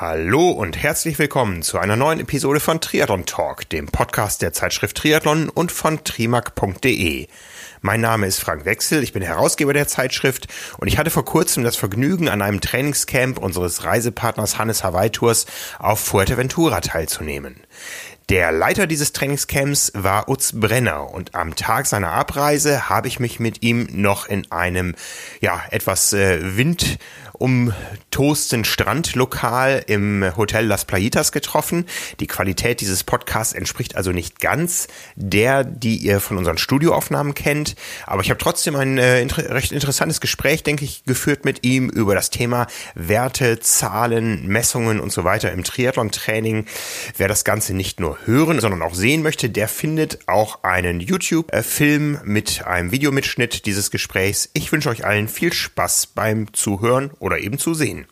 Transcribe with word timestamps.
Hallo 0.00 0.50
und 0.50 0.80
herzlich 0.80 1.18
willkommen 1.18 1.62
zu 1.62 1.76
einer 1.76 1.96
neuen 1.96 2.20
Episode 2.20 2.60
von 2.60 2.80
Triathlon 2.80 3.26
Talk, 3.26 3.68
dem 3.68 3.86
Podcast 3.86 4.42
der 4.42 4.52
Zeitschrift 4.52 4.96
Triathlon 4.96 5.48
und 5.48 5.72
von 5.72 6.04
trimac.de. 6.04 7.26
Mein 7.80 8.00
Name 8.00 8.28
ist 8.28 8.38
Frank 8.38 8.64
Wechsel, 8.64 9.02
ich 9.02 9.12
bin 9.12 9.24
Herausgeber 9.24 9.72
der 9.72 9.88
Zeitschrift 9.88 10.46
und 10.76 10.86
ich 10.86 10.98
hatte 10.98 11.10
vor 11.10 11.24
kurzem 11.24 11.64
das 11.64 11.74
Vergnügen, 11.74 12.28
an 12.28 12.42
einem 12.42 12.60
Trainingscamp 12.60 13.38
unseres 13.38 13.82
Reisepartners 13.82 14.56
Hannes 14.56 14.84
Hawaii 14.84 15.10
Tours 15.10 15.46
auf 15.80 15.98
Fuerteventura 15.98 16.80
teilzunehmen. 16.80 17.56
Der 18.28 18.52
Leiter 18.52 18.86
dieses 18.86 19.12
Trainingscamps 19.14 19.90
war 19.94 20.28
Utz 20.28 20.52
Brenner 20.52 21.12
und 21.12 21.34
am 21.34 21.56
Tag 21.56 21.86
seiner 21.86 22.12
Abreise 22.12 22.88
habe 22.88 23.08
ich 23.08 23.18
mich 23.18 23.40
mit 23.40 23.62
ihm 23.62 23.88
noch 23.90 24.28
in 24.28 24.52
einem 24.52 24.94
ja 25.40 25.60
etwas 25.70 26.12
äh, 26.12 26.56
Wind 26.56 26.98
umtosten 27.38 28.64
Strandlokal 28.64 29.84
im 29.86 30.24
Hotel 30.36 30.66
Las 30.66 30.84
Playitas 30.84 31.32
getroffen. 31.32 31.86
Die 32.20 32.26
Qualität 32.26 32.80
dieses 32.80 33.04
Podcasts 33.04 33.52
entspricht 33.52 33.96
also 33.96 34.12
nicht 34.12 34.40
ganz 34.40 34.88
der, 35.16 35.64
die 35.64 35.96
ihr 35.96 36.20
von 36.20 36.36
unseren 36.36 36.58
Studioaufnahmen 36.58 37.34
kennt. 37.34 37.76
Aber 38.06 38.22
ich 38.22 38.30
habe 38.30 38.38
trotzdem 38.38 38.76
ein 38.76 38.98
äh, 38.98 39.20
inter 39.20 39.50
recht 39.50 39.72
interessantes 39.72 40.20
Gespräch, 40.20 40.62
denke 40.62 40.84
ich, 40.84 41.04
geführt 41.04 41.44
mit 41.44 41.64
ihm 41.64 41.88
über 41.88 42.14
das 42.14 42.30
Thema 42.30 42.66
Werte, 42.94 43.60
Zahlen, 43.60 44.46
Messungen 44.46 45.00
und 45.00 45.12
so 45.12 45.24
weiter 45.24 45.52
im 45.52 45.64
Triathlon-Training. 45.64 46.66
Wer 47.16 47.28
das 47.28 47.44
Ganze 47.44 47.74
nicht 47.74 48.00
nur 48.00 48.18
hören, 48.26 48.60
sondern 48.60 48.82
auch 48.82 48.94
sehen 48.94 49.22
möchte, 49.22 49.48
der 49.50 49.68
findet 49.68 50.18
auch 50.26 50.64
einen 50.64 51.00
YouTube-Film 51.00 52.20
mit 52.24 52.66
einem 52.66 52.92
Videomitschnitt 52.92 53.66
dieses 53.66 53.90
Gesprächs. 53.90 54.50
Ich 54.54 54.72
wünsche 54.72 54.88
euch 54.88 55.04
allen 55.04 55.28
viel 55.28 55.52
Spaß 55.52 56.08
beim 56.08 56.52
Zuhören 56.52 57.10
oder 57.28 57.38
eben 57.38 57.58
zu 57.58 57.74
sehen. 57.74 58.06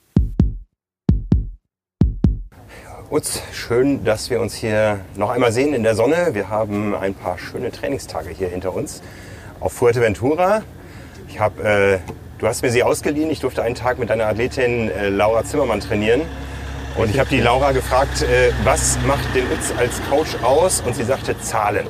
Utz, 3.08 3.40
schön, 3.52 4.04
dass 4.04 4.28
wir 4.28 4.42
uns 4.42 4.54
hier 4.54 5.00
noch 5.16 5.30
einmal 5.30 5.52
sehen 5.52 5.72
in 5.72 5.84
der 5.84 5.94
Sonne. 5.94 6.34
Wir 6.34 6.50
haben 6.50 6.94
ein 6.94 7.14
paar 7.14 7.38
schöne 7.38 7.72
Trainingstage 7.72 8.28
hier 8.28 8.48
hinter 8.48 8.74
uns 8.74 9.00
auf 9.58 9.72
Fuerteventura. 9.72 10.62
Ich 11.28 11.40
habe, 11.40 11.62
äh, 11.62 11.98
du 12.38 12.46
hast 12.46 12.60
mir 12.60 12.70
sie 12.70 12.82
ausgeliehen. 12.82 13.30
Ich 13.30 13.40
durfte 13.40 13.62
einen 13.62 13.74
Tag 13.74 13.98
mit 13.98 14.10
deiner 14.10 14.26
Athletin 14.26 14.90
äh, 14.90 15.08
Laura 15.08 15.44
Zimmermann 15.44 15.80
trainieren. 15.80 16.22
Und 16.98 17.08
ich 17.08 17.18
habe 17.18 17.30
die 17.30 17.40
Laura 17.40 17.72
gefragt, 17.72 18.20
äh, 18.22 18.52
was 18.64 18.98
macht 19.06 19.34
den 19.34 19.44
Utz 19.44 19.72
als 19.78 19.98
Coach 20.10 20.42
aus? 20.42 20.82
Und 20.82 20.94
sie 20.94 21.04
sagte 21.04 21.38
Zahlen. 21.40 21.86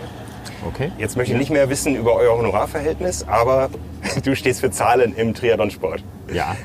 Okay. 0.68 0.92
Jetzt 0.96 1.16
möchte 1.16 1.32
ich 1.32 1.38
nicht 1.38 1.50
mehr 1.50 1.70
wissen 1.70 1.96
über 1.96 2.14
euer 2.14 2.36
Honorarverhältnis, 2.36 3.24
aber 3.26 3.70
du 4.24 4.36
stehst 4.36 4.60
für 4.60 4.70
Zahlen 4.70 5.16
im 5.16 5.34
Triathlonsport. 5.34 6.04
Ja, 6.32 6.56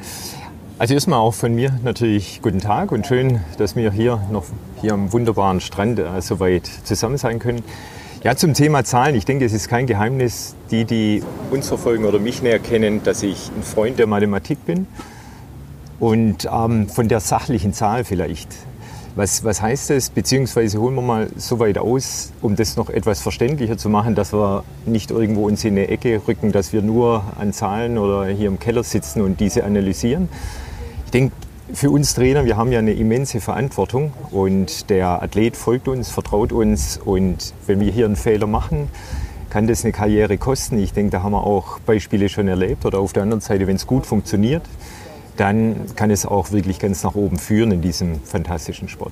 also 0.81 0.95
erstmal 0.95 1.19
auch 1.19 1.35
von 1.35 1.53
mir 1.53 1.79
natürlich 1.83 2.41
guten 2.41 2.57
Tag 2.57 2.91
und 2.91 3.05
schön, 3.05 3.41
dass 3.59 3.75
wir 3.75 3.91
hier 3.91 4.19
noch 4.31 4.45
hier 4.81 4.93
am 4.93 5.13
wunderbaren 5.13 5.61
Strand 5.61 5.99
äh, 5.99 6.19
so 6.21 6.39
weit 6.39 6.65
zusammen 6.65 7.19
sein 7.19 7.37
können. 7.37 7.61
Ja, 8.23 8.35
zum 8.35 8.55
Thema 8.55 8.83
Zahlen. 8.83 9.13
Ich 9.13 9.25
denke, 9.25 9.45
es 9.45 9.53
ist 9.53 9.67
kein 9.67 9.85
Geheimnis, 9.85 10.55
die, 10.71 10.85
die 10.85 11.21
uns 11.51 11.67
verfolgen 11.67 12.03
oder 12.03 12.17
mich 12.17 12.41
näher 12.41 12.57
kennen, 12.57 13.03
dass 13.03 13.21
ich 13.21 13.51
ein 13.55 13.61
Freund 13.61 13.99
der 13.99 14.07
Mathematik 14.07 14.65
bin. 14.65 14.87
Und 15.99 16.49
ähm, 16.51 16.89
von 16.89 17.07
der 17.07 17.19
sachlichen 17.19 17.73
Zahl 17.73 18.03
vielleicht. 18.03 18.49
Was, 19.15 19.43
was 19.43 19.61
heißt 19.61 19.91
das? 19.91 20.09
Beziehungsweise 20.09 20.79
holen 20.79 20.95
wir 20.95 21.03
mal 21.03 21.27
so 21.35 21.59
weit 21.59 21.77
aus, 21.77 22.31
um 22.41 22.55
das 22.55 22.75
noch 22.75 22.89
etwas 22.89 23.21
verständlicher 23.21 23.77
zu 23.77 23.87
machen, 23.89 24.15
dass 24.15 24.33
wir 24.33 24.63
nicht 24.87 25.11
irgendwo 25.11 25.45
uns 25.45 25.63
in 25.63 25.77
eine 25.77 25.89
Ecke 25.89 26.21
rücken, 26.27 26.51
dass 26.51 26.73
wir 26.73 26.81
nur 26.81 27.23
an 27.37 27.53
Zahlen 27.53 27.99
oder 27.99 28.25
hier 28.25 28.47
im 28.47 28.57
Keller 28.57 28.83
sitzen 28.83 29.21
und 29.21 29.39
diese 29.39 29.63
analysieren, 29.63 30.27
ich 31.11 31.19
denke, 31.19 31.35
für 31.73 31.91
uns 31.91 32.13
Trainer, 32.13 32.45
wir 32.45 32.55
haben 32.55 32.71
ja 32.71 32.79
eine 32.79 32.93
immense 32.93 33.41
Verantwortung 33.41 34.13
und 34.31 34.89
der 34.89 35.21
Athlet 35.21 35.57
folgt 35.57 35.89
uns, 35.89 36.09
vertraut 36.09 36.53
uns 36.53 36.97
und 37.03 37.53
wenn 37.67 37.81
wir 37.81 37.91
hier 37.91 38.05
einen 38.05 38.15
Fehler 38.15 38.47
machen, 38.47 38.87
kann 39.49 39.67
das 39.67 39.83
eine 39.83 39.91
Karriere 39.91 40.37
kosten. 40.37 40.77
Ich 40.77 40.93
denke, 40.93 41.11
da 41.11 41.21
haben 41.21 41.33
wir 41.33 41.45
auch 41.45 41.79
Beispiele 41.79 42.29
schon 42.29 42.47
erlebt 42.47 42.85
oder 42.85 42.99
auf 42.99 43.11
der 43.11 43.23
anderen 43.23 43.41
Seite, 43.41 43.67
wenn 43.67 43.75
es 43.75 43.87
gut 43.87 44.05
funktioniert, 44.05 44.61
dann 45.35 45.85
kann 45.97 46.11
es 46.11 46.25
auch 46.25 46.53
wirklich 46.53 46.79
ganz 46.79 47.03
nach 47.03 47.15
oben 47.15 47.39
führen 47.39 47.73
in 47.73 47.81
diesem 47.81 48.21
fantastischen 48.23 48.87
Sport. 48.87 49.11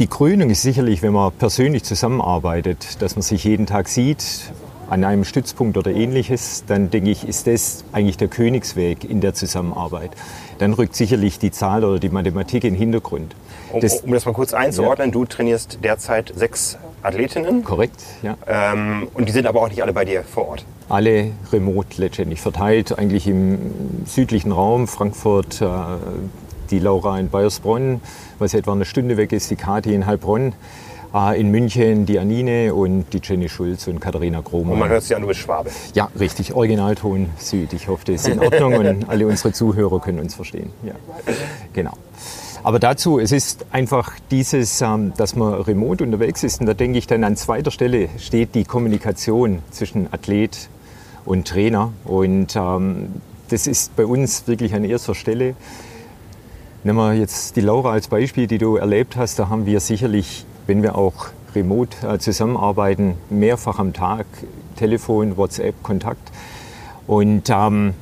Die 0.00 0.06
Krönung 0.06 0.50
ist 0.50 0.60
sicherlich, 0.60 1.00
wenn 1.00 1.14
man 1.14 1.32
persönlich 1.32 1.84
zusammenarbeitet, 1.84 3.00
dass 3.00 3.16
man 3.16 3.22
sich 3.22 3.44
jeden 3.44 3.64
Tag 3.64 3.88
sieht, 3.88 4.52
an 4.92 5.04
einem 5.04 5.24
Stützpunkt 5.24 5.78
oder 5.78 5.90
ähnliches, 5.90 6.64
dann 6.66 6.90
denke 6.90 7.08
ich, 7.08 7.26
ist 7.26 7.46
das 7.46 7.82
eigentlich 7.92 8.18
der 8.18 8.28
Königsweg 8.28 9.08
in 9.08 9.22
der 9.22 9.32
Zusammenarbeit. 9.32 10.10
Dann 10.58 10.74
rückt 10.74 10.94
sicherlich 10.94 11.38
die 11.38 11.50
Zahl 11.50 11.82
oder 11.82 11.98
die 11.98 12.10
Mathematik 12.10 12.64
in 12.64 12.74
den 12.74 12.78
Hintergrund. 12.78 13.34
Um 13.72 13.80
das, 13.80 14.02
um 14.02 14.12
das 14.12 14.26
mal 14.26 14.34
kurz 14.34 14.52
einzuordnen, 14.52 15.08
ja. 15.08 15.12
du 15.12 15.24
trainierst 15.24 15.78
derzeit 15.82 16.30
sechs 16.36 16.76
Athletinnen. 17.02 17.64
Korrekt, 17.64 18.02
ja. 18.22 18.36
Ähm, 18.46 19.08
und 19.14 19.30
die 19.30 19.32
sind 19.32 19.46
aber 19.46 19.62
auch 19.62 19.70
nicht 19.70 19.82
alle 19.82 19.94
bei 19.94 20.04
dir 20.04 20.24
vor 20.24 20.48
Ort. 20.48 20.66
Alle 20.90 21.30
remote 21.50 21.88
letztendlich, 21.96 22.42
verteilt 22.42 22.98
eigentlich 22.98 23.26
im 23.26 24.04
südlichen 24.04 24.52
Raum, 24.52 24.88
Frankfurt, 24.88 25.62
äh, 25.62 25.68
die 26.70 26.80
Laura 26.80 27.18
in 27.18 27.30
Bayersbronn, 27.30 28.02
was 28.38 28.52
etwa 28.52 28.72
eine 28.72 28.84
Stunde 28.84 29.16
weg 29.16 29.32
ist, 29.32 29.50
die 29.50 29.56
Kathi 29.56 29.94
in 29.94 30.04
Heilbronn. 30.04 30.52
In 31.36 31.50
München 31.50 32.06
die 32.06 32.18
Anine 32.18 32.74
und 32.74 33.04
die 33.12 33.20
Jenny 33.22 33.48
Schulz 33.48 33.86
und 33.86 34.00
Katharina 34.00 34.40
Grohmann. 34.40 34.72
Und 34.72 34.78
man 34.78 34.88
hört 34.88 35.02
sich 35.02 35.14
an, 35.14 35.20
du 35.20 35.28
bist 35.28 35.40
Schwabe. 35.40 35.70
Ja, 35.92 36.08
richtig. 36.18 36.54
Originalton 36.54 37.28
Süd. 37.36 37.74
Ich 37.74 37.88
hoffe, 37.88 38.06
das 38.06 38.22
ist 38.22 38.28
in 38.28 38.38
Ordnung 38.38 38.74
und 38.74 39.04
alle 39.10 39.26
unsere 39.26 39.52
Zuhörer 39.52 40.00
können 40.00 40.20
uns 40.20 40.34
verstehen. 40.34 40.70
Ja, 40.82 40.94
genau. 41.74 41.92
Aber 42.64 42.78
dazu, 42.78 43.18
es 43.18 43.32
ist 43.32 43.66
einfach 43.72 44.12
dieses, 44.30 44.80
ähm, 44.80 45.12
dass 45.16 45.34
man 45.34 45.54
remote 45.54 46.04
unterwegs 46.04 46.44
ist. 46.44 46.60
Und 46.60 46.66
da 46.66 46.74
denke 46.74 46.98
ich 46.98 47.06
dann 47.06 47.24
an 47.24 47.36
zweiter 47.36 47.70
Stelle 47.70 48.08
steht 48.18 48.54
die 48.54 48.64
Kommunikation 48.64 49.58
zwischen 49.70 50.12
Athlet 50.12 50.68
und 51.24 51.48
Trainer. 51.48 51.92
Und 52.04 52.54
ähm, 52.54 53.20
das 53.48 53.66
ist 53.66 53.96
bei 53.96 54.06
uns 54.06 54.46
wirklich 54.46 54.74
an 54.74 54.84
erster 54.84 55.14
Stelle. 55.14 55.56
Nehmen 56.84 56.98
wir 56.98 57.14
jetzt 57.14 57.56
die 57.56 57.60
Laura 57.60 57.92
als 57.92 58.08
Beispiel, 58.08 58.46
die 58.46 58.58
du 58.58 58.76
erlebt 58.76 59.16
hast. 59.16 59.38
Da 59.38 59.48
haben 59.48 59.66
wir 59.66 59.80
sicherlich 59.80 60.46
wenn 60.66 60.82
wir 60.82 60.96
auch 60.96 61.26
remote 61.54 61.96
äh, 62.06 62.18
zusammenarbeiten, 62.18 63.14
mehrfach 63.30 63.78
am 63.78 63.92
Tag, 63.92 64.26
Telefon, 64.76 65.36
WhatsApp, 65.36 65.82
Kontakt. 65.82 66.32
Und 67.06 67.50
ähm, 67.50 67.94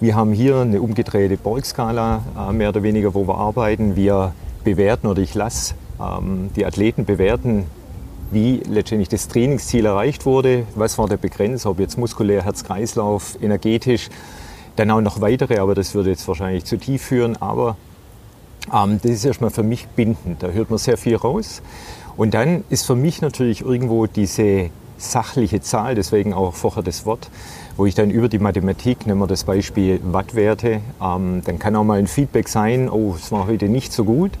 wir 0.00 0.14
haben 0.14 0.32
hier 0.32 0.60
eine 0.60 0.80
umgedrehte 0.80 1.36
Borg-Skala, 1.36 2.22
äh, 2.48 2.52
mehr 2.52 2.70
oder 2.70 2.82
weniger, 2.82 3.14
wo 3.14 3.26
wir 3.26 3.36
arbeiten. 3.36 3.96
Wir 3.96 4.32
bewerten 4.64 5.06
oder 5.06 5.22
ich 5.22 5.34
lasse 5.34 5.74
ähm, 6.00 6.50
die 6.56 6.66
Athleten 6.66 7.04
bewerten, 7.04 7.64
wie 8.30 8.62
letztendlich 8.68 9.08
das 9.08 9.28
Trainingsziel 9.28 9.86
erreicht 9.86 10.24
wurde, 10.24 10.64
was 10.74 10.98
war 10.98 11.08
der 11.08 11.16
Begrenzer, 11.16 11.70
ob 11.70 11.80
jetzt 11.80 11.98
muskulär, 11.98 12.44
Herz-Kreislauf, 12.44 13.36
energetisch, 13.42 14.08
dann 14.76 14.90
auch 14.90 15.00
noch 15.00 15.20
weitere, 15.20 15.58
aber 15.58 15.74
das 15.74 15.94
würde 15.94 16.10
jetzt 16.10 16.26
wahrscheinlich 16.28 16.64
zu 16.64 16.78
tief 16.78 17.02
führen. 17.02 17.36
Aber 17.42 17.76
ähm, 18.72 19.00
das 19.02 19.10
ist 19.10 19.24
erstmal 19.24 19.50
für 19.50 19.62
mich 19.62 19.88
bindend, 19.88 20.42
da 20.42 20.48
hört 20.48 20.70
man 20.70 20.78
sehr 20.78 20.96
viel 20.96 21.16
raus. 21.16 21.60
Und 22.20 22.34
dann 22.34 22.64
ist 22.68 22.84
für 22.84 22.96
mich 22.96 23.22
natürlich 23.22 23.62
irgendwo 23.62 24.04
diese 24.04 24.68
sachliche 24.98 25.62
Zahl, 25.62 25.94
deswegen 25.94 26.34
auch 26.34 26.52
vorher 26.52 26.82
das 26.82 27.06
Wort, 27.06 27.30
wo 27.78 27.86
ich 27.86 27.94
dann 27.94 28.10
über 28.10 28.28
die 28.28 28.38
Mathematik, 28.38 29.06
nehmen 29.06 29.20
wir 29.20 29.26
das 29.26 29.44
Beispiel 29.44 30.00
Wattwerte, 30.02 30.82
ähm, 31.02 31.40
dann 31.46 31.58
kann 31.58 31.74
auch 31.76 31.84
mal 31.84 31.98
ein 31.98 32.06
Feedback 32.06 32.50
sein, 32.50 32.90
oh, 32.90 33.14
es 33.16 33.32
war 33.32 33.46
heute 33.46 33.70
nicht 33.70 33.94
so 33.94 34.04
gut, 34.04 34.32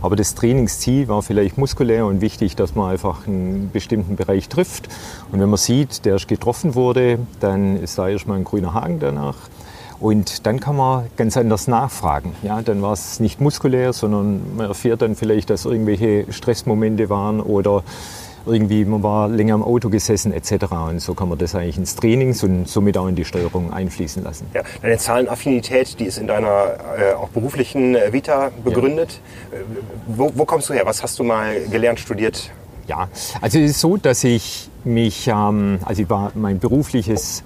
aber 0.00 0.16
das 0.16 0.34
Trainingsziel 0.34 1.08
war 1.08 1.20
vielleicht 1.20 1.58
muskulär 1.58 2.06
und 2.06 2.22
wichtig, 2.22 2.56
dass 2.56 2.74
man 2.74 2.90
einfach 2.90 3.26
einen 3.26 3.68
bestimmten 3.70 4.16
Bereich 4.16 4.48
trifft. 4.48 4.88
Und 5.30 5.38
wenn 5.38 5.50
man 5.50 5.58
sieht, 5.58 6.06
der 6.06 6.14
erst 6.14 6.28
getroffen 6.28 6.74
wurde, 6.74 7.18
dann 7.40 7.76
ist 7.82 7.98
da 7.98 8.08
erstmal 8.08 8.38
ein 8.38 8.44
grüner 8.44 8.72
Haken 8.72 8.98
danach. 8.98 9.36
Und 9.98 10.46
dann 10.46 10.60
kann 10.60 10.76
man 10.76 11.06
ganz 11.16 11.36
anders 11.36 11.68
nachfragen. 11.68 12.34
Ja, 12.42 12.60
dann 12.62 12.82
war 12.82 12.92
es 12.92 13.20
nicht 13.20 13.40
muskulär, 13.40 13.92
sondern 13.92 14.56
man 14.56 14.68
erfährt 14.68 15.02
dann 15.02 15.16
vielleicht, 15.16 15.50
dass 15.50 15.64
irgendwelche 15.64 16.30
Stressmomente 16.32 17.08
waren 17.08 17.40
oder 17.40 17.82
irgendwie 18.46 18.84
man 18.84 19.02
war 19.02 19.28
länger 19.28 19.54
im 19.54 19.62
Auto 19.62 19.88
gesessen 19.88 20.32
etc. 20.32 20.66
Und 20.88 21.00
so 21.00 21.14
kann 21.14 21.28
man 21.28 21.38
das 21.38 21.54
eigentlich 21.54 21.78
ins 21.78 21.96
Training 21.96 22.36
und 22.42 22.68
somit 22.68 22.96
auch 22.96 23.08
in 23.08 23.16
die 23.16 23.24
Steuerung 23.24 23.72
einfließen 23.72 24.22
lassen. 24.22 24.46
Ja, 24.54 24.62
deine 24.82 24.98
Zahlenaffinität, 24.98 25.98
die 25.98 26.04
ist 26.04 26.18
in 26.18 26.26
deiner 26.26 26.76
äh, 26.98 27.12
auch 27.14 27.28
beruflichen 27.28 27.94
äh, 27.94 28.12
Vita 28.12 28.50
begründet. 28.64 29.20
Ja. 29.50 29.58
Äh, 29.58 29.62
wo, 30.06 30.30
wo, 30.34 30.44
kommst 30.44 30.68
du 30.68 30.74
her? 30.74 30.82
Was 30.86 31.02
hast 31.02 31.18
du 31.18 31.24
mal 31.24 31.60
gelernt, 31.70 31.98
studiert? 31.98 32.50
Ja, 32.86 33.08
also 33.40 33.58
es 33.58 33.72
ist 33.72 33.80
so, 33.80 33.96
dass 33.96 34.22
ich 34.22 34.70
mich, 34.84 35.26
ähm, 35.26 35.80
also 35.84 36.02
ich 36.02 36.08
war 36.08 36.30
mein 36.34 36.60
berufliches 36.60 37.42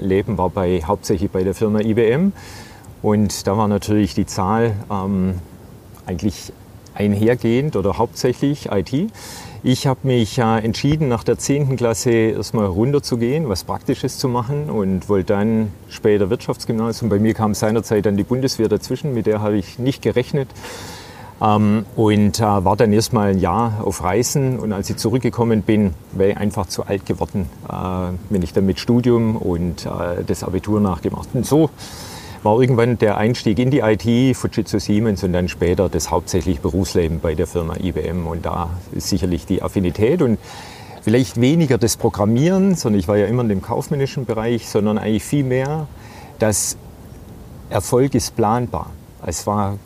Leben 0.00 0.38
war 0.38 0.50
bei, 0.50 0.82
hauptsächlich 0.84 1.30
bei 1.30 1.44
der 1.44 1.54
Firma 1.54 1.80
IBM. 1.80 2.32
Und 3.02 3.46
da 3.46 3.56
war 3.56 3.68
natürlich 3.68 4.14
die 4.14 4.26
Zahl 4.26 4.72
ähm, 4.90 5.34
eigentlich 6.06 6.52
einhergehend 6.94 7.76
oder 7.76 7.98
hauptsächlich 7.98 8.70
IT. 8.70 9.10
Ich 9.62 9.86
habe 9.86 10.00
mich 10.02 10.38
äh, 10.38 10.58
entschieden, 10.58 11.08
nach 11.08 11.24
der 11.24 11.38
10. 11.38 11.76
Klasse 11.76 12.10
erstmal 12.10 12.66
runterzugehen, 12.66 13.48
was 13.48 13.64
Praktisches 13.64 14.18
zu 14.18 14.28
machen 14.28 14.70
und 14.70 15.08
wollte 15.08 15.32
dann 15.32 15.70
später 15.88 16.28
Wirtschaftsgymnasium. 16.30 17.08
Bei 17.08 17.18
mir 17.18 17.34
kam 17.34 17.54
seinerzeit 17.54 18.06
dann 18.06 18.16
die 18.16 18.24
Bundeswehr 18.24 18.68
dazwischen, 18.68 19.14
mit 19.14 19.26
der 19.26 19.40
habe 19.40 19.56
ich 19.56 19.78
nicht 19.78 20.02
gerechnet. 20.02 20.48
Ähm, 21.44 21.84
und 21.96 22.40
äh, 22.40 22.42
war 22.42 22.76
dann 22.76 22.92
erstmal 22.92 23.30
ein 23.30 23.38
Jahr 23.38 23.82
auf 23.84 24.02
Reisen 24.02 24.58
und 24.58 24.72
als 24.72 24.88
ich 24.88 24.96
zurückgekommen 24.96 25.62
bin, 25.62 25.94
wäre 26.12 26.30
ich 26.30 26.36
einfach 26.36 26.66
zu 26.66 26.84
alt 26.84 27.06
geworden, 27.06 27.48
äh, 27.68 27.74
wenn 28.30 28.42
ich 28.42 28.52
dann 28.52 28.66
mit 28.66 28.78
Studium 28.78 29.36
und 29.36 29.84
äh, 29.84 30.24
das 30.26 30.42
Abitur 30.42 30.80
nachgemacht. 30.80 31.28
Und 31.34 31.44
so 31.44 31.70
war 32.42 32.60
irgendwann 32.60 32.98
der 32.98 33.16
Einstieg 33.16 33.58
in 33.58 33.70
die 33.70 33.80
IT, 33.80 34.36
Fujitsu 34.36 34.78
Siemens 34.78 35.24
und 35.24 35.32
dann 35.32 35.48
später 35.48 35.88
das 35.88 36.10
hauptsächlich 36.10 36.60
Berufsleben 36.60 37.20
bei 37.20 37.34
der 37.34 37.46
Firma 37.46 37.74
IBM 37.82 38.26
und 38.26 38.46
da 38.46 38.70
ist 38.92 39.08
sicherlich 39.08 39.46
die 39.46 39.62
Affinität 39.62 40.22
und 40.22 40.38
vielleicht 41.02 41.40
weniger 41.40 41.78
das 41.78 41.96
Programmieren, 41.96 42.74
sondern 42.74 43.00
ich 43.00 43.08
war 43.08 43.16
ja 43.16 43.26
immer 43.26 43.42
in 43.42 43.48
dem 43.48 43.62
kaufmännischen 43.62 44.24
Bereich, 44.24 44.68
sondern 44.68 44.98
eigentlich 44.98 45.24
viel 45.24 45.44
mehr, 45.44 45.88
dass 46.38 46.76
Erfolg 47.70 48.14
ist 48.14 48.36
planbar. 48.36 48.90
Es 49.26 49.46
war 49.46 49.78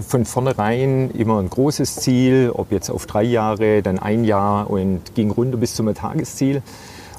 von 0.00 0.24
vornherein 0.24 1.10
immer 1.10 1.38
ein 1.38 1.48
großes 1.48 1.96
Ziel, 1.96 2.50
ob 2.52 2.72
jetzt 2.72 2.90
auf 2.90 3.06
drei 3.06 3.22
Jahre, 3.22 3.82
dann 3.82 3.98
ein 3.98 4.24
Jahr 4.24 4.68
und 4.70 5.14
ging 5.14 5.30
runter 5.30 5.56
bis 5.56 5.74
zum 5.74 5.92
Tagesziel. 5.94 6.62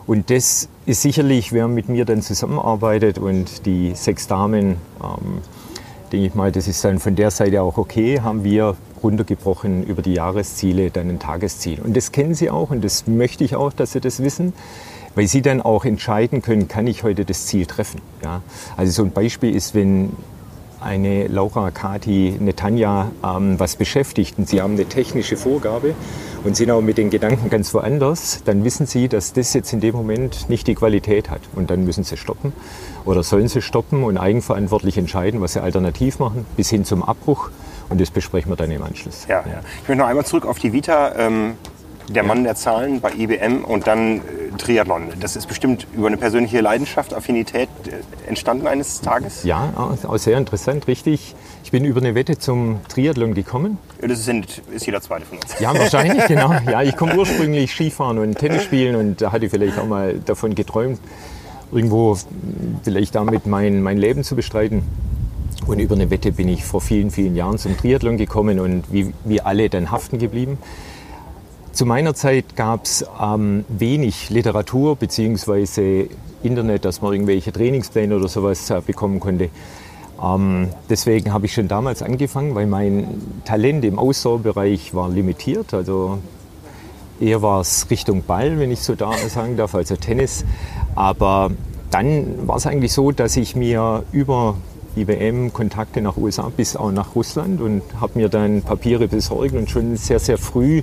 Und 0.08 0.30
das 0.30 0.70
ist 0.86 1.02
sicherlich, 1.02 1.52
wer 1.52 1.68
mit 1.68 1.90
mir 1.90 2.06
dann 2.06 2.22
zusammenarbeitet 2.22 3.18
und 3.18 3.66
die 3.66 3.94
sechs 3.96 4.28
Damen, 4.28 4.78
ähm, 5.02 5.42
denke 6.12 6.28
ich 6.28 6.36
mal, 6.36 6.52
das 6.52 6.68
ist 6.68 6.84
dann 6.86 7.00
von 7.00 7.16
der 7.16 7.32
Seite 7.32 7.62
auch 7.62 7.78
okay, 7.78 8.22
haben 8.22 8.44
wir 8.44 8.76
runtergebrochen 9.02 9.84
über 9.84 10.02
die 10.02 10.14
Jahresziele 10.14 10.92
dann 10.92 11.10
ein 11.10 11.20
Tagesziel. 11.20 11.80
Und 11.82 11.96
das 11.98 12.12
kennen 12.12 12.36
Sie 12.36 12.50
auch 12.50 12.70
und 12.70 12.84
das 12.84 13.08
möchte 13.08 13.44
ich 13.44 13.56
auch, 13.56 13.74
dass 13.74 13.94
Sie 13.94 14.02
das 14.02 14.22
wissen, 14.22 14.54
weil 15.16 15.28
Sie 15.28 15.42
dann 15.42 15.62
auch 15.62 15.86
entscheiden 15.86 16.42
können, 16.42 16.68
kann 16.68 16.86
ich 16.86 17.04
heute 17.04 17.26
das 17.26 17.48
Ziel 17.48 17.66
treffen. 17.66 18.02
Ja? 18.24 18.42
Also 18.78 18.92
so 18.92 19.04
ein 19.04 19.12
Beispiel 19.12 19.56
ist, 19.56 19.74
wenn 19.74 20.12
eine 20.82 21.28
Laura, 21.28 21.72
Kati, 21.72 22.38
eine 22.40 22.56
Tanja 22.56 23.12
ähm, 23.24 23.60
was 23.60 23.76
beschäftigt 23.76 24.38
und 24.38 24.48
Sie 24.48 24.62
haben 24.62 24.74
eine 24.74 24.86
technische 24.86 25.38
Vorgabe 25.38 25.96
und 26.44 26.56
sind 26.56 26.70
auch 26.72 26.82
mit 26.82 26.98
den 26.98 27.10
Gedanken 27.10 27.50
ganz 27.50 27.74
woanders, 27.74 28.42
dann 28.46 28.64
wissen 28.64 28.86
Sie, 28.86 29.08
dass 29.08 29.34
das 29.34 29.54
jetzt 29.54 29.74
in 29.74 29.80
dem 29.80 29.96
Moment 29.96 30.50
nicht 30.50 30.68
die 30.68 30.76
Qualität 30.76 31.30
hat. 31.30 31.42
Und 31.56 31.72
dann 31.72 31.84
müssen 31.84 32.04
Sie 32.04 32.18
stoppen 32.18 32.54
oder 33.04 33.24
sollen 33.24 33.48
Sie 33.48 33.62
stoppen 33.62 34.04
und 34.04 34.18
eigenverantwortlich 34.18 34.98
entscheiden, 34.98 35.42
was 35.42 35.54
Sie 35.54 35.62
alternativ 35.62 36.20
machen, 36.20 36.46
bis 36.56 36.70
hin 36.70 36.86
zum 36.86 37.04
Abbruch. 37.04 37.50
Und 37.90 38.00
das 38.00 38.12
besprechen 38.12 38.52
wir 38.52 38.56
dann 38.56 38.72
im 38.72 38.84
Anschluss. 38.84 39.26
Ja, 39.28 39.44
ja. 39.48 39.62
Ich 39.82 39.90
möchte 39.90 39.96
noch 39.96 40.08
einmal 40.08 40.26
zurück 40.26 40.46
auf 40.46 40.60
die 40.60 40.74
Vita. 40.74 41.14
Ähm, 41.18 41.54
der 42.08 42.24
Mann 42.24 42.44
der 42.44 42.56
Zahlen 42.56 43.02
bei 43.02 43.12
IBM 43.14 43.64
und 43.64 43.88
dann 43.88 44.18
äh, 44.18 44.22
Triathlon. 44.58 45.10
Das 45.20 45.36
ist 45.36 45.48
bestimmt 45.48 45.88
über 45.94 46.08
eine 46.08 46.18
persönliche 46.18 46.62
Leidenschaft, 46.62 47.14
Affinität 47.14 47.70
äh, 47.88 48.28
entstanden 48.28 48.68
eines 48.68 49.02
Tages? 49.02 49.44
Ja, 49.44 49.74
auch 49.76 50.18
sehr 50.18 50.38
interessant, 50.38 50.88
richtig. 50.88 51.36
Ich 51.64 51.72
bin 51.72 51.84
über 51.84 52.00
eine 52.00 52.16
Wette 52.16 52.38
zum 52.38 52.80
Triathlon 52.88 53.34
gekommen. 53.34 53.78
Ja, 54.02 54.08
das 54.08 54.20
ist, 54.20 54.62
ist 54.72 54.86
jeder 54.86 55.02
zweite 55.02 55.26
von 55.26 55.40
uns. 55.40 55.60
Ja, 55.60 55.78
wahrscheinlich, 55.78 56.26
genau. 56.28 56.54
Ja, 56.70 56.84
ich 56.84 56.96
komme 56.96 57.18
ursprünglich 57.18 57.72
Skifahren 57.72 58.20
und 58.20 58.38
Tennis 58.38 58.64
spielen 58.64 58.96
und 58.96 59.22
da 59.22 59.32
hatte 59.32 59.46
ich 59.46 59.52
vielleicht 59.52 59.80
auch 59.80 59.88
mal 59.88 60.20
davon 60.26 60.54
geträumt, 60.56 61.00
irgendwo 61.72 62.18
vielleicht 62.84 63.16
damit 63.16 63.48
mein, 63.48 63.82
mein 63.82 63.98
Leben 63.98 64.24
zu 64.24 64.36
bestreiten. 64.36 64.84
Und 65.66 65.80
über 65.80 65.96
eine 65.96 66.12
Wette 66.12 66.32
bin 66.32 66.48
ich 66.48 66.64
vor 66.64 66.82
vielen, 66.82 67.10
vielen 67.10 67.36
Jahren 67.36 67.58
zum 67.58 67.76
Triathlon 67.76 68.18
gekommen 68.18 68.60
und 68.60 68.84
wie 68.92 69.14
wir 69.24 69.48
alle 69.48 69.70
dann 69.70 69.90
haften 69.90 70.20
geblieben. 70.20 70.60
Zu 71.76 71.86
meiner 71.86 72.14
Zeit 72.14 72.56
gab 72.56 72.86
es 72.86 73.06
ähm, 73.22 73.66
wenig 73.68 74.30
Literatur 74.30 74.96
bzw. 74.96 76.08
Internet, 76.42 76.86
dass 76.86 77.02
man 77.02 77.12
irgendwelche 77.12 77.52
Trainingspläne 77.52 78.16
oder 78.16 78.30
sowas 78.30 78.70
äh, 78.70 78.80
bekommen 78.80 79.20
konnte. 79.20 79.50
Ähm, 80.24 80.70
deswegen 80.90 81.34
habe 81.34 81.48
ich 81.48 81.54
schon 81.54 81.68
damals 81.68 82.02
angefangen, 82.02 82.56
weil 82.56 82.66
mein 82.66 83.22
Talent 83.44 83.84
im 83.84 84.00
Ausdauerbereich 84.00 84.94
war 84.94 85.10
limitiert. 85.10 85.74
Also 85.74 86.20
eher 87.20 87.42
war 87.42 87.60
es 87.60 87.90
Richtung 87.90 88.24
Ball, 88.24 88.58
wenn 88.58 88.72
ich 88.72 88.80
so 88.80 88.96
da 88.96 89.12
sagen 89.28 89.58
darf, 89.58 89.76
also 89.76 89.98
Tennis. 89.98 90.46
Aber 90.96 91.52
dann 91.92 92.48
war 92.48 92.56
es 92.56 92.68
eigentlich 92.68 92.94
so, 92.94 93.12
dass 93.12 93.36
ich 93.36 93.58
mir 93.58 94.06
über 94.14 94.56
IBM 94.96 95.52
Kontakte 95.52 96.00
nach 96.00 96.16
USA 96.16 96.50
bis 96.56 96.78
auch 96.78 96.94
nach 96.94 97.16
Russland 97.16 97.60
und 97.60 97.82
habe 98.00 98.14
mir 98.18 98.30
dann 98.30 98.62
Papiere 98.62 99.10
besorgt 99.10 99.56
und 99.56 99.70
schon 99.70 99.98
sehr, 99.98 100.20
sehr 100.20 100.38
früh 100.38 100.82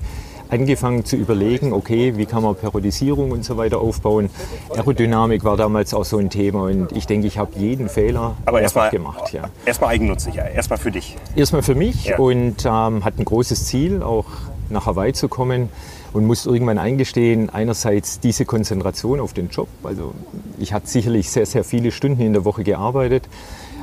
angefangen 0.52 1.04
zu 1.04 1.16
überlegen, 1.16 1.72
okay, 1.72 2.16
wie 2.16 2.26
kann 2.26 2.42
man 2.42 2.54
Periodisierung 2.54 3.30
und 3.30 3.44
so 3.44 3.56
weiter 3.56 3.80
aufbauen. 3.80 4.28
Aerodynamik 4.70 5.44
war 5.44 5.56
damals 5.56 5.94
auch 5.94 6.04
so 6.04 6.18
ein 6.18 6.28
Thema 6.28 6.64
und 6.64 6.92
ich 6.92 7.06
denke, 7.06 7.26
ich 7.26 7.38
habe 7.38 7.52
jeden 7.56 7.88
Fehler 7.88 8.36
Aber 8.44 8.60
erstmal 8.60 8.90
gemacht. 8.90 9.32
Ja. 9.32 9.44
Erstmal 9.64 9.90
eigennutzig, 9.90 10.34
ja. 10.34 10.44
erstmal 10.44 10.78
für 10.78 10.90
dich. 10.90 11.16
Erstmal 11.34 11.62
für 11.62 11.74
mich 11.74 12.04
ja. 12.04 12.18
und 12.18 12.66
ähm, 12.66 13.04
hat 13.04 13.18
ein 13.18 13.24
großes 13.24 13.64
Ziel, 13.66 14.02
auch 14.02 14.26
nach 14.68 14.86
Hawaii 14.86 15.14
zu 15.14 15.28
kommen 15.28 15.70
und 16.12 16.26
musste 16.26 16.50
irgendwann 16.50 16.78
eingestehen, 16.78 17.48
einerseits 17.48 18.20
diese 18.20 18.44
Konzentration 18.44 19.20
auf 19.20 19.32
den 19.32 19.48
Job. 19.48 19.68
Also 19.82 20.12
ich 20.58 20.74
hatte 20.74 20.86
sicherlich 20.86 21.30
sehr, 21.30 21.46
sehr 21.46 21.64
viele 21.64 21.90
Stunden 21.90 22.20
in 22.20 22.34
der 22.34 22.44
Woche 22.44 22.62
gearbeitet, 22.62 23.24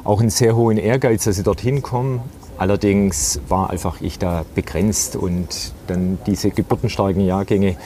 auch 0.03 0.19
einen 0.19 0.29
sehr 0.29 0.55
hohen 0.55 0.77
Ehrgeiz, 0.77 1.23
dass 1.23 1.37
ich 1.39 1.43
dorthin 1.43 1.81
komme. 1.81 2.21
Allerdings 2.59 3.39
war 3.47 3.69
einfach 3.69 4.01
ich 4.01 4.19
da 4.19 4.43
begrenzt 4.53 5.15
und 5.15 5.71
dann 5.87 6.19
diese 6.27 6.51
geburtenstarken 6.51 7.25
Jahrgänge, 7.25 7.77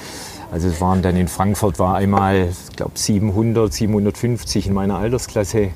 also 0.51 0.67
es 0.67 0.81
waren 0.81 1.03
dann 1.03 1.15
in 1.15 1.27
Frankfurt 1.27 1.77
war 1.77 1.95
einmal, 1.95 2.49
ich 2.49 2.75
glaube 2.75 2.93
700, 2.95 3.71
750 3.71 4.67
in 4.67 4.73
meiner 4.73 4.97
Altersklasse. 4.97 5.69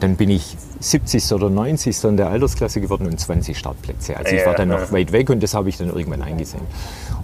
Dann 0.00 0.16
bin 0.16 0.28
ich 0.28 0.56
70. 0.80 1.32
oder 1.32 1.48
90. 1.48 2.04
in 2.04 2.16
der 2.18 2.28
Altersklasse 2.28 2.82
geworden 2.82 3.06
und 3.06 3.18
20 3.18 3.56
Startplätze. 3.56 4.18
Also 4.18 4.36
ich 4.36 4.44
war 4.44 4.54
dann 4.54 4.68
noch 4.68 4.92
weit 4.92 5.12
weg 5.12 5.30
und 5.30 5.42
das 5.42 5.54
habe 5.54 5.70
ich 5.70 5.78
dann 5.78 5.88
irgendwann 5.88 6.22
eingesehen. 6.22 6.62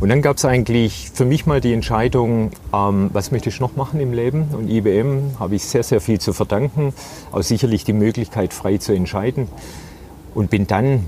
Und 0.01 0.09
dann 0.09 0.23
gab 0.23 0.37
es 0.39 0.47
eigentlich 0.47 1.11
für 1.13 1.27
mich 1.27 1.45
mal 1.45 1.61
die 1.61 1.75
Entscheidung, 1.75 2.53
ähm, 2.73 3.11
was 3.13 3.33
möchte 3.33 3.51
ich 3.51 3.61
noch 3.61 3.77
machen 3.77 4.01
im 4.01 4.15
Leben? 4.15 4.49
Und 4.53 4.71
IBM 4.71 5.39
habe 5.39 5.57
ich 5.57 5.65
sehr, 5.65 5.83
sehr 5.83 6.01
viel 6.01 6.21
zu 6.21 6.33
verdanken, 6.33 6.95
auch 7.33 7.43
sicherlich 7.43 7.85
die 7.85 7.93
Möglichkeit, 7.93 8.55
frei 8.55 8.79
zu 8.79 8.93
entscheiden. 8.93 9.49
Und 10.35 10.51
bin 10.51 10.67
dann 10.67 11.07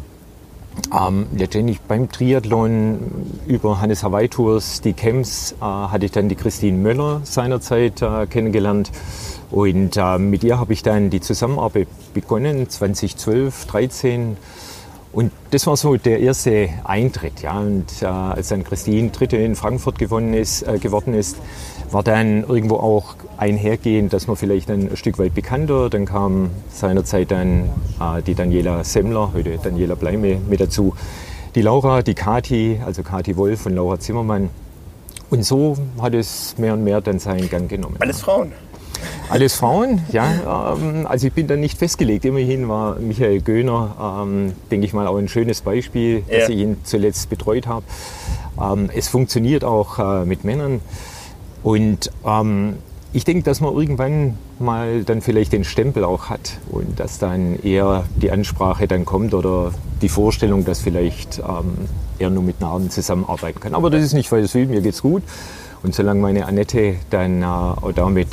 ähm, 0.92 1.26
letztendlich 1.36 1.80
beim 1.80 2.10
Triathlon 2.10 2.98
über 3.46 3.80
Hannes 3.80 4.02
Hawaii 4.02 4.28
Tours, 4.28 4.80
die 4.80 4.92
Camps, 4.92 5.52
äh, 5.60 5.64
hatte 5.64 6.06
ich 6.06 6.12
dann 6.12 6.28
die 6.28 6.36
Christine 6.36 6.78
Möller 6.78 7.20
seinerzeit 7.24 8.02
äh, 8.02 8.26
kennengelernt. 8.26 8.90
Und 9.50 9.96
äh, 9.96 10.18
mit 10.18 10.44
ihr 10.44 10.58
habe 10.58 10.72
ich 10.72 10.82
dann 10.82 11.10
die 11.10 11.20
Zusammenarbeit 11.20 11.88
begonnen, 12.14 12.68
2012, 12.68 13.66
2013. 13.66 14.36
Und 15.12 15.32
das 15.50 15.66
war 15.66 15.76
so 15.76 15.96
der 15.96 16.20
erste 16.20 16.68
Eintritt. 16.84 17.42
Ja. 17.42 17.58
Und 17.58 17.86
äh, 18.00 18.06
als 18.06 18.48
dann 18.48 18.62
Christine 18.62 19.10
Dritte 19.10 19.36
in 19.36 19.56
Frankfurt 19.56 19.98
gewonnen 19.98 20.34
ist, 20.34 20.62
äh, 20.62 20.78
geworden 20.78 21.14
ist, 21.14 21.36
war 21.90 22.02
dann 22.02 22.44
irgendwo 22.44 22.76
auch 22.76 23.14
einhergehend, 23.36 24.12
dass 24.12 24.26
man 24.26 24.36
vielleicht 24.36 24.70
ein 24.70 24.96
Stück 24.96 25.18
weit 25.18 25.34
bekannter. 25.34 25.90
Dann 25.90 26.04
kam 26.04 26.50
seinerzeit 26.70 27.30
dann 27.30 27.70
äh, 28.00 28.22
die 28.22 28.34
Daniela 28.34 28.84
Semmler, 28.84 29.32
heute 29.34 29.58
Daniela 29.62 29.94
Bleime 29.94 30.38
mit 30.48 30.60
dazu. 30.60 30.94
Die 31.54 31.62
Laura, 31.62 32.02
die 32.02 32.14
Kati, 32.14 32.80
also 32.84 33.02
Kati 33.02 33.36
Wolf 33.36 33.66
und 33.66 33.74
Laura 33.74 33.98
Zimmermann. 33.98 34.50
Und 35.30 35.44
so 35.44 35.76
hat 36.00 36.14
es 36.14 36.56
mehr 36.58 36.74
und 36.74 36.84
mehr 36.84 37.00
dann 37.00 37.18
seinen 37.18 37.48
Gang 37.48 37.68
genommen. 37.68 37.96
Alles 37.98 38.20
Frauen? 38.20 38.52
Alles 39.28 39.54
Frauen, 39.54 40.02
ja. 40.12 40.74
Ähm, 40.74 41.06
also 41.06 41.26
ich 41.26 41.32
bin 41.32 41.46
da 41.46 41.56
nicht 41.56 41.78
festgelegt. 41.78 42.24
Immerhin 42.24 42.68
war 42.68 42.96
Michael 42.96 43.40
Göhner, 43.40 44.22
ähm, 44.22 44.52
denke 44.70 44.86
ich 44.86 44.92
mal, 44.92 45.06
auch 45.06 45.16
ein 45.16 45.28
schönes 45.28 45.60
Beispiel, 45.60 46.22
dass 46.22 46.48
ja. 46.48 46.48
ich 46.50 46.58
ihn 46.58 46.76
zuletzt 46.84 47.30
betreut 47.30 47.66
habe. 47.66 47.84
Ähm, 48.60 48.90
es 48.94 49.08
funktioniert 49.08 49.64
auch 49.64 49.98
äh, 49.98 50.24
mit 50.24 50.44
Männern. 50.44 50.80
Und 51.62 52.10
ähm, 52.24 52.74
ich 53.12 53.24
denke, 53.24 53.42
dass 53.42 53.60
man 53.60 53.74
irgendwann 53.74 54.38
mal 54.58 55.02
dann 55.04 55.20
vielleicht 55.20 55.52
den 55.52 55.64
Stempel 55.64 56.04
auch 56.04 56.30
hat 56.30 56.58
und 56.70 57.00
dass 57.00 57.18
dann 57.18 57.58
eher 57.62 58.04
die 58.16 58.30
Ansprache 58.30 58.86
dann 58.86 59.04
kommt 59.04 59.34
oder 59.34 59.72
die 60.00 60.08
Vorstellung, 60.08 60.64
dass 60.64 60.80
vielleicht 60.80 61.38
ähm, 61.38 61.88
er 62.18 62.30
nur 62.30 62.42
mit 62.42 62.60
Narben 62.60 62.90
zusammenarbeiten 62.90 63.60
kann. 63.60 63.74
Aber 63.74 63.90
das 63.90 64.02
ist 64.02 64.12
nicht, 64.12 64.30
weil 64.30 64.42
es 64.42 64.54
mir 64.54 64.80
geht's 64.80 65.02
gut. 65.02 65.22
Und 65.82 65.94
solange 65.94 66.20
meine 66.20 66.46
Annette 66.46 66.96
dann 67.08 67.42
äh, 67.42 67.46
auch 67.46 67.92
damit 67.94 68.28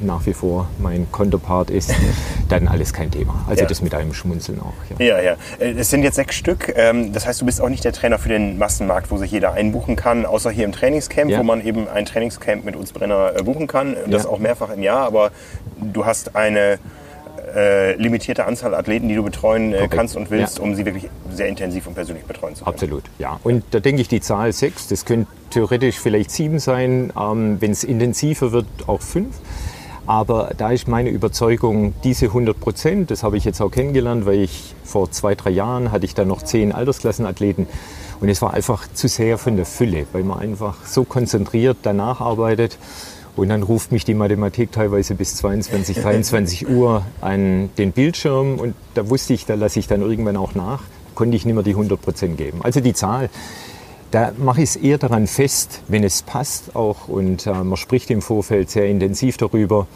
nach 0.00 0.26
wie 0.26 0.32
vor 0.32 0.68
mein 0.78 1.10
Konterpart 1.10 1.70
ist, 1.70 1.94
dann 2.48 2.68
alles 2.68 2.92
kein 2.92 3.10
Thema. 3.10 3.44
Also 3.48 3.62
ja. 3.62 3.68
das 3.68 3.82
mit 3.82 3.94
einem 3.94 4.14
Schmunzeln 4.14 4.60
auch. 4.60 4.74
Ja, 4.98 5.18
ja. 5.18 5.22
ja. 5.22 5.36
Äh, 5.58 5.72
es 5.72 5.90
sind 5.90 6.02
jetzt 6.02 6.16
sechs 6.16 6.36
Stück. 6.36 6.72
Ähm, 6.76 7.12
das 7.12 7.26
heißt, 7.26 7.40
du 7.40 7.46
bist 7.46 7.60
auch 7.60 7.68
nicht 7.68 7.84
der 7.84 7.92
Trainer 7.92 8.18
für 8.18 8.28
den 8.28 8.58
Massenmarkt, 8.58 9.10
wo 9.10 9.16
sich 9.16 9.30
jeder 9.30 9.52
einbuchen 9.52 9.96
kann, 9.96 10.26
außer 10.26 10.50
hier 10.50 10.64
im 10.64 10.72
Trainingscamp, 10.72 11.30
ja. 11.30 11.38
wo 11.38 11.42
man 11.42 11.64
eben 11.64 11.88
ein 11.88 12.04
Trainingscamp 12.04 12.64
mit 12.64 12.76
uns 12.76 12.92
Brenner 12.92 13.32
äh, 13.36 13.42
buchen 13.42 13.66
kann. 13.66 13.96
Das 14.06 14.26
auch 14.26 14.38
mehrfach 14.38 14.70
im 14.70 14.82
Jahr. 14.82 15.06
Aber 15.06 15.30
du 15.76 16.04
hast 16.06 16.36
eine 16.36 16.78
äh, 17.54 17.94
limitierte 17.94 18.44
Anzahl 18.44 18.74
Athleten, 18.74 19.08
die 19.08 19.14
du 19.14 19.22
betreuen 19.22 19.72
äh, 19.72 19.88
kannst 19.88 20.16
und 20.16 20.30
willst, 20.30 20.58
ja. 20.58 20.64
um 20.64 20.74
sie 20.74 20.84
wirklich 20.84 21.08
sehr 21.32 21.48
intensiv 21.48 21.86
und 21.86 21.94
persönlich 21.94 22.24
betreuen 22.24 22.54
zu 22.54 22.64
können. 22.64 22.74
Absolut, 22.74 23.04
ja. 23.18 23.38
Und 23.44 23.64
da 23.70 23.80
denke 23.80 24.02
ich, 24.02 24.08
die 24.08 24.20
Zahl 24.20 24.52
sechs, 24.52 24.88
das 24.88 25.04
könnte 25.04 25.30
theoretisch 25.50 25.98
vielleicht 25.98 26.30
sieben 26.30 26.58
sein, 26.58 27.12
ähm, 27.18 27.56
wenn 27.60 27.70
es 27.70 27.84
intensiver 27.84 28.52
wird, 28.52 28.66
auch 28.86 29.00
fünf. 29.00 29.36
Aber 30.06 30.52
da 30.56 30.70
ist 30.70 30.88
meine 30.88 31.10
Überzeugung, 31.10 31.92
diese 32.02 32.26
100 32.26 32.58
Prozent, 32.58 33.10
das 33.10 33.22
habe 33.22 33.36
ich 33.36 33.44
jetzt 33.44 33.60
auch 33.60 33.70
kennengelernt, 33.70 34.24
weil 34.24 34.40
ich 34.40 34.74
vor 34.82 35.10
zwei, 35.10 35.34
drei 35.34 35.50
Jahren 35.50 35.92
hatte 35.92 36.06
ich 36.06 36.14
dann 36.14 36.28
noch 36.28 36.40
zehn 36.40 36.72
Altersklassenathleten 36.72 37.66
und 38.20 38.28
es 38.30 38.40
war 38.40 38.54
einfach 38.54 38.90
zu 38.92 39.06
sehr 39.06 39.36
von 39.36 39.56
der 39.56 39.66
Fülle, 39.66 40.06
weil 40.12 40.24
man 40.24 40.38
einfach 40.38 40.86
so 40.86 41.04
konzentriert 41.04 41.76
danach 41.82 42.22
arbeitet. 42.22 42.78
Und 43.38 43.50
dann 43.50 43.62
ruft 43.62 43.92
mich 43.92 44.04
die 44.04 44.14
Mathematik 44.14 44.72
teilweise 44.72 45.14
bis 45.14 45.36
22, 45.36 45.98
23 45.98 46.68
Uhr 46.70 47.06
an 47.20 47.70
den 47.78 47.92
Bildschirm. 47.92 48.58
Und 48.58 48.74
da 48.94 49.08
wusste 49.08 49.32
ich, 49.32 49.46
da 49.46 49.54
lasse 49.54 49.78
ich 49.78 49.86
dann 49.86 50.02
irgendwann 50.02 50.36
auch 50.36 50.56
nach, 50.56 50.82
konnte 51.14 51.36
ich 51.36 51.46
nicht 51.46 51.54
mehr 51.54 51.62
die 51.62 51.70
100 51.70 52.02
Prozent 52.02 52.36
geben. 52.36 52.58
Also 52.64 52.80
die 52.80 52.94
Zahl, 52.94 53.30
da 54.10 54.32
mache 54.38 54.62
ich 54.62 54.70
es 54.70 54.76
eher 54.76 54.98
daran 54.98 55.28
fest, 55.28 55.82
wenn 55.86 56.02
es 56.02 56.22
passt 56.22 56.74
auch. 56.74 57.06
Und 57.06 57.46
äh, 57.46 57.52
man 57.52 57.76
spricht 57.76 58.10
im 58.10 58.22
Vorfeld 58.22 58.70
sehr 58.70 58.88
intensiv 58.88 59.36
darüber, 59.36 59.86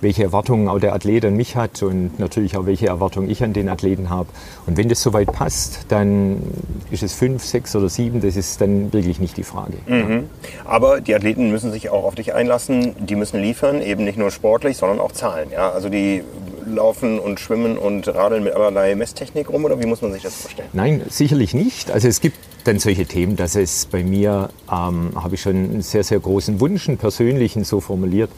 welche 0.00 0.22
Erwartungen 0.22 0.68
auch 0.68 0.78
der 0.78 0.94
Athlet 0.94 1.24
an 1.24 1.36
mich 1.36 1.56
hat 1.56 1.82
und 1.82 2.18
natürlich 2.18 2.56
auch 2.56 2.66
welche 2.66 2.86
Erwartungen 2.86 3.30
ich 3.30 3.42
an 3.42 3.52
den 3.52 3.68
Athleten 3.68 4.10
habe. 4.10 4.28
Und 4.66 4.76
wenn 4.76 4.88
das 4.88 5.02
soweit 5.02 5.32
passt, 5.32 5.86
dann 5.88 6.42
ist 6.90 7.02
es 7.02 7.14
fünf, 7.14 7.44
sechs 7.44 7.74
oder 7.74 7.88
sieben, 7.88 8.20
das 8.20 8.36
ist 8.36 8.60
dann 8.60 8.92
wirklich 8.92 9.20
nicht 9.20 9.36
die 9.36 9.42
Frage. 9.42 9.74
Mhm. 9.86 10.28
Aber 10.64 11.00
die 11.00 11.14
Athleten 11.14 11.50
müssen 11.50 11.72
sich 11.72 11.90
auch 11.90 12.04
auf 12.04 12.14
dich 12.14 12.34
einlassen, 12.34 12.94
die 13.06 13.16
müssen 13.16 13.40
liefern, 13.40 13.80
eben 13.82 14.04
nicht 14.04 14.18
nur 14.18 14.30
sportlich, 14.30 14.76
sondern 14.76 15.00
auch 15.00 15.12
zahlen. 15.12 15.48
Ja? 15.52 15.70
Also 15.70 15.88
die 15.88 16.22
laufen 16.66 17.18
und 17.18 17.40
schwimmen 17.40 17.78
und 17.78 18.08
radeln 18.08 18.44
mit 18.44 18.54
allerlei 18.54 18.94
Messtechnik 18.94 19.50
rum 19.50 19.64
oder 19.64 19.80
wie 19.80 19.86
muss 19.86 20.02
man 20.02 20.12
sich 20.12 20.22
das 20.22 20.34
vorstellen? 20.34 20.68
Nein, 20.72 21.02
sicherlich 21.08 21.54
nicht. 21.54 21.90
Also 21.90 22.08
es 22.08 22.20
gibt 22.20 22.38
dann 22.64 22.78
solche 22.78 23.06
Themen, 23.06 23.36
dass 23.36 23.56
es 23.56 23.86
bei 23.86 24.02
mir, 24.02 24.48
ähm, 24.70 25.10
habe 25.14 25.34
ich 25.34 25.42
schon 25.42 25.56
einen 25.56 25.82
sehr, 25.82 26.04
sehr 26.04 26.18
großen 26.18 26.60
Wunsch, 26.60 26.88
einen 26.88 26.98
persönlichen 26.98 27.64
so 27.64 27.80
formuliert, 27.80 28.30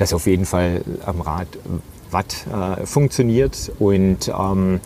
dass 0.00 0.12
auf 0.12 0.26
jeden 0.26 0.46
Fall 0.46 0.82
am 1.04 1.20
Rad 1.20 1.46
Watt 2.10 2.46
äh, 2.52 2.86
funktioniert 2.86 3.70
und 3.78 4.32
ähm, 4.36 4.80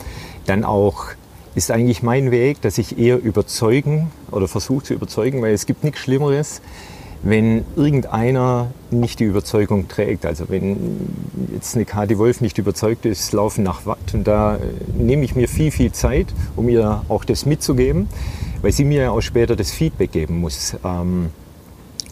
dann 0.44 0.62
auch 0.62 1.06
ist 1.54 1.70
eigentlich 1.70 2.02
mein 2.02 2.30
Weg, 2.30 2.60
dass 2.60 2.76
ich 2.76 2.98
eher 2.98 3.22
überzeugen 3.22 4.10
oder 4.30 4.46
versuche 4.46 4.84
zu 4.84 4.94
überzeugen, 4.94 5.40
weil 5.40 5.54
es 5.54 5.64
gibt 5.64 5.84
nichts 5.84 6.00
Schlimmeres, 6.00 6.60
wenn 7.22 7.64
irgendeiner 7.76 8.72
nicht 8.90 9.20
die 9.20 9.24
Überzeugung 9.24 9.88
trägt. 9.88 10.26
Also 10.26 10.50
wenn 10.50 11.08
jetzt 11.54 11.76
eine 11.76 11.86
Kati 11.86 12.18
Wolf 12.18 12.42
nicht 12.42 12.58
überzeugt 12.58 13.06
ist, 13.06 13.32
laufen 13.32 13.62
nach 13.62 13.86
Watt 13.86 14.12
und 14.12 14.24
da 14.24 14.56
äh, 14.56 14.60
nehme 14.98 15.24
ich 15.24 15.34
mir 15.34 15.48
viel, 15.48 15.70
viel 15.70 15.92
Zeit, 15.92 16.26
um 16.56 16.68
ihr 16.68 17.02
auch 17.08 17.24
das 17.24 17.46
mitzugeben 17.46 18.08
weil 18.64 18.72
sie 18.72 18.84
mir 18.86 19.02
ja 19.02 19.10
auch 19.10 19.20
später 19.20 19.56
das 19.56 19.72
Feedback 19.72 20.10
geben 20.10 20.40
muss. 20.40 20.74
Ähm, 20.82 21.28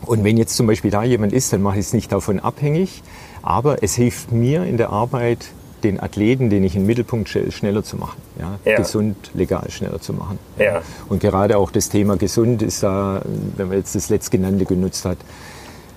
und 0.06 0.25
wenn 0.25 0.37
jetzt 0.37 0.56
zum 0.56 0.66
Beispiel 0.66 0.90
da 0.90 1.04
jemand 1.04 1.32
ist, 1.32 1.52
dann 1.52 1.62
mache 1.62 1.78
ich 1.78 1.87
es 1.87 1.92
nicht 1.92 2.11
davon 2.12 2.40
abhängig, 2.40 3.02
aber 3.42 3.82
es 3.82 3.94
hilft 3.94 4.32
mir 4.32 4.64
in 4.64 4.76
der 4.76 4.90
Arbeit, 4.90 5.47
den 5.82 6.00
Athleten, 6.00 6.49
den 6.49 6.62
ich 6.64 6.75
in 6.75 6.82
den 6.82 6.87
Mittelpunkt 6.87 7.28
stelle, 7.28 7.50
schneller 7.50 7.82
zu 7.82 7.97
machen. 7.97 8.21
Ja? 8.38 8.59
ja. 8.64 8.76
Gesund, 8.76 9.16
legal 9.35 9.71
schneller 9.71 10.00
zu 10.00 10.12
machen. 10.12 10.38
Ja. 10.59 10.82
Und 11.09 11.21
gerade 11.21 11.59
auch 11.59 11.71
das 11.71 11.88
Thema 11.88 12.16
gesund 12.16 12.62
ist 12.62 12.82
da, 12.82 13.23
wenn 13.56 13.68
man 13.68 13.78
jetzt 13.78 13.94
das 13.94 14.09
letztgenannte 14.09 14.64
genutzt 14.64 15.04
hat, 15.04 15.18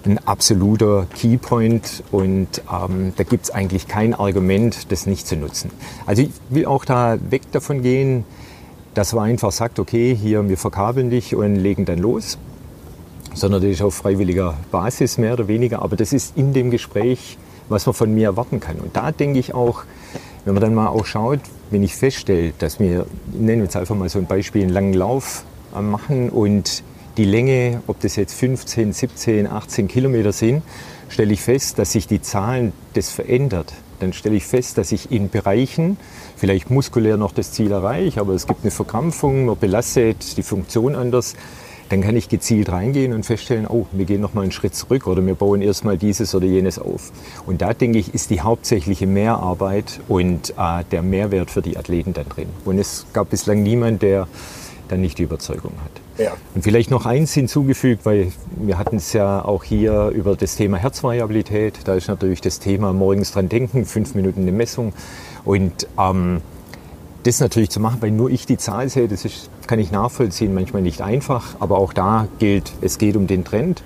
ein 0.05 0.19
absoluter 0.27 1.07
Keypoint 1.15 2.03
und 2.11 2.47
ähm, 2.71 3.13
da 3.15 3.23
gibt 3.23 3.45
es 3.45 3.51
eigentlich 3.51 3.87
kein 3.87 4.13
Argument, 4.13 4.91
das 4.91 5.07
nicht 5.07 5.27
zu 5.27 5.35
nutzen. 5.35 5.71
Also 6.05 6.21
ich 6.21 6.29
will 6.49 6.67
auch 6.67 6.85
da 6.85 7.17
weg 7.29 7.51
davon 7.51 7.81
gehen, 7.81 8.23
dass 8.93 9.13
man 9.13 9.25
einfach 9.25 9.51
sagt, 9.51 9.79
okay, 9.79 10.15
hier, 10.15 10.47
wir 10.47 10.57
verkabeln 10.57 11.09
dich 11.09 11.35
und 11.35 11.55
legen 11.55 11.85
dann 11.85 11.99
los, 11.99 12.37
sondern 13.35 13.61
das 13.61 13.69
ist 13.69 13.81
auf 13.81 13.93
freiwilliger 13.93 14.57
Basis 14.71 15.17
mehr 15.17 15.33
oder 15.33 15.47
weniger, 15.47 15.81
aber 15.81 15.95
das 15.95 16.13
ist 16.13 16.35
in 16.35 16.53
dem 16.53 16.71
Gespräch, 16.71 17.37
was 17.69 17.85
man 17.85 17.93
von 17.93 18.13
mir 18.13 18.29
erwarten 18.29 18.59
kann. 18.59 18.77
Und 18.77 18.95
da 18.95 19.11
denke 19.11 19.39
ich 19.39 19.53
auch, 19.53 19.83
wenn 20.45 20.53
man 20.53 20.61
dann 20.61 20.73
mal 20.73 20.87
auch 20.87 21.05
schaut, 21.05 21.39
wenn 21.69 21.83
ich 21.83 21.95
feststelle, 21.95 22.53
dass 22.57 22.79
wir, 22.79 23.05
nennen 23.31 23.59
wir 23.59 23.65
jetzt 23.65 23.75
einfach 23.75 23.95
mal 23.95 24.09
so 24.09 24.19
ein 24.19 24.25
Beispiel, 24.25 24.63
einen 24.63 24.71
langen 24.71 24.93
Lauf 24.93 25.43
machen 25.79 26.29
und 26.29 26.83
die 27.17 27.25
Länge, 27.25 27.81
ob 27.87 27.99
das 27.99 28.15
jetzt 28.15 28.33
15, 28.33 28.93
17, 28.93 29.47
18 29.47 29.87
Kilometer 29.87 30.31
sind, 30.31 30.63
stelle 31.09 31.33
ich 31.33 31.41
fest, 31.41 31.79
dass 31.79 31.91
sich 31.91 32.07
die 32.07 32.21
Zahlen 32.21 32.73
das 32.93 33.09
verändert 33.09 33.73
dann 33.99 34.13
stelle 34.13 34.35
ich 34.35 34.45
fest, 34.45 34.77
dass 34.77 34.91
ich 34.91 35.11
in 35.11 35.29
Bereichen 35.29 35.97
vielleicht 36.35 36.69
muskulär 36.69 37.17
noch 37.17 37.31
das 37.31 37.51
Ziel 37.51 37.71
erreiche, 37.71 38.19
aber 38.19 38.33
es 38.33 38.47
gibt 38.47 38.63
eine 38.63 38.71
Verkrampfung, 38.71 39.45
man 39.45 39.57
belastet 39.57 40.37
die 40.37 40.43
Funktion 40.43 40.95
anders. 40.95 41.35
Dann 41.89 42.01
kann 42.01 42.15
ich 42.15 42.29
gezielt 42.29 42.71
reingehen 42.71 43.13
und 43.13 43.25
feststellen, 43.25 43.67
oh, 43.67 43.85
wir 43.91 44.05
gehen 44.05 44.21
noch 44.21 44.33
mal 44.33 44.41
einen 44.41 44.51
Schritt 44.51 44.75
zurück 44.75 45.07
oder 45.07 45.25
wir 45.25 45.35
bauen 45.35 45.61
erstmal 45.61 45.97
dieses 45.97 46.33
oder 46.33 46.45
jenes 46.45 46.79
auf. 46.79 47.11
Und 47.45 47.61
da 47.61 47.73
denke 47.73 47.99
ich, 47.99 48.13
ist 48.13 48.31
die 48.31 48.41
hauptsächliche 48.41 49.05
Mehrarbeit 49.05 49.99
und 50.07 50.51
äh, 50.57 50.83
der 50.91 51.01
Mehrwert 51.03 51.51
für 51.51 51.61
die 51.61 51.77
Athleten 51.77 52.13
dann 52.13 52.27
drin. 52.27 52.47
Und 52.65 52.79
es 52.79 53.05
gab 53.13 53.29
bislang 53.29 53.61
niemand, 53.61 54.01
der 54.01 54.27
dann 54.87 55.01
nicht 55.01 55.17
die 55.17 55.23
Überzeugung 55.23 55.73
hat. 55.83 56.23
Ja. 56.23 56.31
Und 56.53 56.63
vielleicht 56.63 56.91
noch 56.91 57.05
eins 57.05 57.33
hinzugefügt, 57.33 58.05
weil 58.05 58.31
wir 58.55 58.77
hatten 58.77 58.97
es 58.97 59.13
ja 59.13 59.43
auch 59.43 59.63
hier 59.63 60.09
über 60.09 60.35
das 60.35 60.55
Thema 60.55 60.77
Herzvariabilität. 60.77 61.79
Da 61.85 61.95
ist 61.95 62.07
natürlich 62.07 62.41
das 62.41 62.59
Thema 62.59 62.93
morgens 62.93 63.31
dran 63.31 63.49
denken, 63.49 63.85
fünf 63.85 64.15
Minuten 64.15 64.41
eine 64.41 64.51
Messung. 64.51 64.93
Und 65.43 65.87
ähm, 65.99 66.41
das 67.25 67.39
natürlich 67.39 67.71
zu 67.71 67.79
machen, 67.79 67.97
weil 68.01 68.11
nur 68.11 68.29
ich 68.29 68.45
die 68.45 68.57
Zahl 68.57 68.87
sehe, 68.87 69.07
das 69.07 69.25
ist, 69.25 69.49
kann 69.67 69.79
ich 69.79 69.91
nachvollziehen, 69.91 70.53
manchmal 70.53 70.83
nicht 70.83 71.01
einfach. 71.01 71.55
Aber 71.59 71.79
auch 71.79 71.91
da 71.91 72.27
gilt, 72.37 72.71
es 72.81 72.99
geht 72.99 73.15
um 73.15 73.25
den 73.25 73.43
Trend. 73.43 73.83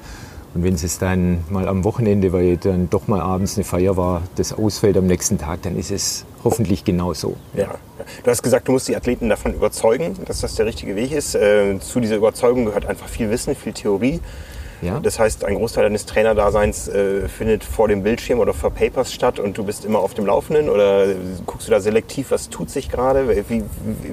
Und 0.53 0.63
wenn 0.63 0.74
es 0.74 0.98
dann 0.98 1.43
mal 1.50 1.67
am 1.67 1.84
Wochenende, 1.84 2.34
weil 2.34 2.58
dann 2.58 2.89
doch 2.89 3.08
mal 3.08 3.22
abends 3.22 3.55
eine 3.55 3.63
Feier 3.63 3.96
war, 3.98 4.24
das 4.36 4.51
ausfällt 4.51 4.98
am 4.98 5.08
nächsten 5.08 5.38
Tag, 5.38 5.62
dann 5.62 5.77
ist 5.77 5.91
es 5.91 6.25
hoffentlich 6.43 6.84
genau 6.84 7.13
so. 7.13 7.36
Ja. 7.53 7.75
Du 8.24 8.31
hast 8.31 8.41
gesagt, 8.41 8.67
du 8.67 8.74
musst 8.74 8.88
die 8.88 8.96
Athleten 8.96 9.29
davon 9.29 9.53
überzeugen, 9.53 10.17
dass 10.25 10.41
das 10.41 10.55
der 10.55 10.65
richtige 10.65 10.96
Weg 10.96 11.12
ist. 11.12 11.36
Äh, 11.36 11.79
zu 11.79 12.00
dieser 12.00 12.17
Überzeugung 12.17 12.65
gehört 12.65 12.88
einfach 12.88 13.08
viel 13.08 13.29
Wissen, 13.29 13.55
viel 13.55 13.74
Theorie. 13.74 14.19
Ja. 14.81 15.00
Das 15.00 15.19
heißt, 15.19 15.43
ein 15.43 15.55
Großteil 15.55 15.83
deines 15.83 16.05
Trainerdaseins 16.05 16.88
äh, 16.88 17.27
findet 17.27 17.63
vor 17.63 17.88
dem 17.88 18.03
Bildschirm 18.03 18.39
oder 18.39 18.53
vor 18.53 18.71
Papers 18.71 19.13
statt 19.13 19.39
und 19.39 19.57
du 19.57 19.63
bist 19.63 19.86
immer 19.86 20.00
auf 20.00 20.13
dem 20.13 20.25
Laufenden 20.25 20.69
oder 20.69 21.07
guckst 21.45 21.67
du 21.67 21.71
da 21.71 21.79
selektiv, 21.79 22.31
was 22.31 22.50
tut 22.50 22.69
sich 22.69 22.89
gerade? 22.89 23.43
Wie, 23.50 23.63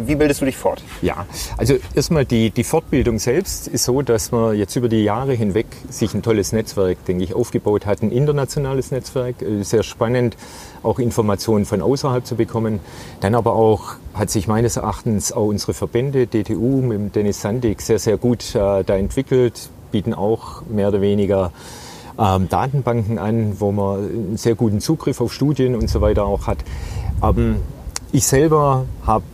wie 0.07 0.15
bildest 0.15 0.41
du 0.41 0.45
dich 0.45 0.57
fort? 0.57 0.83
Ja, 1.03 1.27
also 1.57 1.75
erstmal 1.95 2.25
die, 2.25 2.51
die 2.51 2.65
Fortbildung 2.65 3.19
selbst 3.19 3.69
ist 3.69 3.85
so, 3.85 4.03
dass 4.03 4.33
man 4.33 4.57
jetzt 4.57 4.77
über 4.77 4.89
die 4.89 5.05
Jahre 5.05 5.35
hinweg 5.35 5.67
sich 5.89 6.15
ein 6.15 6.23
tolles 6.23 6.53
Netzwerk, 6.53 7.05
denke 7.07 7.25
ich, 7.25 7.35
aufgebaut 7.35 7.87
hat, 7.87 8.03
ein 8.03 8.11
internationales 8.11 8.91
Netzwerk, 8.91 9.43
äh, 9.43 9.63
sehr 9.63 9.83
spannend, 9.83 10.37
auch 10.83 10.99
Informationen 10.99 11.65
von 11.65 11.83
außerhalb 11.83 12.27
zu 12.27 12.37
bekommen. 12.37 12.81
Dann 13.21 13.35
aber 13.35 13.55
auch 13.55 13.97
hat 14.15 14.31
sich 14.31 14.49
meines 14.49 14.77
Erachtens 14.77 15.33
auch 15.33 15.47
unsere 15.47 15.75
Verbände, 15.75 16.27
DTU 16.27 16.81
mit 16.81 17.15
Dennis 17.15 17.41
Sandig, 17.41 17.83
sehr, 17.83 17.99
sehr 17.99 18.17
gut 18.17 18.55
äh, 18.55 18.83
da 18.83 18.97
entwickelt 18.97 19.71
bieten 19.91 20.15
auch 20.15 20.63
mehr 20.69 20.89
oder 20.89 21.01
weniger 21.01 21.53
ähm, 22.19 22.49
Datenbanken 22.49 23.19
an, 23.19 23.61
wo 23.61 23.73
man 23.73 23.99
einen 23.99 24.37
sehr 24.37 24.55
guten 24.55 24.81
Zugriff 24.81 25.21
auf 25.21 25.33
Studien 25.33 25.75
und 25.75 25.89
so 25.89 26.01
weiter 26.01 26.25
auch 26.25 26.47
hat. 26.47 26.59
Ähm, 27.23 27.57
ich 28.13 28.27
selber 28.27 28.87
habe 29.07 29.25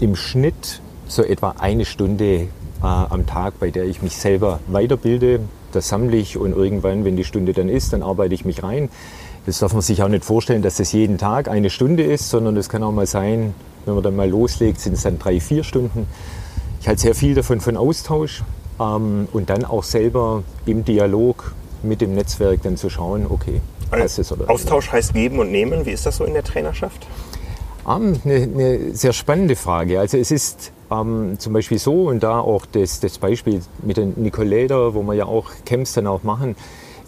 im 0.00 0.16
Schnitt 0.16 0.80
so 1.06 1.22
etwa 1.22 1.54
eine 1.58 1.84
Stunde 1.84 2.24
äh, 2.34 2.48
am 2.82 3.26
Tag, 3.26 3.60
bei 3.60 3.70
der 3.70 3.84
ich 3.84 4.02
mich 4.02 4.16
selber 4.16 4.60
weiterbilde. 4.66 5.40
Das 5.72 5.88
sammle 5.88 6.16
ich 6.16 6.36
und 6.36 6.52
irgendwann, 6.52 7.04
wenn 7.04 7.16
die 7.16 7.24
Stunde 7.24 7.52
dann 7.52 7.68
ist, 7.68 7.92
dann 7.92 8.02
arbeite 8.02 8.34
ich 8.34 8.44
mich 8.44 8.62
rein. 8.62 8.88
Das 9.46 9.58
darf 9.58 9.72
man 9.72 9.82
sich 9.82 10.02
auch 10.02 10.08
nicht 10.08 10.24
vorstellen, 10.24 10.62
dass 10.62 10.76
das 10.76 10.92
jeden 10.92 11.18
Tag 11.18 11.48
eine 11.48 11.70
Stunde 11.70 12.04
ist, 12.04 12.30
sondern 12.30 12.54
das 12.54 12.68
kann 12.68 12.82
auch 12.82 12.92
mal 12.92 13.06
sein, 13.06 13.54
wenn 13.84 13.94
man 13.94 14.02
dann 14.02 14.14
mal 14.14 14.28
loslegt, 14.28 14.80
sind 14.80 14.94
es 14.94 15.02
dann 15.02 15.18
drei, 15.18 15.40
vier 15.40 15.64
Stunden. 15.64 16.06
Ich 16.80 16.88
halte 16.88 17.02
sehr 17.02 17.14
viel 17.14 17.34
davon 17.34 17.60
von 17.60 17.76
Austausch. 17.76 18.42
Ähm, 18.80 19.28
und 19.32 19.50
dann 19.50 19.64
auch 19.64 19.82
selber 19.82 20.42
im 20.66 20.84
Dialog 20.84 21.54
mit 21.82 22.00
dem 22.00 22.14
Netzwerk 22.14 22.62
dann 22.62 22.76
zu 22.76 22.90
schauen, 22.90 23.26
okay, 23.28 23.60
passt 23.90 24.18
es 24.18 24.32
oder 24.32 24.48
Austausch 24.50 24.86
nicht. 24.86 24.92
heißt 24.92 25.14
geben 25.14 25.38
und 25.38 25.50
nehmen. 25.50 25.84
Wie 25.84 25.90
ist 25.90 26.06
das 26.06 26.16
so 26.16 26.24
in 26.24 26.34
der 26.34 26.44
Trainerschaft? 26.44 27.06
Um, 27.84 28.14
eine, 28.24 28.34
eine, 28.34 28.94
sehr 28.94 29.12
spannende 29.12 29.56
Frage. 29.56 29.98
Also 29.98 30.16
es 30.16 30.30
ist 30.30 30.72
ähm, 30.90 31.34
zum 31.38 31.52
Beispiel 31.52 31.78
so, 31.78 32.08
und 32.08 32.22
da 32.22 32.38
auch 32.38 32.64
das, 32.64 33.00
das 33.00 33.18
Beispiel 33.18 33.60
mit 33.82 33.96
den 33.96 34.14
Nicoleder, 34.16 34.94
wo 34.94 35.02
wir 35.02 35.14
ja 35.14 35.26
auch 35.26 35.50
Camps 35.64 35.92
dann 35.92 36.06
auch 36.06 36.22
machen, 36.22 36.54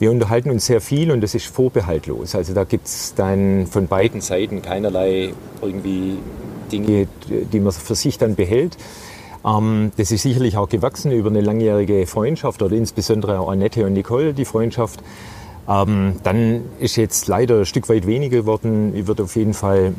wir 0.01 0.11
unterhalten 0.11 0.51
uns 0.51 0.67
sehr 0.67 0.81
viel 0.81 1.13
und 1.13 1.21
das 1.21 1.37
ist 1.37 1.47
vorbehaltlos. 1.47 2.35
Also 2.35 2.53
da 2.53 2.65
gibt 2.65 2.87
es 2.87 3.15
dann 3.15 3.69
von 3.69 3.87
beiden 3.87 4.21
Seiten 4.21 4.63
keinerlei 4.63 5.33
irgendwie 5.63 6.19
Dinge, 6.73 7.07
die 7.29 7.61
man 7.61 7.73
für 7.73 7.95
sich 7.95 8.19
dann 8.19 8.35
behält. 8.35 8.77
Ähm, 9.45 9.93
das 9.97 10.11
ist 10.11 10.23
sicherlich 10.23 10.57
auch 10.57 10.69
gewachsen 10.69 11.13
über 11.13 11.29
eine 11.29 11.41
langjährige 11.41 12.07
Freundschaft 12.07 12.63
oder 12.63 12.75
insbesondere 12.75 13.41
auch 13.41 13.51
Annette 13.51 13.85
und 13.85 13.93
Nicole, 13.93 14.35
die 14.35 14.45
Freundschaft. 14.45 15.01
Ähm, 15.69 16.17
dann 16.23 16.63
ist 16.79 16.97
jetzt 16.97 17.27
leider 17.29 17.61
ein 17.61 17.67
Stück 17.67 17.89
weit 17.89 18.07
weniger 18.07 18.39
geworden. 18.39 18.95
Ich 18.95 19.07
würde 19.07 19.25
auf 19.25 19.37
jeden 19.37 19.55
Fall, 19.55 19.95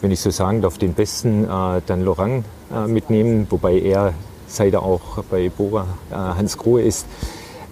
wenn 0.00 0.10
ich 0.10 0.20
so 0.20 0.30
sagen 0.30 0.62
darf, 0.62 0.78
den 0.78 0.94
besten 0.94 1.44
äh, 1.44 1.80
dann 1.86 2.02
Lorang 2.02 2.44
äh, 2.72 2.86
mitnehmen, 2.86 3.46
wobei 3.50 3.78
er, 3.80 4.14
seit 4.46 4.74
er 4.74 4.82
auch 4.82 5.22
bei 5.30 5.48
Bora 5.48 5.86
äh, 6.10 6.14
Hans 6.14 6.56
Grohe 6.56 6.82
ist, 6.82 7.06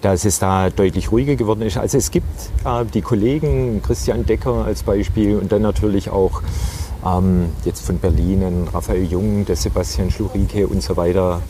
dass 0.01 0.25
es 0.25 0.39
da 0.39 0.69
deutlich 0.69 1.11
ruhiger 1.11 1.35
geworden 1.35 1.61
ist. 1.61 1.77
Also 1.77 1.99
es 1.99 2.09
gibt 2.09 2.25
die 2.95 3.03
Kollegen, 3.03 3.83
Christian 3.83 4.25
Decker 4.25 4.65
als 4.65 4.81
Beispiel 4.81 5.37
und 5.37 5.51
dann 5.51 5.61
natürlich 5.61 6.09
auch 6.09 6.41
ähm, 7.05 7.49
jetzt 7.65 7.85
von 7.85 7.97
Berlin 7.97 8.43
ein 8.43 8.67
Raphael 8.73 9.03
Jung, 9.03 9.45
der 9.45 9.55
Sebastian 9.55 10.11
Schlurike 10.11 10.67
und 10.67 10.83
so 10.83 10.97
weiter, 10.97 11.41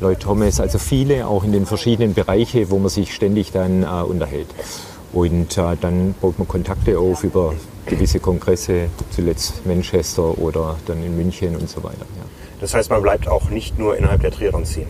Lloyd 0.00 0.20
Thomas, 0.20 0.60
also 0.60 0.78
viele 0.78 1.26
auch 1.26 1.44
in 1.44 1.52
den 1.52 1.66
verschiedenen 1.66 2.14
Bereichen, 2.14 2.70
wo 2.70 2.78
man 2.78 2.88
sich 2.88 3.14
ständig 3.14 3.52
dann 3.52 3.82
äh, 3.82 3.86
unterhält. 3.86 4.48
Und 5.12 5.58
äh, 5.58 5.76
dann 5.80 6.14
baut 6.20 6.38
man 6.38 6.46
Kontakte 6.46 6.98
auf 6.98 7.24
über 7.24 7.54
gewisse 7.86 8.20
Kongresse, 8.20 8.86
zuletzt 9.10 9.66
Manchester 9.66 10.38
oder 10.38 10.76
dann 10.86 11.04
in 11.04 11.16
München 11.16 11.56
und 11.56 11.68
so 11.68 11.82
weiter. 11.82 12.06
Ja. 12.16 12.24
Das 12.60 12.74
heißt, 12.74 12.90
man 12.90 13.02
bleibt 13.02 13.26
auch 13.26 13.50
nicht 13.50 13.78
nur 13.78 13.96
innerhalb 13.96 14.20
der 14.20 14.30
Triathlon-Szene? 14.30 14.86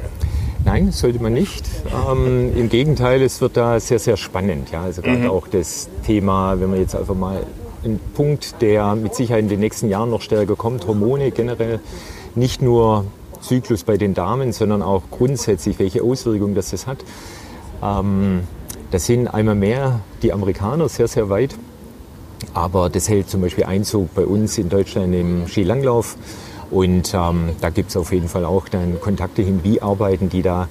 Nein, 0.65 0.93
sollte 0.93 1.23
man 1.23 1.33
nicht. 1.33 1.65
Ähm, 2.11 2.55
Im 2.55 2.69
Gegenteil, 2.69 3.23
es 3.23 3.41
wird 3.41 3.57
da 3.57 3.81
sehr, 3.81 3.99
sehr 3.99 4.17
spannend. 4.17 4.71
Ja? 4.71 4.83
Also 4.83 5.01
gerade 5.01 5.21
mhm. 5.21 5.31
auch 5.31 5.49
das 5.49 5.89
Thema, 6.07 6.61
wenn 6.61 6.71
man 6.71 6.81
jetzt 6.81 6.95
einfach 6.95 7.15
mal 7.15 7.45
einen 7.85 8.01
Punkt, 8.15 8.61
der 8.61 8.95
mit 8.95 9.15
Sicherheit 9.15 9.43
in 9.43 9.49
den 9.49 9.61
nächsten 9.61 9.89
Jahren 9.89 10.11
noch 10.11 10.23
stärker 10.23 10.57
kommt, 10.57 10.87
Hormone 10.87 11.31
generell, 11.31 11.81
nicht 12.35 12.63
nur 12.63 13.05
Zyklus 13.41 13.85
bei 13.85 13.97
den 13.97 14.15
Damen, 14.15 14.53
sondern 14.53 14.83
auch 14.83 15.03
grundsätzlich, 15.11 15.79
welche 15.79 16.03
Auswirkungen 16.03 16.55
das, 16.55 16.71
das 16.71 16.87
hat. 16.87 16.99
Ähm, 17.83 18.43
da 18.91 18.99
sind 18.99 19.29
einmal 19.29 19.55
mehr 19.55 20.01
die 20.23 20.33
Amerikaner 20.33 20.89
sehr, 20.89 21.09
sehr 21.09 21.29
weit. 21.31 21.55
Aber 22.55 22.91
das 22.91 23.09
hält 23.09 23.29
zum 23.29 23.43
Beispiel 23.43 23.65
Einzug 23.65 24.15
bei 24.15 24.25
uns 24.25 24.59
in 24.59 24.69
Deutschland 24.69 25.15
im 25.15 25.47
Skilanglauf. 25.47 26.17
Und 26.71 27.15
ähm, 27.15 27.51
da 27.61 27.71
gibt 27.71 27.91
es 27.91 27.97
auf 27.97 28.13
jeden 28.13 28.29
Fall 28.29 28.45
auch 28.45 28.69
dann 28.69 29.01
Kontakte 29.01 29.43
hin, 29.43 29.61
wie 29.63 29.83
arbeiten 29.83 30.29
die 30.29 30.43
da. 30.43 30.69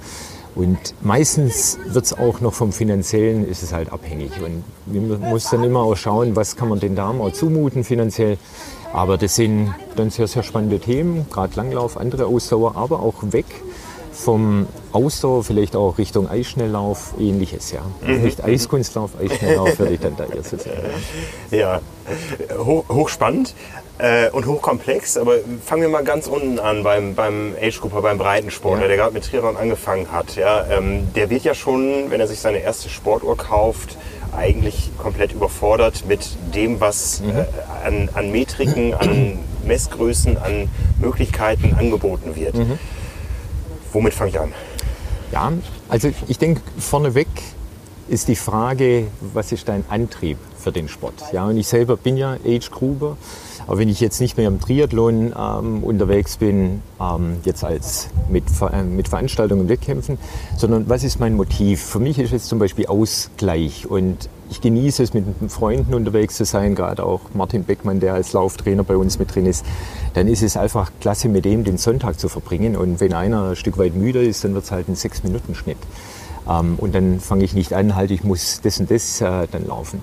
Und 0.54 0.78
meistens 1.00 1.78
wird 1.86 2.04
es 2.04 2.12
auch 2.12 2.40
noch 2.40 2.52
vom 2.52 2.72
Finanziellen, 2.72 3.48
ist 3.48 3.62
es 3.62 3.72
halt 3.72 3.92
abhängig. 3.92 4.32
Und 4.44 4.64
man 4.86 5.30
muss 5.30 5.48
dann 5.50 5.62
immer 5.62 5.80
auch 5.80 5.96
schauen, 5.96 6.36
was 6.36 6.56
kann 6.56 6.68
man 6.68 6.80
den 6.80 6.96
Damen 6.96 7.20
auch 7.20 7.32
zumuten 7.32 7.84
finanziell. 7.84 8.36
Aber 8.92 9.16
das 9.16 9.36
sind 9.36 9.72
dann 9.96 10.10
sehr, 10.10 10.26
sehr 10.26 10.42
spannende 10.42 10.80
Themen, 10.80 11.26
gerade 11.30 11.54
Langlauf, 11.54 11.96
andere 11.96 12.26
Ausdauer, 12.26 12.76
aber 12.76 13.00
auch 13.00 13.14
weg 13.30 13.46
vom 14.12 14.66
Ausdauer 14.92 15.44
vielleicht 15.44 15.76
auch 15.76 15.96
Richtung 15.96 16.28
Eisschnelllauf, 16.28 17.14
ähnliches, 17.18 17.72
ja. 17.72 17.80
Mhm. 18.06 18.22
Nicht 18.22 18.44
Eiskunstlauf, 18.44 19.12
Eisschnelllauf 19.18 19.78
würde 19.78 19.94
ich 19.94 20.00
dann 20.00 20.16
da 20.16 20.24
eher 20.24 20.42
so 20.42 20.58
sagen. 20.58 20.76
Ja, 21.50 21.58
ja. 21.58 21.80
Hoch, 22.58 22.84
hochspannend 22.88 23.54
äh, 24.00 24.30
und 24.30 24.46
hochkomplex, 24.46 25.16
aber 25.16 25.34
fangen 25.64 25.82
wir 25.82 25.88
mal 25.88 26.04
ganz 26.04 26.26
unten 26.26 26.58
an 26.58 26.82
beim, 26.82 27.14
beim 27.14 27.54
Age-Grupper, 27.60 28.02
beim 28.02 28.18
Breitensportler, 28.18 28.82
ja. 28.82 28.88
der 28.88 28.96
gerade 28.96 29.14
mit 29.14 29.24
Triathlon 29.24 29.56
angefangen 29.56 30.10
hat. 30.10 30.36
Ja, 30.36 30.66
ähm, 30.70 31.12
der 31.14 31.30
wird 31.30 31.44
ja 31.44 31.54
schon, 31.54 32.10
wenn 32.10 32.20
er 32.20 32.26
sich 32.26 32.40
seine 32.40 32.58
erste 32.58 32.88
Sportuhr 32.88 33.36
kauft, 33.36 33.96
eigentlich 34.36 34.90
komplett 34.96 35.32
überfordert 35.32 36.04
mit 36.06 36.20
dem, 36.54 36.80
was 36.80 37.20
mhm. 37.20 37.30
äh, 37.30 37.44
an, 37.84 38.08
an 38.14 38.30
Metriken, 38.32 38.94
an 38.94 39.38
Messgrößen, 39.64 40.38
an 40.38 40.70
Möglichkeiten 41.00 41.74
angeboten 41.74 42.36
wird. 42.36 42.54
Mhm. 42.54 42.78
Womit 43.92 44.14
fange 44.14 44.30
ich 44.30 44.40
an? 44.40 44.52
Ja, 45.32 45.52
also 45.88 46.10
ich 46.26 46.38
denke, 46.38 46.60
vorneweg 46.78 47.28
ist 48.08 48.28
die 48.28 48.36
Frage, 48.36 49.08
was 49.20 49.52
ist 49.52 49.68
dein 49.68 49.84
Antrieb 49.88 50.38
für 50.60 50.72
den 50.72 50.88
Sport? 50.88 51.14
Ja, 51.32 51.46
und 51.46 51.56
ich 51.56 51.66
selber 51.66 51.96
bin 51.96 52.16
ja 52.16 52.36
Age 52.46 52.70
Gruber, 52.70 53.16
aber 53.66 53.78
wenn 53.78 53.88
ich 53.88 54.00
jetzt 54.00 54.20
nicht 54.20 54.36
mehr 54.36 54.48
im 54.48 54.60
Triathlon 54.60 55.34
ähm, 55.36 55.82
unterwegs 55.84 56.36
bin, 56.36 56.82
ähm, 57.00 57.36
jetzt 57.44 57.64
als 57.64 58.08
mit, 58.28 58.44
äh, 58.60 58.82
mit 58.82 59.08
Veranstaltungen 59.08 59.62
und 59.62 59.68
Wettkämpfen, 59.68 60.18
sondern 60.56 60.88
was 60.88 61.04
ist 61.04 61.20
mein 61.20 61.34
Motiv? 61.34 61.82
Für 61.82 62.00
mich 62.00 62.18
ist 62.18 62.32
es 62.32 62.46
zum 62.46 62.58
Beispiel 62.58 62.86
Ausgleich 62.86 63.86
und 63.88 64.28
ich 64.50 64.60
genieße 64.60 65.02
es, 65.04 65.14
mit 65.14 65.24
Freunden 65.48 65.94
unterwegs 65.94 66.36
zu 66.36 66.44
sein, 66.44 66.74
gerade 66.74 67.04
auch 67.04 67.20
Martin 67.34 67.62
Beckmann, 67.62 68.00
der 68.00 68.14
als 68.14 68.32
Lauftrainer 68.32 68.82
bei 68.82 68.96
uns 68.96 69.18
mit 69.18 69.32
drin 69.34 69.46
ist. 69.46 69.64
Dann 70.14 70.26
ist 70.26 70.42
es 70.42 70.56
einfach 70.56 70.90
klasse, 71.00 71.28
mit 71.28 71.44
dem 71.44 71.62
den 71.62 71.78
Sonntag 71.78 72.18
zu 72.18 72.28
verbringen. 72.28 72.76
Und 72.76 72.98
wenn 72.98 73.12
einer 73.12 73.50
ein 73.50 73.56
Stück 73.56 73.78
weit 73.78 73.94
müde 73.94 74.22
ist, 74.24 74.42
dann 74.42 74.54
wird 74.54 74.64
es 74.64 74.72
halt 74.72 74.88
ein 74.88 74.96
Sechs-Minuten-Schnitt. 74.96 75.78
Ähm, 76.48 76.74
und 76.78 76.94
dann 76.94 77.20
fange 77.20 77.44
ich 77.44 77.54
nicht 77.54 77.72
an, 77.72 77.94
halt, 77.94 78.10
ich 78.10 78.24
muss 78.24 78.60
das 78.62 78.80
und 78.80 78.90
das 78.90 79.20
äh, 79.20 79.46
dann 79.50 79.66
laufen. 79.68 80.02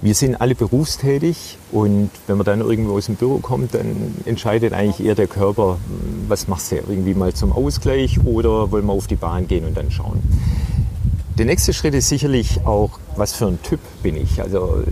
Wir 0.00 0.14
sind 0.14 0.40
alle 0.40 0.54
berufstätig 0.54 1.58
und 1.72 2.10
wenn 2.28 2.36
man 2.36 2.46
dann 2.46 2.60
irgendwo 2.60 2.96
aus 2.96 3.06
dem 3.06 3.16
Büro 3.16 3.38
kommt, 3.38 3.74
dann 3.74 4.14
entscheidet 4.26 4.72
eigentlich 4.72 5.04
eher 5.04 5.16
der 5.16 5.26
Körper, 5.26 5.78
was 6.28 6.46
machst 6.46 6.70
du 6.70 6.76
irgendwie 6.76 7.14
mal 7.14 7.32
zum 7.34 7.50
Ausgleich 7.50 8.24
oder 8.24 8.70
wollen 8.70 8.86
wir 8.86 8.92
auf 8.92 9.08
die 9.08 9.16
Bahn 9.16 9.48
gehen 9.48 9.64
und 9.64 9.76
dann 9.76 9.90
schauen. 9.90 10.20
Der 11.36 11.46
nächste 11.46 11.72
Schritt 11.72 11.94
ist 11.94 12.08
sicherlich 12.08 12.64
auch, 12.64 12.98
was 13.16 13.32
für 13.32 13.46
ein 13.46 13.60
Typ 13.62 13.80
bin 14.02 14.16
ich. 14.16 14.40
Also 14.40 14.84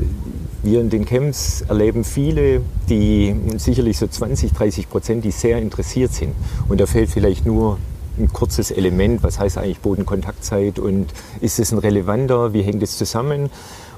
wir 0.64 0.81
in 0.81 0.90
den 0.90 1.05
Camps 1.05 1.62
erleben 1.69 2.03
viele, 2.03 2.62
die 2.88 3.35
sicherlich 3.59 3.99
so 3.99 4.09
20, 4.09 4.53
30 4.55 4.88
Prozent, 4.90 5.25
die 5.25 5.31
sehr 5.31 5.59
interessiert 5.59 6.12
sind. 6.12 6.35
Und 6.69 6.81
da 6.81 6.87
fehlt 6.87 7.11
vielleicht 7.11 7.47
nur 7.47 7.79
ein 8.19 8.33
kurzes 8.33 8.71
Element, 8.71 9.23
was 9.23 9.38
heißt 9.38 9.59
eigentlich 9.59 9.81
Bodenkontaktzeit 9.81 10.79
und 10.79 11.07
ist 11.40 11.59
es 11.59 11.73
ein 11.73 11.79
relevanter, 11.79 12.53
wie 12.53 12.62
hängt 12.62 12.83
es 12.83 12.97
zusammen? 12.97 13.51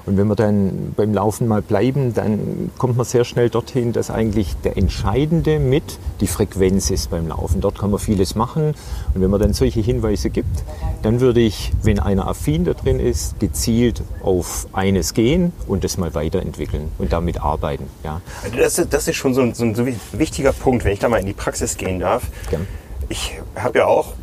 Und 0.05 0.17
wenn 0.17 0.27
wir 0.27 0.35
dann 0.35 0.93
beim 0.95 1.13
Laufen 1.13 1.47
mal 1.47 1.61
bleiben, 1.61 2.13
dann 2.13 2.71
kommt 2.77 2.97
man 2.97 3.05
sehr 3.05 3.23
schnell 3.23 3.49
dorthin, 3.49 3.93
dass 3.93 4.09
eigentlich 4.09 4.55
der 4.63 4.77
Entscheidende 4.77 5.59
mit 5.59 5.83
die 6.21 6.27
Frequenz 6.27 6.89
ist 6.89 7.09
beim 7.09 7.27
Laufen. 7.27 7.61
Dort 7.61 7.77
kann 7.77 7.91
man 7.91 7.99
vieles 7.99 8.35
machen. 8.35 8.73
Und 9.13 9.21
wenn 9.21 9.29
man 9.29 9.39
dann 9.39 9.53
solche 9.53 9.79
Hinweise 9.79 10.29
gibt, 10.29 10.63
dann 11.01 11.19
würde 11.19 11.39
ich, 11.39 11.71
wenn 11.83 11.99
einer 11.99 12.27
affin 12.27 12.65
da 12.65 12.73
drin 12.73 12.99
ist, 12.99 13.39
gezielt 13.39 14.01
auf 14.23 14.67
eines 14.73 15.13
gehen 15.13 15.53
und 15.67 15.83
das 15.83 15.97
mal 15.97 16.13
weiterentwickeln 16.13 16.91
und 16.97 17.13
damit 17.13 17.41
arbeiten. 17.41 17.87
Ja. 18.03 18.21
Das, 18.57 18.81
das 18.89 19.07
ist 19.07 19.15
schon 19.15 19.33
so 19.33 19.41
ein, 19.41 19.53
so 19.53 19.63
ein, 19.63 19.99
wichtiger 20.11 20.53
Punkt, 20.53 20.85
wenn 20.85 20.93
ich 20.93 20.99
da 20.99 21.09
mal 21.09 21.19
in 21.19 21.25
die 21.25 21.33
Praxis 21.33 21.77
gehen 21.77 21.99
darf. 21.99 22.23
Gern. 22.49 22.67
Ich 23.09 23.39
habe 23.55 23.79
ja 23.79 23.85
auch 23.85 24.13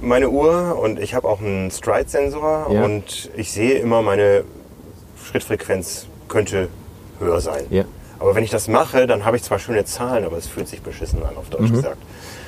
meine 0.00 0.30
Uhr 0.30 0.78
und 0.80 0.98
ich 0.98 1.14
habe 1.14 1.28
auch 1.28 1.40
einen 1.40 1.70
Stride-Sensor 1.70 2.72
ja. 2.72 2.84
und 2.84 3.30
ich 3.36 3.50
sehe 3.52 3.78
immer 3.78 4.02
meine 4.02 4.44
Schrittfrequenz 5.30 6.06
könnte 6.28 6.68
höher 7.18 7.40
sein. 7.40 7.64
Ja. 7.70 7.84
Aber 8.18 8.34
wenn 8.34 8.44
ich 8.44 8.50
das 8.50 8.68
mache, 8.68 9.06
dann 9.06 9.24
habe 9.24 9.36
ich 9.36 9.42
zwar 9.42 9.58
schöne 9.58 9.84
Zahlen, 9.84 10.24
aber 10.24 10.36
es 10.36 10.46
fühlt 10.46 10.68
sich 10.68 10.82
beschissen 10.82 11.22
an, 11.22 11.36
auf 11.36 11.48
Deutsch 11.48 11.70
mhm. 11.70 11.76
gesagt. 11.76 11.96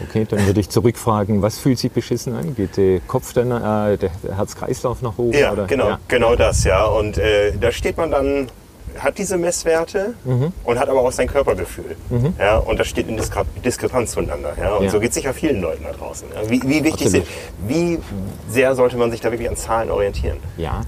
Okay, 0.07 0.27
dann 0.29 0.45
würde 0.47 0.61
ich 0.61 0.69
zurückfragen, 0.69 1.41
was 1.41 1.59
fühlt 1.59 1.79
sich 1.79 1.93
beschissen 1.93 2.35
an? 2.35 2.55
Geht 2.55 2.77
der 2.77 3.01
Kopf 3.01 3.33
dann, 3.33 3.51
äh, 3.51 3.97
der 3.97 4.11
Herz-Kreislauf 4.37 5.01
nach 5.01 5.17
oben? 5.17 5.39
Ja, 5.39 5.53
oder? 5.53 5.67
genau, 5.67 5.89
ja. 5.91 6.01
genau 6.09 6.37
das, 6.37 6.65
ja. 6.65 6.85
Und 6.85 7.17
äh, 7.17 7.53
da 7.59 7.73
steht 7.73 7.97
man 7.97 8.11
dann 8.11 8.49
hat 8.99 9.19
diese 9.19 9.39
Messwerte 9.39 10.15
mhm. 10.25 10.53
und 10.65 10.79
hat 10.79 10.89
aber 10.89 11.01
auch 11.01 11.13
sein 11.13 11.27
Körpergefühl. 11.27 11.97
Mhm. 12.11 12.35
Ja, 12.39 12.59
und 12.59 12.79
das 12.79 12.89
steht 12.89 13.09
in 13.09 13.17
Diskre 13.17 13.45
Diskrepanz 13.65 14.13
zueinander. 14.13 14.55
Ja, 14.59 14.77
und 14.77 14.85
ja. 14.85 14.91
so 14.91 15.01
geht 15.01 15.11
es 15.11 15.15
sicher 15.17 15.35
vielen 15.35 15.61
Leuten 15.61 15.85
da 15.85 15.93
draußen. 15.93 16.29
Ja. 16.35 16.51
Wie, 16.51 16.63
wie, 16.63 16.85
wichtig 16.85 17.09
sind, 17.09 17.27
wie 17.67 17.99
sehr 18.49 18.75
sollte 18.75 18.97
man 18.97 19.11
sich 19.11 19.21
da 19.21 19.31
wirklich 19.31 19.49
an 19.49 19.57
Zahlen 19.57 19.91
orientieren? 19.91 20.39
Ja, 20.57 20.83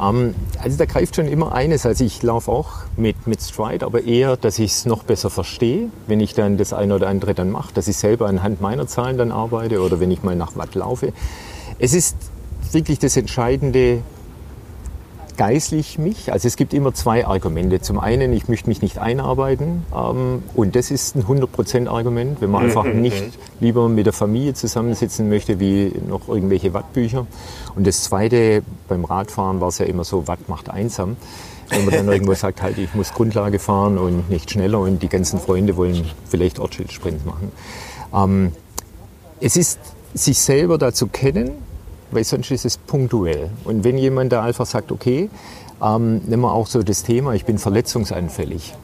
ähm, 0.00 0.34
also 0.62 0.76
da 0.76 0.84
greift 0.84 1.16
schon 1.16 1.28
immer 1.28 1.52
eines. 1.52 1.86
Also 1.86 2.04
ich 2.04 2.22
laufe 2.22 2.50
auch 2.50 2.70
mit, 2.96 3.26
mit 3.26 3.40
Stride, 3.40 3.84
aber 3.86 4.04
eher, 4.04 4.36
dass 4.36 4.58
ich 4.58 4.72
es 4.72 4.86
noch 4.86 5.04
besser 5.04 5.30
verstehe, 5.30 5.88
wenn 6.06 6.20
ich 6.20 6.34
dann 6.34 6.56
das 6.56 6.72
eine 6.72 6.94
oder 6.94 7.08
andere 7.08 7.34
dann 7.34 7.50
mache, 7.50 7.72
dass 7.74 7.88
ich 7.88 7.96
selber 7.96 8.26
anhand 8.26 8.60
meiner 8.60 8.86
Zahlen 8.86 9.18
dann 9.18 9.32
arbeite 9.32 9.80
oder 9.80 10.00
wenn 10.00 10.10
ich 10.10 10.22
mal 10.22 10.36
nach 10.36 10.56
Watt 10.56 10.74
laufe. 10.74 11.12
Es 11.78 11.94
ist 11.94 12.16
wirklich 12.72 12.98
das 12.98 13.16
Entscheidende, 13.16 14.02
geistlich 15.36 15.98
mich. 15.98 16.32
Also 16.32 16.48
es 16.48 16.56
gibt 16.56 16.74
immer 16.74 16.94
zwei 16.94 17.26
Argumente. 17.26 17.80
Zum 17.80 17.98
einen, 17.98 18.32
ich 18.32 18.48
möchte 18.48 18.68
mich 18.68 18.82
nicht 18.82 18.98
einarbeiten 18.98 19.84
ähm, 19.94 20.42
und 20.54 20.76
das 20.76 20.90
ist 20.90 21.16
ein 21.16 21.24
100% 21.24 21.88
Argument, 21.88 22.40
wenn 22.40 22.50
man 22.50 22.62
mhm, 22.62 22.68
einfach 22.68 22.84
nicht 22.84 23.24
mhm. 23.24 23.32
lieber 23.60 23.88
mit 23.88 24.06
der 24.06 24.12
Familie 24.12 24.54
zusammensitzen 24.54 25.28
möchte 25.28 25.60
wie 25.60 25.92
noch 26.08 26.28
irgendwelche 26.28 26.74
Wattbücher. 26.74 27.26
Und 27.74 27.86
das 27.86 28.04
zweite, 28.04 28.62
beim 28.88 29.04
Radfahren 29.04 29.60
war 29.60 29.68
es 29.68 29.78
ja 29.78 29.86
immer 29.86 30.04
so, 30.04 30.26
Watt 30.28 30.48
macht 30.48 30.70
einsam. 30.70 31.16
Wenn 31.70 31.86
man 31.86 31.94
dann 31.94 32.08
irgendwo 32.08 32.34
sagt, 32.34 32.62
halt, 32.62 32.78
ich 32.78 32.94
muss 32.94 33.12
Grundlage 33.12 33.58
fahren 33.58 33.98
und 33.98 34.28
nicht 34.28 34.50
schneller 34.50 34.80
und 34.80 35.02
die 35.02 35.08
ganzen 35.08 35.40
Freunde 35.40 35.76
wollen 35.76 36.04
vielleicht 36.28 36.58
Ortsschildsprint 36.58 37.24
machen. 37.24 37.50
Ähm, 38.14 38.52
es 39.40 39.56
ist 39.56 39.78
sich 40.12 40.38
selber 40.38 40.78
dazu 40.78 41.06
kennen, 41.08 41.52
weil 42.14 42.24
sonst 42.24 42.50
ist 42.50 42.64
es 42.64 42.76
punktuell. 42.76 43.50
Und 43.64 43.84
wenn 43.84 43.98
jemand 43.98 44.32
da 44.32 44.42
einfach 44.42 44.66
sagt, 44.66 44.92
okay, 44.92 45.28
ähm, 45.82 46.22
nehmen 46.26 46.42
wir 46.42 46.52
auch 46.52 46.66
so 46.66 46.82
das 46.82 47.02
Thema, 47.02 47.34
ich 47.34 47.44
bin 47.44 47.58
verletzungsanfällig, 47.58 48.74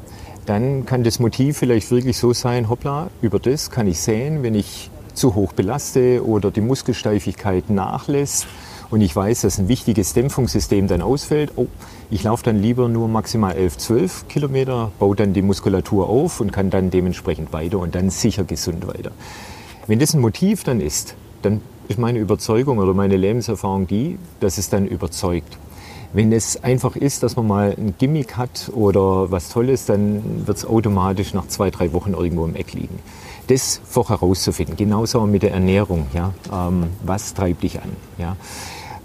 dann 0.47 0.85
kann 0.87 1.05
das 1.05 1.21
Motiv 1.21 1.59
vielleicht 1.59 1.91
wirklich 1.91 2.19
so 2.19 2.33
sein, 2.33 2.69
hoppla, 2.69 3.09
über 3.23 3.39
das 3.39 3.71
kann 3.71 3.87
ich 3.87 4.01
sehen, 4.01 4.43
wenn 4.43 4.55
ich 4.55 4.91
zu 5.15 5.35
hoch 5.35 5.53
belaste 5.53 6.25
oder 6.25 6.51
die 6.51 6.61
Muskelsteifigkeit 6.61 7.71
nachlässt 7.71 8.47
und 8.91 9.01
ich 9.03 9.15
weiß, 9.15 9.43
dass 9.43 9.59
ein 9.59 9.69
wichtiges 9.69 10.15
Dämpfungssystem 10.15 10.89
dann 10.89 11.01
ausfällt, 11.01 11.53
oh, 11.57 11.67
ich 12.11 12.25
laufe 12.25 12.43
dann 12.43 12.61
lieber 12.61 12.89
nur 12.89 13.07
maximal 13.07 13.55
11, 13.55 13.79
12 13.79 14.29
Kilometer, 14.29 14.91
baue 14.99 15.15
dann 15.15 15.33
die 15.33 15.43
Muskulatur 15.43 16.09
auf 16.09 16.41
und 16.41 16.53
kann 16.53 16.71
dann 16.71 16.91
dementsprechend 16.91 17.53
weiter 17.53 17.79
und 17.79 17.95
dann 17.95 18.11
sicher 18.11 18.43
gesund 18.43 18.87
weiter. 18.89 19.13
Wenn 19.87 20.01
das 20.01 20.15
ein 20.15 20.21
Motiv 20.21 20.65
dann 20.65 20.81
ist, 20.81 21.15
dann 21.43 21.61
ist 21.91 21.99
meine 21.99 22.21
Überzeugung 22.21 22.79
oder 22.79 22.95
meine 22.95 23.17
Lebenserfahrung 23.17 23.87
die, 23.89 24.17
dass 24.39 24.59
es 24.59 24.71
dann 24.71 24.87
überzeugt. 24.87 25.59
Wenn 26.13 26.33
es 26.33 26.63
einfach 26.63 26.97
ist, 26.97 27.23
dass 27.23 27.37
man 27.37 27.49
mal 27.49 27.75
ein 27.77 27.95
Gimmick 27.99 28.37
hat 28.37 28.71
oder 28.75 29.31
was 29.31 29.49
Tolles, 29.49 29.87
dann 29.87 30.47
wird 30.47 30.57
es 30.57 30.65
automatisch 30.65 31.35
nach 31.35 31.49
zwei, 31.49 31.71
drei 31.71 31.93
Wochen 31.93 32.15
irgendwo 32.15 32.45
im 32.45 32.55
Eck 32.55 32.75
liegen. 32.75 32.99
Das 33.49 33.81
vorher 33.85 34.21
herauszufinden, 34.21 34.77
genauso 34.77 35.27
mit 35.27 35.43
der 35.43 35.53
Ernährung. 35.53 36.07
Ja? 36.15 36.33
Ähm, 36.53 36.91
was 37.05 37.35
treibt 37.35 37.65
dich 37.65 37.81
an? 37.81 37.91
Ja? 38.19 38.37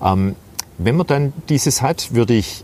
Ähm, 0.03 0.35
wenn 0.77 0.95
man 0.95 1.07
dann 1.07 1.33
dieses 1.49 1.81
hat, 1.81 2.13
würde 2.13 2.35
ich 2.35 2.63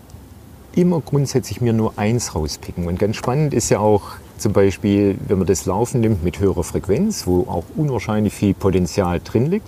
immer 0.73 1.01
grundsätzlich 1.01 1.62
mir 1.62 1.73
nur 1.73 1.97
eins 1.97 2.36
rauspicken. 2.36 2.88
Und 2.88 2.99
ganz 2.99 3.15
spannend 3.15 3.53
ist 3.53 3.69
ja 3.69 3.79
auch 3.79 4.03
zum 4.38 4.53
Beispiel, 4.53 5.17
wenn 5.27 5.39
man 5.39 5.47
das 5.47 5.65
Laufen 5.65 6.01
nimmt 6.01 6.23
mit 6.23 6.39
höherer 6.39 6.63
Frequenz, 6.63 7.25
wo 7.25 7.41
auch 7.41 7.63
unwahrscheinlich 7.75 8.34
viel 8.34 8.53
Potenzial 8.53 9.19
drin 9.19 9.47
liegt, 9.47 9.67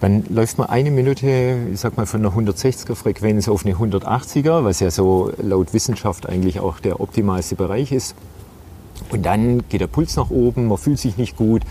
dann 0.00 0.24
läuft 0.30 0.56
man 0.56 0.68
eine 0.68 0.90
Minute, 0.90 1.58
ich 1.72 1.80
sag 1.80 1.96
mal, 1.96 2.06
von 2.06 2.24
einer 2.24 2.34
160er 2.34 2.94
Frequenz 2.94 3.48
auf 3.48 3.66
eine 3.66 3.74
180er, 3.74 4.64
was 4.64 4.80
ja 4.80 4.90
so 4.90 5.30
laut 5.42 5.74
Wissenschaft 5.74 6.26
eigentlich 6.26 6.58
auch 6.60 6.80
der 6.80 7.00
optimalste 7.00 7.54
Bereich 7.54 7.92
ist. 7.92 8.14
Und 9.10 9.26
dann 9.26 9.68
geht 9.68 9.82
der 9.82 9.86
Puls 9.88 10.16
nach 10.16 10.30
oben, 10.30 10.68
man 10.68 10.78
fühlt 10.78 10.98
sich 10.98 11.18
nicht 11.18 11.36
gut, 11.36 11.62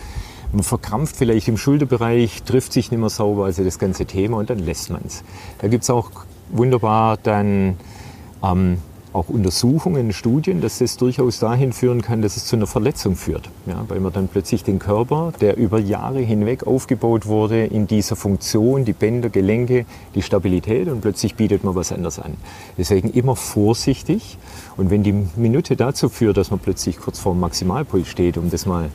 man 0.52 0.64
verkrampft 0.64 1.16
vielleicht 1.16 1.48
im 1.48 1.58
Schulterbereich, 1.58 2.44
trifft 2.44 2.74
sich 2.74 2.92
nicht 2.92 3.00
mehr 3.00 3.10
sauber, 3.10 3.46
also 3.46 3.64
das 3.64 3.80
ganze 3.80 4.06
Thema 4.06 4.38
und 4.38 4.50
dann 4.50 4.60
lässt 4.60 4.92
man 4.92 5.02
es. 5.06 5.24
Da 5.60 5.68
gibt 5.68 5.84
es 5.84 5.90
auch 5.90 6.12
wunderbar 6.50 7.18
dann 7.18 7.78
ähm, 8.44 8.78
auch 9.20 9.30
Untersuchungen, 9.30 10.14
Studien, 10.14 10.62
dass 10.62 10.80
das 10.80 10.98
durchaus 10.98 11.40
dahin 11.40 11.74
führen 11.74 12.02
kann, 12.02 12.22
dass 12.22 12.38
es 12.38 12.46
zu 12.46 12.56
einer 12.56 12.68
Verletzung 12.68 13.16
führt. 13.16 13.50
Ja, 13.66 13.84
weil 13.88 14.00
man 14.00 14.14
dann 14.14 14.28
plötzlich 14.28 14.64
den 14.64 14.80
Körper, 14.80 15.34
der 15.42 15.58
über 15.58 15.80
Jahre 15.80 16.20
hinweg 16.20 16.66
aufgebaut 16.66 17.26
wurde, 17.26 17.66
in 17.66 17.86
dieser 17.86 18.16
Funktion, 18.16 18.86
die 18.86 18.94
Bänder, 18.94 19.30
Gelenke, 19.30 19.86
die 20.16 20.22
Stabilität 20.22 20.88
und 20.88 21.02
plötzlich 21.02 21.36
bietet 21.36 21.64
man 21.64 21.76
was 21.76 21.92
anderes 21.92 22.20
an. 22.20 22.36
Deswegen 22.78 23.10
immer 23.10 23.36
vorsichtig. 23.36 24.38
Und 24.78 24.90
wenn 24.90 25.04
die 25.04 25.14
Minute 25.36 25.76
dazu 25.76 26.08
führt, 26.10 26.38
dass 26.38 26.50
man 26.50 26.60
plötzlich 26.60 26.98
kurz 26.98 27.20
vor 27.20 27.34
dem 27.34 27.42
Maximalpuls 27.42 28.08
steht, 28.08 28.38
um 28.38 28.50
das 28.50 28.66
mal 28.66 28.90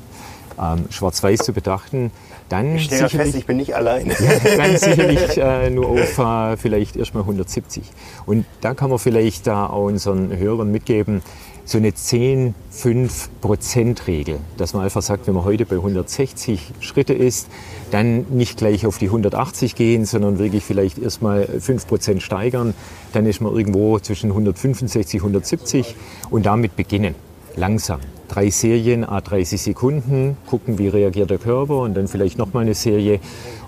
ähm, 0.61 0.87
schwarz-weiß 0.91 1.41
zu 1.41 1.53
betrachten, 1.53 2.11
dann 2.55 2.77
ich 2.77 2.85
stelle 2.85 3.09
fest, 3.09 3.35
ich 3.35 3.47
bin 3.47 3.57
nicht 3.57 3.75
allein. 3.75 4.07
Ja, 4.07 4.15
dann 4.57 4.77
sicherlich 4.77 5.37
äh, 5.37 5.71
nur 5.71 5.89
auf 5.89 6.17
äh, 6.19 6.57
vielleicht 6.57 6.95
erstmal 6.97 7.25
170. 7.25 7.83
Und 8.27 8.47
da 8.61 8.75
kann 8.75 8.91
man 8.91 9.01
vielleicht 9.01 9.49
da 9.49 9.67
auch 9.67 9.87
unseren 9.87 10.37
Hörern 10.37 10.71
mitgeben, 10.71 11.23
so 11.65 11.79
eine 11.79 11.91
10-5-Prozent-Regel, 11.91 14.39
dass 14.59 14.75
man 14.75 14.85
einfach 14.85 15.03
sagt, 15.03 15.27
wenn 15.27 15.35
man 15.35 15.45
heute 15.45 15.67
bei 15.67 15.75
160 15.77 16.61
Schritte 16.81 17.15
ist, 17.15 17.49
dann 17.91 18.27
nicht 18.31 18.59
gleich 18.59 18.87
auf 18.87 18.99
die 18.99 19.07
180 19.07 19.75
gehen, 19.75 20.05
sondern 20.05 20.39
wirklich 20.39 20.63
vielleicht 20.63 20.99
erstmal 20.99 21.47
5 21.47 21.89
Prozent 21.89 22.23
steigern. 22.23 22.75
Dann 23.15 23.27
ist 23.27 23.41
man 23.41 23.53
irgendwo 23.53 23.99
zwischen 23.99 24.31
165 24.31 25.23
und 25.23 25.31
170 25.31 25.97
und 26.31 26.47
damit 26.47 26.77
beginnen. 26.77 27.17
Langsam 27.57 27.99
drei 28.29 28.51
Serien, 28.51 29.05
a 29.05 29.21
30 29.21 29.61
Sekunden, 29.61 30.37
gucken, 30.47 30.79
wie 30.79 30.89
reagiert 30.89 31.31
der 31.31 31.39
Körper 31.39 31.79
und 31.79 31.95
dann 31.95 32.09
vielleicht 32.09 32.39
nochmal 32.39 32.63
eine 32.63 32.75
Serie. 32.75 33.21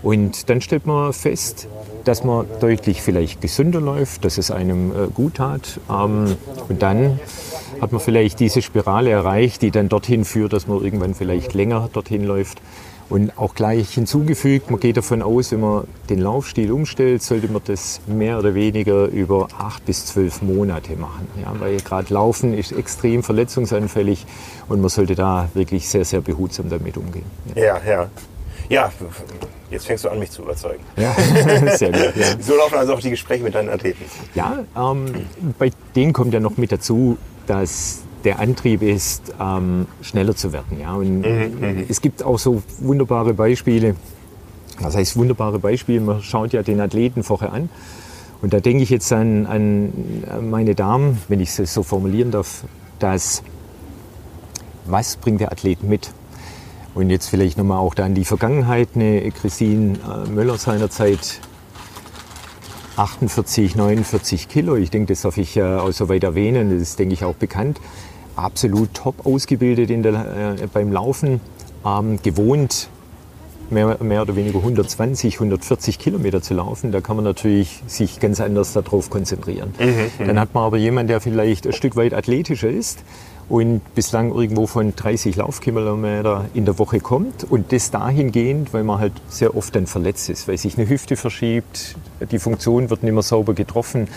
Und 0.03 0.49
dann 0.49 0.61
stellt 0.61 0.87
man 0.87 1.13
fest, 1.13 1.69
dass 2.05 2.25
man 2.25 2.47
deutlich 2.61 3.03
vielleicht 3.03 3.41
gesünder 3.41 3.81
läuft, 3.81 4.25
dass 4.25 4.39
es 4.39 4.51
einem 4.51 4.91
äh, 4.91 5.09
gut 5.13 5.35
tat. 5.35 5.81
Ähm, 5.91 6.37
und 6.69 6.83
dann 6.83 7.19
hat 7.81 7.93
man 7.93 8.01
vielleicht 8.01 8.41
diese 8.41 8.63
Spirale 8.63 9.11
erreicht, 9.11 9.63
die 9.63 9.71
dann 9.71 9.89
dorthin 9.89 10.25
führt, 10.25 10.53
dass 10.53 10.67
man 10.67 10.83
irgendwann 10.83 11.15
vielleicht 11.15 11.55
länger 11.55 11.89
dorthin 11.93 12.25
läuft. 12.25 12.61
Und 13.09 13.39
auch 13.39 13.55
gleich 13.55 13.91
hinzugefügt, 13.91 14.71
man 14.71 14.81
geht 14.81 14.97
davon 14.97 15.23
aus, 15.23 15.53
wenn 15.53 15.61
man 15.61 15.85
den 16.11 16.19
Laufstil 16.19 16.73
umstellt, 16.73 17.23
sollte 17.23 17.49
man 17.49 17.63
das 17.65 18.01
mehr 18.07 18.39
oder 18.39 18.55
weniger 18.55 19.07
über 19.07 19.47
acht 19.57 19.85
bis 19.87 20.07
zwölf 20.07 20.43
Monate 20.43 20.97
machen. 20.97 21.29
Ja, 21.41 21.55
weil 21.61 21.77
gerade 21.77 22.13
Laufen 22.13 22.53
ist 22.53 22.73
extrem 22.73 23.23
verletzungsanfällig 23.23 24.27
und 24.69 24.81
man 24.81 24.91
sollte 24.91 25.15
da 25.15 25.49
wirklich 25.55 25.89
sehr, 25.89 26.05
sehr 26.05 26.21
behutsam 26.21 26.69
damit 26.69 26.97
umgehen. 26.97 27.27
Ja, 27.55 27.63
ja. 27.63 27.81
ja. 27.87 28.09
ja 28.69 28.93
jetzt 29.71 29.87
fängst 29.87 30.05
du 30.05 30.09
an, 30.09 30.19
mich 30.19 30.33
zu 30.33 30.43
überzeugen. 30.43 30.83
Ja, 30.97 31.15
sehr 31.77 31.93
gut. 31.93 32.17
Ja. 32.17 32.41
So 32.41 32.57
laufen 32.57 32.77
also 32.77 32.95
auch 32.95 33.01
die 33.01 33.11
Gespräche 33.11 33.45
mit 33.45 33.55
deinen 33.55 33.69
Athleten. 33.69 34.05
Ja, 34.35 34.65
ähm, 34.77 35.27
bei 35.59 35.71
denen 35.95 36.13
kommt 36.13 36.35
ja 36.35 36.41
noch 36.41 36.57
mit 36.57 36.73
dazu, 36.73 37.19
dass 37.47 38.03
der 38.27 38.41
Antrieb 38.41 38.83
ist, 38.83 39.33
ähm, 39.41 39.87
schneller 40.03 40.35
zu 40.35 40.53
werden. 40.53 40.81
Ja? 40.81 40.95
Und 40.95 41.21
mhm, 41.21 41.61
mhm, 41.61 41.85
es 41.89 42.01
gibt 42.01 42.25
auch 42.25 42.39
so 42.39 42.63
wunderbare 42.81 43.33
Beispiele. 43.33 43.95
Was 44.81 44.97
heißt 44.97 45.17
wunderbare 45.17 45.61
Beispiele? 45.61 46.01
Man 46.01 46.23
schaut 46.23 46.53
ja 46.53 46.63
den 46.63 46.81
Athleten 46.81 47.23
vorher 47.23 47.53
an. 47.53 47.71
Und 48.43 48.53
da 48.53 48.61
denke 48.61 48.83
ich 48.83 48.91
jetzt 48.91 49.11
an, 49.13 49.47
an 49.47 50.51
meine 50.51 50.75
Damen, 50.75 51.23
wenn 51.29 51.41
ich 51.41 51.57
es 51.59 51.73
so 51.73 51.83
formulieren 51.83 52.33
darf, 52.33 52.65
dass 52.99 53.43
was 54.85 55.17
bringt 55.17 55.41
der 55.41 55.53
Athlet 55.53 55.83
mit? 55.83 56.11
Und 56.95 57.11
jetzt 57.11 57.29
vielleicht 57.29 57.59
nochmal 57.59 57.79
auch 57.79 57.95
da 57.95 58.05
an 58.05 58.15
die 58.15 58.25
Vergangenheit. 58.25 58.91
Eine 58.95 59.31
Christine 59.31 59.99
äh, 59.99 60.29
Möller 60.29 60.59
seinerzeit 60.59 61.41
48, 62.97 63.77
49 63.77 64.49
Kilo. 64.49 64.75
Ich 64.75 64.91
denke, 64.91 65.13
das 65.13 65.23
darf 65.23 65.39
ich 65.39 65.57
äh, 65.57 65.63
auch 65.63 65.93
so 65.93 66.09
weit 66.09 66.25
erwähnen. 66.25 66.71
Das 66.71 66.81
ist, 66.81 66.99
denke 66.99 67.15
ich, 67.15 67.25
auch 67.25 67.35
bekannt 67.35 67.81
absolut 68.37 68.95
top 68.95 69.27
ausgebildet 69.27 69.91
in 69.91 70.03
der, 70.03 70.57
äh, 70.61 70.67
beim 70.73 70.93
Laufen, 70.93 71.41
ähm, 71.85 72.19
gewohnt 72.23 72.89
mehr, 73.71 73.97
mehr 74.01 74.23
oder 74.23 74.37
weniger 74.37 74.59
120, 74.59 75.35
140 75.41 75.99
Kilometer 75.99 76.43
zu 76.43 76.55
laufen. 76.55 76.93
Da 76.93 77.01
kann 77.01 77.17
man 77.17 77.25
natürlich 77.25 77.83
sich 77.87 78.21
ganz 78.21 78.41
anders 78.41 78.73
darauf 78.73 79.11
konzentrieren. 79.11 79.75
Mhm, 79.79 79.87
mhm, 80.19 80.27
Dann 80.27 80.41
hat 80.41 80.55
man 80.55 80.65
aber 80.65 80.77
jemanden, 80.77 81.09
der 81.09 81.21
vielleicht 81.21 81.67
ein 81.67 81.73
Stück 81.73 81.97
weit 81.97 82.15
athletischer 82.15 82.69
ist 82.69 83.01
und 83.49 83.81
bislang 83.95 84.33
irgendwo 84.33 84.67
von 84.67 84.95
30 84.95 85.37
Laufkilometer 85.37 86.47
in 86.55 86.65
der 86.65 86.79
Woche 86.79 87.01
kommt 87.01 87.45
und 87.45 87.73
das 87.73 87.91
dahingehend, 87.91 88.75
weil 88.75 88.83
man 88.83 88.99
halt 88.99 89.13
sehr 89.29 89.57
oft 89.57 89.75
dann 89.77 89.87
verletzt 89.87 90.29
ist, 90.31 90.49
weil 90.49 90.59
sich 90.59 90.77
eine 90.77 90.89
Hüfte 90.89 91.17
verschiebt, 91.17 91.97
die 92.31 92.39
Funktion 92.39 92.91
wird 92.91 93.03
nicht 93.03 93.13
mehr 93.13 93.23
sauber 93.23 93.55
getroffen, 93.55 94.09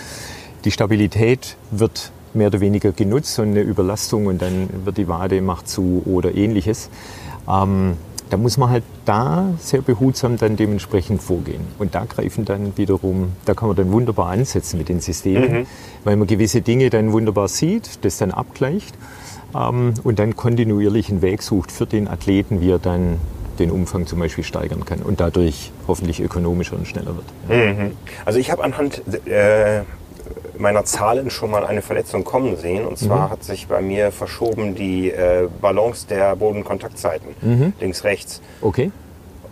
die 0.66 0.72
Stabilität 0.72 1.58
wird 1.72 2.12
mehr 2.34 2.48
oder 2.48 2.60
weniger 2.60 2.92
genutzt 2.92 3.40
und 3.40 3.50
eine 3.50 3.62
Überlastung 3.62 4.28
und 4.28 4.42
dann 4.42 4.70
wird 4.86 4.98
die 4.98 5.08
Wade 5.08 5.42
macht 5.42 5.68
zu 5.68 6.04
oder 6.06 6.36
ähnliches. 6.36 6.90
Ähm, 7.50 7.98
da 8.30 8.38
muss 8.38 8.58
man 8.58 8.70
halt 8.70 8.84
da 9.06 9.54
sehr 9.60 9.82
behutsam 9.82 10.38
dann 10.38 10.56
dementsprechend 10.56 11.22
vorgehen. 11.22 11.62
Und 11.80 11.96
da 11.96 12.06
greifen 12.06 12.46
dann 12.46 12.78
wiederum, 12.78 13.32
da 13.46 13.54
kann 13.54 13.70
man 13.70 13.76
dann 13.76 13.92
wunderbar 13.92 14.30
ansetzen 14.30 14.78
mit 14.78 14.90
den 14.90 15.00
Systemen, 15.00 15.52
mhm. 15.52 15.66
weil 16.04 16.16
man 16.16 16.28
gewisse 16.28 16.62
Dinge 16.62 16.90
dann 16.90 17.12
wunderbar 17.12 17.48
sieht, 17.48 18.06
das 18.06 18.18
dann 18.18 18.32
abgleicht 18.32 18.96
ähm, 19.56 19.96
und 20.04 20.20
dann 20.20 20.36
kontinuierlich 20.36 21.10
einen 21.10 21.22
Weg 21.22 21.42
sucht 21.42 21.72
für 21.72 21.86
den 21.86 22.08
Athleten, 22.08 22.62
wie 22.62 22.70
er 22.70 22.80
dann 22.80 23.18
den 23.58 23.72
Umfang 23.72 24.06
zum 24.08 24.20
Beispiel 24.20 24.44
steigern 24.44 24.86
kann 24.86 25.00
und 25.00 25.20
dadurch 25.20 25.72
hoffentlich 25.88 26.22
ökonomischer 26.22 26.78
und 26.78 26.88
schneller 26.88 27.16
wird. 27.16 27.26
Ja. 27.50 27.74
Mhm. 27.74 27.92
Also 28.26 28.40
ich 28.40 28.52
habe 28.52 28.64
anhand 28.64 29.02
äh, 29.28 29.82
meiner 30.60 30.84
Zahlen 30.86 31.30
schon 31.30 31.52
mal 31.52 31.66
eine 31.66 31.82
Verletzung 31.82 32.24
kommen 32.24 32.58
sehen. 32.58 32.86
Und 32.86 32.98
zwar 32.98 33.28
mhm. 33.28 33.32
hat 33.32 33.44
sich 33.44 33.68
bei 33.68 33.82
mir 33.82 34.12
verschoben 34.12 34.76
die 34.76 35.10
äh, 35.10 35.48
Balance 35.62 36.08
der 36.08 36.36
Bodenkontaktzeiten. 36.36 37.30
Mhm. 37.42 37.74
Links, 37.80 38.04
rechts. 38.04 38.42
Okay. 38.62 38.92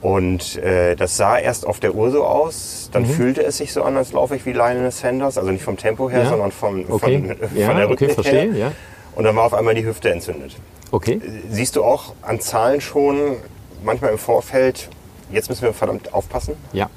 Und 0.01 0.57
äh, 0.57 0.95
das 0.95 1.17
sah 1.17 1.39
erst 1.39 1.65
auf 1.65 1.79
der 1.79 1.95
Uhr 1.95 2.11
so 2.11 2.23
aus. 2.23 2.89
Dann 2.91 3.03
mhm. 3.03 3.07
fühlte 3.07 3.43
es 3.43 3.57
sich 3.57 3.73
so 3.73 3.83
an, 3.83 3.97
als 3.97 4.11
laufe 4.13 4.35
ich 4.35 4.45
wie 4.45 4.53
Lionel 4.53 4.91
Sanders. 4.91 5.37
Also 5.37 5.51
nicht 5.51 5.63
vom 5.63 5.77
Tempo 5.77 6.09
her, 6.09 6.23
ja. 6.23 6.29
sondern 6.29 6.51
vom, 6.51 6.85
okay. 6.89 7.35
von, 7.49 7.57
ja, 7.57 7.67
von 7.67 7.77
der 7.77 7.89
Rhythmik 7.89 8.09
okay, 8.11 8.13
verstehe, 8.13 8.53
her. 8.53 8.57
Ja. 8.57 8.71
Und 9.15 9.23
dann 9.23 9.35
war 9.35 9.45
auf 9.45 9.53
einmal 9.53 9.73
die 9.73 9.85
Hüfte 9.85 10.11
entzündet. 10.11 10.55
Okay. 10.91 11.19
Siehst 11.49 11.75
du 11.75 11.83
auch 11.83 12.13
an 12.21 12.39
Zahlen 12.39 12.81
schon 12.81 13.37
manchmal 13.83 14.11
im 14.11 14.17
Vorfeld, 14.17 14.89
jetzt 15.31 15.49
müssen 15.49 15.63
wir 15.63 15.73
verdammt 15.73 16.13
aufpassen? 16.13 16.55
Ja, 16.71 16.89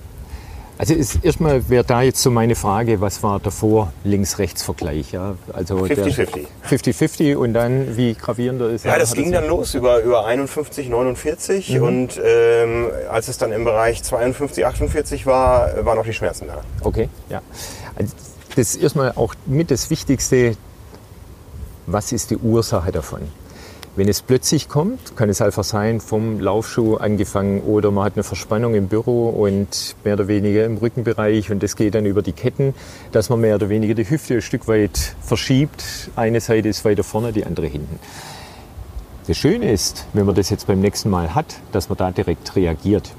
also 0.80 0.94
ist, 0.94 1.22
erstmal 1.22 1.68
wäre 1.68 1.84
da 1.84 2.00
jetzt 2.00 2.22
so 2.22 2.30
meine 2.30 2.54
Frage, 2.54 3.02
was 3.02 3.22
war 3.22 3.38
davor 3.38 3.92
Links-Rechts-Vergleich? 4.04 5.12
Ja? 5.12 5.34
Also 5.52 5.76
50-50. 5.76 6.46
50-50 6.66 7.36
und 7.36 7.52
dann 7.52 7.98
wie 7.98 8.14
gravierender 8.14 8.70
ist 8.70 8.86
Ja, 8.86 8.98
das 8.98 9.12
ging 9.12 9.30
dann 9.30 9.46
los 9.46 9.74
über, 9.74 10.00
über 10.00 10.24
51, 10.24 10.88
49 10.88 11.74
mhm. 11.74 11.82
und 11.82 12.20
ähm, 12.24 12.88
als 13.10 13.28
es 13.28 13.36
dann 13.36 13.52
im 13.52 13.64
Bereich 13.64 14.02
52, 14.02 14.64
48 14.64 15.26
war, 15.26 15.84
waren 15.84 15.98
auch 15.98 16.06
die 16.06 16.14
Schmerzen 16.14 16.46
da. 16.46 16.62
Okay, 16.82 17.10
ja. 17.28 17.42
Also 17.96 18.14
das 18.56 18.74
ist 18.74 18.82
erstmal 18.82 19.12
auch 19.16 19.34
mit 19.44 19.70
das 19.70 19.90
Wichtigste, 19.90 20.56
was 21.86 22.10
ist 22.10 22.30
die 22.30 22.38
Ursache 22.38 22.90
davon? 22.90 23.20
Wenn 23.96 24.08
es 24.08 24.22
plötzlich 24.22 24.68
kommt, 24.68 25.16
kann 25.16 25.28
es 25.28 25.42
einfach 25.42 25.64
sein, 25.64 26.00
vom 26.00 26.38
Laufschuh 26.38 26.96
angefangen 26.96 27.60
oder 27.62 27.90
man 27.90 28.04
hat 28.04 28.12
eine 28.14 28.22
Verspannung 28.22 28.74
im 28.74 28.86
Büro 28.86 29.30
und 29.30 29.96
mehr 30.04 30.14
oder 30.14 30.28
weniger 30.28 30.64
im 30.64 30.76
Rückenbereich 30.76 31.50
und 31.50 31.60
das 31.60 31.74
geht 31.74 31.96
dann 31.96 32.06
über 32.06 32.22
die 32.22 32.32
Ketten, 32.32 32.72
dass 33.10 33.30
man 33.30 33.40
mehr 33.40 33.56
oder 33.56 33.68
weniger 33.68 33.94
die 33.94 34.08
Hüfte 34.08 34.34
ein 34.34 34.42
Stück 34.42 34.68
weit 34.68 35.16
verschiebt. 35.20 36.10
Eine 36.14 36.40
Seite 36.40 36.68
ist 36.68 36.84
weiter 36.84 37.02
vorne, 37.02 37.32
die 37.32 37.44
andere 37.44 37.66
hinten. 37.66 37.98
Das 39.26 39.36
Schöne 39.36 39.72
ist, 39.72 40.06
wenn 40.12 40.24
man 40.24 40.36
das 40.36 40.50
jetzt 40.50 40.68
beim 40.68 40.80
nächsten 40.80 41.10
Mal 41.10 41.34
hat, 41.34 41.56
dass 41.72 41.88
man 41.88 41.98
da 41.98 42.12
direkt 42.12 42.54
reagiert. 42.54 43.10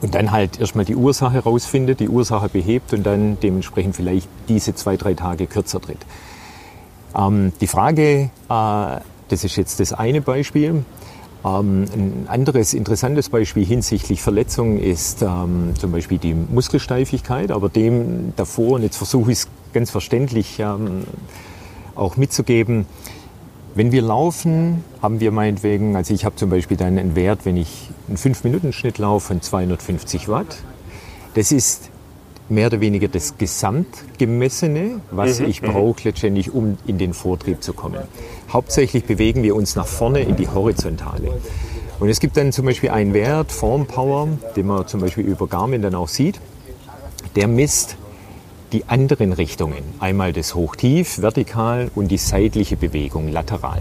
Und 0.00 0.14
dann 0.14 0.32
halt 0.32 0.60
erstmal 0.60 0.86
die 0.86 0.96
Ursache 0.96 1.40
rausfindet, 1.40 2.00
die 2.00 2.08
Ursache 2.08 2.48
behebt 2.48 2.94
und 2.94 3.04
dann 3.04 3.38
dementsprechend 3.40 3.96
vielleicht 3.96 4.28
diese 4.48 4.74
zwei, 4.74 4.96
drei 4.96 5.12
Tage 5.12 5.46
kürzer 5.46 5.80
tritt. 5.80 6.00
Ähm, 7.16 7.52
die 7.60 7.66
Frage, 7.66 8.30
äh, 8.48 9.00
das 9.34 9.42
ist 9.42 9.56
jetzt 9.56 9.80
das 9.80 9.92
eine 9.92 10.20
Beispiel. 10.20 10.84
Ähm, 11.44 11.84
ein 11.92 12.26
anderes 12.28 12.72
interessantes 12.72 13.28
Beispiel 13.28 13.64
hinsichtlich 13.64 14.22
Verletzungen 14.22 14.78
ist 14.78 15.22
ähm, 15.22 15.72
zum 15.76 15.90
Beispiel 15.90 16.18
die 16.18 16.34
Muskelsteifigkeit, 16.34 17.50
aber 17.50 17.68
dem 17.68 18.32
davor, 18.36 18.76
und 18.76 18.82
jetzt 18.82 18.96
versuche 18.96 19.32
ich 19.32 19.38
es 19.38 19.48
ganz 19.72 19.90
verständlich 19.90 20.60
ähm, 20.60 21.02
auch 21.96 22.16
mitzugeben, 22.16 22.86
wenn 23.74 23.90
wir 23.90 24.02
laufen, 24.02 24.84
haben 25.02 25.18
wir 25.18 25.32
meinetwegen, 25.32 25.96
also 25.96 26.14
ich 26.14 26.24
habe 26.24 26.36
zum 26.36 26.48
Beispiel 26.48 26.76
dann 26.76 26.96
einen 26.96 27.16
Wert, 27.16 27.40
wenn 27.44 27.56
ich 27.56 27.90
einen 28.06 28.16
5-Minuten-Schnitt 28.16 28.98
laufe 28.98 29.26
von 29.26 29.42
250 29.42 30.28
Watt. 30.28 30.58
Das 31.34 31.50
ist 31.50 31.90
mehr 32.48 32.66
oder 32.66 32.80
weniger 32.80 33.08
das 33.08 33.38
Gesamtgemessene, 33.38 35.00
was 35.10 35.40
mhm. 35.40 35.46
ich 35.46 35.62
mhm. 35.62 35.66
brauche 35.66 36.00
letztendlich, 36.04 36.52
um 36.52 36.78
in 36.86 36.98
den 36.98 37.14
Vortrieb 37.14 37.62
zu 37.62 37.72
kommen. 37.72 38.02
Hauptsächlich 38.52 39.04
bewegen 39.04 39.42
wir 39.42 39.54
uns 39.56 39.76
nach 39.76 39.86
vorne 39.86 40.20
in 40.20 40.36
die 40.36 40.48
Horizontale. 40.48 41.32
Und 42.00 42.08
es 42.08 42.20
gibt 42.20 42.36
dann 42.36 42.52
zum 42.52 42.66
Beispiel 42.66 42.90
einen 42.90 43.14
Wert, 43.14 43.52
Form 43.52 43.86
Power, 43.86 44.28
den 44.56 44.66
man 44.66 44.86
zum 44.86 45.00
Beispiel 45.00 45.24
über 45.24 45.46
Garmin 45.46 45.80
dann 45.80 45.94
auch 45.94 46.08
sieht. 46.08 46.40
Der 47.36 47.48
misst 47.48 47.96
die 48.72 48.84
anderen 48.88 49.32
Richtungen. 49.32 49.82
Einmal 50.00 50.32
das 50.32 50.54
Hoch-Tief, 50.54 51.22
vertikal 51.22 51.90
und 51.94 52.08
die 52.08 52.18
seitliche 52.18 52.76
Bewegung, 52.76 53.28
lateral. 53.28 53.80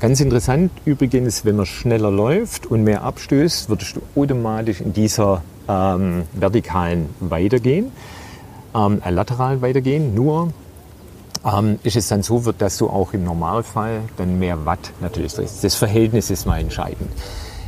Ganz 0.00 0.20
interessant 0.20 0.70
übrigens, 0.84 1.44
wenn 1.44 1.56
man 1.56 1.66
schneller 1.66 2.10
läuft 2.10 2.66
und 2.66 2.84
mehr 2.84 3.02
abstößt, 3.02 3.68
würdest 3.68 3.96
du 3.96 4.20
automatisch 4.20 4.80
in 4.80 4.92
dieser 4.92 5.42
ähm, 5.68 6.24
vertikalen 6.32 7.08
weitergehen, 7.20 7.92
ähm, 8.74 9.00
äh, 9.04 9.10
lateral 9.10 9.62
weitergehen. 9.62 10.14
Nur 10.14 10.52
ähm, 11.44 11.78
ist 11.84 11.96
es 11.96 12.08
dann 12.08 12.22
so, 12.22 12.40
dass 12.52 12.76
du 12.78 12.88
auch 12.88 13.12
im 13.12 13.24
Normalfall 13.24 14.02
dann 14.16 14.38
mehr 14.38 14.66
Watt 14.66 14.90
natürlich 15.00 15.34
drehst. 15.34 15.62
Das 15.62 15.74
Verhältnis 15.74 16.30
ist 16.30 16.44
mal 16.46 16.60
entscheidend. 16.60 17.10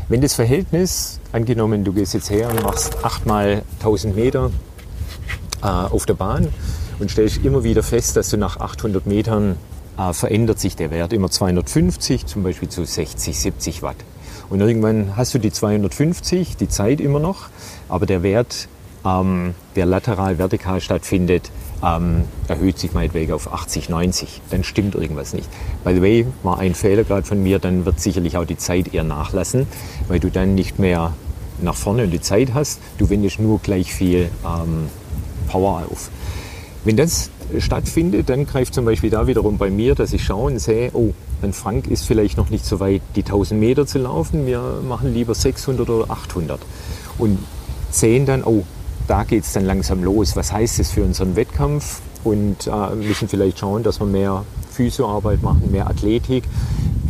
Wenn 0.08 0.20
das 0.20 0.34
Verhältnis, 0.34 1.20
angenommen, 1.32 1.84
du 1.84 1.92
gehst 1.92 2.14
jetzt 2.14 2.30
her 2.30 2.48
und 2.50 2.62
machst 2.62 3.04
8 3.04 3.26
mal 3.26 3.62
1000 3.78 4.14
Meter 4.14 4.50
äh, 5.62 5.66
auf 5.66 6.06
der 6.06 6.14
Bahn 6.14 6.48
und 6.98 7.10
stellst 7.10 7.38
immer 7.44 7.64
wieder 7.64 7.82
fest, 7.82 8.16
dass 8.16 8.30
du 8.30 8.36
nach 8.36 8.58
800 8.58 9.06
Metern 9.06 9.56
äh, 9.98 10.12
verändert 10.12 10.60
sich 10.60 10.76
der 10.76 10.90
Wert 10.90 11.12
immer 11.12 11.30
250, 11.30 12.26
zum 12.26 12.42
Beispiel 12.42 12.68
zu 12.68 12.84
60, 12.84 13.38
70 13.38 13.82
Watt. 13.82 13.96
Und 14.48 14.60
irgendwann 14.60 15.16
hast 15.16 15.34
du 15.34 15.38
die 15.38 15.50
250, 15.50 16.56
die 16.56 16.68
Zeit 16.68 17.00
immer 17.00 17.18
noch, 17.18 17.48
aber 17.88 18.06
der 18.06 18.22
Wert, 18.22 18.68
ähm, 19.04 19.54
der 19.74 19.86
lateral-vertikal 19.86 20.80
stattfindet, 20.80 21.50
ähm, 21.84 22.24
erhöht 22.48 22.78
sich 22.78 22.92
meinetwegen 22.92 23.32
auf 23.32 23.52
80, 23.52 23.88
90. 23.88 24.40
Dann 24.50 24.64
stimmt 24.64 24.94
irgendwas 24.94 25.32
nicht. 25.34 25.48
By 25.84 25.94
the 25.94 26.02
way, 26.02 26.26
war 26.42 26.58
ein 26.58 26.74
Fehler 26.74 27.04
gerade 27.04 27.26
von 27.26 27.42
mir, 27.42 27.58
dann 27.58 27.84
wird 27.84 28.00
sicherlich 28.00 28.36
auch 28.36 28.44
die 28.44 28.56
Zeit 28.56 28.94
eher 28.94 29.04
nachlassen, 29.04 29.66
weil 30.08 30.20
du 30.20 30.30
dann 30.30 30.54
nicht 30.54 30.78
mehr 30.78 31.12
nach 31.60 31.74
vorne 31.74 32.08
die 32.08 32.20
Zeit 32.20 32.54
hast. 32.54 32.80
Du 32.98 33.10
wendest 33.10 33.40
nur 33.40 33.58
gleich 33.58 33.92
viel 33.92 34.30
ähm, 34.44 34.88
Power 35.48 35.84
auf. 35.90 36.10
Wenn 36.84 36.96
das 36.96 37.30
stattfindet, 37.58 38.28
dann 38.28 38.46
greift 38.46 38.74
zum 38.74 38.84
Beispiel 38.84 39.10
da 39.10 39.26
wiederum 39.26 39.58
bei 39.58 39.70
mir, 39.70 39.94
dass 39.94 40.12
ich 40.12 40.24
schaue 40.24 40.52
und 40.52 40.58
sehe, 40.58 40.90
oh, 40.92 41.12
ein 41.42 41.52
Frank 41.52 41.86
ist 41.88 42.06
vielleicht 42.06 42.36
noch 42.36 42.50
nicht 42.50 42.64
so 42.64 42.80
weit, 42.80 43.02
die 43.14 43.22
1000 43.22 43.58
Meter 43.58 43.86
zu 43.86 43.98
laufen. 43.98 44.46
Wir 44.46 44.80
machen 44.86 45.12
lieber 45.12 45.34
600 45.34 45.88
oder 45.88 46.10
800. 46.10 46.60
Und 47.18 47.38
sehen 47.90 48.26
dann, 48.26 48.42
oh, 48.44 48.64
da 49.08 49.24
geht 49.24 49.44
es 49.44 49.52
dann 49.52 49.64
langsam 49.64 50.02
los. 50.02 50.36
Was 50.36 50.52
heißt 50.52 50.78
das 50.78 50.90
für 50.90 51.02
unseren 51.02 51.36
Wettkampf? 51.36 52.00
Und 52.24 52.66
äh, 52.66 52.94
müssen 52.96 53.28
vielleicht 53.28 53.60
schauen, 53.60 53.82
dass 53.82 54.00
wir 54.00 54.06
mehr 54.06 54.44
Physioarbeit 54.70 55.42
machen, 55.42 55.70
mehr 55.70 55.86
Athletik, 55.88 56.44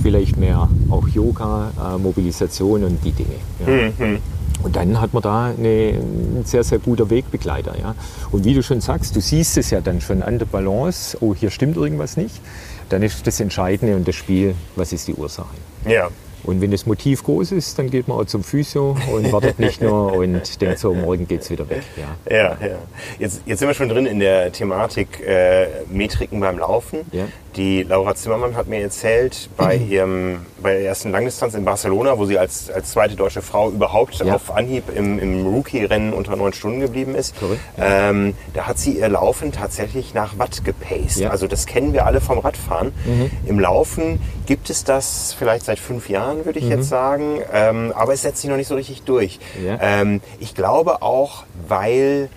vielleicht 0.02 0.36
mehr 0.36 0.68
auch 0.90 1.08
Yoga, 1.08 1.72
äh, 1.94 1.98
Mobilisation 1.98 2.84
und 2.84 3.02
die 3.02 3.12
Dinge. 3.12 3.36
Ja. 3.66 4.06
Mhm. 4.06 4.18
Und 4.62 4.76
dann 4.76 5.00
hat 5.00 5.12
man 5.12 5.22
da 5.22 5.46
eine, 5.46 5.94
ein 5.98 6.42
sehr, 6.44 6.64
sehr 6.64 6.78
guter 6.78 7.10
Wegbegleiter. 7.10 7.78
Ja. 7.78 7.94
Und 8.32 8.44
wie 8.44 8.54
du 8.54 8.62
schon 8.62 8.80
sagst, 8.80 9.14
du 9.14 9.20
siehst 9.20 9.58
es 9.58 9.70
ja 9.70 9.80
dann 9.80 10.00
schon 10.00 10.22
an 10.22 10.38
der 10.38 10.46
Balance, 10.46 11.16
oh, 11.20 11.34
hier 11.34 11.50
stimmt 11.50 11.76
irgendwas 11.76 12.16
nicht. 12.16 12.40
Dann 12.88 13.02
ist 13.02 13.26
das 13.26 13.40
Entscheidende 13.40 13.96
und 13.96 14.06
das 14.06 14.14
Spiel, 14.14 14.54
was 14.76 14.92
ist 14.92 15.08
die 15.08 15.14
Ursache. 15.14 15.54
Ja. 15.86 16.08
Und 16.46 16.60
wenn 16.60 16.70
das 16.70 16.86
Motiv 16.86 17.24
groß 17.24 17.52
ist, 17.52 17.76
dann 17.78 17.90
geht 17.90 18.06
man 18.06 18.18
auch 18.18 18.24
zum 18.24 18.44
Physio 18.44 18.96
und 19.12 19.32
wartet 19.32 19.58
nicht 19.58 19.82
nur 19.82 20.12
und 20.12 20.60
denkt 20.60 20.78
so, 20.78 20.94
morgen 20.94 21.26
geht 21.26 21.40
es 21.40 21.50
wieder 21.50 21.68
weg. 21.68 21.82
Ja, 21.96 22.36
ja. 22.36 22.56
ja. 22.64 22.78
Jetzt, 23.18 23.42
jetzt 23.46 23.58
sind 23.58 23.68
wir 23.68 23.74
schon 23.74 23.88
drin 23.88 24.06
in 24.06 24.20
der 24.20 24.52
Thematik 24.52 25.20
äh, 25.26 25.66
Metriken 25.90 26.38
beim 26.38 26.58
Laufen. 26.58 27.00
Ja. 27.10 27.24
Die 27.56 27.84
Laura 27.84 28.14
Zimmermann 28.14 28.54
hat 28.54 28.68
mir 28.68 28.80
erzählt, 28.80 29.48
bei, 29.56 29.76
ihrem, 29.76 30.44
bei 30.60 30.74
der 30.74 30.84
ersten 30.84 31.10
Langdistanz 31.10 31.54
in 31.54 31.64
Barcelona, 31.64 32.18
wo 32.18 32.26
sie 32.26 32.38
als, 32.38 32.70
als 32.70 32.90
zweite 32.90 33.16
deutsche 33.16 33.40
Frau 33.40 33.70
überhaupt 33.70 34.16
ja. 34.16 34.34
auf 34.34 34.54
Anhieb 34.54 34.84
im, 34.94 35.18
im 35.18 35.46
Rookie-Rennen 35.46 36.12
unter 36.12 36.36
neun 36.36 36.52
Stunden 36.52 36.80
geblieben 36.80 37.14
ist, 37.14 37.34
ähm, 37.78 38.34
da 38.52 38.66
hat 38.66 38.78
sie 38.78 38.98
ihr 38.98 39.08
Laufen 39.08 39.52
tatsächlich 39.52 40.12
nach 40.12 40.38
Watt 40.38 40.64
gepaced. 40.64 41.20
Ja. 41.20 41.30
Also 41.30 41.46
das 41.46 41.64
kennen 41.64 41.94
wir 41.94 42.04
alle 42.04 42.20
vom 42.20 42.38
Radfahren. 42.38 42.92
Mhm. 43.06 43.30
Im 43.46 43.58
Laufen 43.58 44.20
gibt 44.44 44.68
es 44.68 44.84
das 44.84 45.32
vielleicht 45.32 45.64
seit 45.64 45.78
fünf 45.78 46.10
Jahren, 46.10 46.44
würde 46.44 46.58
ich 46.58 46.66
mhm. 46.66 46.72
jetzt 46.72 46.90
sagen, 46.90 47.40
ähm, 47.54 47.92
aber 47.96 48.12
es 48.12 48.20
setzt 48.20 48.42
sich 48.42 48.50
noch 48.50 48.58
nicht 48.58 48.68
so 48.68 48.74
richtig 48.74 49.02
durch. 49.04 49.38
Ja. 49.64 49.78
Ähm, 49.80 50.20
ich 50.40 50.54
glaube 50.54 51.00
auch, 51.00 51.44
weil 51.68 52.28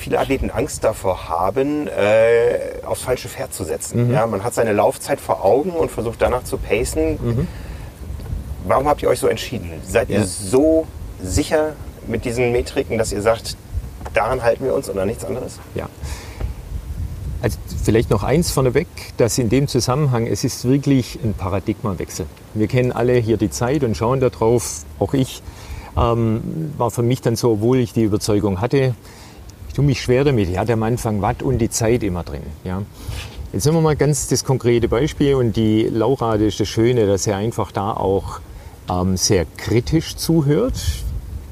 viele 0.00 0.18
Athleten 0.18 0.50
Angst 0.50 0.82
davor 0.82 1.28
haben, 1.28 1.86
äh, 1.86 2.84
aufs 2.84 3.02
falsche 3.02 3.28
Pferd 3.28 3.54
zu 3.54 3.64
setzen. 3.64 4.08
Mhm. 4.08 4.14
Ja, 4.14 4.26
man 4.26 4.42
hat 4.42 4.54
seine 4.54 4.72
Laufzeit 4.72 5.20
vor 5.20 5.44
Augen 5.44 5.70
und 5.70 5.90
versucht 5.90 6.20
danach 6.20 6.44
zu 6.44 6.56
pacen. 6.56 7.18
Mhm. 7.22 7.48
Warum 8.66 8.88
habt 8.88 9.02
ihr 9.02 9.08
euch 9.08 9.18
so 9.18 9.28
entschieden? 9.28 9.70
Seid 9.86 10.08
ja. 10.08 10.18
ihr 10.18 10.26
so 10.26 10.86
sicher 11.22 11.74
mit 12.06 12.24
diesen 12.24 12.50
Metriken, 12.52 12.98
dass 12.98 13.12
ihr 13.12 13.22
sagt, 13.22 13.56
daran 14.14 14.42
halten 14.42 14.64
wir 14.64 14.74
uns 14.74 14.88
oder 14.88 15.04
nichts 15.04 15.24
anderes? 15.24 15.58
Ja. 15.74 15.88
Also 17.42 17.58
vielleicht 17.82 18.10
noch 18.10 18.22
eins 18.22 18.50
vorneweg, 18.50 18.86
dass 19.16 19.38
in 19.38 19.48
dem 19.48 19.66
Zusammenhang, 19.66 20.26
es 20.26 20.44
ist 20.44 20.66
wirklich 20.66 21.18
ein 21.22 21.32
Paradigmawechsel. 21.32 22.26
Wir 22.54 22.66
kennen 22.68 22.92
alle 22.92 23.14
hier 23.14 23.38
die 23.38 23.50
Zeit 23.50 23.82
und 23.82 23.96
schauen 23.96 24.20
darauf, 24.20 24.84
auch 24.98 25.14
ich, 25.14 25.42
ähm, 25.96 26.72
war 26.76 26.90
für 26.90 27.02
mich 27.02 27.22
dann 27.22 27.36
so, 27.36 27.52
obwohl 27.52 27.78
ich 27.78 27.92
die 27.92 28.02
Überzeugung 28.02 28.60
hatte, 28.60 28.94
ich 29.70 29.74
tue 29.74 29.84
mich 29.84 30.02
schwer 30.02 30.24
damit. 30.24 30.48
Ich 30.48 30.58
hatte 30.58 30.72
am 30.72 30.82
Anfang 30.82 31.22
Watt 31.22 31.44
und 31.44 31.58
die 31.58 31.70
Zeit 31.70 32.02
immer 32.02 32.24
drin. 32.24 32.42
Ja. 32.64 32.82
Jetzt 33.52 33.66
nehmen 33.66 33.76
wir 33.76 33.82
mal 33.82 33.94
ganz 33.94 34.26
das 34.26 34.44
konkrete 34.44 34.88
Beispiel 34.88 35.36
und 35.36 35.54
die 35.54 35.84
Laura, 35.84 36.32
das 36.32 36.48
ist 36.48 36.60
das 36.60 36.68
Schöne, 36.68 37.06
dass 37.06 37.24
er 37.28 37.36
einfach 37.36 37.70
da 37.70 37.92
auch 37.92 38.40
ähm, 38.90 39.16
sehr 39.16 39.46
kritisch 39.56 40.16
zuhört, 40.16 40.74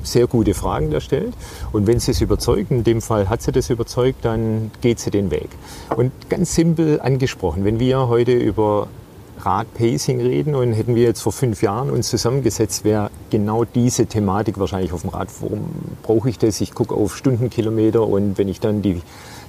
sehr 0.02 0.26
gute 0.26 0.54
Fragen 0.54 0.90
da 0.90 1.00
stellt. 1.00 1.32
Und 1.70 1.86
wenn 1.86 2.00
sie 2.00 2.10
es 2.10 2.20
überzeugt, 2.20 2.72
in 2.72 2.82
dem 2.82 3.02
Fall 3.02 3.28
hat 3.28 3.40
sie 3.40 3.52
das 3.52 3.70
überzeugt, 3.70 4.24
dann 4.24 4.72
geht 4.80 4.98
sie 4.98 5.12
den 5.12 5.30
Weg. 5.30 5.50
Und 5.94 6.10
ganz 6.28 6.56
simpel 6.56 7.00
angesprochen, 7.00 7.64
wenn 7.64 7.78
wir 7.78 8.08
heute 8.08 8.32
über 8.32 8.88
Radpacing 9.38 10.20
reden 10.20 10.54
und 10.54 10.72
hätten 10.72 10.94
wir 10.94 11.02
jetzt 11.02 11.20
vor 11.20 11.32
fünf 11.32 11.62
Jahren 11.62 11.90
uns 11.90 12.08
zusammengesetzt, 12.08 12.84
wäre 12.84 13.10
genau 13.30 13.64
diese 13.64 14.06
Thematik 14.06 14.58
wahrscheinlich 14.58 14.92
auf 14.92 15.02
dem 15.02 15.10
Rad. 15.10 15.28
Warum 15.40 15.68
brauche 16.02 16.28
ich 16.28 16.38
das? 16.38 16.60
Ich 16.60 16.74
gucke 16.74 16.94
auf 16.94 17.16
Stundenkilometer 17.16 18.06
und 18.06 18.38
wenn 18.38 18.48
ich 18.48 18.60
dann 18.60 18.82
die 18.82 19.00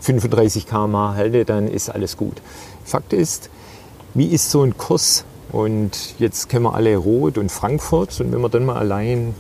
35 0.02 0.68
km 0.68 0.96
halte, 1.16 1.46
dann 1.46 1.68
ist 1.68 1.90
alles 1.90 2.18
gut. 2.18 2.42
Fakt 2.84 3.14
ist, 3.14 3.50
wie 4.14 4.28
ist 4.28 4.50
so 4.50 4.64
ein 4.64 4.78
Kurs? 4.78 5.26
Und 5.52 6.20
jetzt 6.20 6.48
kennen 6.48 6.66
wir 6.66 6.76
alle 6.76 6.96
Rot 6.96 7.38
und 7.38 7.52
Frankfurt. 7.52 8.20
Und 8.22 8.32
wenn 8.32 8.42
wir 8.42 8.50
dann 8.50 8.66
mal 8.66 8.78
allein, 8.78 9.34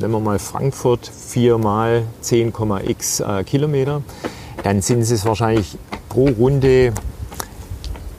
nehmen 0.00 0.12
wir 0.12 0.20
mal 0.20 0.38
Frankfurt, 0.38 1.06
4 1.06 1.58
mal 1.58 2.02
10,x 2.22 3.20
äh, 3.20 3.44
Kilometer, 3.44 4.02
dann 4.64 4.82
sind 4.82 5.00
es 5.00 5.24
wahrscheinlich 5.24 5.78
pro 6.08 6.26
Runde 6.26 6.92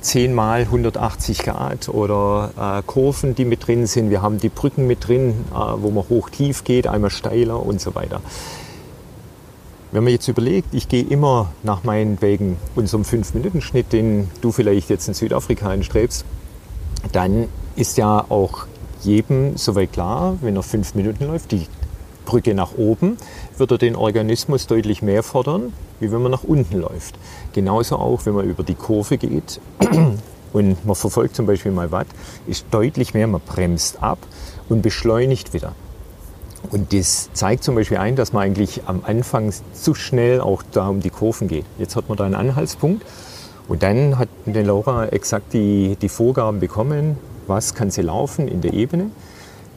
10 0.03 0.33
mal 0.33 0.61
180 0.61 1.39
Grad 1.39 1.89
oder 1.89 2.51
äh, 2.57 2.83
Kurven, 2.85 3.35
die 3.35 3.45
mit 3.45 3.67
drin 3.67 3.87
sind. 3.87 4.09
Wir 4.09 4.21
haben 4.21 4.37
die 4.37 4.49
Brücken 4.49 4.85
mit 4.85 5.07
drin, 5.07 5.45
äh, 5.51 5.55
wo 5.55 5.89
man 5.91 6.03
hoch-tief 6.09 6.63
geht, 6.63 6.87
einmal 6.87 7.09
steiler 7.09 7.65
und 7.65 7.81
so 7.81 7.95
weiter. 7.95 8.21
Wenn 9.91 10.03
man 10.03 10.11
jetzt 10.11 10.27
überlegt, 10.27 10.73
ich 10.73 10.89
gehe 10.89 11.03
immer 11.03 11.51
nach 11.61 11.83
meinen 11.83 12.21
Wegen 12.21 12.57
unserem 12.75 13.03
5-Minuten-Schnitt, 13.03 13.93
den 13.93 14.29
du 14.41 14.51
vielleicht 14.51 14.89
jetzt 14.89 15.07
in 15.07 15.13
Südafrika 15.13 15.69
anstrebst, 15.69 16.25
dann 17.11 17.47
ist 17.75 17.97
ja 17.97 18.25
auch 18.29 18.65
jedem 19.01 19.55
soweit 19.55 19.93
klar, 19.93 20.37
wenn 20.41 20.55
er 20.55 20.63
5 20.63 20.95
Minuten 20.95 21.27
läuft, 21.27 21.51
die 21.51 21.67
Brücke 22.25 22.53
nach 22.53 22.77
oben, 22.77 23.17
wird 23.57 23.71
er 23.71 23.77
den 23.77 23.95
Organismus 23.95 24.67
deutlich 24.67 25.01
mehr 25.01 25.23
fordern, 25.23 25.73
wie 25.99 26.11
wenn 26.11 26.21
man 26.21 26.31
nach 26.31 26.43
unten 26.43 26.79
läuft. 26.79 27.15
Genauso 27.53 27.97
auch, 27.97 28.25
wenn 28.25 28.33
man 28.33 28.45
über 28.45 28.63
die 28.63 28.75
Kurve 28.75 29.17
geht 29.17 29.59
und 30.53 30.85
man 30.85 30.95
verfolgt 30.95 31.35
zum 31.35 31.45
Beispiel 31.45 31.71
mal 31.71 31.91
Watt, 31.91 32.07
ist 32.47 32.65
deutlich 32.71 33.13
mehr, 33.13 33.27
man 33.27 33.41
bremst 33.41 34.01
ab 34.01 34.19
und 34.69 34.81
beschleunigt 34.81 35.53
wieder. 35.53 35.73
Und 36.71 36.93
das 36.93 37.29
zeigt 37.33 37.63
zum 37.63 37.75
Beispiel 37.75 37.97
ein, 37.97 38.15
dass 38.15 38.33
man 38.33 38.43
eigentlich 38.43 38.83
am 38.85 39.01
Anfang 39.05 39.53
zu 39.73 39.93
schnell 39.93 40.39
auch 40.39 40.63
da 40.71 40.87
um 40.87 41.01
die 41.01 41.09
Kurven 41.09 41.47
geht. 41.47 41.65
Jetzt 41.77 41.95
hat 41.95 42.07
man 42.07 42.17
da 42.17 42.23
einen 42.23 42.35
Anhaltspunkt 42.35 43.05
und 43.67 43.83
dann 43.83 44.17
hat 44.17 44.29
eine 44.45 44.63
Laura 44.63 45.07
exakt 45.07 45.53
die, 45.53 45.97
die 46.01 46.09
Vorgaben 46.09 46.59
bekommen, 46.59 47.17
was 47.47 47.75
kann 47.75 47.91
sie 47.91 48.01
laufen 48.01 48.47
in 48.47 48.61
der 48.61 48.73
Ebene, 48.73 49.11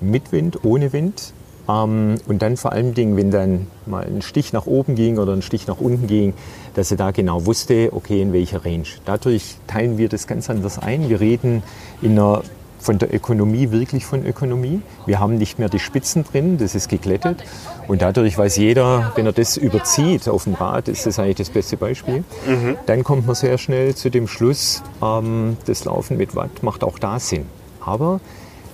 mit 0.01 0.33
Wind, 0.33 0.65
ohne 0.65 0.93
Wind. 0.93 1.33
Ähm, 1.69 2.17
und 2.27 2.43
dann 2.43 2.57
vor 2.57 2.73
allen 2.73 2.95
Dingen, 2.95 3.17
wenn 3.17 3.31
dann 3.31 3.67
mal 3.87 4.05
ein 4.05 4.23
Stich 4.23 4.53
nach 4.53 4.67
oben 4.67 4.95
ging 4.95 5.19
oder 5.19 5.33
ein 5.33 5.43
Stich 5.43 5.67
nach 5.67 5.79
unten 5.79 6.07
ging, 6.07 6.35
dass 6.75 6.89
sie 6.89 6.97
da 6.97 7.11
genau 7.11 7.47
wusste, 7.47 7.91
okay, 7.93 8.23
in 8.23 8.33
welcher 8.33 8.65
Range. 8.65 8.87
Dadurch 9.05 9.57
teilen 9.67 9.99
wir 9.99 10.09
das 10.09 10.27
ganz 10.27 10.51
anders 10.51 10.79
ein. 10.79 11.09
Wir 11.09 11.21
reden 11.21 11.63
in 12.03 12.13
einer 12.13 12.43
von 12.79 12.99
der 12.99 13.13
Ökonomie 13.13 13.73
wirklich 13.73 14.07
von 14.07 14.25
Ökonomie. 14.25 14.81
Wir 15.07 15.19
haben 15.19 15.39
nicht 15.39 15.59
mehr 15.59 15.69
die 15.69 15.81
Spitzen 15.81 16.25
drin, 16.25 16.57
das 16.57 16.75
ist 16.77 16.89
geglättet. 16.89 17.43
Und 17.89 18.01
dadurch 18.01 18.39
weiß 18.39 18.57
jeder, 18.57 19.13
wenn 19.17 19.27
er 19.27 19.33
das 19.33 19.57
überzieht 19.57 20.29
auf 20.29 20.45
dem 20.45 20.55
Rad, 20.55 20.87
ist 20.87 21.05
das 21.05 21.19
eigentlich 21.19 21.37
das 21.37 21.51
beste 21.51 21.77
Beispiel. 21.77 22.23
Mhm. 22.47 22.77
Dann 22.87 23.03
kommt 23.03 23.27
man 23.27 23.35
sehr 23.35 23.59
schnell 23.59 23.95
zu 23.97 24.09
dem 24.09 24.29
Schluss, 24.29 24.83
ähm, 25.03 25.57
das 25.67 25.85
Laufen 25.85 26.17
mit 26.17 26.37
Watt 26.37 26.63
macht 26.63 26.85
auch 26.85 26.99
da 26.99 27.19
Sinn. 27.19 27.47
Aber 27.81 28.21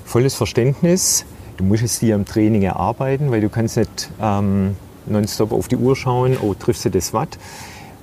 volles 0.05 0.35
Verständnis, 0.35 1.25
du 1.63 1.69
musst 1.69 1.83
es 1.83 1.99
dir 1.99 2.15
im 2.15 2.25
Training 2.25 2.63
erarbeiten, 2.63 3.31
weil 3.31 3.41
du 3.41 3.49
kannst 3.49 3.77
nicht 3.77 4.11
ähm, 4.21 4.77
nonstop 5.07 5.53
auf 5.53 5.69
die 5.69 5.77
Uhr 5.77 5.97
schauen, 5.97 6.37
oh, 6.41 6.55
triffst 6.55 6.85
du 6.85 6.91
das 6.91 7.13
Watt? 7.13 7.39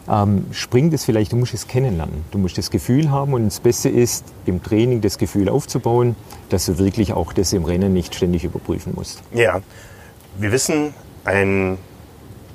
ähm, 0.10 0.48
springt 0.52 0.94
es 0.94 1.06
vielleicht, 1.06 1.32
du 1.32 1.36
musst 1.36 1.54
es 1.54 1.68
kennenlernen. 1.68 2.26
Du 2.32 2.40
musst 2.40 2.58
das 2.58 2.72
Gefühl 2.72 3.12
haben 3.12 3.34
und 3.34 3.46
das 3.46 3.60
Beste 3.60 3.90
ist, 3.90 4.26
im 4.46 4.64
Training 4.64 5.02
das 5.02 5.18
Gefühl 5.18 5.50
aufzubauen, 5.50 6.16
dass 6.50 6.66
du 6.66 6.80
wirklich 6.80 7.14
auch 7.14 7.32
das 7.32 7.54
im 7.54 7.64
Rennen 7.64 7.94
nicht 7.94 8.16
ständig 8.16 8.44
überprüfen 8.44 8.94
musst. 8.96 9.22
Ja, 9.34 9.62
wir 10.38 10.52
wissen, 10.52 10.94
ein, 11.26 11.78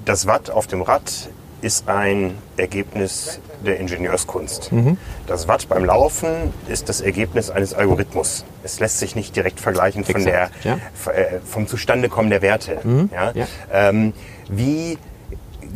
das 0.04 0.26
Watt 0.26 0.50
auf 0.50 0.66
dem 0.66 0.82
Rad 0.82 1.28
ist 1.64 1.88
ein 1.88 2.36
Ergebnis 2.58 3.40
der 3.64 3.80
Ingenieurskunst. 3.80 4.70
Mhm. 4.70 4.98
Das 5.26 5.48
Watt 5.48 5.66
beim 5.68 5.86
Laufen 5.86 6.52
ist 6.68 6.90
das 6.90 7.00
Ergebnis 7.00 7.48
eines 7.48 7.72
Algorithmus. 7.72 8.44
Es 8.62 8.80
lässt 8.80 8.98
sich 8.98 9.16
nicht 9.16 9.34
direkt 9.34 9.60
vergleichen 9.60 10.04
von 10.04 10.22
der, 10.22 10.50
ja. 10.62 10.74
Äh, 11.10 11.40
vom 11.42 11.66
Zustandekommen 11.66 12.30
der 12.30 12.42
Werte. 12.42 12.80
Mhm. 12.84 13.08
Ja? 13.10 13.32
Ja. 13.34 13.46
Ähm, 13.72 14.12
wie 14.50 14.98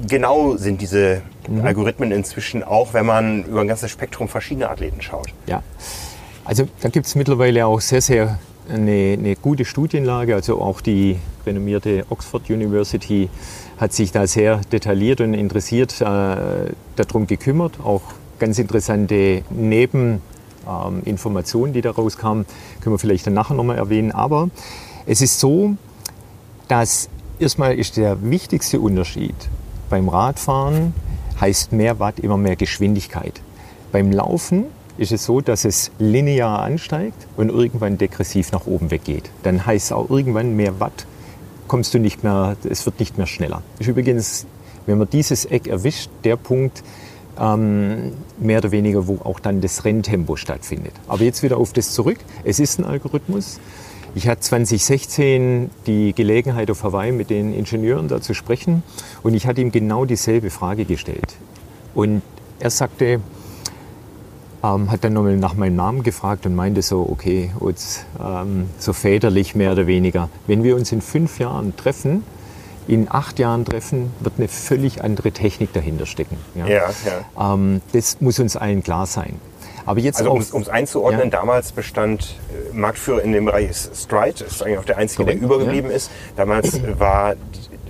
genau 0.06 0.56
sind 0.56 0.82
diese 0.82 1.22
mhm. 1.48 1.64
Algorithmen 1.64 2.12
inzwischen 2.12 2.62
auch, 2.62 2.92
wenn 2.92 3.06
man 3.06 3.44
über 3.44 3.62
ein 3.62 3.68
ganzes 3.68 3.90
Spektrum 3.90 4.28
verschiedener 4.28 4.70
Athleten 4.70 5.00
schaut? 5.00 5.28
Ja, 5.46 5.62
also 6.44 6.68
da 6.82 6.90
gibt 6.90 7.06
es 7.06 7.14
mittlerweile 7.14 7.64
auch 7.64 7.80
sehr, 7.80 8.02
sehr 8.02 8.38
eine, 8.68 9.16
eine, 9.18 9.36
gute 9.36 9.64
Studienlage. 9.64 10.34
Also 10.34 10.60
auch 10.60 10.82
die 10.82 11.16
renommierte 11.46 12.04
Oxford 12.10 12.50
University 12.50 13.30
hat 13.78 13.92
sich 13.92 14.12
da 14.12 14.26
sehr 14.26 14.60
detailliert 14.72 15.20
und 15.20 15.34
interessiert 15.34 16.00
äh, 16.00 16.72
darum 16.96 17.26
gekümmert. 17.26 17.80
Auch 17.82 18.02
ganz 18.38 18.58
interessante 18.58 19.42
Nebeninformationen, 19.50 21.68
ähm, 21.68 21.74
die 21.74 21.80
daraus 21.80 22.18
kamen, 22.18 22.46
können 22.80 22.94
wir 22.94 22.98
vielleicht 22.98 23.26
dann 23.26 23.34
nachher 23.34 23.54
nochmal 23.54 23.78
erwähnen. 23.78 24.12
Aber 24.12 24.50
es 25.06 25.20
ist 25.20 25.40
so, 25.40 25.76
dass 26.66 27.08
erstmal 27.38 27.78
ist 27.78 27.96
der 27.96 28.20
wichtigste 28.22 28.80
Unterschied 28.80 29.34
beim 29.88 30.08
Radfahren 30.08 30.92
heißt 31.40 31.72
mehr 31.72 31.98
Watt 31.98 32.18
immer 32.18 32.36
mehr 32.36 32.56
Geschwindigkeit. 32.56 33.40
Beim 33.90 34.12
Laufen 34.12 34.64
ist 34.98 35.12
es 35.12 35.24
so, 35.24 35.40
dass 35.40 35.64
es 35.64 35.90
linear 35.98 36.60
ansteigt 36.60 37.26
und 37.36 37.48
irgendwann 37.48 37.96
degressiv 37.96 38.52
nach 38.52 38.66
oben 38.66 38.90
weggeht. 38.90 39.30
Dann 39.44 39.64
heißt 39.64 39.92
auch 39.92 40.10
irgendwann 40.10 40.56
mehr 40.56 40.80
Watt, 40.80 41.06
kommst 41.68 41.94
du 41.94 41.98
nicht 41.98 42.24
mehr, 42.24 42.56
es 42.68 42.84
wird 42.86 42.98
nicht 42.98 43.18
mehr 43.18 43.26
schneller. 43.26 43.62
Ist 43.78 43.88
übrigens, 43.88 44.46
wenn 44.86 44.98
man 44.98 45.08
dieses 45.10 45.44
Eck 45.44 45.66
erwischt, 45.66 46.10
der 46.24 46.36
Punkt, 46.36 46.82
ähm, 47.38 48.12
mehr 48.38 48.58
oder 48.58 48.72
weniger, 48.72 49.06
wo 49.06 49.18
auch 49.22 49.40
dann 49.40 49.60
das 49.60 49.84
Renntempo 49.84 50.36
stattfindet. 50.36 50.92
Aber 51.06 51.22
jetzt 51.22 51.42
wieder 51.42 51.58
auf 51.58 51.72
das 51.72 51.92
zurück. 51.92 52.18
Es 52.44 52.58
ist 52.58 52.78
ein 52.78 52.84
Algorithmus. 52.84 53.60
Ich 54.14 54.26
hatte 54.26 54.40
2016 54.40 55.70
die 55.86 56.14
Gelegenheit 56.14 56.70
auf 56.70 56.82
Hawaii 56.82 57.12
mit 57.12 57.30
den 57.30 57.52
Ingenieuren 57.52 58.08
da 58.08 58.20
zu 58.20 58.34
sprechen 58.34 58.82
und 59.22 59.34
ich 59.34 59.46
hatte 59.46 59.60
ihm 59.60 59.70
genau 59.70 60.06
dieselbe 60.06 60.50
Frage 60.50 60.86
gestellt. 60.86 61.36
Und 61.94 62.22
er 62.58 62.70
sagte, 62.70 63.20
ähm, 64.62 64.90
hat 64.90 65.04
dann 65.04 65.12
nochmal 65.12 65.36
nach 65.36 65.54
meinem 65.54 65.76
Namen 65.76 66.02
gefragt 66.02 66.46
und 66.46 66.54
meinte 66.54 66.82
so, 66.82 67.08
okay, 67.10 67.50
jetzt, 67.66 68.06
ähm, 68.22 68.68
so 68.78 68.92
väterlich 68.92 69.54
mehr 69.54 69.72
oder 69.72 69.86
weniger, 69.86 70.28
wenn 70.46 70.62
wir 70.62 70.76
uns 70.76 70.92
in 70.92 71.00
fünf 71.00 71.38
Jahren 71.38 71.76
treffen, 71.76 72.24
in 72.86 73.06
acht 73.10 73.38
Jahren 73.38 73.64
treffen, 73.64 74.12
wird 74.20 74.34
eine 74.38 74.48
völlig 74.48 75.04
andere 75.04 75.30
Technik 75.30 75.72
dahinter 75.72 76.06
stecken. 76.06 76.38
Ja? 76.54 76.66
Ja, 76.66 76.90
ja. 77.36 77.54
Ähm, 77.54 77.82
das 77.92 78.20
muss 78.20 78.38
uns 78.38 78.56
allen 78.56 78.82
klar 78.82 79.06
sein. 79.06 79.38
Aber 79.84 80.00
jetzt 80.00 80.18
also 80.18 80.32
um 80.32 80.60
es 80.60 80.68
einzuordnen, 80.68 81.30
ja. 81.30 81.38
damals 81.38 81.72
bestand 81.72 82.36
äh, 82.50 82.76
Marktführer 82.76 83.22
in 83.22 83.32
dem 83.32 83.46
Bereich 83.46 83.70
Stride, 83.94 84.34
das 84.38 84.52
ist 84.52 84.62
eigentlich 84.62 84.78
auch 84.78 84.84
der 84.84 84.98
einzige, 84.98 85.24
Correct. 85.24 85.40
der 85.40 85.46
übergeblieben 85.46 85.90
ist. 85.90 86.10
Damals 86.36 86.78
war 86.98 87.36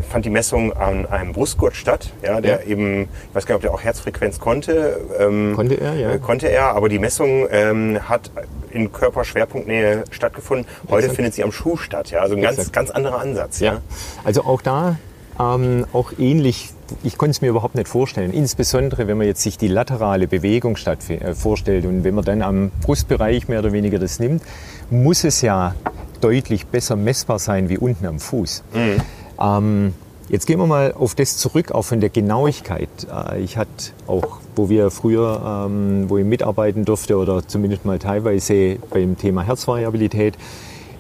fand 0.09 0.25
die 0.25 0.31
Messung 0.31 0.73
an 0.73 1.07
einem 1.07 1.33
Brustgurt 1.33 1.77
statt, 1.77 2.13
ja, 2.23 2.41
der 2.41 2.61
ja. 2.61 2.67
eben, 2.67 3.03
ich 3.03 3.35
weiß 3.35 3.47
gar 3.47 3.55
nicht, 3.55 3.57
ob 3.57 3.63
der 3.63 3.75
auch 3.75 3.83
Herzfrequenz 3.83 4.39
konnte. 4.39 5.01
Ähm, 5.19 5.53
konnte 5.55 5.81
er, 5.81 5.95
ja. 5.95 6.13
Äh, 6.13 6.19
konnte 6.19 6.49
er, 6.49 6.75
aber 6.75 6.89
die 6.89 6.99
Messung 6.99 7.47
ähm, 7.51 7.99
hat 8.09 8.31
in 8.71 8.93
Körperschwerpunktnähe 8.93 10.05
stattgefunden. 10.11 10.67
Heute 10.89 10.99
Exakt. 10.99 11.17
findet 11.17 11.35
sie 11.35 11.45
am 11.45 11.53
Schuh 11.53 11.77
statt, 11.77 12.11
ja, 12.11 12.21
also 12.21 12.37
ein 12.37 12.43
ganz, 12.43 12.71
ganz 12.73 12.91
anderer 12.91 13.21
Ansatz. 13.21 13.61
Ja. 13.61 13.75
ja. 13.75 13.81
Also 14.25 14.45
auch 14.45 14.63
da, 14.63 14.97
ähm, 15.39 15.87
auch 15.93 16.13
ähnlich 16.19 16.71
ich 17.03 17.19
konnte 17.19 17.33
es 17.33 17.41
mir 17.41 17.49
überhaupt 17.49 17.75
nicht 17.75 17.89
vorstellen. 17.89 18.33
Insbesondere, 18.33 19.07
wenn 19.07 19.19
man 19.19 19.27
jetzt 19.27 19.43
sich 19.43 19.59
die 19.59 19.69
laterale 19.69 20.27
Bewegung 20.27 20.77
äh, 20.77 21.35
vorstellt 21.35 21.85
und 21.85 22.05
wenn 22.05 22.15
man 22.15 22.25
dann 22.25 22.43
am 22.43 22.71
Brustbereich 22.83 23.49
mehr 23.49 23.61
oder 23.61 23.73
weniger 23.73 23.99
das 23.99 24.19
nimmt, 24.19 24.43
muss 24.91 25.25
es 25.25 25.43
ja 25.43 25.75
deutlich 26.21 26.67
besser 26.67 26.97
messbar 26.97 27.39
sein 27.39 27.69
wie 27.69 27.79
unten 27.79 28.07
am 28.07 28.19
Fuß. 28.19 28.63
Mhm. 28.75 29.01
Ähm, 29.41 29.95
jetzt 30.29 30.47
gehen 30.47 30.59
wir 30.59 30.67
mal 30.67 30.93
auf 30.93 31.15
das 31.15 31.37
zurück, 31.37 31.73
auch 31.73 31.83
von 31.83 32.01
der 32.01 32.11
Genauigkeit. 32.11 32.89
Äh, 33.11 33.41
ich 33.41 33.57
hatte 33.57 33.93
auch, 34.07 34.39
wo 34.57 34.69
wir 34.69 34.91
früher, 34.91 35.67
ähm, 35.67 36.09
wo 36.09 36.19
ich 36.19 36.25
mitarbeiten 36.25 36.85
durfte 36.85 37.17
oder 37.17 37.47
zumindest 37.47 37.85
mal 37.85 37.99
teilweise 37.99 38.77
beim 38.91 39.17
Thema 39.17 39.43
Herzvariabilität, 39.43 40.37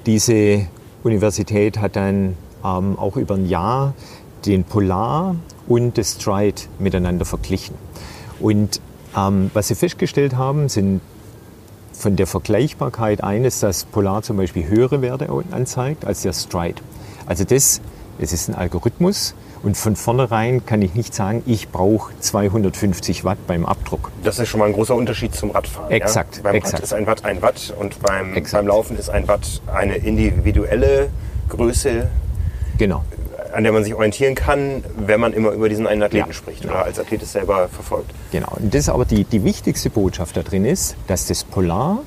diese 0.06 0.66
Universität 1.02 1.78
hat 1.78 1.96
dann 1.96 2.36
ähm, 2.64 2.98
auch 2.98 3.16
über 3.16 3.34
ein 3.34 3.46
Jahr 3.46 3.94
den 4.46 4.64
Polar 4.64 5.36
und 5.66 5.98
das 5.98 6.12
Stride 6.12 6.62
miteinander 6.78 7.24
verglichen. 7.24 7.74
Und 8.40 8.80
ähm, 9.16 9.50
was 9.54 9.68
sie 9.68 9.74
festgestellt 9.74 10.36
haben, 10.36 10.68
sind 10.68 11.00
von 11.92 12.16
der 12.16 12.26
Vergleichbarkeit 12.26 13.24
eines, 13.24 13.60
dass 13.60 13.84
Polar 13.84 14.22
zum 14.22 14.36
Beispiel 14.36 14.68
höhere 14.68 15.02
Werte 15.02 15.28
anzeigt 15.50 16.04
als 16.04 16.22
der 16.22 16.32
Stride. 16.32 16.80
Also 17.26 17.44
das, 17.44 17.80
es 18.18 18.32
ist 18.32 18.48
ein 18.48 18.54
Algorithmus 18.54 19.34
und 19.62 19.76
von 19.76 19.96
vornherein 19.96 20.64
kann 20.66 20.82
ich 20.82 20.94
nicht 20.94 21.14
sagen, 21.14 21.42
ich 21.46 21.68
brauche 21.68 22.12
250 22.20 23.24
Watt 23.24 23.38
beim 23.46 23.66
Abdruck. 23.66 24.10
Das 24.22 24.38
ist 24.38 24.48
schon 24.48 24.60
mal 24.60 24.66
ein 24.66 24.72
großer 24.72 24.94
Unterschied 24.94 25.34
zum 25.34 25.50
Radfahren. 25.50 25.90
Exakt. 25.90 26.36
Ja? 26.36 26.42
Beim 26.42 26.54
exakt. 26.54 26.74
Rad 26.74 26.82
ist 26.82 26.92
ein 26.92 27.06
Watt 27.06 27.24
ein 27.24 27.42
Watt 27.42 27.74
und 27.78 28.00
beim, 28.00 28.34
beim 28.34 28.66
Laufen 28.66 28.98
ist 28.98 29.10
ein 29.10 29.28
Watt 29.28 29.60
eine 29.66 29.96
individuelle 29.96 31.10
Größe. 31.48 32.08
Genau 32.78 33.02
an 33.52 33.64
der 33.64 33.72
man 33.72 33.84
sich 33.84 33.94
orientieren 33.94 34.34
kann, 34.34 34.84
wenn 34.98 35.20
man 35.20 35.32
immer 35.32 35.50
über 35.50 35.68
diesen 35.68 35.86
einen 35.86 36.02
Athleten 36.02 36.28
ja, 36.28 36.34
spricht 36.34 36.64
oder 36.64 36.84
als 36.84 36.98
Athlet 36.98 37.22
es 37.22 37.32
selber 37.32 37.68
verfolgt. 37.68 38.10
Genau. 38.30 38.52
Und 38.56 38.74
das 38.74 38.82
ist 38.82 38.88
aber 38.88 39.04
die, 39.04 39.24
die 39.24 39.42
wichtigste 39.44 39.90
Botschaft 39.90 40.36
da 40.36 40.42
drin 40.42 40.64
ist, 40.64 40.96
dass 41.06 41.26
das 41.26 41.44
Polar, 41.44 42.00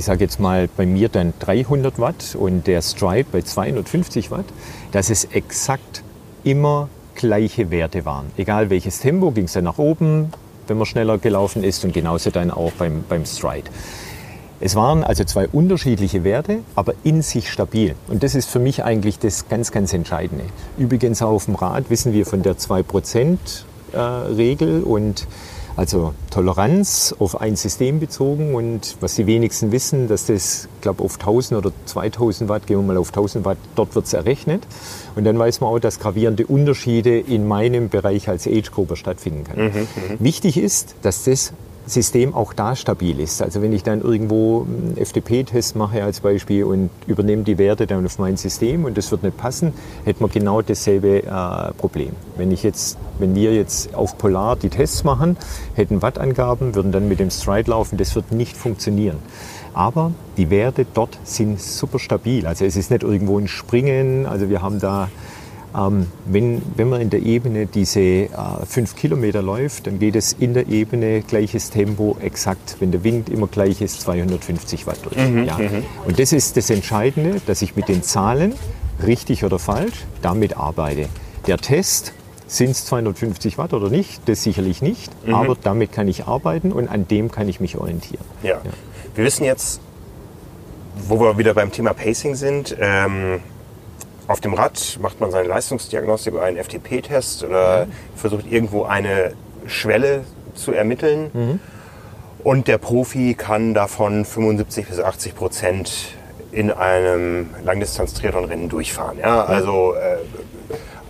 ich 0.00 0.06
sage 0.06 0.24
jetzt 0.24 0.40
mal 0.40 0.68
bei 0.78 0.86
mir 0.86 1.10
dann 1.10 1.34
300 1.40 1.98
Watt 1.98 2.34
und 2.34 2.66
der 2.66 2.80
Stripe 2.80 3.26
bei 3.30 3.42
250 3.42 4.30
Watt, 4.30 4.46
dass 4.92 5.10
es 5.10 5.26
exakt 5.26 6.02
immer 6.42 6.88
gleiche 7.14 7.70
Werte 7.70 8.06
waren. 8.06 8.30
Egal 8.38 8.70
welches 8.70 9.00
Tempo, 9.00 9.30
ging 9.30 9.44
es 9.44 9.52
dann 9.52 9.64
nach 9.64 9.76
oben, 9.76 10.32
wenn 10.68 10.78
man 10.78 10.86
schneller 10.86 11.18
gelaufen 11.18 11.62
ist 11.62 11.84
und 11.84 11.92
genauso 11.92 12.30
dann 12.30 12.50
auch 12.50 12.72
beim, 12.72 13.04
beim 13.10 13.26
Stride. 13.26 13.68
Es 14.58 14.74
waren 14.74 15.04
also 15.04 15.22
zwei 15.24 15.46
unterschiedliche 15.48 16.24
Werte, 16.24 16.60
aber 16.74 16.94
in 17.04 17.20
sich 17.20 17.50
stabil. 17.50 17.94
Und 18.08 18.22
das 18.22 18.34
ist 18.34 18.48
für 18.48 18.58
mich 18.58 18.82
eigentlich 18.82 19.18
das 19.18 19.50
ganz, 19.50 19.70
ganz 19.70 19.92
Entscheidende. 19.92 20.44
Übrigens 20.78 21.20
auf 21.20 21.44
dem 21.44 21.56
Rad 21.56 21.90
wissen 21.90 22.14
wir 22.14 22.24
von 22.24 22.42
der 22.42 22.56
2%-Regel 22.56 24.82
und 24.82 25.26
also 25.80 26.12
Toleranz 26.30 27.14
auf 27.18 27.40
ein 27.40 27.56
System 27.56 28.00
bezogen 28.00 28.54
und 28.54 28.98
was 29.00 29.14
die 29.14 29.26
wenigsten 29.26 29.72
wissen, 29.72 30.08
dass 30.08 30.26
das, 30.26 30.68
glaube 30.82 31.02
auf 31.02 31.14
1000 31.14 31.56
oder 31.56 31.72
2000 31.86 32.50
Watt, 32.50 32.66
gehen 32.66 32.76
wir 32.76 32.82
mal 32.82 32.98
auf 32.98 33.08
1000 33.08 33.46
Watt, 33.46 33.56
dort 33.76 33.94
wird 33.94 34.04
es 34.04 34.12
errechnet. 34.12 34.66
Und 35.16 35.24
dann 35.24 35.38
weiß 35.38 35.62
man 35.62 35.70
auch, 35.70 35.78
dass 35.78 35.98
gravierende 35.98 36.46
Unterschiede 36.46 37.18
in 37.18 37.48
meinem 37.48 37.88
Bereich 37.88 38.28
als 38.28 38.46
Age-Grupper 38.46 38.94
stattfinden 38.96 39.44
können. 39.44 39.72
Mhm, 39.72 39.78
mhm, 39.78 40.16
Wichtig 40.18 40.58
ist, 40.58 40.96
dass 41.00 41.24
das 41.24 41.54
System 41.86 42.34
auch 42.34 42.52
da 42.52 42.76
stabil 42.76 43.18
ist. 43.20 43.42
Also 43.42 43.62
wenn 43.62 43.72
ich 43.72 43.82
dann 43.82 44.00
irgendwo 44.00 44.62
einen 44.62 44.96
FTP-Test 44.96 45.76
mache 45.76 46.04
als 46.04 46.20
Beispiel 46.20 46.64
und 46.64 46.90
übernehme 47.06 47.42
die 47.42 47.58
Werte 47.58 47.86
dann 47.86 48.04
auf 48.06 48.18
mein 48.18 48.36
System 48.36 48.84
und 48.84 48.96
das 48.96 49.10
wird 49.10 49.22
nicht 49.22 49.36
passen, 49.36 49.72
hätten 50.04 50.20
wir 50.20 50.28
genau 50.28 50.62
dasselbe 50.62 51.22
äh, 51.24 51.72
Problem. 51.78 52.10
Wenn 52.36 52.52
ich 52.52 52.62
jetzt, 52.62 52.98
wenn 53.18 53.34
wir 53.34 53.54
jetzt 53.54 53.94
auf 53.94 54.18
Polar 54.18 54.56
die 54.56 54.68
Tests 54.68 55.04
machen, 55.04 55.36
hätten 55.74 56.02
Wattangaben, 56.02 56.74
würden 56.74 56.92
dann 56.92 57.08
mit 57.08 57.20
dem 57.20 57.30
Stride 57.30 57.70
laufen, 57.70 57.96
das 57.96 58.14
wird 58.14 58.32
nicht 58.32 58.56
funktionieren. 58.56 59.16
Aber 59.72 60.12
die 60.36 60.50
Werte 60.50 60.86
dort 60.94 61.18
sind 61.24 61.60
super 61.60 61.98
stabil. 61.98 62.46
Also 62.46 62.64
es 62.64 62.76
ist 62.76 62.90
nicht 62.90 63.02
irgendwo 63.02 63.38
ein 63.38 63.48
Springen. 63.48 64.26
Also 64.26 64.48
wir 64.48 64.62
haben 64.62 64.80
da 64.80 65.08
ähm, 65.76 66.06
wenn, 66.26 66.62
wenn 66.76 66.88
man 66.88 67.00
in 67.00 67.10
der 67.10 67.22
Ebene 67.22 67.66
diese 67.66 68.00
äh, 68.00 68.28
fünf 68.66 68.96
Kilometer 68.96 69.42
läuft, 69.42 69.86
dann 69.86 69.98
geht 69.98 70.16
es 70.16 70.32
in 70.32 70.54
der 70.54 70.68
Ebene 70.68 71.22
gleiches 71.22 71.70
Tempo 71.70 72.16
exakt, 72.20 72.76
wenn 72.80 72.90
der 72.90 73.04
Wind 73.04 73.28
immer 73.28 73.46
gleich 73.46 73.80
ist, 73.80 74.00
250 74.02 74.86
Watt 74.86 74.98
durch. 75.04 75.16
Mhm, 75.16 75.44
ja. 75.44 75.58
Mhm. 75.58 75.84
Und 76.06 76.18
das 76.18 76.32
ist 76.32 76.56
das 76.56 76.70
Entscheidende, 76.70 77.40
dass 77.46 77.62
ich 77.62 77.76
mit 77.76 77.88
den 77.88 78.02
Zahlen, 78.02 78.54
richtig 79.04 79.44
oder 79.44 79.58
falsch, 79.58 80.04
damit 80.22 80.56
arbeite. 80.56 81.06
Der 81.46 81.56
Test, 81.56 82.12
sind 82.50 82.70
es 82.70 82.84
250 82.86 83.58
Watt 83.58 83.72
oder 83.72 83.90
nicht? 83.90 84.28
Das 84.28 84.42
sicherlich 84.42 84.82
nicht, 84.82 85.12
mhm. 85.24 85.34
aber 85.34 85.56
damit 85.62 85.92
kann 85.92 86.08
ich 86.08 86.26
arbeiten 86.26 86.72
und 86.72 86.88
an 86.88 87.06
dem 87.06 87.30
kann 87.30 87.48
ich 87.48 87.60
mich 87.60 87.78
orientieren. 87.78 88.24
Ja. 88.42 88.60
ja. 88.64 88.70
Wir 89.14 89.24
wissen 89.24 89.44
jetzt, 89.44 89.80
wo 91.06 91.20
wir 91.20 91.38
wieder 91.38 91.54
beim 91.54 91.70
Thema 91.70 91.94
Pacing 91.94 92.34
sind, 92.34 92.76
ähm, 92.80 93.40
auf 94.30 94.40
dem 94.40 94.54
Rad 94.54 94.98
macht 95.02 95.20
man 95.20 95.32
seine 95.32 95.48
Leistungsdiagnostik 95.48 96.34
über 96.34 96.44
einen 96.44 96.56
FTP-Test 96.56 97.42
oder 97.42 97.86
mhm. 97.86 97.92
versucht 98.14 98.46
irgendwo 98.50 98.84
eine 98.84 99.32
Schwelle 99.66 100.24
zu 100.54 100.72
ermitteln. 100.72 101.30
Mhm. 101.32 101.60
Und 102.44 102.68
der 102.68 102.78
Profi 102.78 103.34
kann 103.34 103.74
davon 103.74 104.24
75 104.24 104.86
bis 104.86 105.00
80 105.00 105.34
Prozent 105.34 106.14
in 106.52 106.70
einem 106.70 107.50
Langdistanz-Triathlon-Rennen 107.64 108.68
durchfahren. 108.68 109.18
Ja, 109.18 109.44
also 109.44 109.94
äh, 109.94 110.18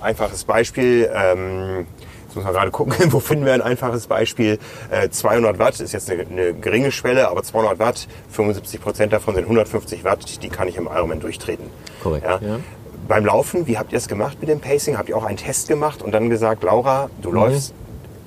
einfaches 0.00 0.44
Beispiel. 0.44 1.10
Ähm, 1.14 1.86
Jetzt 2.24 2.36
muss 2.36 2.44
man 2.44 2.54
gerade 2.54 2.70
gucken, 2.70 2.94
wo 3.12 3.18
finden 3.18 3.44
wir 3.44 3.54
ein 3.54 3.60
einfaches 3.60 4.06
Beispiel. 4.06 4.60
Äh, 4.88 5.10
200 5.10 5.58
Watt 5.58 5.80
ist 5.80 5.92
jetzt 5.92 6.08
eine, 6.08 6.22
eine, 6.22 6.54
geringe 6.54 6.92
Schwelle, 6.92 7.28
aber 7.28 7.42
200 7.42 7.80
Watt, 7.80 8.06
75 8.30 8.80
Prozent 8.80 9.12
davon 9.12 9.34
sind 9.34 9.44
150 9.44 10.04
Watt, 10.04 10.40
die 10.40 10.48
kann 10.48 10.68
ich 10.68 10.76
im 10.76 10.86
Ironman 10.86 11.18
durchtreten. 11.18 11.66
Korrekt. 12.00 12.24
Ja? 12.24 12.38
Ja 12.40 12.60
beim 13.08 13.24
Laufen, 13.24 13.66
wie 13.66 13.78
habt 13.78 13.92
ihr 13.92 13.98
es 13.98 14.08
gemacht 14.08 14.38
mit 14.40 14.48
dem 14.48 14.60
Pacing? 14.60 14.96
Habt 14.96 15.08
ihr 15.08 15.16
auch 15.16 15.24
einen 15.24 15.36
Test 15.36 15.68
gemacht 15.68 16.02
und 16.02 16.12
dann 16.12 16.30
gesagt, 16.30 16.62
Laura, 16.62 17.10
du 17.22 17.30
mhm. 17.30 17.34
läufst 17.34 17.74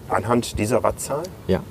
anhand 0.09 0.59
dieser 0.59 0.83
Wattzahl? 0.83 1.23
Ja. 1.47 1.61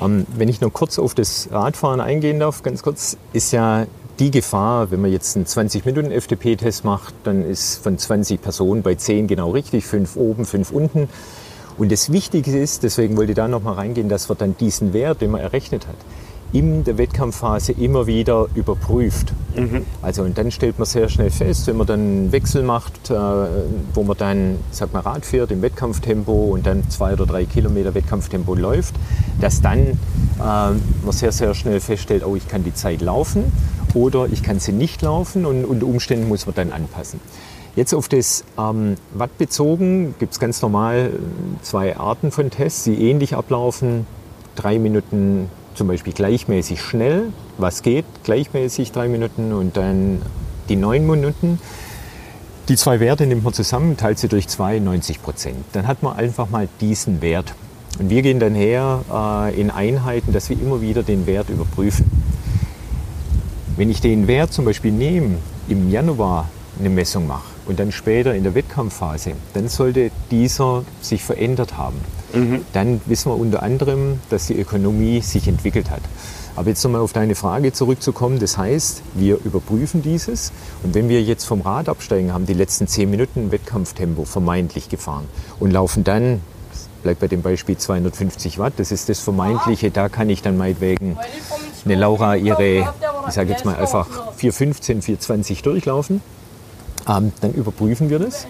Ähm, 0.00 0.26
wenn 0.36 0.48
ich 0.48 0.60
nur 0.60 0.72
kurz 0.72 0.98
auf 0.98 1.14
das 1.14 1.48
Radfahren 1.52 2.00
eingehen 2.00 2.40
darf, 2.40 2.62
ganz 2.62 2.82
kurz, 2.82 3.16
ist 3.32 3.52
ja 3.52 3.86
die 4.18 4.30
Gefahr, 4.30 4.90
wenn 4.90 5.00
man 5.00 5.10
jetzt 5.10 5.36
einen 5.36 5.46
20-Minuten-FTP-Test 5.46 6.84
macht, 6.84 7.14
dann 7.24 7.44
ist 7.44 7.82
von 7.82 7.98
20 7.98 8.40
Personen 8.40 8.82
bei 8.82 8.94
10 8.94 9.26
genau 9.26 9.50
richtig, 9.50 9.86
5 9.86 10.16
oben, 10.16 10.44
5 10.44 10.70
unten. 10.70 11.08
Und 11.76 11.90
das 11.90 12.12
Wichtige 12.12 12.56
ist, 12.56 12.84
deswegen 12.84 13.16
wollte 13.16 13.32
ich 13.32 13.36
da 13.36 13.48
nochmal 13.48 13.74
reingehen, 13.74 14.08
dass 14.08 14.28
wir 14.28 14.36
dann 14.36 14.56
diesen 14.56 14.92
Wert, 14.92 15.20
den 15.20 15.32
man 15.32 15.40
errechnet 15.40 15.88
hat, 15.88 15.96
in 16.54 16.84
der 16.84 16.98
Wettkampfphase 16.98 17.72
immer 17.72 18.06
wieder 18.06 18.46
überprüft. 18.54 19.32
Mhm. 19.56 19.84
Also 20.02 20.22
und 20.22 20.38
dann 20.38 20.52
stellt 20.52 20.78
man 20.78 20.86
sehr 20.86 21.08
schnell 21.08 21.30
fest, 21.30 21.66
wenn 21.66 21.76
man 21.76 21.86
dann 21.86 22.00
einen 22.00 22.32
Wechsel 22.32 22.62
macht, 22.62 23.10
äh, 23.10 23.14
wo 23.92 24.04
man 24.04 24.16
dann, 24.16 24.58
sag 24.70 24.92
mal, 24.92 25.00
Rad 25.00 25.26
fährt 25.26 25.50
im 25.50 25.62
Wettkampftempo 25.62 26.32
und 26.32 26.64
dann 26.64 26.88
zwei 26.90 27.12
oder 27.12 27.26
drei 27.26 27.44
Kilometer 27.44 27.92
Wettkampftempo 27.94 28.54
läuft, 28.54 28.94
dass 29.40 29.60
dann 29.62 29.80
äh, 29.80 29.96
man 30.38 30.78
sehr, 31.10 31.32
sehr 31.32 31.54
schnell 31.54 31.80
feststellt, 31.80 32.24
oh, 32.24 32.36
ich 32.36 32.46
kann 32.46 32.62
die 32.62 32.72
Zeit 32.72 33.00
laufen 33.00 33.52
oder 33.92 34.26
ich 34.30 34.44
kann 34.44 34.60
sie 34.60 34.72
nicht 34.72 35.02
laufen 35.02 35.46
und 35.46 35.64
unter 35.64 35.86
Umständen 35.86 36.28
muss 36.28 36.46
man 36.46 36.54
dann 36.54 36.72
anpassen. 36.72 37.18
Jetzt 37.74 37.92
auf 37.92 38.08
das 38.08 38.44
ähm, 38.56 38.94
Watt 39.12 39.36
bezogen 39.38 40.14
gibt 40.20 40.34
es 40.34 40.38
ganz 40.38 40.62
normal 40.62 41.10
zwei 41.62 41.96
Arten 41.96 42.30
von 42.30 42.50
Tests, 42.50 42.84
die 42.84 43.10
ähnlich 43.10 43.34
ablaufen. 43.34 44.06
Drei 44.54 44.78
Minuten 44.78 45.50
zum 45.74 45.88
Beispiel 45.88 46.12
gleichmäßig 46.12 46.80
schnell, 46.80 47.32
was 47.58 47.82
geht, 47.82 48.04
gleichmäßig 48.24 48.92
drei 48.92 49.08
Minuten 49.08 49.52
und 49.52 49.76
dann 49.76 50.22
die 50.68 50.76
neun 50.76 51.06
Minuten. 51.06 51.58
Die 52.68 52.76
zwei 52.76 53.00
Werte 53.00 53.26
nimmt 53.26 53.44
man 53.44 53.52
zusammen, 53.52 53.96
teilt 53.96 54.18
sie 54.18 54.28
durch 54.28 54.48
92 54.48 55.22
Prozent. 55.22 55.64
Dann 55.72 55.86
hat 55.86 56.02
man 56.02 56.16
einfach 56.16 56.48
mal 56.48 56.68
diesen 56.80 57.20
Wert. 57.20 57.54
Und 57.98 58.10
wir 58.10 58.22
gehen 58.22 58.40
dann 58.40 58.54
her 58.54 59.04
äh, 59.12 59.60
in 59.60 59.70
Einheiten, 59.70 60.32
dass 60.32 60.48
wir 60.48 60.60
immer 60.60 60.80
wieder 60.80 61.02
den 61.02 61.26
Wert 61.26 61.50
überprüfen. 61.50 62.10
Wenn 63.76 63.90
ich 63.90 64.00
den 64.00 64.26
Wert 64.26 64.52
zum 64.52 64.64
Beispiel 64.64 64.92
nehme, 64.92 65.36
im 65.68 65.90
Januar 65.90 66.48
eine 66.78 66.90
Messung 66.90 67.26
mache 67.26 67.53
und 67.66 67.78
dann 67.78 67.92
später 67.92 68.34
in 68.34 68.42
der 68.42 68.54
Wettkampfphase, 68.54 69.32
dann 69.54 69.68
sollte 69.68 70.10
dieser 70.30 70.84
sich 71.00 71.22
verändert 71.22 71.76
haben 71.76 72.00
mhm. 72.34 72.64
dann 72.72 73.00
wissen 73.06 73.30
wir 73.30 73.36
unter 73.36 73.62
anderem, 73.62 74.20
dass 74.30 74.46
die 74.46 74.58
Ökonomie 74.58 75.20
sich 75.20 75.48
entwickelt 75.48 75.90
hat. 75.90 76.02
Aber 76.56 76.68
jetzt 76.68 76.84
nochmal 76.84 77.00
auf 77.00 77.12
deine 77.12 77.34
Frage 77.34 77.72
zurückzukommen, 77.72 78.38
das 78.38 78.56
heißt, 78.56 79.02
wir 79.14 79.38
überprüfen 79.44 80.02
dieses 80.02 80.52
und 80.84 80.94
wenn 80.94 81.08
wir 81.08 81.20
jetzt 81.22 81.44
vom 81.44 81.62
Rad 81.62 81.88
absteigen, 81.88 82.32
haben 82.32 82.46
die 82.46 82.54
letzten 82.54 82.86
zehn 82.86 83.10
Minuten 83.10 83.50
Wettkampftempo 83.50 84.24
vermeintlich 84.24 84.88
gefahren 84.88 85.24
und 85.58 85.72
laufen 85.72 86.04
dann, 86.04 86.40
bleibt 87.02 87.20
bei 87.20 87.26
dem 87.26 87.42
Beispiel 87.42 87.76
250 87.76 88.58
Watt, 88.60 88.74
das 88.76 88.92
ist 88.92 89.08
das 89.08 89.18
Vermeintliche, 89.18 89.90
da 89.90 90.08
kann 90.08 90.30
ich 90.30 90.42
dann 90.42 90.56
meinetwegen 90.56 91.16
eine 91.84 91.96
Laura 91.96 92.36
ihre, 92.36 92.88
ich 93.28 93.34
sage 93.34 93.50
jetzt 93.50 93.64
mal 93.64 93.74
einfach 93.74 94.06
415, 94.36 95.02
420 95.02 95.62
durchlaufen. 95.62 96.20
Ähm, 97.08 97.32
dann 97.40 97.52
überprüfen 97.52 98.10
wir 98.10 98.18
das. 98.18 98.46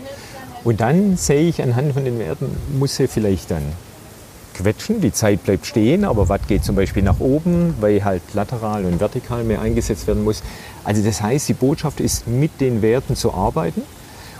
Und 0.65 0.81
dann 0.81 1.17
sehe 1.17 1.49
ich 1.49 1.63
anhand 1.63 1.93
von 1.93 2.05
den 2.05 2.19
Werten, 2.19 2.47
muss 2.79 2.97
sie 2.97 3.07
vielleicht 3.07 3.51
dann 3.51 3.63
quetschen, 4.55 5.01
die 5.01 5.13
Zeit 5.13 5.43
bleibt 5.45 5.67
stehen, 5.67 6.05
aber 6.05 6.29
Watt 6.29 6.49
geht 6.49 6.65
zum 6.65 6.77
Beispiel 6.77 7.03
nach 7.03 7.21
oben, 7.21 7.75
weil 7.81 8.05
halt 8.05 8.23
lateral 8.33 8.85
und 8.85 9.01
vertikal 9.01 9.45
mehr 9.45 9.61
eingesetzt 9.61 10.07
werden 10.07 10.25
muss. 10.25 10.43
Also 10.85 11.03
das 11.03 11.21
heißt, 11.21 11.49
die 11.49 11.55
Botschaft 11.55 12.01
ist, 12.01 12.27
mit 12.27 12.61
den 12.61 12.81
Werten 12.81 13.17
zu 13.17 13.35
arbeiten 13.35 13.83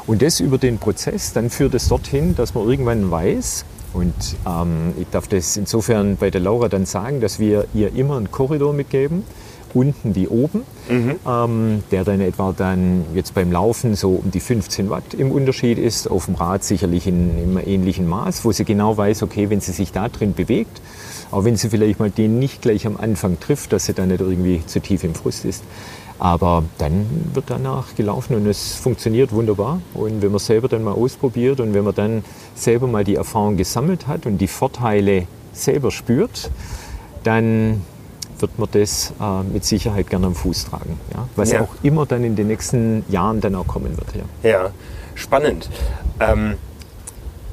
und 0.07 0.23
das 0.23 0.41
über 0.41 0.57
den 0.57 0.79
Prozess, 0.79 1.33
dann 1.33 1.51
führt 1.51 1.75
es 1.75 1.89
dorthin, 1.89 2.35
dass 2.37 2.55
man 2.55 2.69
irgendwann 2.69 3.11
weiß, 3.11 3.65
und 3.93 4.15
ähm, 4.45 4.93
ich 4.99 5.07
darf 5.11 5.29
das 5.29 5.57
insofern 5.57 6.17
bei 6.17 6.31
der 6.31 6.41
Laura 6.41 6.69
dann 6.69 6.85
sagen, 6.85 7.21
dass 7.21 7.39
wir 7.39 7.67
ihr 7.75 7.95
immer 7.95 8.17
einen 8.17 8.31
Korridor 8.31 8.73
mitgeben, 8.73 9.25
unten 9.75 10.15
wie 10.15 10.29
oben, 10.29 10.63
mhm. 10.89 11.17
ähm, 11.27 11.85
der 11.91 12.05
dann 12.05 12.21
etwa 12.21 12.53
dann 12.57 13.05
jetzt 13.15 13.35
beim 13.35 13.53
Laufen 13.53 13.95
so 13.95 14.21
um 14.25 14.31
die 14.31 14.41
15 14.41 14.91
Watt 14.91 15.15
im 15.15 15.31
Unterschied 15.31 15.79
ist, 15.79 16.11
auf 16.11 16.27
dem 16.27 16.37
Rad 16.37 16.65
sicherlich 16.65 17.07
in, 17.07 17.43
im 17.43 17.59
ähnlichen 17.59 18.09
Maß, 18.09 18.45
wo 18.45 18.53
sie 18.53 18.65
genau 18.65 18.97
weiß, 18.97 19.23
okay, 19.23 19.51
wenn 19.51 19.61
sie 19.61 19.73
sich 19.73 19.93
da 19.93 20.09
drin 20.09 20.35
bewegt, 20.35 20.81
auch 21.31 21.45
wenn 21.45 21.57
sie 21.57 21.69
vielleicht 21.69 21.99
mal 21.99 22.11
den 22.11 22.39
nicht 22.39 22.63
gleich 22.63 22.87
am 22.87 22.97
Anfang 22.97 23.41
trifft, 23.41 23.73
dass 23.73 23.87
sie 23.87 23.95
dann 23.95 24.09
nicht 24.09 24.21
irgendwie 24.21 24.65
zu 24.65 24.81
tief 24.81 25.05
im 25.05 25.15
Frust 25.15 25.45
ist. 25.45 25.65
Aber 26.19 26.63
dann 26.79 27.07
wird 27.35 27.47
danach 27.49 27.97
gelaufen 27.97 28.37
und 28.37 28.47
es 28.47 28.77
funktioniert 28.77 29.33
wunderbar. 29.33 29.81
Und 29.95 30.23
wenn 30.23 30.31
man 30.31 30.39
selber 30.39 30.69
dann 30.69 30.85
mal 30.85 30.93
ausprobiert 30.93 31.61
und 31.61 31.75
wenn 31.75 31.85
man 31.85 31.95
dann 31.95 32.25
selber 32.55 32.87
mal 32.87 33.05
die 33.05 33.17
Erfahrung 33.17 33.57
gesammelt 33.57 34.07
hat 34.07 34.25
und 34.25 34.39
die 34.39 34.47
Vorteile 34.47 35.27
selber 35.53 35.91
spürt, 35.91 36.51
dann 37.25 37.83
wird 38.41 38.59
man 38.59 38.69
das 38.73 39.13
äh, 39.21 39.43
mit 39.43 39.65
Sicherheit 39.65 40.11
gerne 40.11 40.27
am 40.27 40.35
Fuß 40.35 40.67
tragen. 40.67 40.99
Ja? 41.13 41.29
Was 41.37 41.53
ja. 41.53 41.63
auch 41.63 41.75
immer 41.83 42.07
dann 42.07 42.25
in 42.25 42.37
den 42.37 42.49
nächsten 42.49 43.05
Jahren 43.09 43.41
dann 43.41 43.55
auch 43.55 43.67
kommen 43.67 43.97
wird. 43.97 44.27
Ja, 44.43 44.51
ja 44.51 44.71
spannend. 45.15 45.69
Ähm, 46.21 46.57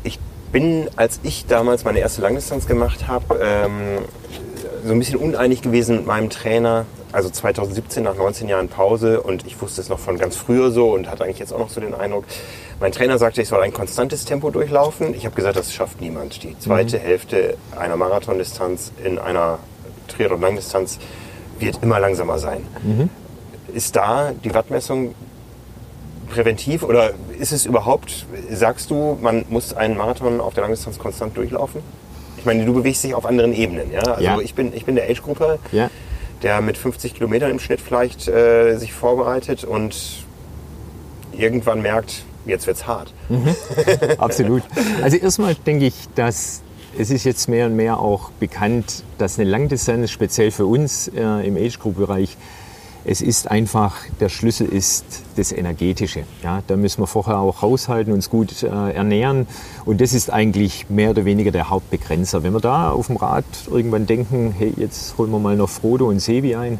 ich 0.03 0.19
bin, 0.51 0.89
als 0.95 1.19
ich 1.23 1.45
damals 1.45 1.83
meine 1.83 1.99
erste 1.99 2.21
Langdistanz 2.21 2.67
gemacht 2.67 3.07
habe, 3.07 3.39
ähm, 3.41 4.05
so 4.83 4.93
ein 4.93 4.99
bisschen 4.99 5.17
uneinig 5.17 5.61
gewesen 5.61 5.97
mit 5.97 6.07
meinem 6.07 6.29
Trainer. 6.29 6.85
Also 7.11 7.29
2017 7.29 8.03
nach 8.03 8.15
19 8.15 8.47
Jahren 8.47 8.69
Pause 8.69 9.21
und 9.21 9.45
ich 9.45 9.61
wusste 9.61 9.81
es 9.81 9.89
noch 9.89 9.99
von 9.99 10.17
ganz 10.17 10.37
früher 10.37 10.71
so 10.71 10.93
und 10.93 11.11
hatte 11.11 11.25
eigentlich 11.25 11.39
jetzt 11.39 11.51
auch 11.51 11.59
noch 11.59 11.69
so 11.69 11.81
den 11.81 11.93
Eindruck, 11.93 12.23
mein 12.79 12.93
Trainer 12.93 13.17
sagte, 13.17 13.41
ich 13.41 13.49
soll 13.49 13.61
ein 13.61 13.73
konstantes 13.73 14.23
Tempo 14.23 14.49
durchlaufen. 14.49 15.13
Ich 15.13 15.25
habe 15.25 15.35
gesagt, 15.35 15.57
das 15.57 15.73
schafft 15.73 15.99
niemand. 15.99 16.41
Die 16.41 16.57
zweite 16.57 16.97
mhm. 16.97 17.01
Hälfte 17.01 17.57
einer 17.77 17.97
Marathondistanz 17.97 18.93
in 19.03 19.19
einer 19.19 19.59
Triathlon 20.11 20.41
Langdistanz 20.41 20.99
wird 21.59 21.79
immer 21.81 21.99
langsamer 21.99 22.37
sein. 22.37 22.65
Mhm. 22.83 23.09
Ist 23.73 23.95
da 23.95 24.31
die 24.43 24.53
Wattmessung 24.53 25.13
präventiv 26.31 26.83
oder 26.83 27.11
ist 27.37 27.51
es 27.51 27.65
überhaupt, 27.65 28.25
sagst 28.49 28.89
du, 28.89 29.17
man 29.21 29.45
muss 29.49 29.73
einen 29.73 29.97
Marathon 29.97 30.39
auf 30.39 30.53
der 30.53 30.63
Langdistanz 30.63 30.97
konstant 30.97 31.37
durchlaufen? 31.37 31.81
Ich 32.37 32.45
meine, 32.45 32.65
du 32.65 32.73
bewegst 32.73 33.03
dich 33.03 33.13
auf 33.13 33.25
anderen 33.25 33.53
Ebenen. 33.53 33.91
Ja? 33.91 34.01
Also 34.01 34.23
ja. 34.23 34.39
Ich, 34.39 34.55
bin, 34.55 34.75
ich 34.75 34.85
bin 34.85 34.95
der 34.95 35.09
Age-Gruppe, 35.09 35.59
ja. 35.71 35.89
der 36.41 36.61
mit 36.61 36.77
50 36.77 37.13
Kilometern 37.13 37.51
im 37.51 37.59
Schnitt 37.59 37.81
vielleicht 37.81 38.27
äh, 38.27 38.77
sich 38.77 38.93
vorbereitet 38.93 39.63
und 39.63 40.25
irgendwann 41.33 41.81
merkt, 41.81 42.23
jetzt 42.45 42.65
wird 42.65 42.77
es 42.77 42.87
hart. 42.87 43.13
Mhm. 43.29 43.55
Absolut. 44.17 44.63
Also 45.03 45.17
erstmal 45.17 45.53
denke 45.55 45.85
ich, 45.85 45.93
dass 46.15 46.61
es 46.97 47.09
ist 47.09 47.23
jetzt 47.23 47.47
mehr 47.47 47.67
und 47.67 47.75
mehr 47.75 47.99
auch 47.99 48.31
bekannt, 48.31 49.03
dass 49.17 49.39
eine 49.39 49.49
Langdistanz, 49.49 50.11
speziell 50.11 50.51
für 50.51 50.65
uns 50.65 51.07
äh, 51.07 51.47
im 51.47 51.55
Age-Group-Bereich, 51.55 52.37
es 53.03 53.21
ist 53.21 53.49
einfach, 53.49 53.95
der 54.19 54.29
Schlüssel 54.29 54.67
ist 54.67 55.23
das 55.35 55.51
Energetische. 55.51 56.23
Ja, 56.43 56.61
da 56.67 56.75
müssen 56.75 57.01
wir 57.01 57.07
vorher 57.07 57.39
auch 57.39 57.63
haushalten, 57.63 58.13
uns 58.13 58.29
gut 58.29 58.61
äh, 58.61 58.67
ernähren. 58.67 59.47
Und 59.85 60.01
das 60.01 60.13
ist 60.13 60.29
eigentlich 60.29 60.87
mehr 60.89 61.09
oder 61.09 61.25
weniger 61.25 61.51
der 61.51 61.71
Hauptbegrenzer. 61.71 62.43
Wenn 62.43 62.53
wir 62.53 62.59
da 62.59 62.91
auf 62.91 63.07
dem 63.07 63.15
Rad 63.15 63.45
irgendwann 63.71 64.05
denken, 64.05 64.53
hey, 64.55 64.73
jetzt 64.77 65.17
holen 65.17 65.31
wir 65.31 65.39
mal 65.39 65.55
noch 65.55 65.69
Frodo 65.69 66.09
und 66.09 66.19
Sebi 66.19 66.55
ein, 66.55 66.77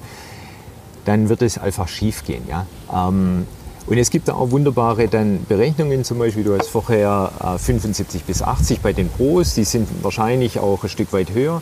dann 1.05 1.29
wird 1.29 1.41
es 1.41 1.57
einfach 1.57 1.87
schief 1.87 2.23
gehen. 2.23 2.43
Ja? 2.47 2.67
Ähm, 2.93 3.47
und 3.87 3.97
es 3.97 4.09
gibt 4.09 4.27
da 4.27 4.33
auch 4.33 4.51
wunderbare 4.51 5.07
dann 5.07 5.45
Berechnungen, 5.47 6.03
zum 6.03 6.19
Beispiel, 6.19 6.43
du 6.43 6.57
hast 6.57 6.67
vorher 6.67 7.31
äh, 7.43 7.57
75 7.57 8.23
bis 8.23 8.41
80 8.41 8.81
bei 8.81 8.93
den 8.93 9.09
Pros, 9.09 9.55
die 9.55 9.63
sind 9.63 9.87
wahrscheinlich 10.03 10.59
auch 10.59 10.83
ein 10.83 10.89
Stück 10.89 11.11
weit 11.13 11.33
höher. 11.33 11.61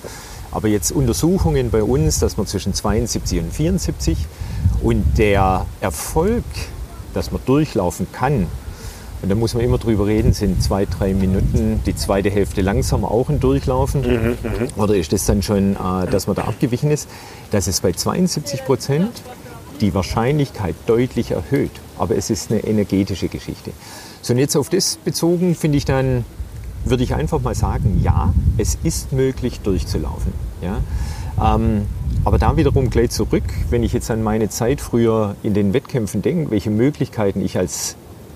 Aber 0.51 0.67
jetzt 0.67 0.91
Untersuchungen 0.91 1.69
bei 1.69 1.83
uns, 1.83 2.19
dass 2.19 2.37
man 2.37 2.47
zwischen 2.47 2.73
72 2.73 3.39
und 3.39 3.53
74 3.53 4.17
und 4.81 5.17
der 5.17 5.65
Erfolg, 5.79 6.43
dass 7.13 7.31
man 7.31 7.41
durchlaufen 7.45 8.07
kann, 8.11 8.47
und 9.21 9.27
da 9.27 9.35
muss 9.35 9.53
man 9.53 9.63
immer 9.63 9.77
drüber 9.77 10.07
reden, 10.07 10.31
sind 10.31 10.63
zwei, 10.63 10.85
drei 10.85 11.13
Minuten, 11.13 11.81
die 11.85 11.93
zweite 11.93 12.29
Hälfte 12.29 12.61
langsam 12.61 13.03
auch 13.03 13.29
ein 13.29 13.41
Durchlaufen? 13.41 14.01
Mhm, 14.01 14.37
mhm, 14.41 14.81
Oder 14.81 14.95
ist 14.95 15.11
das 15.11 15.25
dann 15.25 15.41
schon, 15.41 15.73
äh, 15.73 16.07
dass 16.09 16.27
man 16.27 16.37
da 16.37 16.43
abgewichen 16.43 16.89
ist? 16.89 17.09
Das 17.51 17.67
ist 17.67 17.81
bei 17.81 17.91
72 17.91 18.63
Prozent 18.63 19.11
die 19.81 19.93
Wahrscheinlichkeit 19.93 20.75
deutlich 20.85 21.31
erhöht. 21.31 21.71
Aber 21.97 22.15
es 22.15 22.29
ist 22.29 22.51
eine 22.51 22.61
energetische 22.61 23.27
Geschichte. 23.27 23.71
So, 24.21 24.33
und 24.33 24.39
jetzt 24.39 24.55
auf 24.55 24.69
das 24.69 24.97
bezogen 24.97 25.55
finde 25.55 25.77
ich 25.77 25.85
dann, 25.85 26.25
würde 26.85 27.03
ich 27.03 27.13
einfach 27.13 27.41
mal 27.41 27.55
sagen, 27.55 27.99
ja, 28.03 28.33
es 28.57 28.77
ist 28.83 29.11
möglich 29.11 29.61
durchzulaufen. 29.61 30.33
Ja? 30.61 30.81
Ähm, 31.41 31.85
aber 32.25 32.37
da 32.37 32.57
wiederum 32.57 32.89
gleich 32.89 33.11
zurück, 33.11 33.43
wenn 33.69 33.83
ich 33.83 33.93
jetzt 33.93 34.11
an 34.11 34.23
meine 34.23 34.49
Zeit 34.49 34.81
früher 34.81 35.35
in 35.43 35.53
den 35.53 35.73
Wettkämpfen 35.73 36.21
denke, 36.21 36.51
welche 36.51 36.69
Möglichkeiten 36.69 37.41
ich 37.41 37.57
als 37.57 37.95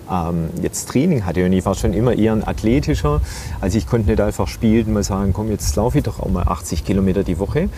ähm, 0.10 0.50
jetzt 0.62 0.89
Training 0.89 1.26
hatte. 1.26 1.46
Und 1.46 1.54
ich 1.54 1.66
war 1.66 1.76
schon 1.76 1.94
immer 1.94 2.14
eher 2.14 2.34
ein 2.34 2.46
athletischer. 2.46 3.22
Also 3.62 3.78
ich 3.78 3.88
konnte 3.88 4.10
nicht 4.10 4.22
einfach 4.22 4.48
spielen 4.48 4.88
und 4.88 4.94
mal 4.94 5.04
sagen, 5.04 5.34
komm, 5.34 5.50
jetzt 5.50 5.76
laufe 5.76 5.98
ich 5.98 6.04
doch 6.04 6.20
auch 6.20 6.30
mal 6.30 6.44
80 6.44 6.86
Kilometer 6.86 7.24
die 7.24 7.39
Woche. 7.39 7.70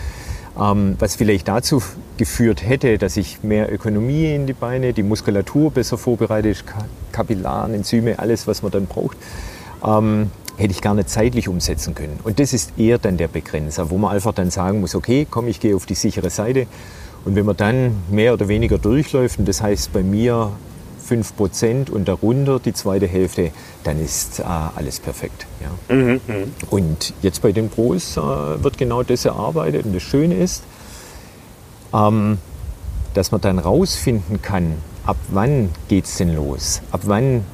Ähm, 0.58 0.96
was 0.98 1.16
vielleicht 1.16 1.48
dazu 1.48 1.82
geführt 2.16 2.66
hätte, 2.66 2.96
dass 2.96 3.16
ich 3.16 3.42
mehr 3.42 3.72
Ökonomie 3.72 4.34
in 4.34 4.46
die 4.46 4.54
Beine, 4.54 4.92
die 4.92 5.02
Muskulatur 5.02 5.70
besser 5.70 5.98
vorbereitet, 5.98 6.64
Kapillaren, 7.12 7.74
Enzyme, 7.74 8.18
alles, 8.18 8.46
was 8.46 8.62
man 8.62 8.72
dann 8.72 8.86
braucht, 8.86 9.18
ähm, 9.84 10.30
hätte 10.56 10.72
ich 10.72 10.80
gar 10.80 10.94
nicht 10.94 11.10
zeitlich 11.10 11.48
umsetzen 11.48 11.94
können. 11.94 12.18
Und 12.24 12.40
das 12.40 12.54
ist 12.54 12.78
eher 12.78 12.98
dann 12.98 13.18
der 13.18 13.28
Begrenzer, 13.28 13.90
wo 13.90 13.98
man 13.98 14.14
einfach 14.14 14.32
dann 14.32 14.50
sagen 14.50 14.80
muss, 14.80 14.94
okay, 14.94 15.26
komm, 15.30 15.48
ich 15.48 15.60
gehe 15.60 15.76
auf 15.76 15.84
die 15.84 15.94
sichere 15.94 16.30
Seite. 16.30 16.66
Und 17.26 17.34
wenn 17.34 17.44
man 17.44 17.56
dann 17.56 17.94
mehr 18.10 18.32
oder 18.32 18.48
weniger 18.48 18.78
durchläuft, 18.78 19.38
und 19.38 19.48
das 19.48 19.60
heißt 19.60 19.92
bei 19.92 20.02
mir 20.02 20.52
5% 21.08 21.90
und 21.90 22.08
darunter 22.08 22.58
die 22.58 22.72
zweite 22.72 23.06
Hälfte, 23.06 23.50
dann 23.84 24.02
ist 24.02 24.40
äh, 24.40 24.42
alles 24.42 25.00
perfekt. 25.00 25.46
Ja. 25.60 25.94
Mhm, 25.94 26.20
mh. 26.26 26.34
Und 26.70 27.14
jetzt 27.22 27.42
bei 27.42 27.52
den 27.52 27.68
Pros 27.68 28.16
äh, 28.16 28.20
wird 28.20 28.78
genau 28.78 29.02
das 29.02 29.24
erarbeitet. 29.24 29.86
Und 29.86 29.94
das 29.94 30.02
Schöne 30.02 30.34
ist, 30.34 30.62
ähm, 31.94 32.38
dass 33.14 33.32
man 33.32 33.40
dann 33.40 33.58
rausfinden 33.58 34.42
kann, 34.42 34.74
ab 35.06 35.16
wann 35.28 35.70
geht 35.88 36.04
es 36.04 36.16
denn 36.16 36.34
los? 36.34 36.82
Ab 36.90 37.02
wann 37.04 37.44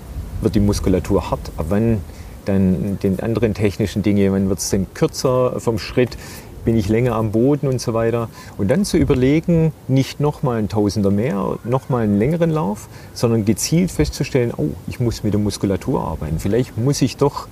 wird 0.41 0.55
die 0.55 0.61
Muskulatur 0.61 1.31
hart? 1.31 1.53
Ab 1.57 1.67
wann 1.69 2.01
dann 2.45 2.99
den 3.01 3.21
anderen 3.21 3.55
technischen 3.55 4.03
Dinge, 4.03 4.33
wann 4.33 4.49
wird 4.49 4.59
es 4.59 4.71
denn 4.71 4.87
kürzer 4.95 5.61
vom 5.61 5.79
Schritt? 5.79 6.17
Bin 6.65 6.77
ich 6.77 6.89
länger 6.89 7.15
am 7.15 7.33
Boden 7.33 7.69
und 7.69 7.81
so 7.81 7.95
weiter. 7.95 8.29
Und 8.59 8.71
dann 8.71 8.85
zu 8.85 8.97
überlegen, 8.97 9.73
nicht 9.89 10.21
nochmal 10.21 10.59
ein 10.59 10.69
Tausender 10.69 11.11
mehr, 11.11 11.59
nochmal 11.65 12.05
einen 12.05 12.19
längeren 12.19 12.51
Lauf, 12.51 12.89
sondern 13.15 13.45
gezielt 13.45 13.91
festzustellen, 13.91 14.53
oh, 14.57 14.71
ich 14.87 15.01
muss 15.01 15.23
mit 15.23 15.33
der 15.33 15.41
Muskulatur 15.41 16.03
arbeiten. 16.03 16.39
Vielleicht 16.39 16.77
muss 16.79 17.03
ich 17.03 17.17
doch 17.17 17.49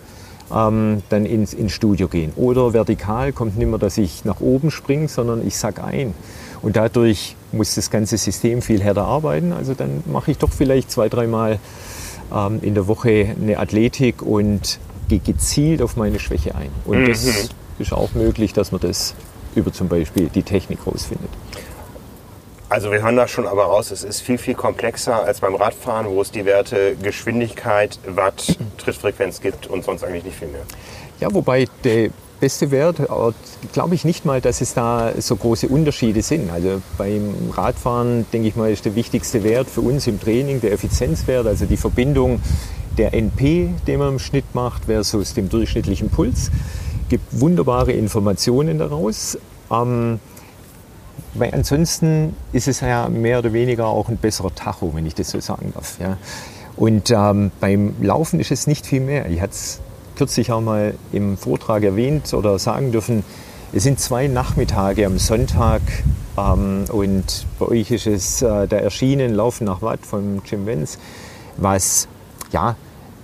ähm, 0.54 1.02
dann 1.08 1.26
ins, 1.26 1.54
ins 1.54 1.72
Studio 1.72 2.08
gehen. 2.08 2.32
Oder 2.36 2.72
vertikal 2.72 3.32
kommt 3.32 3.58
nicht 3.58 3.68
mehr, 3.68 3.78
dass 3.78 3.98
ich 3.98 4.24
nach 4.24 4.40
oben 4.40 4.70
springe, 4.70 5.08
sondern 5.08 5.46
ich 5.46 5.56
sack 5.56 5.82
ein. 5.82 6.14
Und 6.62 6.76
dadurch 6.76 7.36
muss 7.52 7.74
das 7.74 7.90
ganze 7.90 8.16
System 8.18 8.62
viel 8.62 8.82
härter 8.82 9.04
arbeiten. 9.04 9.52
Also 9.52 9.74
dann 9.74 10.02
mache 10.11 10.30
ich 10.30 10.38
doch 10.38 10.50
vielleicht 10.50 10.90
zwei, 10.90 11.08
dreimal 11.08 11.58
ähm, 12.34 12.58
in 12.62 12.74
der 12.74 12.86
Woche 12.86 13.34
eine 13.40 13.58
Athletik 13.58 14.22
und 14.22 14.78
gehe 15.08 15.20
gezielt 15.20 15.82
auf 15.82 15.96
meine 15.96 16.18
Schwäche 16.18 16.54
ein. 16.54 16.70
Und 16.84 17.02
mhm. 17.02 17.06
das 17.06 17.48
ist 17.80 17.92
auch 17.92 18.12
möglich, 18.14 18.52
dass 18.52 18.72
man 18.72 18.80
das 18.80 19.14
über 19.54 19.72
zum 19.72 19.88
Beispiel 19.88 20.28
die 20.28 20.42
Technik 20.42 20.86
rausfindet. 20.86 21.30
Also 22.68 22.92
wir 22.92 23.02
hören 23.02 23.16
da 23.16 23.26
schon 23.26 23.48
aber 23.48 23.64
raus, 23.64 23.90
es 23.90 24.04
ist 24.04 24.20
viel, 24.20 24.38
viel 24.38 24.54
komplexer 24.54 25.24
als 25.24 25.40
beim 25.40 25.56
Radfahren, 25.56 26.06
wo 26.06 26.22
es 26.22 26.30
die 26.30 26.44
Werte 26.44 26.94
Geschwindigkeit, 27.02 27.98
Watt, 28.06 28.56
Trittfrequenz 28.78 29.40
gibt 29.40 29.66
und 29.66 29.84
sonst 29.84 30.04
eigentlich 30.04 30.22
nicht 30.22 30.38
viel 30.38 30.48
mehr. 30.48 30.62
Ja, 31.18 31.34
wobei 31.34 31.66
der 31.82 32.10
beste 32.38 32.70
Wert, 32.70 33.00
glaube 33.72 33.94
ich 33.96 34.04
nicht 34.04 34.24
mal, 34.24 34.40
dass 34.40 34.60
es 34.60 34.72
da 34.72 35.12
so 35.18 35.34
große 35.34 35.66
Unterschiede 35.66 36.22
sind. 36.22 36.48
Also 36.50 36.80
beim 36.96 37.34
Radfahren, 37.52 38.24
denke 38.32 38.46
ich 38.46 38.54
mal, 38.54 38.70
ist 38.70 38.84
der 38.84 38.94
wichtigste 38.94 39.42
Wert 39.42 39.68
für 39.68 39.80
uns 39.80 40.06
im 40.06 40.20
Training 40.20 40.60
der 40.60 40.72
Effizienzwert, 40.72 41.48
also 41.48 41.66
die 41.66 41.76
Verbindung 41.76 42.40
der 42.96 43.14
NP, 43.14 43.70
den 43.86 43.98
man 43.98 44.08
im 44.10 44.18
Schnitt 44.20 44.54
macht, 44.54 44.84
versus 44.84 45.34
dem 45.34 45.48
durchschnittlichen 45.48 46.08
Puls 46.08 46.50
gibt 47.11 47.40
wunderbare 47.40 47.92
Informationen 47.92 48.78
daraus. 48.78 49.36
Ähm, 49.70 50.18
weil 51.34 51.52
ansonsten 51.54 52.34
ist 52.52 52.66
es 52.66 52.80
ja 52.80 53.08
mehr 53.08 53.38
oder 53.38 53.52
weniger 53.52 53.86
auch 53.86 54.08
ein 54.08 54.16
besserer 54.16 54.54
Tacho, 54.54 54.94
wenn 54.94 55.06
ich 55.06 55.14
das 55.14 55.30
so 55.30 55.40
sagen 55.40 55.72
darf. 55.74 55.98
Ja. 56.00 56.16
Und 56.76 57.11
ähm, 57.11 57.50
beim 57.61 57.94
Laufen 58.00 58.40
ist 58.40 58.50
es 58.50 58.66
nicht 58.66 58.86
viel 58.86 59.00
mehr. 59.00 59.28
Ich 59.28 59.40
hatte 59.40 59.52
es 59.52 59.80
kürzlich 60.16 60.50
auch 60.50 60.61
mal 60.61 60.94
im 61.12 61.36
Vortrag 61.36 61.82
erwähnt 61.82 62.32
oder 62.34 62.58
sagen 62.58 62.92
dürfen, 62.92 63.24
es 63.72 63.84
sind 63.84 64.00
zwei 64.00 64.26
Nachmittage 64.26 65.06
am 65.06 65.18
Sonntag 65.18 65.82
ähm, 66.36 66.84
und 66.90 67.46
bei 67.58 67.66
euch 67.66 67.90
ist 67.90 68.06
es 68.06 68.42
äh, 68.42 68.66
da 68.66 68.76
erschienen, 68.76 69.34
Laufen 69.34 69.64
nach 69.64 69.80
Watt 69.82 70.00
von 70.04 70.42
Jim 70.44 70.66
Wenz, 70.66 70.98
was 71.56 72.08
ja 72.50 72.74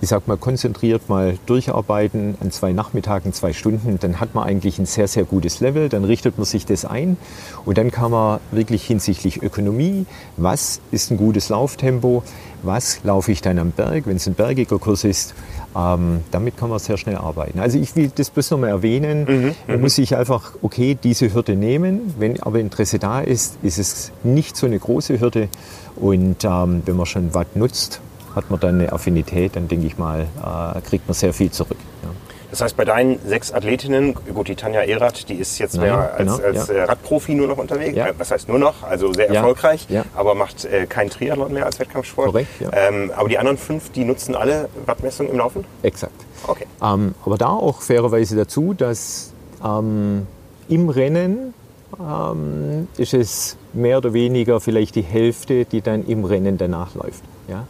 ich 0.01 0.09
sag 0.09 0.27
mal, 0.27 0.37
konzentriert 0.37 1.09
mal 1.09 1.37
durcharbeiten 1.45 2.35
an 2.39 2.51
zwei 2.51 2.71
Nachmittagen, 2.71 3.33
zwei 3.33 3.53
Stunden, 3.53 3.97
dann 3.99 4.19
hat 4.19 4.35
man 4.35 4.43
eigentlich 4.43 4.77
ein 4.79 4.85
sehr, 4.85 5.07
sehr 5.07 5.23
gutes 5.23 5.59
Level, 5.59 5.89
dann 5.89 6.03
richtet 6.03 6.37
man 6.37 6.45
sich 6.45 6.65
das 6.65 6.85
ein 6.85 7.17
und 7.65 7.77
dann 7.77 7.91
kann 7.91 8.11
man 8.11 8.39
wirklich 8.51 8.85
hinsichtlich 8.85 9.41
Ökonomie, 9.41 10.05
was 10.37 10.81
ist 10.91 11.11
ein 11.11 11.17
gutes 11.17 11.49
Lauftempo, 11.49 12.23
was 12.63 13.03
laufe 13.03 13.31
ich 13.31 13.41
dann 13.41 13.59
am 13.59 13.71
Berg, 13.71 14.05
wenn 14.05 14.17
es 14.17 14.27
ein 14.27 14.33
bergiger 14.33 14.79
Kurs 14.79 15.03
ist, 15.03 15.33
ähm, 15.75 16.21
damit 16.31 16.57
kann 16.57 16.69
man 16.69 16.79
sehr 16.79 16.97
schnell 16.97 17.17
arbeiten. 17.17 17.59
Also 17.59 17.77
ich 17.79 17.95
will 17.95 18.11
das 18.13 18.29
bloß 18.29 18.51
nochmal 18.51 18.69
erwähnen, 18.69 19.25
mhm, 19.25 19.55
man 19.67 19.81
muss 19.81 19.95
sich 19.95 20.15
einfach, 20.15 20.53
okay, 20.61 20.97
diese 21.01 21.33
Hürde 21.33 21.55
nehmen, 21.55 22.13
wenn 22.19 22.41
aber 22.41 22.59
Interesse 22.59 22.99
da 22.99 23.21
ist, 23.21 23.57
ist 23.63 23.77
es 23.77 24.11
nicht 24.23 24.57
so 24.57 24.65
eine 24.65 24.79
große 24.79 25.19
Hürde. 25.19 25.49
Und 25.95 26.43
ähm, 26.43 26.83
wenn 26.85 26.95
man 26.95 27.05
schon 27.05 27.33
Watt 27.33 27.55
nutzt, 27.55 28.01
hat 28.37 28.49
man 28.49 28.59
dann 28.59 28.79
eine 28.79 28.93
Affinität, 28.93 29.55
dann 29.55 29.67
denke 29.67 29.87
ich 29.87 29.97
mal, 29.97 30.21
äh, 30.21 30.81
kriegt 30.81 31.07
man 31.07 31.13
sehr 31.13 31.33
viel 31.33 31.51
zurück. 31.51 31.77
Ja. 32.03 32.09
Das 32.49 32.61
heißt, 32.61 32.77
bei 32.77 32.85
deinen 32.85 33.19
sechs 33.25 33.51
Athletinnen, 33.51 34.15
gut, 34.33 34.47
die 34.47 34.55
Tanja 34.55 34.81
Erath, 34.81 35.27
die 35.27 35.35
ist 35.35 35.57
jetzt 35.57 35.75
Nein, 35.75 35.87
mehr 35.87 36.13
als, 36.13 36.17
genau, 36.17 36.37
als 36.37 36.67
ja. 36.69 36.73
Äh, 36.75 36.83
Radprofi 36.83 37.35
nur 37.35 37.47
noch 37.47 37.57
unterwegs. 37.57 37.97
Ja. 37.97 38.07
Was 38.17 38.31
heißt 38.31 38.47
nur 38.47 38.57
noch? 38.57 38.83
Also 38.83 39.11
sehr 39.11 39.29
erfolgreich, 39.29 39.85
ja. 39.89 40.05
aber 40.15 40.33
macht 40.33 40.63
äh, 40.63 40.85
keinen 40.85 41.09
Triathlon 41.09 41.51
mehr 41.51 41.65
als 41.65 41.77
Wettkampfsport. 41.79 42.27
Korrekt. 42.27 42.49
Ähm, 42.71 43.11
aber 43.15 43.27
die 43.27 43.37
anderen 43.37 43.57
fünf, 43.57 43.91
die 43.91 44.05
nutzen 44.05 44.35
alle 44.35 44.69
Wattmessungen 44.85 45.33
im 45.33 45.39
Laufen? 45.39 45.65
Exakt. 45.83 46.13
Okay. 46.45 46.67
Ähm, 46.81 47.15
aber 47.25 47.37
da 47.37 47.49
auch 47.49 47.81
fairerweise 47.81 48.37
dazu, 48.37 48.73
dass 48.73 49.33
ähm, 49.65 50.25
im 50.69 50.87
Rennen 50.87 51.53
ähm, 51.99 52.87
ist 52.97 53.13
es 53.13 53.57
mehr 53.73 53.97
oder 53.97 54.13
weniger 54.13 54.59
vielleicht 54.61 54.95
die 54.95 55.01
Hälfte, 55.01 55.65
die 55.65 55.81
dann 55.81 56.05
im 56.05 56.23
Rennen 56.23 56.57
danach 56.57 56.95
läuft. 56.95 57.23
Ja? 57.47 57.65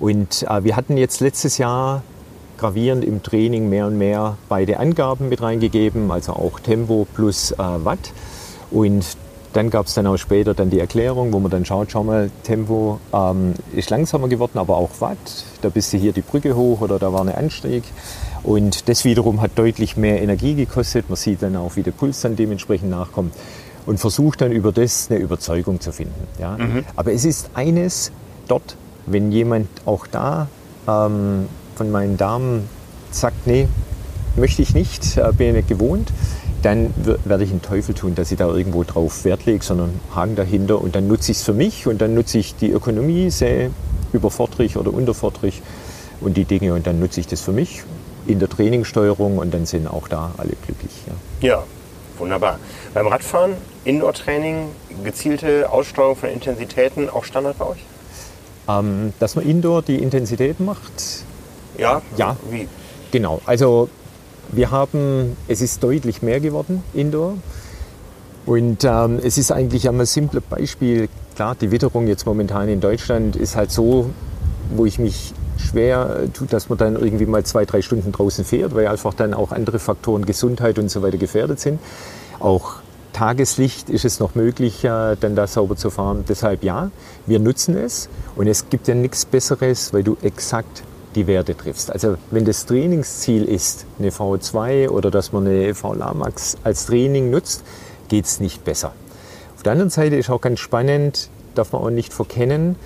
Und 0.00 0.44
äh, 0.48 0.64
wir 0.64 0.76
hatten 0.76 0.96
jetzt 0.96 1.20
letztes 1.20 1.58
Jahr 1.58 2.02
gravierend 2.58 3.04
im 3.04 3.22
Training 3.22 3.68
mehr 3.68 3.86
und 3.86 3.98
mehr 3.98 4.36
beide 4.48 4.78
Angaben 4.78 5.28
mit 5.28 5.40
reingegeben, 5.40 6.10
also 6.10 6.32
auch 6.32 6.60
Tempo 6.60 7.06
plus 7.14 7.52
äh, 7.52 7.56
Watt. 7.58 8.12
Und 8.70 9.04
dann 9.52 9.70
gab 9.70 9.86
es 9.86 9.94
dann 9.94 10.06
auch 10.06 10.18
später 10.18 10.54
dann 10.54 10.68
die 10.70 10.78
Erklärung, 10.78 11.32
wo 11.32 11.38
man 11.38 11.50
dann 11.50 11.64
schaut, 11.64 11.90
schau 11.90 12.04
mal, 12.04 12.30
Tempo 12.42 13.00
ähm, 13.12 13.54
ist 13.74 13.90
langsamer 13.90 14.28
geworden, 14.28 14.58
aber 14.58 14.76
auch 14.76 14.90
Watt. 15.00 15.16
Da 15.62 15.68
bist 15.70 15.92
du 15.92 15.96
hier 15.96 16.12
die 16.12 16.20
Brücke 16.20 16.54
hoch 16.54 16.80
oder 16.80 16.98
da 16.98 17.12
war 17.12 17.22
eine 17.22 17.36
Anstieg. 17.36 17.84
Und 18.42 18.88
das 18.88 19.04
wiederum 19.04 19.40
hat 19.40 19.52
deutlich 19.56 19.96
mehr 19.96 20.22
Energie 20.22 20.54
gekostet. 20.54 21.08
Man 21.08 21.16
sieht 21.16 21.42
dann 21.42 21.56
auch, 21.56 21.76
wie 21.76 21.82
der 21.82 21.92
Puls 21.92 22.20
dann 22.20 22.36
dementsprechend 22.36 22.90
nachkommt. 22.90 23.34
Und 23.86 23.98
versucht 23.98 24.42
dann 24.42 24.52
über 24.52 24.70
das 24.70 25.10
eine 25.10 25.18
Überzeugung 25.18 25.80
zu 25.80 25.92
finden. 25.92 26.28
Ja? 26.38 26.58
Mhm. 26.58 26.84
Aber 26.94 27.12
es 27.12 27.24
ist 27.24 27.50
eines 27.54 28.12
dort 28.46 28.76
wenn 29.10 29.32
jemand 29.32 29.68
auch 29.84 30.06
da 30.06 30.48
ähm, 30.86 31.48
von 31.76 31.90
meinen 31.90 32.16
Damen 32.16 32.68
sagt, 33.10 33.46
nee, 33.46 33.68
möchte 34.36 34.62
ich 34.62 34.74
nicht, 34.74 35.16
äh, 35.16 35.32
bin 35.32 35.48
ich 35.48 35.54
nicht 35.54 35.68
gewohnt, 35.68 36.12
dann 36.62 36.92
werde 37.24 37.44
ich 37.44 37.50
einen 37.50 37.62
Teufel 37.62 37.94
tun, 37.94 38.14
dass 38.14 38.32
ich 38.32 38.38
da 38.38 38.48
irgendwo 38.48 38.82
drauf 38.82 39.24
Wert 39.24 39.46
lege, 39.46 39.64
sondern 39.64 40.00
Haken 40.14 40.34
dahinter 40.36 40.80
und 40.80 40.96
dann 40.96 41.06
nutze 41.06 41.30
ich 41.30 41.38
es 41.38 41.44
für 41.44 41.52
mich 41.52 41.86
und 41.86 42.00
dann 42.00 42.14
nutze 42.14 42.38
ich 42.38 42.56
die 42.56 42.70
Ökonomie, 42.70 43.30
sehe 43.30 43.70
überfordere 44.12 44.68
oder 44.78 44.92
unterfordere 44.92 45.52
und 46.20 46.36
die 46.36 46.44
Dinge 46.44 46.74
und 46.74 46.86
dann 46.86 46.98
nutze 46.98 47.20
ich 47.20 47.26
das 47.26 47.40
für 47.40 47.52
mich 47.52 47.82
in 48.26 48.38
der 48.38 48.48
Trainingssteuerung 48.48 49.38
und 49.38 49.54
dann 49.54 49.66
sind 49.66 49.86
auch 49.86 50.08
da 50.08 50.32
alle 50.36 50.52
glücklich. 50.66 50.92
Ja, 51.40 51.48
ja 51.48 51.62
wunderbar. 52.18 52.58
Beim 52.92 53.06
Radfahren, 53.06 53.54
Indoor-Training, 53.84 54.68
gezielte 55.04 55.70
Aussteuerung 55.70 56.16
von 56.16 56.28
Intensitäten 56.30 57.08
auch 57.08 57.24
Standard 57.24 57.58
bei 57.58 57.66
euch? 57.66 57.84
Ähm, 58.68 59.12
dass 59.18 59.34
man 59.34 59.46
Indoor 59.46 59.82
die 59.82 59.96
Intensität 59.96 60.60
macht? 60.60 61.24
Ja, 61.78 62.02
ja. 62.16 62.36
Wie? 62.50 62.68
Genau, 63.10 63.40
also 63.46 63.88
wir 64.52 64.70
haben, 64.70 65.36
es 65.46 65.60
ist 65.60 65.82
deutlich 65.82 66.22
mehr 66.22 66.40
geworden 66.40 66.82
Indoor. 66.94 67.34
Und 68.46 68.84
ähm, 68.84 69.20
es 69.22 69.36
ist 69.36 69.52
eigentlich 69.52 69.88
ein 69.88 70.06
simples 70.06 70.42
Beispiel. 70.48 71.08
Klar, 71.34 71.54
die 71.54 71.70
Witterung 71.70 72.06
jetzt 72.06 72.26
momentan 72.26 72.68
in 72.68 72.80
Deutschland 72.80 73.36
ist 73.36 73.56
halt 73.56 73.70
so, 73.70 74.10
wo 74.74 74.86
ich 74.86 74.98
mich 74.98 75.34
schwer 75.58 76.28
tut, 76.32 76.52
dass 76.52 76.68
man 76.68 76.78
dann 76.78 76.96
irgendwie 76.96 77.26
mal 77.26 77.44
zwei, 77.44 77.64
drei 77.64 77.82
Stunden 77.82 78.10
draußen 78.12 78.44
fährt, 78.44 78.74
weil 78.74 78.86
einfach 78.86 79.14
dann 79.14 79.34
auch 79.34 79.52
andere 79.52 79.78
Faktoren, 79.78 80.24
Gesundheit 80.24 80.78
und 80.78 80.90
so 80.90 81.02
weiter 81.02 81.18
gefährdet 81.18 81.60
sind. 81.60 81.78
Auch 82.40 82.76
Tageslicht 83.18 83.90
ist 83.90 84.04
es 84.04 84.20
noch 84.20 84.36
möglich, 84.36 84.84
äh, 84.84 85.16
dann 85.16 85.34
da 85.34 85.48
sauber 85.48 85.74
zu 85.74 85.90
fahren. 85.90 86.24
Deshalb 86.28 86.62
ja, 86.62 86.92
wir 87.26 87.40
nutzen 87.40 87.76
es 87.76 88.08
und 88.36 88.46
es 88.46 88.70
gibt 88.70 88.86
ja 88.86 88.94
nichts 88.94 89.24
Besseres, 89.24 89.92
weil 89.92 90.04
du 90.04 90.16
exakt 90.22 90.84
die 91.16 91.26
Werte 91.26 91.56
triffst. 91.56 91.90
Also 91.90 92.16
wenn 92.30 92.44
das 92.44 92.64
Trainingsziel 92.66 93.42
ist, 93.42 93.86
eine 93.98 94.10
VO2 94.10 94.90
oder 94.90 95.10
dass 95.10 95.32
man 95.32 95.48
eine 95.48 95.74
VLA 95.74 96.14
Max 96.14 96.58
als 96.62 96.86
Training 96.86 97.30
nutzt, 97.30 97.64
geht 98.06 98.26
es 98.26 98.38
nicht 98.38 98.62
besser. 98.62 98.92
Auf 99.56 99.64
der 99.64 99.72
anderen 99.72 99.90
Seite 99.90 100.14
ist 100.14 100.30
auch 100.30 100.40
ganz 100.40 100.60
spannend, 100.60 101.28
darf 101.56 101.72
man 101.72 101.82
auch 101.82 101.90
nicht 101.90 102.12
verkennen, 102.12 102.76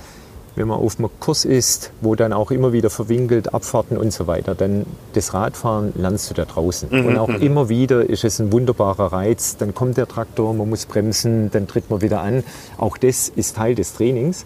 wenn 0.55 0.69
man 0.69 0.79
auf 0.79 0.99
einem 0.99 1.09
Kurs 1.19 1.45
ist, 1.45 1.93
wo 2.01 2.15
dann 2.15 2.33
auch 2.33 2.51
immer 2.51 2.73
wieder 2.73 2.91
verwinkelt, 2.91 3.55
Abfahrten 3.55 3.97
und 3.97 4.13
so 4.13 4.27
weiter, 4.27 4.55
dann 4.55 4.85
das 5.15 5.33
Radfahren 5.33 5.93
lernst 5.97 6.31
du 6.31 6.35
da 6.35 6.45
draußen. 6.45 6.89
Mhm. 6.91 7.07
Und 7.07 7.19
auch 7.19 7.29
mhm. 7.29 7.41
immer 7.41 7.69
wieder 7.69 8.09
ist 8.09 8.25
es 8.25 8.39
ein 8.39 8.53
wunderbarer 8.53 9.13
Reiz. 9.13 9.57
Dann 9.57 9.75
kommt 9.75 9.97
der 9.97 10.07
Traktor, 10.07 10.53
man 10.53 10.69
muss 10.69 10.87
bremsen, 10.87 11.51
dann 11.51 11.67
tritt 11.67 11.91
man 11.91 12.03
wieder 12.03 12.21
an. 12.21 12.45
Auch 12.77 12.99
das 12.99 13.31
ist 13.31 13.57
Teil 13.57 13.75
des 13.75 13.95
Trainings. 13.95 14.45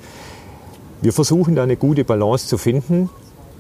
Wir 1.03 1.13
versuchen 1.13 1.57
da 1.57 1.65
eine 1.65 1.77
gute 1.77 2.05
Balance 2.05 2.47
zu 2.47 2.57
finden. 2.57 3.11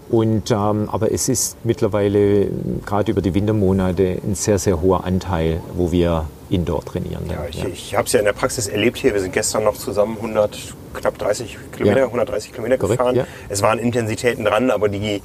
Und, 0.09 0.53
ähm, 0.53 0.89
aber 0.89 1.11
es 1.11 1.29
ist 1.29 1.57
mittlerweile 1.65 2.47
gerade 2.85 3.11
über 3.11 3.23
die 3.23 3.35
Wintermonate 3.35 4.19
ein 4.25 4.37
sehr, 4.37 4.61
sehr 4.61 4.81
hoher 4.81 5.05
Anteil, 5.05 5.61
wo 5.77 5.91
wir 5.91 6.27
Indoor 6.51 6.85
trainieren. 6.85 7.25
Ja, 7.29 7.47
ich, 7.49 7.63
ja. 7.63 7.67
ich 7.69 7.95
habe 7.97 8.07
es 8.07 8.13
ja 8.13 8.21
in 8.21 8.25
der 8.25 8.33
Praxis 8.33 8.69
erlebt 8.69 8.99
hier. 8.99 9.15
Wir 9.15 9.21
sind 9.21 9.33
gestern 9.33 9.65
noch 9.65 9.77
zusammen 9.77 10.17
100, 10.17 10.59
knapp 10.95 11.19
30 11.19 11.59
Kilometer, 11.73 12.01
ja. 12.01 12.07
130 12.07 12.53
Kilometer 12.53 12.79
Korrekt, 12.79 12.99
gefahren. 12.99 13.17
Ja. 13.17 13.27
Es 13.49 13.63
waren 13.63 13.79
Intensitäten 13.79 14.45
dran, 14.45 14.71
aber 14.71 14.89
die, 14.89 15.23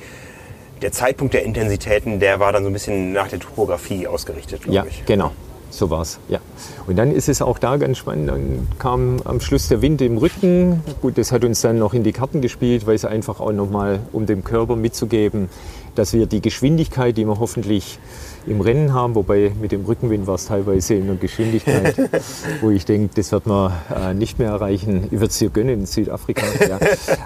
der 0.81 0.91
Zeitpunkt 0.91 1.33
der 1.33 1.43
Intensitäten, 1.43 2.19
der 2.19 2.39
war 2.39 2.51
dann 2.51 2.63
so 2.63 2.69
ein 2.69 2.73
bisschen 2.73 3.13
nach 3.13 3.27
der 3.27 3.39
Topografie 3.39 4.07
ausgerichtet, 4.07 4.63
glaube 4.63 4.75
ja, 4.75 4.85
ich. 4.85 5.05
Genau. 5.05 5.31
So 5.71 5.89
war 5.89 6.01
es, 6.01 6.19
ja. 6.27 6.39
Und 6.85 6.97
dann 6.97 7.13
ist 7.13 7.29
es 7.29 7.41
auch 7.41 7.57
da 7.57 7.77
ganz 7.77 7.97
spannend, 7.97 8.27
dann 8.27 8.67
kam 8.77 9.21
am 9.23 9.39
Schluss 9.39 9.69
der 9.69 9.81
Wind 9.81 10.01
im 10.01 10.17
Rücken. 10.17 10.83
Gut, 11.01 11.17
das 11.17 11.31
hat 11.31 11.45
uns 11.45 11.61
dann 11.61 11.79
noch 11.79 11.93
in 11.93 12.03
die 12.03 12.11
Karten 12.11 12.41
gespielt, 12.41 12.85
weil 12.85 12.95
es 12.95 13.05
einfach 13.05 13.39
auch 13.39 13.53
nochmal, 13.53 14.01
um 14.11 14.25
dem 14.25 14.43
Körper 14.43 14.75
mitzugeben, 14.75 15.49
dass 15.95 16.11
wir 16.11 16.25
die 16.25 16.41
Geschwindigkeit, 16.41 17.15
die 17.15 17.25
wir 17.25 17.39
hoffentlich 17.39 17.99
im 18.47 18.61
Rennen 18.61 18.93
haben, 18.93 19.15
wobei 19.15 19.51
mit 19.59 19.71
dem 19.71 19.85
Rückenwind 19.85 20.27
war 20.27 20.35
es 20.35 20.45
teilweise 20.45 20.95
in 20.95 21.03
einer 21.03 21.15
Geschwindigkeit, 21.15 21.95
wo 22.61 22.69
ich 22.69 22.85
denke, 22.85 23.13
das 23.15 23.31
wird 23.31 23.45
man 23.45 23.71
äh, 23.95 24.13
nicht 24.13 24.39
mehr 24.39 24.49
erreichen. 24.49 25.05
Ich 25.05 25.11
würde 25.13 25.27
es 25.27 25.37
hier 25.37 25.49
gönnen 25.49 25.81
in 25.81 25.85
Südafrika. 25.85 26.45
Ja. 26.67 26.79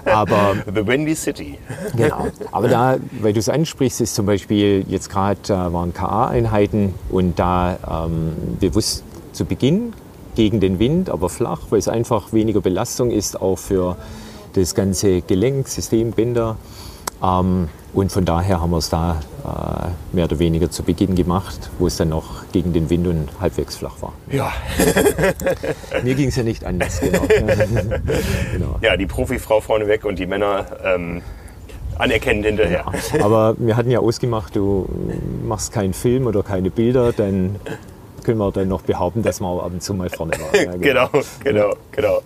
Aber, 0.04 0.56
The 0.66 0.86
Windy 0.86 1.14
City. 1.14 1.58
Genau. 1.96 2.28
Aber 2.52 2.68
da, 2.68 2.96
weil 3.20 3.32
du 3.32 3.38
es 3.38 3.48
ansprichst, 3.48 4.00
ist 4.00 4.14
zum 4.14 4.26
Beispiel 4.26 4.84
jetzt 4.88 5.10
gerade 5.10 5.40
äh, 5.44 5.72
waren 5.72 5.92
KA-Einheiten 5.92 6.94
und 7.10 7.38
da 7.38 8.06
ähm, 8.06 8.32
bewusst 8.60 9.04
zu 9.32 9.44
Beginn 9.44 9.92
gegen 10.34 10.60
den 10.60 10.78
Wind, 10.78 11.10
aber 11.10 11.28
flach, 11.28 11.62
weil 11.70 11.78
es 11.78 11.88
einfach 11.88 12.32
weniger 12.32 12.60
Belastung 12.60 13.10
ist, 13.10 13.40
auch 13.40 13.56
für 13.56 13.96
das 14.60 14.74
ganze 14.74 15.22
Gelenk, 15.22 15.68
System, 15.68 16.12
Bänder. 16.12 16.56
Ähm, 17.22 17.68
und 17.92 18.12
von 18.12 18.24
daher 18.24 18.60
haben 18.60 18.70
wir 18.70 18.78
es 18.78 18.90
da 18.90 19.20
äh, 19.44 20.14
mehr 20.14 20.26
oder 20.26 20.38
weniger 20.38 20.70
zu 20.70 20.82
Beginn 20.82 21.14
gemacht, 21.14 21.70
wo 21.78 21.86
es 21.86 21.96
dann 21.96 22.10
noch 22.10 22.44
gegen 22.52 22.72
den 22.74 22.90
Wind 22.90 23.06
und 23.06 23.28
halbwegs 23.40 23.76
flach 23.76 24.02
war. 24.02 24.12
Ja. 24.30 24.52
Mir 26.02 26.14
ging 26.14 26.28
es 26.28 26.36
ja 26.36 26.42
nicht 26.42 26.64
anders. 26.64 27.00
Genau. 27.06 27.22
genau. 28.52 28.78
Ja, 28.82 28.96
die 28.96 29.06
Profifrau 29.06 29.60
vorne 29.60 29.86
weg 29.86 30.04
und 30.04 30.18
die 30.18 30.26
Männer 30.26 30.66
ähm, 30.84 31.22
anerkennend 31.98 32.44
hinterher. 32.46 32.84
Ja. 33.14 33.24
Aber 33.24 33.54
wir 33.58 33.76
hatten 33.76 33.90
ja 33.90 34.00
ausgemacht, 34.00 34.56
du 34.56 34.86
machst 35.46 35.72
keinen 35.72 35.94
Film 35.94 36.26
oder 36.26 36.42
keine 36.42 36.70
Bilder, 36.70 37.12
dann 37.12 37.56
können 38.26 38.38
wir 38.38 38.50
dann 38.50 38.66
noch 38.66 38.82
behaupten, 38.82 39.22
dass 39.22 39.40
wir 39.40 39.46
ab 39.46 39.70
und 39.72 39.82
zu 39.82 39.94
mal 39.94 40.10
vorne 40.10 40.32
waren. 40.32 40.46
Ja, 40.54 40.76
genau. 40.76 41.08
genau, 41.08 41.22
genau, 41.44 41.74
genau. 41.92 42.18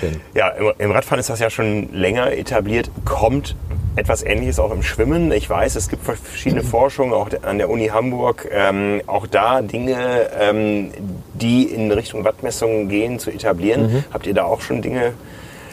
Schön. 0.00 0.20
Ja, 0.32 0.48
im, 0.50 0.72
im 0.78 0.90
Radfahren 0.92 1.18
ist 1.18 1.28
das 1.28 1.40
ja 1.40 1.50
schon 1.50 1.92
länger 1.92 2.32
etabliert. 2.32 2.88
Kommt 3.04 3.56
etwas 3.96 4.22
Ähnliches 4.22 4.60
auch 4.60 4.70
im 4.70 4.84
Schwimmen. 4.84 5.32
Ich 5.32 5.50
weiß, 5.50 5.74
es 5.74 5.88
gibt 5.88 6.04
verschiedene 6.04 6.62
Forschungen, 6.76 7.12
auch 7.12 7.30
an 7.42 7.58
der 7.58 7.68
Uni 7.68 7.88
Hamburg, 7.88 8.48
ähm, 8.52 9.00
auch 9.08 9.26
da 9.26 9.60
Dinge, 9.60 10.30
ähm, 10.38 10.92
die 11.34 11.64
in 11.64 11.90
Richtung 11.90 12.24
Wattmessungen 12.24 12.88
gehen, 12.88 13.18
zu 13.18 13.32
etablieren. 13.32 13.92
Mhm. 13.92 14.04
Habt 14.12 14.26
ihr 14.28 14.34
da 14.34 14.44
auch 14.44 14.60
schon 14.60 14.82
Dinge 14.82 15.14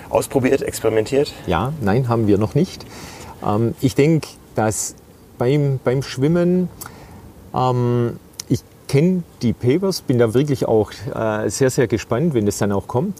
ausprobiert, 0.09 0.63
experimentiert? 0.63 1.33
Ja, 1.45 1.71
nein, 1.81 2.09
haben 2.09 2.25
wir 2.25 2.39
noch 2.39 2.55
nicht. 2.55 2.83
Ähm, 3.45 3.75
ich 3.79 3.93
denke, 3.93 4.27
dass 4.55 4.95
beim, 5.37 5.79
beim 5.83 6.01
Schwimmen, 6.01 6.67
ähm, 7.53 8.19
kenne 8.95 9.23
die 9.41 9.51
Papers, 9.51 10.01
bin 10.01 10.19
da 10.19 10.33
wirklich 10.33 10.69
auch 10.69 10.89
äh, 11.13 11.49
sehr, 11.49 11.69
sehr 11.69 11.87
gespannt, 11.87 12.33
wenn 12.33 12.45
das 12.45 12.59
dann 12.59 12.71
auch 12.71 12.87
kommt. 12.87 13.19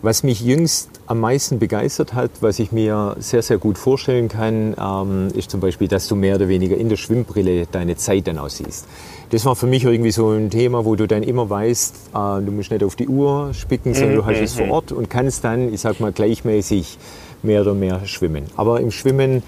Was 0.00 0.22
mich 0.22 0.40
jüngst 0.40 0.88
am 1.06 1.20
meisten 1.20 1.58
begeistert 1.58 2.14
hat, 2.14 2.30
was 2.40 2.58
ich 2.58 2.72
mir 2.72 3.16
sehr, 3.18 3.42
sehr 3.42 3.58
gut 3.58 3.76
vorstellen 3.76 4.28
kann, 4.28 4.74
ähm, 4.80 5.28
ist 5.34 5.50
zum 5.50 5.60
Beispiel, 5.60 5.88
dass 5.88 6.08
du 6.08 6.16
mehr 6.16 6.36
oder 6.36 6.48
weniger 6.48 6.74
in 6.78 6.88
der 6.88 6.96
Schwimmbrille 6.96 7.66
deine 7.70 7.96
Zeit 7.96 8.28
dann 8.28 8.38
aussiehst. 8.38 8.86
Das 9.28 9.44
war 9.44 9.56
für 9.56 9.66
mich 9.66 9.84
irgendwie 9.84 10.10
so 10.10 10.30
ein 10.30 10.48
Thema, 10.48 10.86
wo 10.86 10.96
du 10.96 11.06
dann 11.06 11.22
immer 11.22 11.50
weißt, 11.50 11.94
äh, 12.14 12.42
du 12.42 12.50
musst 12.50 12.70
nicht 12.70 12.82
auf 12.82 12.96
die 12.96 13.08
Uhr 13.08 13.52
spicken, 13.52 13.92
sondern 13.92 14.16
du 14.16 14.24
hast 14.24 14.40
es 14.40 14.54
vor 14.54 14.64
mhm. 14.64 14.72
Ort 14.72 14.92
und 14.92 15.10
kannst 15.10 15.44
dann, 15.44 15.70
ich 15.70 15.82
sag 15.82 16.00
mal, 16.00 16.12
gleichmäßig 16.12 16.96
mehr 17.42 17.60
oder 17.60 17.74
mehr 17.74 18.06
schwimmen. 18.06 18.44
Aber 18.56 18.80
im 18.80 18.90
Schwimmen 18.90 19.42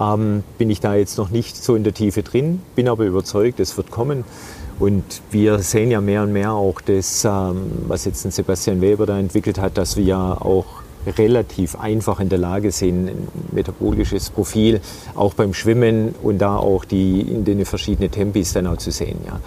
ähm, 0.00 0.44
bin 0.56 0.70
ich 0.70 0.78
da 0.78 0.94
jetzt 0.94 1.18
noch 1.18 1.30
nicht 1.30 1.56
so 1.56 1.74
in 1.74 1.82
der 1.82 1.94
Tiefe 1.94 2.22
drin, 2.22 2.62
bin 2.76 2.88
aber 2.88 3.04
überzeugt, 3.04 3.58
es 3.58 3.76
wird 3.76 3.90
kommen. 3.90 4.24
Und 4.78 5.22
wir 5.30 5.58
sehen 5.60 5.90
ja 5.90 6.00
mehr 6.00 6.22
und 6.22 6.32
mehr 6.32 6.52
auch 6.52 6.80
das, 6.80 7.24
ähm, 7.24 7.72
was 7.86 8.04
jetzt 8.04 8.24
ein 8.24 8.30
Sebastian 8.30 8.80
Weber 8.80 9.06
da 9.06 9.18
entwickelt 9.18 9.58
hat, 9.58 9.78
dass 9.78 9.96
wir 9.96 10.04
ja 10.04 10.32
auch 10.32 10.66
relativ 11.06 11.76
einfach 11.76 12.20
in 12.20 12.28
der 12.28 12.38
Lage 12.38 12.72
sind, 12.72 13.08
ein 13.08 13.28
metabolisches 13.52 14.30
Profil 14.30 14.80
auch 15.14 15.34
beim 15.34 15.54
Schwimmen 15.54 16.14
und 16.22 16.38
da 16.38 16.56
auch 16.56 16.84
die 16.84 17.20
in 17.20 17.44
den 17.44 17.64
verschiedenen 17.64 18.10
Tempis 18.10 18.52
dann 18.52 18.66
auch 18.66 18.76
zu 18.76 18.90
sehen. 18.90 19.20
Ja. 19.24 19.40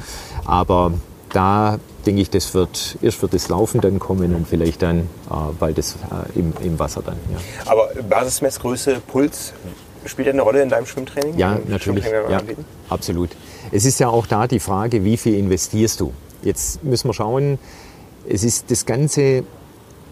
Aber 0.46 0.94
da 1.34 1.78
denke 2.06 2.22
ich, 2.22 2.30
das 2.30 2.54
wird 2.54 2.98
erst 3.02 3.22
wird 3.22 3.34
das 3.34 3.50
Laufen 3.50 3.82
dann 3.82 4.00
kommen 4.00 4.34
und 4.34 4.48
vielleicht 4.48 4.82
dann 4.82 5.00
äh, 5.00 5.34
bald 5.60 5.78
das 5.78 5.96
äh, 5.96 6.40
im, 6.40 6.54
im 6.64 6.80
Wasser 6.80 7.02
dann. 7.06 7.18
Ja. 7.32 7.72
Aber 7.72 7.90
Basismessgröße, 8.10 9.02
Puls 9.06 9.54
spielt 10.06 10.28
das 10.28 10.34
eine 10.34 10.42
Rolle 10.42 10.62
in 10.64 10.70
deinem 10.70 10.86
Schwimmtraining? 10.86 11.38
Ja, 11.38 11.60
natürlich. 11.68 12.06
Ja, 12.06 12.42
absolut. 12.90 13.30
Es 13.72 13.86
ist 13.86 14.00
ja 14.00 14.10
auch 14.10 14.26
da 14.26 14.48
die 14.48 14.60
Frage, 14.60 15.04
wie 15.04 15.18
viel 15.18 15.36
investierst 15.36 16.00
du? 16.00 16.12
Jetzt 16.42 16.84
müssen 16.84 17.08
wir 17.10 17.14
schauen, 17.14 17.60
es 18.28 18.44
ist 18.44 18.72
das 18.72 18.86
Ganze, 18.86 19.44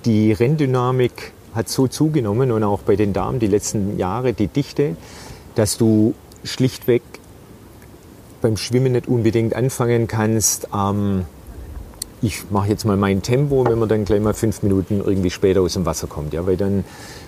die 0.06 0.32
Renndynamik 0.32 1.34
hat 1.56 1.70
so 1.70 1.88
zugenommen 1.88 2.52
und 2.52 2.64
auch 2.64 2.82
bei 2.82 2.96
den 2.96 3.14
Damen 3.14 3.40
die 3.40 3.48
letzten 3.48 3.98
Jahre 3.98 4.34
die 4.34 4.48
Dichte, 4.48 4.96
dass 5.56 5.78
du 5.78 6.14
schlichtweg 6.44 7.02
beim 8.42 8.58
Schwimmen 8.58 8.92
nicht 8.92 9.08
unbedingt 9.08 9.56
anfangen 9.56 10.08
kannst, 10.08 10.68
ähm, 10.74 11.26
ich 12.22 12.50
mache 12.50 12.70
jetzt 12.70 12.86
mal 12.86 12.98
mein 12.98 13.22
Tempo, 13.22 13.66
wenn 13.66 13.78
man 13.78 13.90
dann 13.90 14.06
gleich 14.06 14.22
mal 14.22 14.34
fünf 14.34 14.64
Minuten 14.64 15.02
irgendwie 15.06 15.30
später 15.30 15.62
aus 15.62 15.74
dem 15.74 15.86
Wasser 15.86 16.08
kommt. 16.08 16.34
Ja, 16.34 16.48
weil 16.48 16.58
dann 16.58 16.84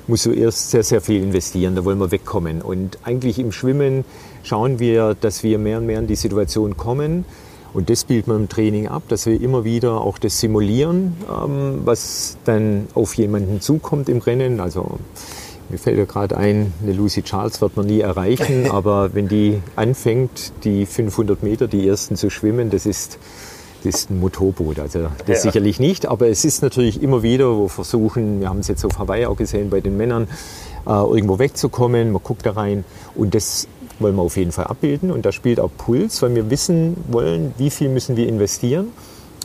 musst 0.07 0.25
du 0.25 0.31
erst 0.31 0.71
sehr, 0.71 0.83
sehr 0.83 1.01
viel 1.01 1.21
investieren, 1.21 1.75
da 1.75 1.85
wollen 1.85 1.99
wir 1.99 2.11
wegkommen. 2.11 2.61
Und 2.61 2.97
eigentlich 3.03 3.37
im 3.39 3.51
Schwimmen 3.51 4.03
schauen 4.43 4.79
wir, 4.79 5.15
dass 5.19 5.43
wir 5.43 5.59
mehr 5.59 5.77
und 5.77 5.85
mehr 5.85 5.99
in 5.99 6.07
die 6.07 6.15
Situation 6.15 6.75
kommen. 6.75 7.25
Und 7.71 7.91
das 7.91 8.03
bildet 8.03 8.27
man 8.27 8.37
im 8.37 8.49
Training 8.49 8.87
ab, 8.87 9.03
dass 9.09 9.27
wir 9.27 9.39
immer 9.39 9.63
wieder 9.63 10.01
auch 10.01 10.17
das 10.17 10.39
simulieren, 10.39 11.15
ähm, 11.29 11.81
was 11.85 12.37
dann 12.45 12.87
auf 12.95 13.13
jemanden 13.13 13.61
zukommt 13.61 14.09
im 14.09 14.17
Rennen. 14.17 14.59
Also 14.59 14.97
mir 15.69 15.77
fällt 15.77 15.99
ja 15.99 16.05
gerade 16.05 16.35
ein, 16.35 16.73
eine 16.81 16.93
Lucy 16.93 17.21
Charles 17.21 17.61
wird 17.61 17.77
man 17.77 17.85
nie 17.85 17.99
erreichen, 17.99 18.67
aber 18.71 19.13
wenn 19.13 19.27
die 19.27 19.61
anfängt, 19.75 20.51
die 20.63 20.87
500 20.87 21.43
Meter, 21.43 21.67
die 21.67 21.87
ersten 21.87 22.15
zu 22.15 22.31
schwimmen, 22.31 22.71
das 22.71 22.87
ist, 22.87 23.19
das 23.83 23.95
ist 23.95 24.09
ein 24.09 24.19
Motorboot. 24.19 24.79
Also 24.79 25.07
das 25.25 25.27
ja. 25.27 25.51
sicherlich 25.51 25.79
nicht, 25.79 26.05
aber 26.05 26.27
es 26.27 26.45
ist 26.45 26.61
natürlich 26.61 27.01
immer 27.01 27.23
wieder, 27.23 27.55
wo 27.55 27.67
versuchen, 27.67 28.41
wir 28.41 28.49
haben 28.49 28.59
es 28.59 28.67
jetzt 28.67 28.85
auf 28.85 28.99
Hawaii 28.99 29.25
auch 29.25 29.37
gesehen 29.37 29.69
bei 29.69 29.81
den 29.81 29.97
Männern, 29.97 30.27
äh, 30.85 30.91
irgendwo 30.91 31.39
wegzukommen, 31.39 32.11
man 32.11 32.23
guckt 32.23 32.45
da 32.45 32.51
rein 32.51 32.83
und 33.15 33.35
das 33.35 33.67
wollen 33.99 34.15
wir 34.15 34.21
auf 34.21 34.37
jeden 34.37 34.51
Fall 34.51 34.65
abbilden 34.65 35.11
und 35.11 35.25
da 35.25 35.31
spielt 35.31 35.59
auch 35.59 35.71
Puls, 35.77 36.21
weil 36.21 36.35
wir 36.35 36.49
wissen 36.49 36.97
wollen, 37.09 37.53
wie 37.57 37.69
viel 37.69 37.89
müssen 37.89 38.15
wir 38.15 38.27
investieren 38.27 38.87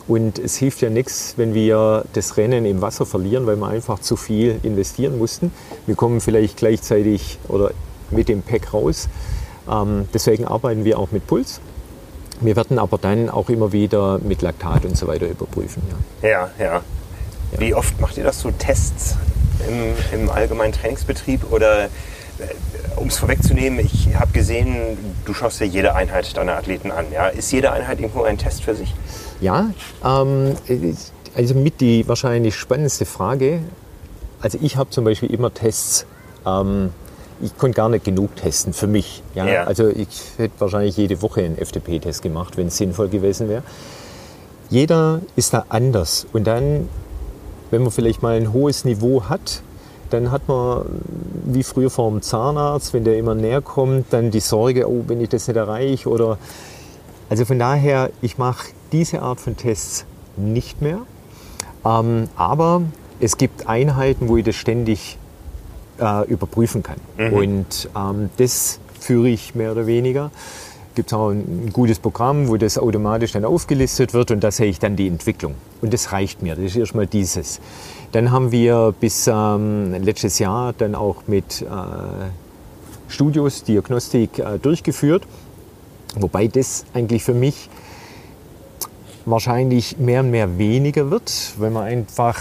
und 0.07 0.39
es 0.39 0.57
hilft 0.57 0.81
ja 0.83 0.91
nichts, 0.91 1.35
wenn 1.37 1.55
wir 1.55 2.05
das 2.13 2.37
Rennen 2.37 2.67
im 2.67 2.83
Wasser 2.83 3.07
verlieren, 3.07 3.47
weil 3.47 3.57
wir 3.57 3.69
einfach 3.69 4.01
zu 4.01 4.17
viel 4.17 4.61
investieren 4.63 5.19
mussten. 5.19 5.51
Wir 5.87 5.95
kommen 5.95 6.21
vielleicht 6.21 6.59
gleichzeitig 6.59 7.39
oder 7.49 7.71
mit 8.11 8.29
dem 8.29 8.43
Pack 8.43 8.75
raus. 8.75 9.09
Ähm, 9.71 10.07
deswegen 10.13 10.45
arbeiten 10.45 10.85
wir 10.85 10.99
auch 10.99 11.11
mit 11.11 11.27
Puls. 11.27 11.61
Wir 12.41 12.57
werden 12.57 12.79
aber 12.79 12.99
dann 12.99 13.31
auch 13.31 13.49
immer 13.49 13.73
wieder 13.73 14.19
mit 14.19 14.43
Laktat 14.43 14.85
und 14.85 14.97
so 14.97 15.07
weiter 15.07 15.27
überprüfen. 15.27 15.83
Ja, 16.23 16.51
ja. 16.59 16.65
ja. 16.65 16.83
Wie 17.59 17.75
oft 17.75 18.01
macht 18.01 18.17
ihr 18.17 18.25
das 18.25 18.41
so 18.41 18.51
Tests 18.51 19.17
im, 19.69 20.21
im 20.21 20.31
allgemeinen 20.31 20.73
Trainingsbetrieb 20.73 21.53
oder 21.53 21.85
äh, 21.85 21.89
um 22.97 23.09
es 23.09 23.19
vorwegzunehmen, 23.19 23.81
ich 23.81 24.15
habe 24.15 24.33
gesehen, 24.33 24.97
du 25.25 25.35
schaust 25.35 25.61
dir 25.61 25.67
jede 25.67 25.95
Einheit 25.95 26.37
deiner 26.37 26.57
Athleten 26.57 26.91
an. 26.91 27.07
Ja? 27.13 27.29
Ist 27.29 27.53
jede 27.53 27.73
Einheit 27.73 28.01
irgendwo 28.01 28.23
ein 28.23 28.39
Test 28.39 28.63
für 28.63 28.75
sich? 28.75 28.95
Ja, 29.41 29.71
ähm, 30.05 30.55
also 31.35 31.55
mit 31.55 31.81
die 31.81 32.07
wahrscheinlich 32.07 32.55
spannendste 32.55 33.05
Frage. 33.05 33.61
Also 34.41 34.59
ich 34.61 34.77
habe 34.77 34.91
zum 34.91 35.05
Beispiel 35.05 35.33
immer 35.33 35.53
Tests. 35.53 36.07
Ähm, 36.47 36.91
ich 37.45 37.57
konnte 37.59 37.77
gar 37.77 37.89
nicht 37.89 38.05
genug 38.05 38.35
testen 38.37 38.73
für 38.73 38.87
mich. 38.87 39.23
Ja? 39.35 39.47
ja. 39.47 39.65
Also 39.65 39.89
ich 39.89 40.09
hätte 40.39 40.55
wahrscheinlich 40.59 40.97
jede 40.97 41.21
Woche 41.21 41.43
einen 41.43 41.57
FTP-Test 41.57 42.23
gemacht, 42.23 42.57
wenn 42.57 42.69
es 42.69 42.77
sinnvoll 42.79 43.09
gewesen 43.09 43.49
wäre. 43.49 43.63
Jeder 44.71 45.21
ist 45.37 45.53
da 45.53 45.67
anders. 45.69 46.27
Und 46.33 46.47
dann, 46.47 46.89
wenn 47.71 47.83
man 47.83 47.91
vielleicht 47.91 48.23
mal 48.23 48.37
ein 48.37 48.53
hohes 48.53 48.85
Niveau 48.85 49.25
hat, 49.29 49.63
dann 50.09 50.31
hat 50.31 50.49
man, 50.49 50.85
wie 51.45 51.63
früher 51.63 51.91
vor 51.91 52.11
dem 52.11 52.23
Zahnarzt, 52.23 52.95
wenn 52.95 53.05
der 53.05 53.19
immer 53.19 53.35
näher 53.35 53.61
kommt, 53.61 54.13
dann 54.13 54.31
die 54.31 54.41
Sorge, 54.41 54.89
oh, 54.89 55.05
wenn 55.07 55.21
ich 55.21 55.29
das 55.29 55.47
nicht 55.47 55.57
erreiche 55.57 56.09
oder 56.09 56.39
also 57.29 57.45
von 57.45 57.59
daher, 57.59 58.11
ich 58.23 58.39
mache 58.39 58.69
diese 58.93 59.23
Art 59.23 59.41
von 59.41 59.57
Tests 59.57 60.05
nicht 60.37 60.81
mehr. 60.81 61.01
Ähm, 61.85 62.29
aber 62.37 62.83
es 63.21 63.37
gibt 63.37 63.67
Einheiten, 63.67 64.29
wo 64.29 64.37
ich 64.37 64.45
das 64.45 64.57
ständig 64.57 65.19
äh, 66.01 66.27
überprüfen 66.29 66.83
kann. 66.83 66.97
Mhm. 67.17 67.33
Und 67.33 67.89
ähm, 67.97 68.31
das 68.37 68.81
führe 69.01 69.29
ich 69.29 69.55
mehr 69.55 69.73
oder 69.73 69.87
weniger. 69.87 70.31
Gibt 70.95 71.09
es 71.09 71.13
auch 71.13 71.31
ein 71.31 71.71
gutes 71.73 71.99
Programm, 71.99 72.49
wo 72.49 72.57
das 72.57 72.79
automatisch 72.79 73.33
dann 73.33 73.45
aufgelistet 73.45 74.15
wird 74.15 74.31
und 74.31 74.45
da 74.45 74.53
sehe 74.53 74.67
ich 74.67 74.79
dann 74.79 74.95
die 74.95 75.09
Entwicklung. 75.09 75.55
Und 75.83 75.93
das 75.93 76.13
reicht 76.13 76.41
mir. 76.41 76.55
Das 76.55 76.65
ist 76.67 76.77
erstmal 76.77 77.07
dieses. 77.07 77.61
Dann 78.13 78.31
haben 78.31 78.53
wir 78.53 78.95
bis 79.01 79.27
ähm, 79.27 79.93
letztes 80.03 80.39
Jahr 80.39 80.73
dann 80.73 80.95
auch 80.95 81.27
mit 81.27 81.63
äh, 81.63 81.67
Studios 83.09 83.65
Diagnostik 83.65 84.39
äh, 84.39 84.59
durchgeführt. 84.61 85.25
Wobei 86.17 86.47
das 86.47 86.85
eigentlich 86.95 87.25
für 87.25 87.35
mich 87.35 87.69
wahrscheinlich 89.27 89.99
mehr 89.99 90.21
und 90.21 90.31
mehr 90.31 90.59
weniger 90.59 91.11
wird, 91.11 91.55
weil 91.59 91.71
man 91.71 91.85
einfach 91.85 92.39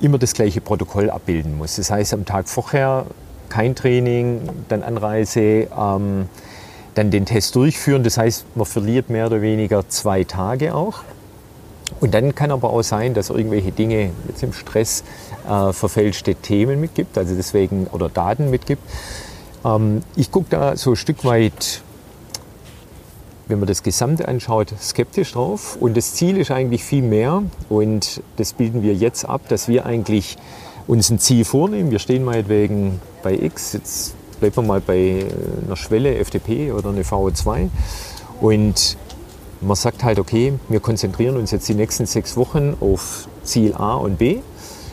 immer 0.00 0.18
das 0.18 0.34
gleiche 0.34 0.60
Protokoll 0.60 1.10
abbilden 1.10 1.58
muss. 1.58 1.76
Das 1.76 1.90
heißt, 1.90 2.14
am 2.14 2.24
Tag 2.24 2.48
vorher 2.48 3.06
kein 3.48 3.74
Training, 3.74 4.40
dann 4.68 4.82
Anreise, 4.82 5.68
ähm, 5.78 6.28
dann 6.94 7.10
den 7.10 7.26
Test 7.26 7.54
durchführen. 7.54 8.02
Das 8.04 8.18
heißt, 8.18 8.46
man 8.54 8.66
verliert 8.66 9.10
mehr 9.10 9.26
oder 9.26 9.42
weniger 9.42 9.88
zwei 9.88 10.24
Tage 10.24 10.74
auch. 10.74 11.02
Und 12.00 12.14
dann 12.14 12.34
kann 12.34 12.50
aber 12.50 12.70
auch 12.70 12.82
sein, 12.82 13.14
dass 13.14 13.30
irgendwelche 13.30 13.72
Dinge 13.72 14.10
jetzt 14.28 14.42
im 14.42 14.52
Stress 14.52 15.04
äh, 15.48 15.72
verfälschte 15.72 16.34
Themen 16.34 16.80
mitgibt, 16.80 17.16
also 17.18 17.34
deswegen 17.34 17.86
oder 17.88 18.08
Daten 18.08 18.50
mitgibt. 18.50 18.82
Ähm, 19.64 20.02
ich 20.16 20.30
gucke 20.30 20.46
da 20.50 20.76
so 20.76 20.90
ein 20.90 20.96
Stück 20.96 21.24
weit 21.24 21.82
wenn 23.46 23.58
man 23.58 23.68
das 23.68 23.82
Gesamte 23.82 24.26
anschaut, 24.28 24.72
skeptisch 24.80 25.32
drauf. 25.32 25.76
Und 25.78 25.96
das 25.96 26.14
Ziel 26.14 26.36
ist 26.38 26.50
eigentlich 26.50 26.82
viel 26.84 27.02
mehr. 27.02 27.42
Und 27.68 28.22
das 28.36 28.52
bilden 28.52 28.82
wir 28.82 28.94
jetzt 28.94 29.24
ab, 29.24 29.42
dass 29.48 29.68
wir 29.68 29.86
eigentlich 29.86 30.36
uns 30.86 31.10
ein 31.10 31.18
Ziel 31.18 31.44
vornehmen. 31.44 31.90
Wir 31.90 31.98
stehen 31.98 32.24
meinetwegen 32.24 33.00
bei 33.22 33.34
X, 33.34 33.72
jetzt 33.74 34.14
bleiben 34.40 34.56
wir 34.56 34.62
mal 34.62 34.80
bei 34.80 35.24
einer 35.64 35.76
Schwelle 35.76 36.16
FDP 36.16 36.72
oder 36.72 36.90
eine 36.90 37.02
VO2. 37.02 37.68
Und 38.40 38.96
man 39.60 39.76
sagt 39.76 40.04
halt, 40.04 40.18
okay, 40.18 40.54
wir 40.68 40.80
konzentrieren 40.80 41.36
uns 41.36 41.50
jetzt 41.50 41.68
die 41.68 41.74
nächsten 41.74 42.06
sechs 42.06 42.36
Wochen 42.36 42.76
auf 42.80 43.28
Ziel 43.44 43.74
A 43.74 43.94
und 43.94 44.18
B. 44.18 44.40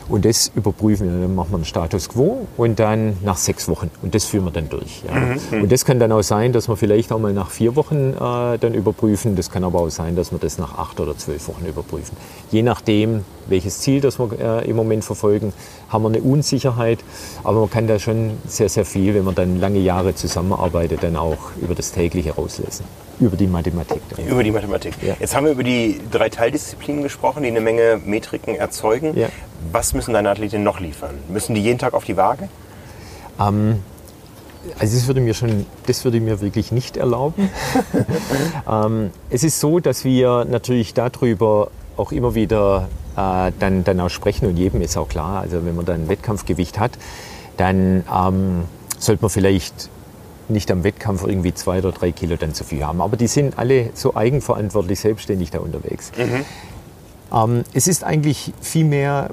Und 0.08 0.24
das 0.24 0.50
überprüfen 0.54 1.06
wir. 1.12 1.20
Dann 1.20 1.34
machen 1.34 1.50
wir 1.50 1.56
einen 1.56 1.64
Status 1.64 2.08
quo 2.08 2.46
und 2.56 2.78
dann 2.78 3.16
nach 3.22 3.36
sechs 3.36 3.68
Wochen. 3.68 3.90
Und 4.02 4.14
das 4.14 4.24
führen 4.24 4.44
wir 4.44 4.50
dann 4.50 4.68
durch. 4.68 5.02
Ja. 5.06 5.14
Mhm. 5.14 5.62
Und 5.62 5.72
das 5.72 5.84
kann 5.84 5.98
dann 5.98 6.12
auch 6.12 6.22
sein, 6.22 6.52
dass 6.52 6.68
wir 6.68 6.76
vielleicht 6.76 7.12
auch 7.12 7.18
mal 7.18 7.32
nach 7.32 7.50
vier 7.50 7.76
Wochen 7.76 8.14
äh, 8.14 8.58
dann 8.58 8.74
überprüfen. 8.74 9.36
Das 9.36 9.50
kann 9.50 9.64
aber 9.64 9.80
auch 9.80 9.90
sein, 9.90 10.16
dass 10.16 10.32
wir 10.32 10.38
das 10.38 10.58
nach 10.58 10.78
acht 10.78 11.00
oder 11.00 11.16
zwölf 11.16 11.48
Wochen 11.48 11.64
überprüfen. 11.66 12.16
Je 12.50 12.62
nachdem, 12.62 13.24
welches 13.46 13.78
Ziel 13.78 14.00
das 14.00 14.18
wir 14.18 14.30
äh, 14.38 14.68
im 14.68 14.76
Moment 14.76 15.04
verfolgen, 15.04 15.52
haben 15.88 16.02
wir 16.04 16.08
eine 16.08 16.20
Unsicherheit. 16.20 16.98
Aber 17.44 17.60
man 17.60 17.70
kann 17.70 17.86
da 17.86 17.98
schon 17.98 18.32
sehr, 18.46 18.68
sehr 18.68 18.84
viel, 18.84 19.14
wenn 19.14 19.24
man 19.24 19.34
dann 19.34 19.60
lange 19.60 19.78
Jahre 19.78 20.14
zusammenarbeitet, 20.14 21.02
dann 21.02 21.16
auch 21.16 21.38
über 21.60 21.74
das 21.74 21.92
tägliche 21.92 22.34
rauslesen. 22.34 22.84
Über 23.20 23.36
die 23.36 23.46
Mathematik. 23.46 24.00
Dann. 24.16 24.26
Über 24.26 24.42
die 24.42 24.50
Mathematik. 24.50 24.94
Ja. 25.02 25.14
Jetzt 25.20 25.36
haben 25.36 25.44
wir 25.44 25.52
über 25.52 25.62
die 25.62 26.00
drei 26.10 26.28
Teildisziplinen 26.28 27.02
gesprochen, 27.02 27.42
die 27.42 27.50
eine 27.50 27.60
Menge 27.60 28.00
Metriken 28.04 28.56
erzeugen. 28.56 29.16
Ja. 29.16 29.28
Was 29.70 29.91
müssen 29.94 30.14
deine 30.14 30.30
Athletinnen 30.30 30.64
noch 30.64 30.80
liefern? 30.80 31.14
Müssen 31.28 31.54
die 31.54 31.62
jeden 31.62 31.78
Tag 31.78 31.94
auf 31.94 32.04
die 32.04 32.16
Waage? 32.16 32.48
Ähm, 33.40 33.80
also 34.78 34.96
das 34.96 35.06
würde 35.06 35.20
mir 35.20 35.34
schon, 35.34 35.66
das 35.86 36.04
würde 36.04 36.20
mir 36.20 36.40
wirklich 36.40 36.72
nicht 36.72 36.96
erlauben. 36.96 37.50
ähm, 38.70 39.10
es 39.30 39.44
ist 39.44 39.60
so, 39.60 39.80
dass 39.80 40.04
wir 40.04 40.44
natürlich 40.44 40.94
darüber 40.94 41.70
auch 41.96 42.12
immer 42.12 42.34
wieder 42.34 42.88
äh, 43.16 43.52
dann, 43.58 43.84
dann 43.84 44.00
auch 44.00 44.08
sprechen 44.08 44.46
und 44.46 44.56
jedem 44.56 44.80
ist 44.80 44.96
auch 44.96 45.08
klar, 45.08 45.42
also 45.42 45.64
wenn 45.64 45.74
man 45.74 45.84
dann 45.84 46.02
ein 46.02 46.08
Wettkampfgewicht 46.08 46.78
hat, 46.78 46.92
dann 47.56 48.04
ähm, 48.12 48.64
sollte 48.98 49.22
man 49.22 49.30
vielleicht 49.30 49.90
nicht 50.48 50.70
am 50.70 50.84
Wettkampf 50.84 51.24
irgendwie 51.24 51.54
zwei 51.54 51.78
oder 51.78 51.92
drei 51.92 52.12
Kilo 52.12 52.36
dann 52.36 52.54
zu 52.54 52.64
viel 52.64 52.84
haben. 52.84 53.00
Aber 53.00 53.16
die 53.16 53.26
sind 53.26 53.58
alle 53.58 53.90
so 53.94 54.14
eigenverantwortlich 54.14 55.00
selbstständig 55.00 55.50
da 55.50 55.60
unterwegs. 55.60 56.12
Mhm. 56.16 56.44
Ähm, 57.32 57.64
es 57.72 57.86
ist 57.86 58.04
eigentlich 58.04 58.52
viel 58.60 58.84
mehr, 58.84 59.30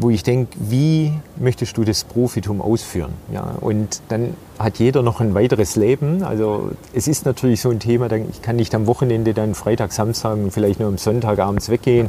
wo 0.00 0.10
ich 0.10 0.22
denke, 0.22 0.56
wie 0.58 1.12
möchtest 1.36 1.76
du 1.76 1.84
das 1.84 2.04
Profitum 2.04 2.60
ausführen? 2.60 3.12
Ja, 3.32 3.54
und 3.60 4.00
dann 4.08 4.34
hat 4.58 4.78
jeder 4.78 5.02
noch 5.02 5.20
ein 5.20 5.34
weiteres 5.34 5.76
Leben. 5.76 6.22
Also 6.22 6.70
es 6.92 7.06
ist 7.06 7.24
natürlich 7.26 7.60
so 7.60 7.70
ein 7.70 7.80
Thema, 7.80 8.10
ich 8.10 8.42
kann 8.42 8.56
nicht 8.56 8.74
am 8.74 8.86
Wochenende 8.86 9.34
dann 9.34 9.54
Freitag, 9.54 9.92
Samstag 9.92 10.34
und 10.34 10.50
vielleicht 10.50 10.80
nur 10.80 10.88
am 10.88 10.98
Sonntag 10.98 11.38
abends 11.38 11.68
weggehen 11.68 12.08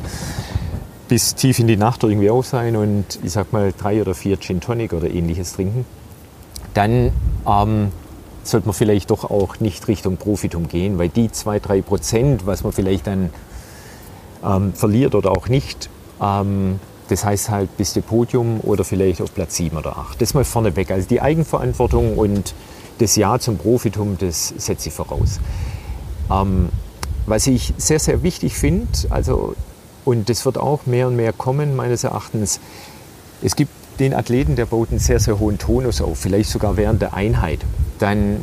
bis 1.08 1.36
tief 1.36 1.60
in 1.60 1.68
die 1.68 1.78
Nacht 1.78 2.04
irgendwie 2.04 2.30
auf 2.30 2.48
sein 2.48 2.76
und 2.76 3.20
ich 3.24 3.32
sag 3.32 3.54
mal 3.54 3.74
drei 3.78 4.02
oder 4.02 4.16
vier 4.16 4.40
Gin 4.40 4.60
Tonic 4.60 4.94
oder 4.94 5.10
ähnliches 5.10 5.54
trinken. 5.54 5.86
Dann 6.74 7.12
ähm, 7.48 7.92
sollte 8.44 8.68
man 8.68 8.74
vielleicht 8.74 9.12
doch 9.12 9.30
auch 9.30 9.60
nicht 9.60 9.88
Richtung 9.88 10.18
Profitum 10.18 10.68
gehen, 10.68 10.98
weil 10.98 11.10
die 11.10 11.32
zwei, 11.32 11.60
drei 11.60 11.82
Prozent, 11.82 12.46
was 12.46 12.64
man 12.64 12.74
vielleicht 12.74 13.08
dann 13.08 13.30
ähm, 14.44 14.74
verliert 14.74 15.16
oder 15.16 15.32
auch 15.32 15.48
nicht, 15.48 15.90
ähm, 16.22 16.80
das 17.10 17.24
heißt 17.24 17.50
halt 17.50 17.78
bis 17.78 17.94
Podium 17.94 18.60
oder 18.62 18.84
vielleicht 18.84 19.22
auf 19.22 19.34
Platz 19.34 19.56
7 19.56 19.78
oder 19.78 19.98
8. 19.98 20.22
Das 20.22 20.34
mal 20.34 20.44
vorneweg. 20.44 20.92
Also 20.92 21.08
die 21.08 21.22
Eigenverantwortung 21.22 22.18
und 22.18 22.54
das 23.00 23.16
Ja 23.16 23.40
zum 23.40 23.58
Profitum, 23.58 24.18
das 24.18 24.54
setze 24.58 24.90
ich 24.90 24.96
voraus. 24.96 25.40
Ähm, 26.32 26.70
was 27.26 27.48
ich 27.48 27.74
sehr, 27.78 28.00
sehr 28.00 28.24
wichtig 28.24 28.56
finde, 28.56 28.88
also, 29.10 29.56
und 30.06 30.30
das 30.30 30.46
wird 30.46 30.58
auch 30.58 30.86
mehr 30.86 31.08
und 31.08 31.16
mehr 31.16 31.34
kommen, 31.34 31.76
meines 31.76 32.04
Erachtens, 32.04 32.60
es 33.42 33.56
gibt 33.56 33.72
den 34.00 34.14
Athleten, 34.14 34.56
der 34.56 34.66
baut 34.66 34.92
einen 34.92 35.00
sehr, 35.00 35.20
sehr 35.20 35.40
hohen 35.40 35.58
Tonus 35.58 36.02
auf, 36.02 36.20
vielleicht 36.20 36.50
sogar 36.50 36.78
während 36.78 37.02
der 37.02 37.14
Einheit 37.14 37.60
dann 38.00 38.42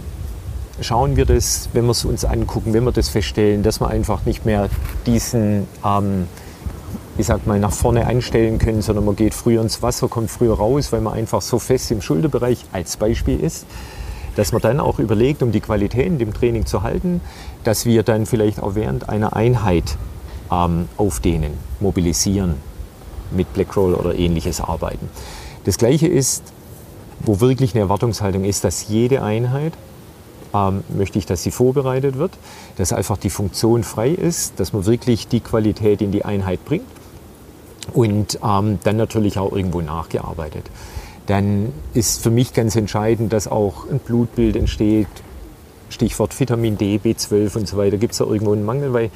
schauen 0.80 1.16
wir 1.16 1.26
das, 1.26 1.68
wenn 1.72 1.84
wir 1.84 1.92
es 1.92 2.04
uns 2.04 2.24
angucken, 2.24 2.72
wenn 2.72 2.84
wir 2.84 2.92
das 2.92 3.08
feststellen, 3.08 3.62
dass 3.62 3.80
wir 3.80 3.88
einfach 3.88 4.24
nicht 4.24 4.46
mehr 4.46 4.68
diesen, 5.06 5.68
ähm, 5.84 6.26
ich 7.18 7.26
sag 7.26 7.46
mal, 7.46 7.58
nach 7.58 7.72
vorne 7.72 8.06
einstellen 8.06 8.58
können, 8.58 8.82
sondern 8.82 9.04
man 9.04 9.16
geht 9.16 9.34
früher 9.34 9.60
ins 9.60 9.82
Wasser, 9.82 10.08
kommt 10.08 10.30
früher 10.30 10.54
raus, 10.54 10.92
weil 10.92 11.00
man 11.00 11.12
einfach 11.12 11.42
so 11.42 11.58
fest 11.58 11.90
im 11.90 12.00
Schulterbereich 12.00 12.64
als 12.72 12.96
Beispiel 12.96 13.38
ist, 13.38 13.66
dass 14.36 14.52
man 14.52 14.62
dann 14.62 14.80
auch 14.80 14.98
überlegt, 14.98 15.42
um 15.42 15.52
die 15.52 15.60
Qualität 15.60 16.06
in 16.06 16.18
dem 16.18 16.32
Training 16.32 16.64
zu 16.64 16.82
halten, 16.82 17.20
dass 17.64 17.84
wir 17.84 18.02
dann 18.02 18.24
vielleicht 18.24 18.62
auch 18.62 18.74
während 18.74 19.10
einer 19.10 19.36
Einheit 19.36 19.98
ähm, 20.50 20.88
aufdehnen, 20.96 21.52
mobilisieren, 21.80 22.54
mit 23.30 23.52
Blackroll 23.52 23.94
oder 23.94 24.14
ähnliches 24.14 24.60
arbeiten. 24.60 25.10
Das 25.64 25.76
Gleiche 25.76 26.08
ist, 26.08 26.42
wo 27.20 27.40
wirklich 27.40 27.74
eine 27.74 27.82
Erwartungshaltung 27.82 28.44
ist, 28.44 28.64
dass 28.64 28.88
jede 28.88 29.22
Einheit 29.22 29.74
ähm, 30.54 30.82
möchte 30.88 31.18
ich, 31.18 31.26
dass 31.26 31.42
sie 31.42 31.50
vorbereitet 31.50 32.16
wird, 32.16 32.32
dass 32.76 32.92
einfach 32.94 33.18
die 33.18 33.30
Funktion 33.30 33.84
frei 33.84 34.10
ist, 34.10 34.58
dass 34.58 34.72
man 34.72 34.86
wirklich 34.86 35.28
die 35.28 35.40
Qualität 35.40 36.00
in 36.00 36.10
die 36.10 36.24
Einheit 36.24 36.64
bringt 36.64 36.86
und 37.92 38.38
ähm, 38.42 38.78
dann 38.84 38.96
natürlich 38.96 39.38
auch 39.38 39.52
irgendwo 39.52 39.80
nachgearbeitet. 39.80 40.64
Dann 41.26 41.72
ist 41.94 42.22
für 42.22 42.30
mich 42.30 42.52
ganz 42.52 42.76
entscheidend, 42.76 43.32
dass 43.32 43.48
auch 43.48 43.88
ein 43.88 43.98
Blutbild 43.98 44.56
entsteht, 44.56 45.08
Stichwort 45.88 46.38
Vitamin 46.38 46.76
D, 46.78 46.96
B12 46.96 47.56
und 47.56 47.68
so 47.68 47.76
weiter, 47.76 47.96
gibt 47.98 48.12
es 48.12 48.18
da 48.18 48.24
irgendwo 48.24 48.52
einen 48.52 48.64
Mangel, 48.64 48.92
weil 48.92 49.10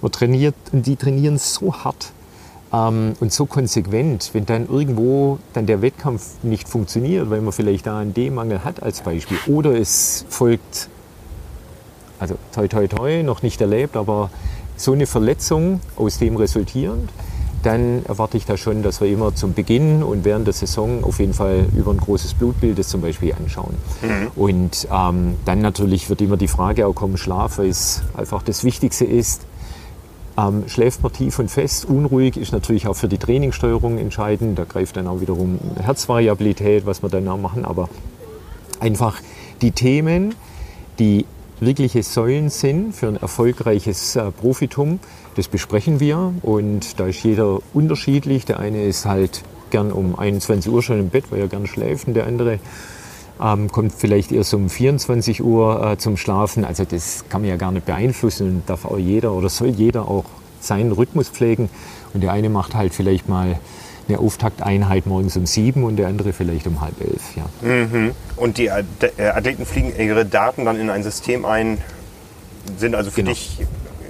man 0.00 0.12
trainiert 0.12 0.54
und 0.72 0.86
die 0.86 0.96
trainieren 0.96 1.38
so 1.38 1.74
hart 1.74 2.12
ähm, 2.72 3.14
und 3.20 3.32
so 3.32 3.46
konsequent, 3.46 4.30
wenn 4.34 4.46
dann 4.46 4.68
irgendwo 4.68 5.38
dann 5.52 5.66
der 5.66 5.82
Wettkampf 5.82 6.42
nicht 6.42 6.68
funktioniert, 6.68 7.30
weil 7.30 7.40
man 7.40 7.52
vielleicht 7.52 7.86
da 7.86 7.98
einen 7.98 8.14
D-Mangel 8.14 8.64
hat 8.64 8.82
als 8.82 9.00
Beispiel 9.00 9.38
oder 9.46 9.76
es 9.76 10.24
folgt, 10.28 10.88
also 12.18 12.36
toi 12.52 12.68
toi 12.68 12.86
toi, 12.86 13.22
noch 13.22 13.42
nicht 13.42 13.60
erlebt, 13.60 13.96
aber 13.96 14.30
so 14.76 14.92
eine 14.92 15.06
Verletzung 15.06 15.80
aus 15.96 16.18
dem 16.18 16.36
resultierend, 16.36 17.10
dann 17.62 18.04
erwarte 18.06 18.36
ich 18.36 18.46
da 18.46 18.56
schon, 18.56 18.82
dass 18.82 19.00
wir 19.00 19.08
immer 19.08 19.34
zum 19.34 19.52
Beginn 19.52 20.02
und 20.02 20.24
während 20.24 20.46
der 20.46 20.54
Saison 20.54 21.02
auf 21.02 21.18
jeden 21.18 21.34
Fall 21.34 21.66
über 21.76 21.90
ein 21.90 21.98
großes 21.98 22.34
Blutbild 22.34 22.78
das 22.78 22.88
zum 22.88 23.00
Beispiel 23.00 23.34
anschauen. 23.34 23.74
Mhm. 24.02 24.30
Und 24.36 24.88
ähm, 24.92 25.34
dann 25.44 25.60
natürlich 25.60 26.08
wird 26.08 26.20
immer 26.20 26.36
die 26.36 26.48
Frage 26.48 26.86
auch 26.86 26.94
kommen, 26.94 27.16
Schlaf, 27.16 27.58
weil 27.58 27.68
es 27.68 28.02
einfach 28.16 28.42
das 28.42 28.64
Wichtigste 28.64 29.04
ist. 29.04 29.42
Ähm, 30.36 30.64
schläft 30.68 31.02
man 31.02 31.12
tief 31.12 31.40
und 31.40 31.50
fest, 31.50 31.84
unruhig 31.84 32.36
ist 32.36 32.52
natürlich 32.52 32.86
auch 32.86 32.94
für 32.94 33.08
die 33.08 33.18
Trainingssteuerung 33.18 33.98
entscheidend. 33.98 34.56
Da 34.56 34.64
greift 34.64 34.96
dann 34.96 35.08
auch 35.08 35.20
wiederum 35.20 35.58
Herzvariabilität, 35.82 36.86
was 36.86 37.02
wir 37.02 37.08
dann 37.08 37.26
auch 37.26 37.38
machen. 37.38 37.64
Aber 37.64 37.88
einfach 38.78 39.16
die 39.62 39.72
Themen, 39.72 40.36
die 41.00 41.26
wirkliche 41.60 42.02
Säulen 42.02 42.50
sind 42.50 42.94
für 42.94 43.08
ein 43.08 43.16
erfolgreiches 43.16 44.16
äh, 44.16 44.30
Profitum, 44.30 45.00
das 45.36 45.48
besprechen 45.48 46.00
wir 46.00 46.34
und 46.42 46.98
da 46.98 47.06
ist 47.06 47.22
jeder 47.22 47.60
unterschiedlich. 47.72 48.44
Der 48.44 48.58
eine 48.58 48.84
ist 48.84 49.06
halt 49.06 49.42
gern 49.70 49.92
um 49.92 50.18
21 50.18 50.72
Uhr 50.72 50.82
schon 50.82 50.98
im 50.98 51.10
Bett, 51.10 51.26
weil 51.30 51.40
er 51.40 51.48
gern 51.48 51.66
schläft 51.66 52.08
und 52.08 52.14
der 52.14 52.26
andere 52.26 52.58
ähm, 53.40 53.70
kommt 53.70 53.92
vielleicht 53.92 54.32
erst 54.32 54.54
um 54.54 54.68
24 54.68 55.42
Uhr 55.42 55.92
äh, 55.92 55.98
zum 55.98 56.16
Schlafen. 56.16 56.64
Also 56.64 56.84
das 56.84 57.24
kann 57.28 57.42
man 57.42 57.50
ja 57.50 57.56
gar 57.56 57.72
nicht 57.72 57.86
beeinflussen 57.86 58.62
darf 58.66 58.84
auch 58.84 58.98
jeder 58.98 59.32
oder 59.32 59.48
soll 59.48 59.68
jeder 59.68 60.08
auch 60.08 60.24
seinen 60.60 60.92
Rhythmus 60.92 61.28
pflegen. 61.28 61.68
Und 62.14 62.22
der 62.22 62.32
eine 62.32 62.48
macht 62.48 62.74
halt 62.74 62.94
vielleicht 62.94 63.28
mal 63.28 63.58
eine 64.08 64.18
Auftakteinheit 64.18 65.06
morgens 65.06 65.36
um 65.36 65.46
sieben 65.46 65.84
und 65.84 65.96
der 65.96 66.08
andere 66.08 66.32
vielleicht 66.32 66.66
um 66.66 66.80
halb 66.80 67.00
elf. 67.00 67.36
Ja. 67.36 67.44
Mhm. 67.66 68.12
Und 68.36 68.58
die 68.58 68.66
äh, 68.66 68.82
Athleten 69.18 69.66
fliegen 69.66 69.92
ihre 69.98 70.24
Daten 70.24 70.64
dann 70.64 70.80
in 70.80 70.90
ein 70.90 71.02
System 71.02 71.44
ein, 71.44 71.78
sind 72.76 72.94
also 72.94 73.10
für 73.10 73.22
genau. 73.22 73.32
dich 73.32 73.58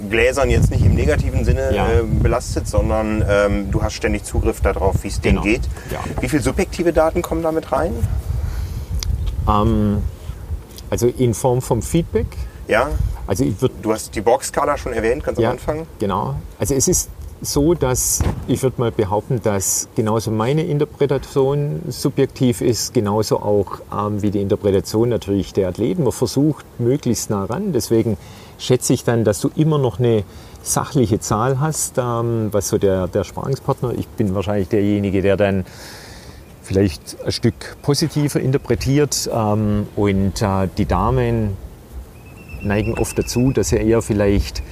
Gläsern 0.09 0.51
jetzt 0.51 0.71
nicht 0.71 0.85
im 0.85 0.95
negativen 0.95 1.45
Sinne 1.45 1.75
ja. 1.75 1.89
äh, 1.91 2.03
belastet, 2.03 2.69
sondern 2.69 3.25
ähm, 3.29 3.71
du 3.71 3.83
hast 3.83 3.95
ständig 3.95 4.25
Zugriff 4.25 4.61
darauf, 4.61 5.03
wie 5.03 5.09
es 5.09 5.21
denen 5.21 5.43
genau. 5.43 5.45
geht. 5.45 5.63
Ja. 5.91 6.01
Wie 6.21 6.29
viele 6.29 6.43
subjektive 6.43 6.93
Daten 6.93 7.23
kommen 7.23 7.43
damit 7.43 7.73
rein? 7.73 7.93
Ähm, 9.49 10.03
also 10.91 11.09
in 11.09 11.35
Form 11.35 11.61
vom 11.61 11.83
Feedback. 11.83 12.27
Ja. 12.69 12.91
Also 13.27 13.45
ich 13.45 13.61
würd, 13.61 13.73
du 13.83 13.93
hast 13.93 14.15
die 14.15 14.21
Borg-Skala 14.21 14.79
schon 14.79 14.93
erwähnt, 14.93 15.25
ganz 15.25 15.39
ja, 15.39 15.49
am 15.49 15.53
Anfang. 15.55 15.87
Genau. 15.99 16.37
Also 16.59 16.75
es 16.75 16.89
ist 16.89 17.11
so, 17.41 17.75
dass 17.75 18.21
ich 18.49 18.63
würde 18.63 18.81
mal 18.81 18.91
behaupten, 18.91 19.41
dass 19.43 19.89
genauso 19.95 20.31
meine 20.31 20.65
Interpretation 20.65 21.83
subjektiv 21.89 22.61
ist, 22.61 22.95
genauso 22.95 23.41
auch 23.41 23.81
ähm, 23.93 24.23
wie 24.23 24.31
die 24.31 24.41
Interpretation 24.41 25.09
natürlich 25.09 25.53
der 25.53 25.69
Athleten. 25.69 26.03
Man 26.03 26.13
versucht 26.13 26.65
möglichst 26.81 27.31
nah 27.31 27.45
ran. 27.45 27.73
Deswegen 27.73 28.17
schätze 28.59 28.93
ich 28.93 29.05
dann, 29.05 29.25
dass 29.25 29.41
du 29.41 29.51
immer 29.55 29.79
noch 29.79 29.99
eine 29.99 30.25
sachliche 30.63 31.21
Zahl 31.21 31.61
hast, 31.61 31.99
ähm, 31.99 32.49
was 32.51 32.69
so 32.69 32.79
der, 32.79 33.07
der 33.09 33.25
Sparingspartner, 33.25 33.93
ich 33.97 34.09
bin 34.09 34.35
wahrscheinlich 34.35 34.69
derjenige, 34.69 35.23
der 35.23 35.37
dann 35.37 35.65
vielleicht 36.63 37.17
ein 37.25 37.33
Stück 37.33 37.77
positiver 37.83 38.41
interpretiert 38.41 39.31
ähm, 39.33 39.87
und 39.97 40.43
äh, 40.43 40.69
die 40.77 40.87
Damen 40.87 41.57
neigen 42.63 42.99
oft 42.99 43.19
dazu, 43.19 43.53
dass 43.53 43.69
sie 43.69 43.77
eher 43.77 44.03
vielleicht 44.03 44.63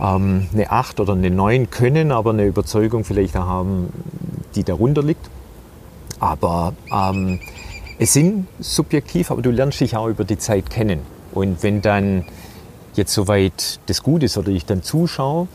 ähm, 0.00 0.48
eine 0.52 0.70
8 0.70 1.00
oder 1.00 1.12
eine 1.12 1.30
9 1.30 1.70
können, 1.70 2.12
aber 2.12 2.30
eine 2.30 2.44
Überzeugung 2.44 3.04
vielleicht 3.04 3.34
haben, 3.34 3.92
die 4.54 4.64
darunter 4.64 5.02
liegt. 5.02 5.28
Aber 6.18 6.74
ähm, 6.92 7.40
es 7.98 8.12
sind 8.12 8.46
subjektiv, 8.60 9.30
aber 9.30 9.42
du 9.42 9.50
lernst 9.50 9.80
dich 9.80 9.96
auch 9.96 10.08
über 10.08 10.24
die 10.24 10.38
Zeit 10.38 10.70
kennen. 10.70 11.00
Und 11.32 11.62
wenn 11.62 11.82
dann 11.82 12.24
jetzt 12.94 13.12
soweit 13.14 13.80
das 13.86 14.02
gut 14.02 14.22
ist 14.22 14.36
oder 14.36 14.48
ich 14.48 14.66
dann 14.66 14.82
zuschaue, 14.82 15.48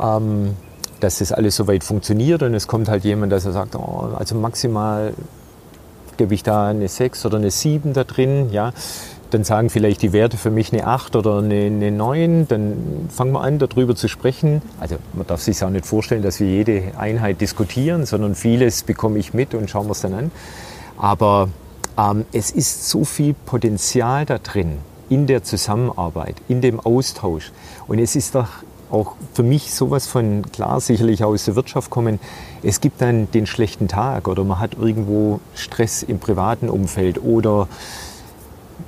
ähm, 0.00 0.56
dass 1.00 1.18
das 1.18 1.32
alles 1.32 1.56
soweit 1.56 1.84
funktioniert 1.84 2.42
und 2.42 2.54
es 2.54 2.66
kommt 2.66 2.88
halt 2.88 3.04
jemand, 3.04 3.32
dass 3.32 3.44
er 3.44 3.52
sagt, 3.52 3.76
oh, 3.76 4.10
also 4.16 4.34
maximal 4.34 5.14
gebe 6.16 6.34
ich 6.34 6.42
da 6.42 6.68
eine 6.68 6.88
6 6.88 7.24
oder 7.26 7.38
eine 7.38 7.50
7 7.50 7.92
da 7.92 8.04
drin, 8.04 8.50
ja, 8.50 8.72
dann 9.30 9.44
sagen 9.44 9.70
vielleicht 9.70 10.02
die 10.02 10.12
Werte 10.12 10.36
für 10.36 10.50
mich 10.50 10.72
eine 10.72 10.86
8 10.86 11.16
oder 11.16 11.38
eine, 11.38 11.66
eine 11.66 11.90
9, 11.90 12.48
dann 12.48 13.08
fangen 13.08 13.32
wir 13.32 13.42
an, 13.42 13.58
darüber 13.58 13.94
zu 13.94 14.08
sprechen. 14.08 14.62
Also 14.80 14.96
man 15.12 15.26
darf 15.26 15.42
sich 15.42 15.62
auch 15.62 15.70
nicht 15.70 15.86
vorstellen, 15.86 16.22
dass 16.22 16.40
wir 16.40 16.48
jede 16.48 16.92
Einheit 16.96 17.40
diskutieren, 17.40 18.06
sondern 18.06 18.34
vieles 18.34 18.82
bekomme 18.82 19.18
ich 19.18 19.34
mit 19.34 19.54
und 19.54 19.68
schauen 19.68 19.86
wir 19.86 19.92
es 19.92 20.00
dann 20.00 20.14
an. 20.14 20.30
Aber 20.96 21.48
ähm, 21.98 22.24
es 22.32 22.50
ist 22.50 22.88
so 22.88 23.04
viel 23.04 23.34
Potenzial 23.34 24.24
da 24.24 24.38
drin, 24.38 24.78
in 25.08 25.26
der 25.26 25.42
Zusammenarbeit, 25.42 26.36
in 26.48 26.60
dem 26.60 26.80
Austausch. 26.80 27.52
Und 27.86 27.98
es 27.98 28.16
ist 28.16 28.34
doch 28.34 28.48
auch 28.90 29.14
für 29.34 29.42
mich 29.42 29.74
sowas 29.74 30.06
von 30.06 30.42
klar, 30.50 30.80
sicherlich 30.80 31.22
aus 31.24 31.44
der 31.44 31.56
Wirtschaft 31.56 31.90
kommen. 31.90 32.18
Es 32.62 32.80
gibt 32.80 33.00
dann 33.00 33.30
den 33.30 33.46
schlechten 33.46 33.88
Tag 33.88 34.28
oder 34.28 34.44
man 34.44 34.58
hat 34.58 34.74
irgendwo 34.80 35.40
Stress 35.54 36.02
im 36.02 36.18
privaten 36.18 36.68
Umfeld 36.68 37.22
oder 37.22 37.68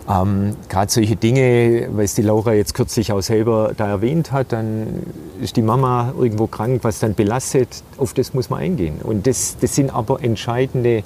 ähm, 0.09 0.57
Gerade 0.69 0.91
solche 0.91 1.17
Dinge, 1.17 1.89
es 1.99 2.15
die 2.15 2.23
Laura 2.23 2.55
jetzt 2.55 2.75
kürzlich 2.75 3.13
auch 3.13 3.21
selber 3.21 3.73
da 3.77 3.89
erwähnt 3.89 4.33
hat, 4.33 4.53
dann 4.53 5.03
ist 5.41 5.57
die 5.57 5.63
Mama 5.63 6.13
irgendwo 6.19 6.47
krank, 6.47 6.81
was 6.83 6.99
dann 6.99 7.15
belastet, 7.15 7.83
auf 7.97 8.15
das 8.15 8.35
muss 8.35 8.51
man 8.51 8.61
eingehen. 8.61 9.01
Und 9.03 9.27
das, 9.27 9.57
das 9.61 9.75
sind 9.75 9.95
aber 9.95 10.23
entscheidende 10.23 11.05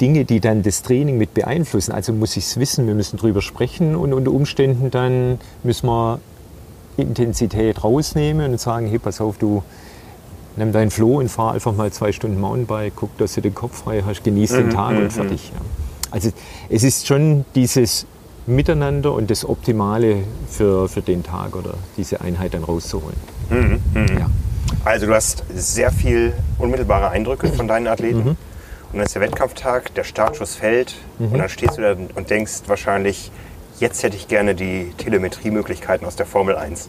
Dinge, 0.00 0.24
die 0.24 0.40
dann 0.40 0.62
das 0.62 0.82
Training 0.82 1.18
mit 1.18 1.34
beeinflussen. 1.34 1.92
Also 1.92 2.12
muss 2.12 2.36
ich 2.36 2.44
es 2.44 2.58
wissen, 2.58 2.86
wir 2.86 2.94
müssen 2.94 3.18
drüber 3.18 3.42
sprechen 3.42 3.94
und 3.96 4.12
unter 4.12 4.30
Umständen 4.30 4.90
dann 4.90 5.38
müssen 5.62 5.86
wir 5.86 6.20
Intensität 6.96 7.84
rausnehmen 7.84 8.52
und 8.52 8.60
sagen, 8.60 8.86
hey, 8.86 8.98
pass 8.98 9.20
auf, 9.20 9.38
du 9.38 9.62
nimm 10.56 10.72
dein 10.72 10.90
Floh 10.90 11.18
und 11.18 11.28
fahr 11.28 11.52
einfach 11.52 11.74
mal 11.74 11.92
zwei 11.92 12.12
Stunden 12.12 12.40
Mountainbike, 12.40 12.94
guck, 12.96 13.16
dass 13.18 13.34
du 13.34 13.40
den 13.40 13.54
Kopf 13.54 13.82
frei 13.84 14.02
hast, 14.04 14.24
genieß 14.24 14.50
den 14.50 14.66
mhm, 14.66 14.70
Tag 14.70 14.90
und 14.90 15.04
mhm, 15.04 15.10
fertig. 15.10 15.52
Ja. 15.54 15.87
Also 16.10 16.30
es 16.68 16.84
ist 16.84 17.06
schon 17.06 17.44
dieses 17.54 18.06
Miteinander 18.46 19.12
und 19.12 19.30
das 19.30 19.44
Optimale 19.44 20.24
für, 20.48 20.88
für 20.88 21.02
den 21.02 21.22
Tag 21.22 21.54
oder 21.54 21.74
diese 21.96 22.20
Einheit 22.20 22.54
dann 22.54 22.64
rauszuholen. 22.64 23.16
Mhm, 23.50 23.80
mh. 23.94 24.18
ja. 24.18 24.30
Also 24.84 25.06
du 25.06 25.14
hast 25.14 25.44
sehr 25.54 25.90
viel 25.90 26.32
unmittelbare 26.58 27.10
Eindrücke 27.10 27.48
von 27.48 27.68
deinen 27.68 27.86
Athleten. 27.86 28.24
Mhm. 28.24 28.36
Und 28.90 28.98
dann 28.98 29.02
ist 29.02 29.14
der 29.14 29.22
Wettkampftag, 29.22 29.94
der 29.94 30.04
Startschuss 30.04 30.54
fällt 30.54 30.94
mhm. 31.18 31.32
und 31.32 31.38
dann 31.38 31.48
stehst 31.50 31.76
du 31.76 31.82
da 31.82 31.92
und 31.92 32.30
denkst 32.30 32.62
wahrscheinlich, 32.66 33.30
jetzt 33.80 34.02
hätte 34.02 34.16
ich 34.16 34.28
gerne 34.28 34.54
die 34.54 34.92
Telemetriemöglichkeiten 34.96 36.06
aus 36.06 36.16
der 36.16 36.24
Formel 36.24 36.56
1. 36.56 36.88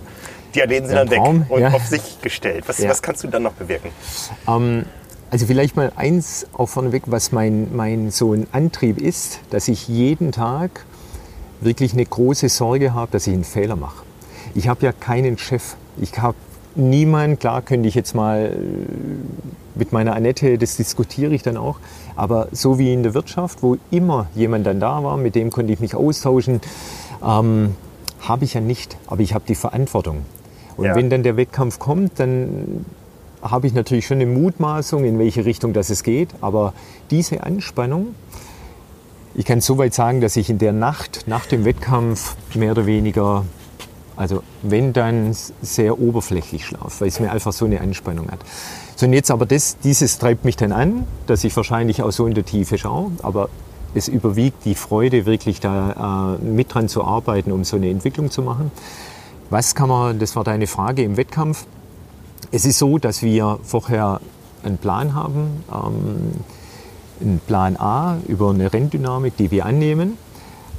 Die 0.55 0.63
Athleten 0.63 0.87
sind 0.87 0.95
dann 0.95 1.09
Traum, 1.09 1.41
weg 1.41 1.51
und 1.51 1.61
ja. 1.61 1.69
auf 1.69 1.85
sich 1.85 2.21
gestellt. 2.21 2.63
Was, 2.67 2.81
was, 2.87 3.01
kannst 3.01 3.23
du 3.23 3.27
dann 3.27 3.43
noch 3.43 3.53
bewirken? 3.53 3.89
Ähm, 4.47 4.85
also 5.31 5.45
vielleicht 5.45 5.75
mal 5.75 5.91
eins 5.95 6.47
auch 6.53 6.67
vorneweg, 6.67 7.03
was 7.07 7.31
mein, 7.31 7.75
mein 7.75 8.11
so 8.11 8.33
ein 8.33 8.47
Antrieb 8.51 8.99
ist, 8.99 9.39
dass 9.49 9.67
ich 9.67 9.87
jeden 9.87 10.31
Tag 10.31 10.85
wirklich 11.61 11.93
eine 11.93 12.05
große 12.05 12.49
Sorge 12.49 12.93
habe, 12.93 13.11
dass 13.11 13.27
ich 13.27 13.33
einen 13.33 13.43
Fehler 13.43 13.75
mache. 13.75 14.03
Ich 14.55 14.67
habe 14.67 14.85
ja 14.85 14.91
keinen 14.91 15.37
Chef. 15.37 15.75
Ich 16.01 16.17
habe 16.19 16.37
niemanden, 16.75 17.37
klar 17.37 17.61
könnte 17.61 17.87
ich 17.87 17.95
jetzt 17.95 18.15
mal 18.15 18.55
mit 19.75 19.91
meiner 19.91 20.15
Annette, 20.15 20.57
das 20.57 20.77
diskutiere 20.77 21.33
ich 21.33 21.43
dann 21.43 21.57
auch, 21.57 21.79
aber 22.15 22.49
so 22.51 22.79
wie 22.79 22.93
in 22.93 23.03
der 23.03 23.13
Wirtschaft, 23.13 23.63
wo 23.63 23.77
immer 23.91 24.27
jemand 24.35 24.65
dann 24.65 24.79
da 24.79 25.03
war, 25.03 25.17
mit 25.17 25.35
dem 25.35 25.51
konnte 25.51 25.71
ich 25.71 25.79
mich 25.79 25.95
austauschen, 25.95 26.59
ähm, 27.25 27.75
habe 28.21 28.45
ich 28.45 28.53
ja 28.55 28.61
nicht, 28.61 28.97
aber 29.07 29.21
ich 29.21 29.33
habe 29.33 29.45
die 29.47 29.55
Verantwortung. 29.55 30.25
Und 30.75 30.85
ja. 30.85 30.95
wenn 30.95 31.09
dann 31.09 31.23
der 31.23 31.37
Wettkampf 31.37 31.79
kommt, 31.79 32.19
dann 32.19 32.85
habe 33.41 33.67
ich 33.67 33.73
natürlich 33.73 34.05
schon 34.07 34.17
eine 34.17 34.25
Mutmaßung, 34.25 35.05
in 35.05 35.19
welche 35.19 35.45
Richtung 35.45 35.73
das 35.73 35.89
es 35.89 36.03
geht. 36.03 36.29
Aber 36.41 36.73
diese 37.11 37.43
Anspannung, 37.43 38.15
ich 39.35 39.45
kann 39.45 39.61
so 39.61 39.77
weit 39.77 39.93
sagen, 39.93 40.21
dass 40.21 40.35
ich 40.35 40.49
in 40.49 40.57
der 40.57 40.73
Nacht 40.73 41.25
nach 41.27 41.45
dem 41.45 41.65
Wettkampf 41.65 42.35
mehr 42.55 42.71
oder 42.71 42.85
weniger, 42.85 43.45
also 44.15 44.43
wenn 44.63 44.91
dann 44.93 45.35
sehr 45.61 45.99
oberflächlich 45.99 46.65
schlafe, 46.65 47.01
weil 47.01 47.07
es 47.07 47.19
mir 47.19 47.31
einfach 47.31 47.53
so 47.53 47.65
eine 47.65 47.79
Anspannung 47.81 48.29
hat. 48.31 48.39
So 48.95 49.05
und 49.05 49.13
jetzt 49.13 49.31
aber 49.31 49.45
das, 49.45 49.77
dieses 49.79 50.19
treibt 50.19 50.43
mich 50.43 50.57
dann 50.57 50.71
an, 50.71 51.05
dass 51.27 51.43
ich 51.43 51.55
wahrscheinlich 51.55 52.03
auch 52.03 52.11
so 52.11 52.27
in 52.27 52.33
der 52.33 52.43
Tiefe 52.43 52.77
schaue. 52.77 53.11
Aber 53.23 53.49
es 53.95 54.07
überwiegt 54.07 54.65
die 54.65 54.75
Freude, 54.75 55.25
wirklich 55.25 55.59
da 55.59 56.37
äh, 56.37 56.43
mit 56.43 56.73
dran 56.73 56.89
zu 56.89 57.03
arbeiten, 57.03 57.51
um 57.51 57.63
so 57.63 57.77
eine 57.77 57.89
Entwicklung 57.89 58.29
zu 58.29 58.41
machen. 58.41 58.71
Was 59.49 59.73
kann 59.73 59.89
man, 59.89 60.19
das 60.19 60.35
war 60.35 60.43
deine 60.43 60.67
Frage 60.67 61.03
im 61.03 61.17
Wettkampf. 61.17 61.65
Es 62.51 62.65
ist 62.65 62.79
so, 62.79 62.97
dass 62.97 63.21
wir 63.21 63.59
vorher 63.61 64.21
einen 64.63 64.79
Plan 64.79 65.13
haben, 65.13 65.63
ähm, 65.71 66.31
einen 67.21 67.39
Plan 67.45 67.77
A 67.77 68.17
über 68.27 68.49
eine 68.49 68.73
Renndynamik, 68.73 69.37
die 69.37 69.51
wir 69.51 69.65
annehmen. 69.67 70.17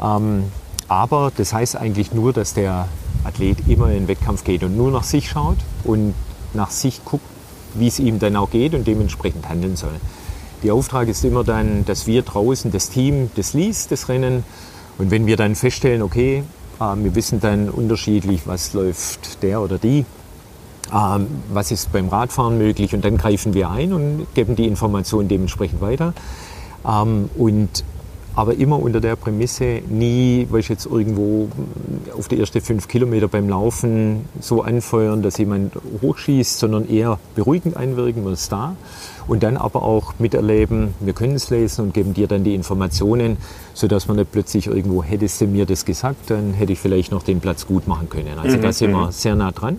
Ähm, 0.02 0.44
aber 0.88 1.30
das 1.36 1.52
heißt 1.52 1.76
eigentlich 1.76 2.12
nur, 2.12 2.32
dass 2.32 2.54
der 2.54 2.88
Athlet 3.22 3.68
immer 3.68 3.86
in 3.88 4.00
den 4.00 4.08
Wettkampf 4.08 4.42
geht 4.42 4.64
und 4.64 4.76
nur 4.76 4.90
nach 4.90 5.04
sich 5.04 5.28
schaut 5.28 5.58
und 5.84 6.14
nach 6.54 6.72
sich 6.72 7.04
guckt, 7.04 7.24
wie 7.74 7.86
es 7.86 8.00
ihm 8.00 8.18
dann 8.18 8.34
auch 8.34 8.50
geht 8.50 8.74
und 8.74 8.88
dementsprechend 8.88 9.48
handeln 9.48 9.76
soll. 9.76 9.94
Der 10.64 10.74
Auftrag 10.74 11.06
ist 11.06 11.24
immer 11.24 11.44
dann, 11.44 11.84
dass 11.84 12.08
wir 12.08 12.22
draußen 12.22 12.72
das 12.72 12.90
Team 12.90 13.30
das 13.36 13.54
liest, 13.54 13.92
das 13.92 14.08
Rennen. 14.08 14.42
Und 14.98 15.12
wenn 15.12 15.26
wir 15.26 15.36
dann 15.36 15.54
feststellen, 15.54 16.02
okay, 16.02 16.42
äh, 16.80 16.96
wir 16.96 17.14
wissen 17.14 17.38
dann 17.38 17.70
unterschiedlich, 17.70 18.42
was 18.46 18.72
läuft 18.72 19.44
der 19.44 19.60
oder 19.60 19.78
die, 19.78 20.04
äh, 20.92 21.20
was 21.52 21.70
ist 21.70 21.92
beim 21.92 22.08
Radfahren 22.08 22.58
möglich 22.58 22.94
und 22.94 23.04
dann 23.04 23.16
greifen 23.16 23.54
wir 23.54 23.70
ein 23.70 23.92
und 23.92 24.26
geben 24.34 24.56
die 24.56 24.66
Informationen 24.66 25.28
dementsprechend 25.28 25.80
weiter. 25.80 26.12
Ähm, 26.86 27.30
und 27.36 27.84
aber 28.36 28.54
immer 28.54 28.80
unter 28.80 29.00
der 29.00 29.16
Prämisse, 29.16 29.82
nie, 29.88 30.46
weil 30.50 30.60
ich 30.60 30.68
jetzt 30.68 30.86
irgendwo 30.86 31.48
auf 32.16 32.28
die 32.28 32.38
ersten 32.38 32.60
fünf 32.60 32.86
Kilometer 32.86 33.28
beim 33.28 33.48
Laufen 33.48 34.24
so 34.40 34.62
anfeuern, 34.62 35.20
dass 35.20 35.38
jemand 35.38 35.74
hochschießt, 36.00 36.58
sondern 36.58 36.88
eher 36.88 37.18
beruhigend 37.34 37.76
einwirken, 37.76 38.22
man 38.22 38.34
ist 38.34 38.50
da. 38.52 38.76
Und 39.26 39.42
dann 39.42 39.56
aber 39.56 39.82
auch 39.82 40.14
miterleben, 40.18 40.94
wir 41.00 41.12
können 41.12 41.34
es 41.34 41.50
lesen 41.50 41.86
und 41.86 41.94
geben 41.94 42.14
dir 42.14 42.28
dann 42.28 42.44
die 42.44 42.54
Informationen, 42.54 43.36
sodass 43.74 44.08
man 44.08 44.16
nicht 44.16 44.32
plötzlich 44.32 44.68
irgendwo, 44.68 45.02
hättest 45.02 45.40
du 45.40 45.46
mir 45.46 45.66
das 45.66 45.84
gesagt, 45.84 46.30
dann 46.30 46.54
hätte 46.54 46.72
ich 46.72 46.78
vielleicht 46.78 47.10
noch 47.12 47.22
den 47.22 47.40
Platz 47.40 47.66
gut 47.66 47.86
machen 47.88 48.08
können. 48.08 48.38
Also 48.38 48.56
mhm. 48.56 48.62
da 48.62 48.72
sind 48.72 48.92
wir 48.92 49.06
mhm. 49.06 49.12
sehr 49.12 49.34
nah 49.34 49.50
dran. 49.50 49.78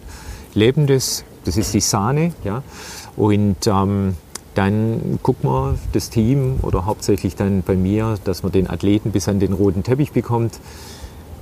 Lebendes, 0.54 1.24
das 1.46 1.58
ist 1.58 1.74
die 1.74 1.80
Sahne, 1.80 2.34
ja. 2.44 2.64
Und 3.16 3.68
ähm, 3.68 4.16
dann 4.56 5.20
guckt 5.24 5.44
man 5.44 5.80
das 5.94 6.10
Team 6.10 6.60
oder 6.62 6.86
hauptsächlich 6.86 7.36
dann 7.36 7.62
bei 7.62 7.76
mir, 7.76 8.16
dass 8.24 8.44
man 8.44 8.52
den 8.52 8.70
Athleten 8.70 9.12
bis 9.12 9.28
an 9.28 9.40
den 9.40 9.54
roten 9.54 9.84
Teppich 9.84 10.12
bekommt. 10.12 10.60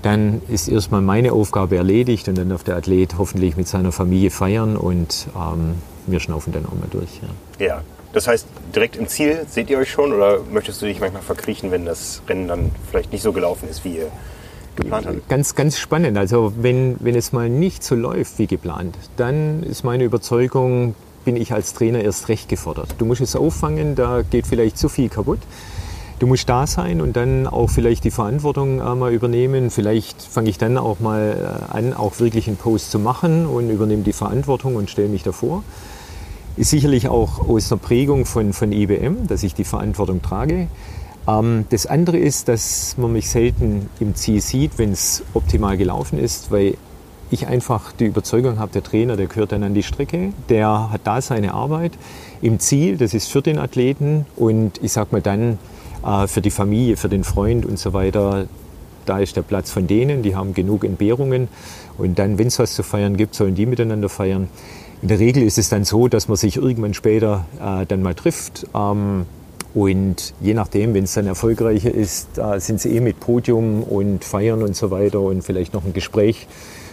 Dann 0.02 0.42
ist 0.48 0.70
erstmal 0.70 1.02
meine 1.02 1.34
Aufgabe 1.34 1.76
erledigt 1.76 2.28
und 2.30 2.38
dann 2.38 2.50
darf 2.50 2.64
der 2.64 2.78
Athlet 2.78 3.18
hoffentlich 3.18 3.58
mit 3.58 3.68
seiner 3.68 3.92
Familie 3.92 4.32
feiern 4.32 4.78
und 4.78 5.28
ähm, 5.36 5.76
wir 6.08 6.20
schnaufen 6.20 6.54
dann 6.54 6.66
auch 6.66 6.74
mal 6.74 6.88
durch. 6.90 7.20
Ja. 7.60 7.66
ja, 7.66 7.82
das 8.14 8.28
heißt, 8.28 8.48
direkt 8.74 8.96
im 8.96 9.08
Ziel 9.08 9.46
seht 9.50 9.70
ihr 9.70 9.78
euch 9.78 9.92
schon 9.92 10.14
oder 10.14 10.40
möchtest 10.52 10.82
du 10.82 10.86
dich 10.86 11.00
manchmal 11.00 11.22
verkriechen, 11.22 11.72
wenn 11.72 11.86
das 11.86 12.22
Rennen 12.30 12.48
dann 12.48 12.72
vielleicht 12.90 13.12
nicht 13.12 13.22
so 13.22 13.34
gelaufen 13.34 13.68
ist, 13.70 13.84
wie 13.84 13.98
ihr 13.98 14.12
geplant 14.80 15.06
habt? 15.06 15.30
Ganz, 15.30 15.56
ganz 15.56 15.78
spannend. 15.78 16.18
Also 16.18 16.54
wenn, 16.60 16.96
wenn 17.00 17.16
es 17.16 17.32
mal 17.34 17.50
nicht 17.50 17.84
so 17.84 17.96
läuft 17.96 18.40
wie 18.40 18.48
geplant, 18.48 18.96
dann 19.18 19.64
ist 19.64 19.84
meine 19.84 20.04
Überzeugung, 20.04 20.96
bin 21.26 21.36
ich 21.36 21.54
als 21.54 21.74
Trainer 21.74 22.02
erst 22.02 22.30
recht 22.30 22.50
gefordert. 22.50 22.96
Du 22.98 23.06
musst 23.06 23.22
es 23.22 23.36
auffangen, 23.36 23.96
da 23.96 24.22
geht 24.22 24.48
vielleicht 24.48 24.78
zu 24.78 24.90
viel 24.90 25.10
kaputt. 25.10 25.40
Du 26.20 26.28
musst 26.28 26.50
da 26.50 26.68
sein 26.68 27.00
und 27.00 27.16
dann 27.16 27.48
auch 27.48 27.70
vielleicht 27.70 28.04
die 28.04 28.12
Verantwortung 28.12 28.82
äh, 28.82 28.96
mal 28.96 29.14
übernehmen. 29.14 29.70
Vielleicht 29.70 30.22
fange 30.22 30.50
ich 30.50 30.58
dann 30.58 30.78
auch 30.78 31.00
mal 31.00 31.64
äh, 31.72 31.78
an, 31.78 31.94
auch 31.94 32.20
wirklich 32.20 32.48
einen 32.48 32.58
Post 32.58 32.92
zu 32.92 33.00
machen 33.00 33.46
und 33.46 33.70
übernehme 33.70 34.04
die 34.04 34.12
Verantwortung 34.12 34.76
und 34.76 34.90
stelle 34.90 35.08
mich 35.08 35.24
davor. 35.24 35.64
Ist 36.58 36.72
sicherlich 36.72 37.08
auch 37.08 37.48
aus 37.48 37.72
einer 37.72 37.80
Prägung 37.80 38.26
von, 38.26 38.52
von 38.52 38.74
IBM, 38.74 39.28
dass 39.28 39.44
ich 39.44 39.54
die 39.54 39.64
Verantwortung 39.64 40.22
trage. 40.22 40.68
Ähm, 41.30 41.66
das 41.70 41.86
andere 41.86 42.18
ist, 42.18 42.48
dass 42.48 42.96
man 42.98 43.14
mich 43.14 43.30
selten 43.30 43.90
im 44.00 44.16
Ziel 44.16 44.42
sieht, 44.42 44.78
wenn 44.78 44.92
es 44.92 45.24
optimal 45.34 45.78
gelaufen 45.78 46.20
ist, 46.20 46.52
weil 46.52 46.76
ich 47.32 47.48
einfach 47.48 47.92
die 47.92 48.06
Überzeugung 48.06 48.58
habe, 48.58 48.72
der 48.72 48.84
Trainer, 48.84 49.16
der 49.16 49.28
gehört 49.28 49.52
dann 49.52 49.64
an 49.64 49.74
die 49.74 49.84
Strecke, 49.84 50.34
der 50.50 50.92
hat 50.92 51.02
da 51.04 51.22
seine 51.22 51.54
Arbeit 51.54 51.92
im 52.42 52.60
Ziel, 52.60 52.98
das 52.98 53.14
ist 53.14 53.32
für 53.32 53.42
den 53.42 53.60
Athleten 53.60 54.26
und 54.36 54.80
ich 54.82 54.92
sag 54.92 55.12
mal 55.12 55.22
dann 55.22 55.60
äh, 56.04 56.28
für 56.28 56.42
die 56.42 56.50
Familie, 56.50 56.98
für 56.98 57.10
den 57.10 57.24
Freund 57.24 57.66
und 57.66 57.78
so 57.78 57.94
weiter, 57.94 58.48
da 59.06 59.20
ist 59.20 59.36
der 59.36 59.42
Platz 59.44 59.72
von 59.72 59.86
denen, 59.86 60.24
die 60.24 60.36
haben 60.36 60.54
genug 60.54 60.84
Entbehrungen 60.84 61.50
und 61.98 62.18
dann, 62.18 62.40
wenn 62.40 62.48
es 62.48 62.58
was 62.58 62.74
zu 62.74 62.82
feiern 62.84 63.16
gibt, 63.16 63.36
sollen 63.36 63.56
die 63.56 63.66
miteinander 63.66 64.10
feiern. 64.10 64.48
In 65.02 65.08
der 65.08 65.20
Regel 65.20 65.44
ist 65.44 65.58
es 65.58 65.70
dann 65.70 65.86
so, 65.86 66.08
dass 66.08 66.28
man 66.28 66.38
sich 66.38 66.58
irgendwann 66.58 66.94
später 66.94 67.46
äh, 67.62 67.86
dann 67.86 68.02
mal 68.02 68.16
trifft. 68.16 68.68
Und 69.74 70.34
je 70.42 70.54
nachdem, 70.54 70.94
wenn 70.94 71.04
es 71.04 71.14
dann 71.14 71.28
erfolgreicher 71.28 71.94
ist, 71.94 72.38
äh, 72.38 72.60
sind 72.60 72.82
sie 72.82 72.96
eh 72.96 73.02
mit 73.02 73.20
Podium 73.20 73.84
und 73.84 74.26
Feiern 74.26 74.64
und 74.64 74.76
so 74.76 74.90
weiter 74.90 75.22
und 75.22 75.44
vielleicht 75.44 75.74
noch 75.74 75.86
ein 75.86 75.94
Gespräch 75.94 76.48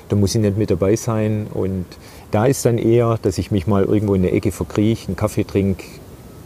da 0.09 0.17
muss 0.17 0.35
ich 0.35 0.41
nicht 0.41 0.57
mit 0.57 0.71
dabei 0.71 0.97
sein. 0.97 1.47
Und 1.53 1.87
da 2.31 2.47
ist 2.47 2.65
dann 2.65 2.79
eher, 2.79 3.19
dass 3.23 3.39
ich 3.39 3.51
mich 3.51 3.67
mal 3.67 3.85
irgendwo 3.85 4.15
in 4.15 4.23
der 4.23 4.35
Ecke 4.35 4.53
verkrieche, 4.53 5.09
einen 5.09 5.17
Kaffee 5.17 5.45
trinke 5.45 5.85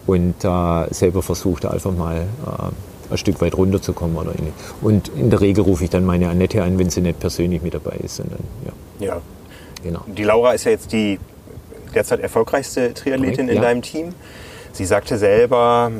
und 0.07 0.35
äh, 0.45 0.95
selber 0.95 1.23
versuche, 1.23 1.71
einfach 1.71 1.95
mal 1.95 2.17
äh, 2.17 3.13
ein 3.13 3.19
Stück 3.19 3.41
weit 3.41 3.57
runterzukommen. 3.57 4.17
Oder 4.17 4.33
in, 4.33 4.53
und 4.81 5.09
in 5.17 5.31
der 5.31 5.41
Regel 5.41 5.65
rufe 5.65 5.85
ich 5.85 5.91
dann 5.91 6.05
meine 6.05 6.29
Annette 6.29 6.63
an, 6.63 6.79
wenn 6.79 6.91
sie 6.91 7.01
nicht 7.01 7.21
persönlich 7.21 7.63
mit 7.63 7.75
dabei 7.75 7.97
ist. 8.03 8.17
Sondern, 8.17 8.41
ja. 8.65 9.07
ja. 9.07 9.21
Genau. 9.83 10.01
Die 10.07 10.25
Laura 10.25 10.53
ist 10.53 10.65
ja 10.65 10.73
jetzt 10.73 10.93
die 10.93 11.19
derzeit 11.95 12.21
erfolgreichste 12.21 12.95
Triathletin 12.95 13.49
in 13.49 13.57
ja. 13.57 13.63
deinem 13.63 13.83
Team. 13.83 14.15
Sie 14.73 14.85
sagte 14.85 15.19
selber, 15.19 15.91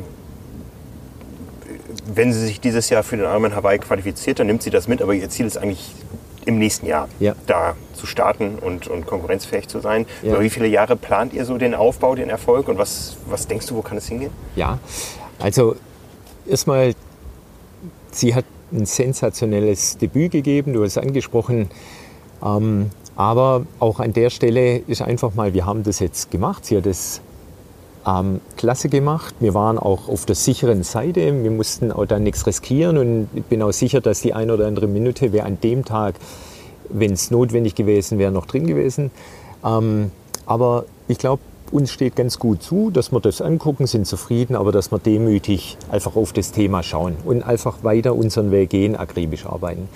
wenn 2.05 2.33
sie 2.33 2.39
sich 2.39 2.59
dieses 2.59 2.89
Jahr 2.89 3.03
für 3.03 3.17
den 3.17 3.25
Ironman 3.25 3.55
Hawaii 3.55 3.79
qualifiziert, 3.79 4.39
dann 4.39 4.47
nimmt 4.47 4.63
sie 4.63 4.69
das 4.69 4.87
mit, 4.87 5.01
aber 5.01 5.13
ihr 5.13 5.29
Ziel 5.29 5.45
ist 5.45 5.57
eigentlich 5.57 5.93
im 6.45 6.57
nächsten 6.57 6.87
Jahr 6.87 7.07
ja. 7.19 7.35
da 7.45 7.75
zu 7.93 8.07
starten 8.07 8.57
und, 8.59 8.87
und 8.87 9.05
konkurrenzfähig 9.05 9.67
zu 9.67 9.79
sein. 9.79 10.07
Ja. 10.23 10.31
Über 10.31 10.41
wie 10.41 10.49
viele 10.49 10.67
Jahre 10.67 10.95
plant 10.95 11.33
ihr 11.33 11.45
so 11.45 11.57
den 11.57 11.75
Aufbau, 11.75 12.15
den 12.15 12.29
Erfolg 12.29 12.67
und 12.67 12.77
was, 12.77 13.17
was 13.27 13.47
denkst 13.47 13.67
du, 13.67 13.75
wo 13.75 13.81
kann 13.81 13.97
es 13.97 14.07
hingehen? 14.07 14.31
Ja, 14.55 14.79
also 15.39 15.75
erstmal, 16.47 16.93
sie 18.11 18.33
hat 18.33 18.45
ein 18.71 18.85
sensationelles 18.85 19.97
Debüt 19.97 20.31
gegeben, 20.31 20.73
du 20.73 20.83
hast 20.83 20.97
es 20.97 20.97
angesprochen. 20.97 21.69
Ähm, 22.43 22.89
aber 23.15 23.65
auch 23.79 23.99
an 23.99 24.13
der 24.13 24.29
Stelle 24.29 24.77
ist 24.77 25.01
einfach 25.01 25.35
mal, 25.35 25.53
wir 25.53 25.65
haben 25.65 25.83
das 25.83 25.99
jetzt 25.99 26.31
gemacht. 26.31 26.65
Sie 26.65 26.77
hat 26.77 26.85
es 26.85 27.21
ähm, 28.07 28.41
klasse 28.57 28.89
gemacht. 28.89 29.35
Wir 29.39 29.53
waren 29.53 29.77
auch 29.77 30.07
auf 30.07 30.25
der 30.25 30.35
sicheren 30.35 30.83
Seite. 30.83 31.43
Wir 31.43 31.51
mussten 31.51 31.91
auch 31.91 32.05
da 32.05 32.19
nichts 32.19 32.45
riskieren 32.47 32.97
und 32.97 33.29
ich 33.33 33.43
bin 33.43 33.61
auch 33.61 33.71
sicher, 33.71 34.01
dass 34.01 34.21
die 34.21 34.33
eine 34.33 34.53
oder 34.53 34.67
andere 34.67 34.87
Minute 34.87 35.33
wäre 35.33 35.45
an 35.45 35.59
dem 35.61 35.85
Tag, 35.85 36.15
wenn 36.89 37.13
es 37.13 37.31
notwendig 37.31 37.75
gewesen 37.75 38.17
wäre, 38.19 38.31
noch 38.31 38.45
drin 38.45 38.67
gewesen. 38.67 39.11
Ähm, 39.63 40.11
aber 40.45 40.85
ich 41.07 41.17
glaube, 41.17 41.41
uns 41.71 41.91
steht 41.91 42.15
ganz 42.15 42.37
gut 42.37 42.61
zu, 42.61 42.91
dass 42.91 43.11
wir 43.11 43.21
das 43.21 43.41
angucken, 43.41 43.87
sind 43.87 44.05
zufrieden, 44.05 44.55
aber 44.55 44.71
dass 44.71 44.91
wir 44.91 44.99
demütig 44.99 45.77
einfach 45.89 46.15
auf 46.15 46.33
das 46.33 46.51
Thema 46.51 46.83
schauen 46.83 47.15
und 47.23 47.43
einfach 47.43 47.83
weiter 47.83 48.15
unseren 48.15 48.51
Weg 48.51 48.71
gehen, 48.71 48.95
akribisch 48.95 49.45
arbeiten. 49.45 49.87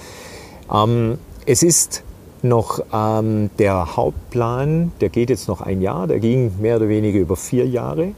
Ähm, 0.73 1.17
es 1.45 1.63
ist 1.63 2.03
noch 2.47 2.79
ähm, 2.93 3.49
der 3.59 3.95
Hauptplan, 3.95 4.91
der 5.01 5.09
geht 5.09 5.29
jetzt 5.29 5.47
noch 5.47 5.61
ein 5.61 5.81
Jahr, 5.81 6.07
der 6.07 6.19
ging 6.19 6.53
mehr 6.61 6.77
oder 6.77 6.89
weniger 6.89 7.19
über 7.19 7.35
vier 7.35 7.67
Jahre, 7.67 8.13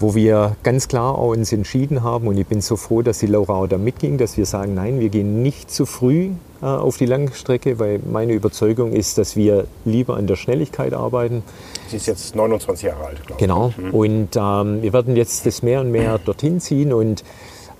wo 0.00 0.14
wir 0.14 0.56
ganz 0.62 0.88
klar 0.88 1.16
auch 1.16 1.32
uns 1.32 1.52
entschieden 1.52 2.02
haben 2.02 2.28
und 2.28 2.38
ich 2.38 2.46
bin 2.46 2.60
so 2.60 2.76
froh, 2.76 3.02
dass 3.02 3.18
die 3.18 3.26
Laura 3.26 3.54
auch 3.54 3.66
da 3.66 3.78
mitging, 3.78 4.18
dass 4.18 4.36
wir 4.36 4.46
sagen, 4.46 4.74
nein, 4.74 5.00
wir 5.00 5.08
gehen 5.08 5.42
nicht 5.42 5.70
zu 5.70 5.86
früh 5.86 6.30
äh, 6.62 6.66
auf 6.66 6.96
die 6.96 7.06
Langstrecke, 7.06 7.78
weil 7.78 8.00
meine 8.08 8.32
Überzeugung 8.32 8.92
ist, 8.92 9.18
dass 9.18 9.34
wir 9.34 9.66
lieber 9.84 10.16
an 10.16 10.26
der 10.26 10.36
Schnelligkeit 10.36 10.94
arbeiten. 10.94 11.42
Sie 11.88 11.96
ist 11.96 12.06
jetzt 12.06 12.36
29 12.36 12.84
Jahre 12.84 13.06
alt, 13.06 13.26
glaube 13.26 13.32
ich. 13.32 13.38
Genau, 13.38 13.72
mhm. 13.76 13.90
und 13.94 14.28
ähm, 14.36 14.82
wir 14.82 14.92
werden 14.92 15.16
jetzt 15.16 15.46
das 15.46 15.62
mehr 15.62 15.80
und 15.80 15.90
mehr 15.90 16.18
dorthin 16.18 16.60
ziehen 16.60 16.92
und 16.92 17.24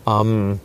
ähm, 0.07 0.61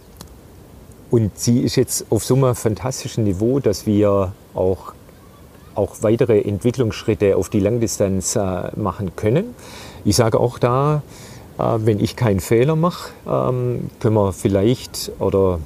und 1.14 1.38
sie 1.38 1.60
ist 1.60 1.76
jetzt 1.76 2.08
auf 2.10 2.26
so 2.26 2.34
einem 2.34 2.56
fantastischen 2.56 3.26
Niveau, 3.26 3.60
dass 3.60 3.86
wir 3.86 4.34
auch, 4.54 4.94
auch 5.76 5.98
weitere 6.02 6.42
Entwicklungsschritte 6.42 7.36
auf 7.36 7.50
die 7.50 7.60
Langdistanz 7.60 8.36
äh, 8.36 8.70
machen 8.76 9.16
können. 9.16 9.56
Ich 10.06 10.16
sage 10.16 10.40
auch 10.40 10.60
da, 10.60 11.02
äh, 11.58 11.64
wenn 11.80 12.00
ich 12.00 12.16
keinen 12.16 12.40
Fehler 12.40 12.76
mache, 12.76 13.12
ähm, 13.28 13.90
können 14.00 14.16
wir 14.16 14.34
vielleicht 14.34 15.12
oder 15.20 15.60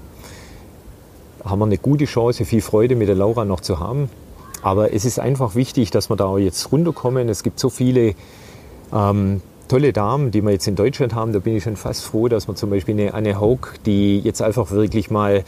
haben 1.44 1.60
wir 1.60 1.66
eine 1.66 1.78
gute 1.78 2.06
Chance, 2.06 2.46
viel 2.46 2.62
Freude 2.62 2.96
mit 2.96 3.08
der 3.08 3.16
Laura 3.16 3.46
noch 3.46 3.62
zu 3.62 3.80
haben. 3.80 4.10
Aber 4.62 4.94
es 4.94 5.06
ist 5.06 5.20
einfach 5.20 5.56
wichtig, 5.56 5.92
dass 5.92 6.10
wir 6.10 6.16
da 6.16 6.38
jetzt 6.38 6.72
runterkommen. 6.72 7.30
Es 7.30 7.44
gibt 7.44 7.60
so 7.60 7.70
viele 7.70 8.16
ähm, 8.94 9.42
tolle 9.68 9.94
Damen, 9.94 10.32
die 10.32 10.42
wir 10.42 10.52
jetzt 10.52 10.68
in 10.68 10.76
Deutschland 10.76 11.14
haben. 11.14 11.32
Da 11.32 11.40
bin 11.40 11.56
ich 11.56 11.64
schon 11.64 11.76
fast 11.76 12.04
froh, 12.04 12.28
dass 12.28 12.48
wir 12.48 12.56
zum 12.56 12.70
Beispiel 12.70 12.96
eine 12.96 13.14
Anne 13.14 13.40
Haug, 13.40 13.76
die 13.86 14.20
jetzt 14.20 14.42
einfach 14.42 14.72
wirklich 14.72 15.10
mal 15.10 15.44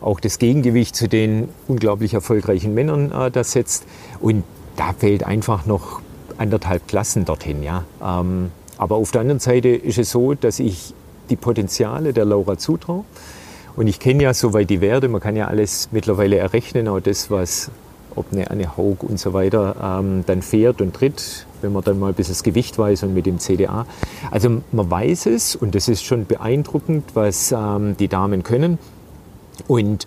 auch 0.00 0.20
das 0.20 0.38
Gegengewicht 0.38 0.96
zu 0.96 1.08
den 1.08 1.48
unglaublich 1.68 2.14
erfolgreichen 2.14 2.74
Männern 2.74 3.12
äh, 3.12 3.30
da 3.30 3.44
setzt. 3.44 3.84
Und 4.20 4.44
da 4.76 4.92
fehlt 4.92 5.24
einfach 5.24 5.66
noch 5.66 6.00
anderthalb 6.38 6.88
Klassen 6.88 7.24
dorthin. 7.24 7.62
Ja. 7.62 7.84
Ähm, 8.02 8.50
aber 8.78 8.96
auf 8.96 9.10
der 9.10 9.20
anderen 9.20 9.40
Seite 9.40 9.68
ist 9.68 9.98
es 9.98 10.10
so, 10.10 10.34
dass 10.34 10.58
ich 10.58 10.94
die 11.28 11.36
Potenziale 11.36 12.12
der 12.12 12.24
Laura 12.24 12.56
zutraue. 12.58 13.04
Und 13.76 13.86
ich 13.86 14.00
kenne 14.00 14.24
ja 14.24 14.34
soweit 14.34 14.68
die 14.68 14.80
Werte, 14.80 15.08
man 15.08 15.20
kann 15.20 15.36
ja 15.36 15.46
alles 15.46 15.90
mittlerweile 15.92 16.38
errechnen, 16.38 16.88
auch 16.88 17.00
das, 17.00 17.30
was, 17.30 17.70
ob 18.16 18.32
eine 18.32 18.50
Anne 18.50 18.76
Haug 18.76 18.96
und 19.00 19.18
so 19.20 19.32
weiter 19.32 20.00
ähm, 20.00 20.24
dann 20.26 20.42
fährt 20.42 20.80
und 20.80 20.94
tritt, 20.94 21.46
wenn 21.62 21.72
man 21.72 21.84
dann 21.84 21.98
mal 21.98 22.08
ein 22.08 22.14
bisschen 22.14 22.34
das 22.34 22.42
Gewicht 22.42 22.78
weiß 22.78 23.04
und 23.04 23.14
mit 23.14 23.26
dem 23.26 23.38
CDA. 23.38 23.86
Also 24.30 24.60
man 24.72 24.90
weiß 24.90 25.26
es 25.26 25.54
und 25.54 25.74
das 25.74 25.88
ist 25.88 26.04
schon 26.04 26.26
beeindruckend, 26.26 27.04
was 27.14 27.52
ähm, 27.52 27.96
die 27.96 28.08
Damen 28.08 28.42
können. 28.42 28.78
Und 29.66 30.06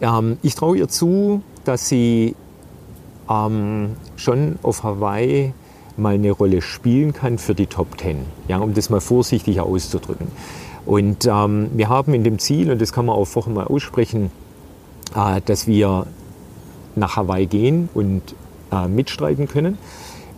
ähm, 0.00 0.38
ich 0.42 0.54
traue 0.54 0.78
ihr 0.78 0.88
zu, 0.88 1.42
dass 1.64 1.88
sie 1.88 2.34
ähm, 3.30 3.96
schon 4.16 4.58
auf 4.62 4.82
Hawaii 4.82 5.52
mal 5.96 6.14
eine 6.14 6.30
Rolle 6.30 6.60
spielen 6.60 7.12
kann 7.12 7.38
für 7.38 7.54
die 7.54 7.66
Top 7.66 7.96
Ten, 7.96 8.18
ja, 8.48 8.58
um 8.58 8.74
das 8.74 8.90
mal 8.90 9.00
vorsichtig 9.00 9.60
auszudrücken. 9.60 10.28
Und 10.84 11.26
ähm, 11.26 11.70
wir 11.74 11.88
haben 11.88 12.14
in 12.14 12.22
dem 12.22 12.38
Ziel, 12.38 12.70
und 12.70 12.80
das 12.80 12.92
kann 12.92 13.06
man 13.06 13.16
auch 13.16 13.24
vorher 13.24 13.52
mal 13.52 13.66
aussprechen, 13.66 14.30
äh, 15.14 15.40
dass 15.44 15.66
wir 15.66 16.06
nach 16.94 17.16
Hawaii 17.16 17.46
gehen 17.46 17.88
und 17.94 18.22
äh, 18.70 18.86
mitstreiten 18.86 19.48
können. 19.48 19.78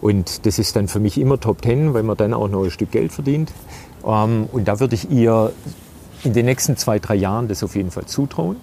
Und 0.00 0.46
das 0.46 0.58
ist 0.58 0.76
dann 0.76 0.88
für 0.88 1.00
mich 1.00 1.18
immer 1.18 1.40
Top 1.40 1.60
Ten, 1.60 1.92
weil 1.92 2.02
man 2.02 2.16
dann 2.16 2.32
auch 2.32 2.48
noch 2.48 2.64
ein 2.64 2.70
Stück 2.70 2.92
Geld 2.92 3.12
verdient. 3.12 3.52
Ähm, 4.06 4.48
und 4.52 4.68
da 4.68 4.80
würde 4.80 4.94
ich 4.94 5.10
ihr 5.10 5.52
in 6.24 6.32
den 6.32 6.46
nächsten 6.46 6.76
zwei, 6.76 6.98
drei 6.98 7.14
Jahren 7.14 7.48
das 7.48 7.62
auf 7.62 7.76
jeden 7.76 7.90
Fall 7.90 8.06
zutrauen. 8.06 8.56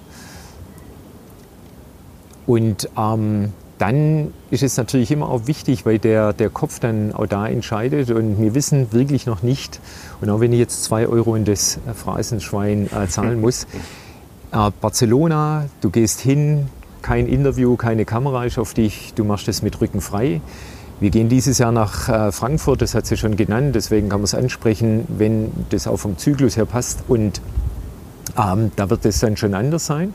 Und 2.46 2.90
ähm, 2.98 3.54
dann 3.78 4.34
ist 4.52 4.64
es 4.64 4.78
natürlich 4.78 5.12
immer 5.12 5.30
auch 5.30 5.48
wichtig, 5.48 5.86
weil 5.86 6.00
der, 6.00 6.34
der 6.34 6.50
Kopf 6.50 6.80
dann 6.80 7.14
auch 7.14 7.26
da 7.26 7.48
entscheidet 7.48 8.12
und 8.12 8.42
wir 8.42 8.56
wissen 8.56 8.94
wirklich 8.94 9.26
noch 9.26 9.44
nicht, 9.44 9.80
und 10.22 10.30
auch 10.30 10.40
wenn 10.40 10.54
ich 10.54 10.60
jetzt 10.60 10.84
zwei 10.84 11.08
Euro 11.08 11.36
in 11.36 11.44
das 11.44 11.80
Phrasenschwein 11.94 12.90
äh, 12.92 13.08
zahlen 13.08 13.42
muss, 13.42 13.66
äh, 14.52 14.72
Barcelona, 14.80 15.66
du 15.82 15.90
gehst 15.90 16.22
hin, 16.22 16.68
kein 17.02 17.28
Interview, 17.28 17.76
keine 17.76 18.06
Kamera 18.06 18.46
ist 18.46 18.58
auf 18.58 18.74
dich, 18.74 19.14
du 19.16 19.24
machst 19.24 19.48
es 19.48 19.62
mit 19.62 19.80
Rücken 19.82 20.02
frei. 20.02 20.42
Wir 21.00 21.10
gehen 21.10 21.28
dieses 21.28 21.58
Jahr 21.58 21.74
nach 21.74 22.08
äh, 22.08 22.32
Frankfurt, 22.32 22.82
das 22.82 22.96
hat 22.96 23.06
sie 23.06 23.18
schon 23.18 23.36
genannt, 23.36 23.76
deswegen 23.76 24.08
kann 24.08 24.22
man 24.22 24.26
es 24.26 24.34
ansprechen, 24.34 25.06
wenn 25.10 25.52
das 25.70 25.88
auch 25.88 25.98
vom 25.98 26.18
Zyklus 26.18 26.56
her 26.56 26.66
passt 26.66 27.04
und 27.10 27.42
ähm, 28.38 28.72
da 28.76 28.90
wird 28.90 29.06
es 29.06 29.20
dann 29.20 29.36
schon 29.38 29.54
anders 29.54 29.86
sein. 29.86 30.14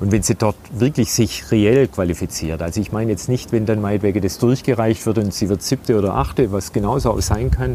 Und 0.00 0.10
wenn 0.10 0.22
sie 0.22 0.34
dort 0.34 0.56
wirklich 0.72 1.12
sich 1.12 1.50
reell 1.50 1.86
qualifiziert, 1.86 2.60
also 2.62 2.80
ich 2.80 2.92
meine 2.92 3.10
jetzt 3.10 3.28
nicht, 3.28 3.52
wenn 3.52 3.66
dann 3.66 3.80
meinetwegen 3.80 4.20
das 4.20 4.38
durchgereicht 4.38 5.04
wird 5.06 5.18
und 5.18 5.32
sie 5.32 5.48
wird 5.48 5.62
siebte 5.62 5.96
oder 5.98 6.14
achte, 6.14 6.50
was 6.50 6.72
genauso 6.72 7.12
auch 7.12 7.20
sein 7.20 7.50
kann, 7.50 7.72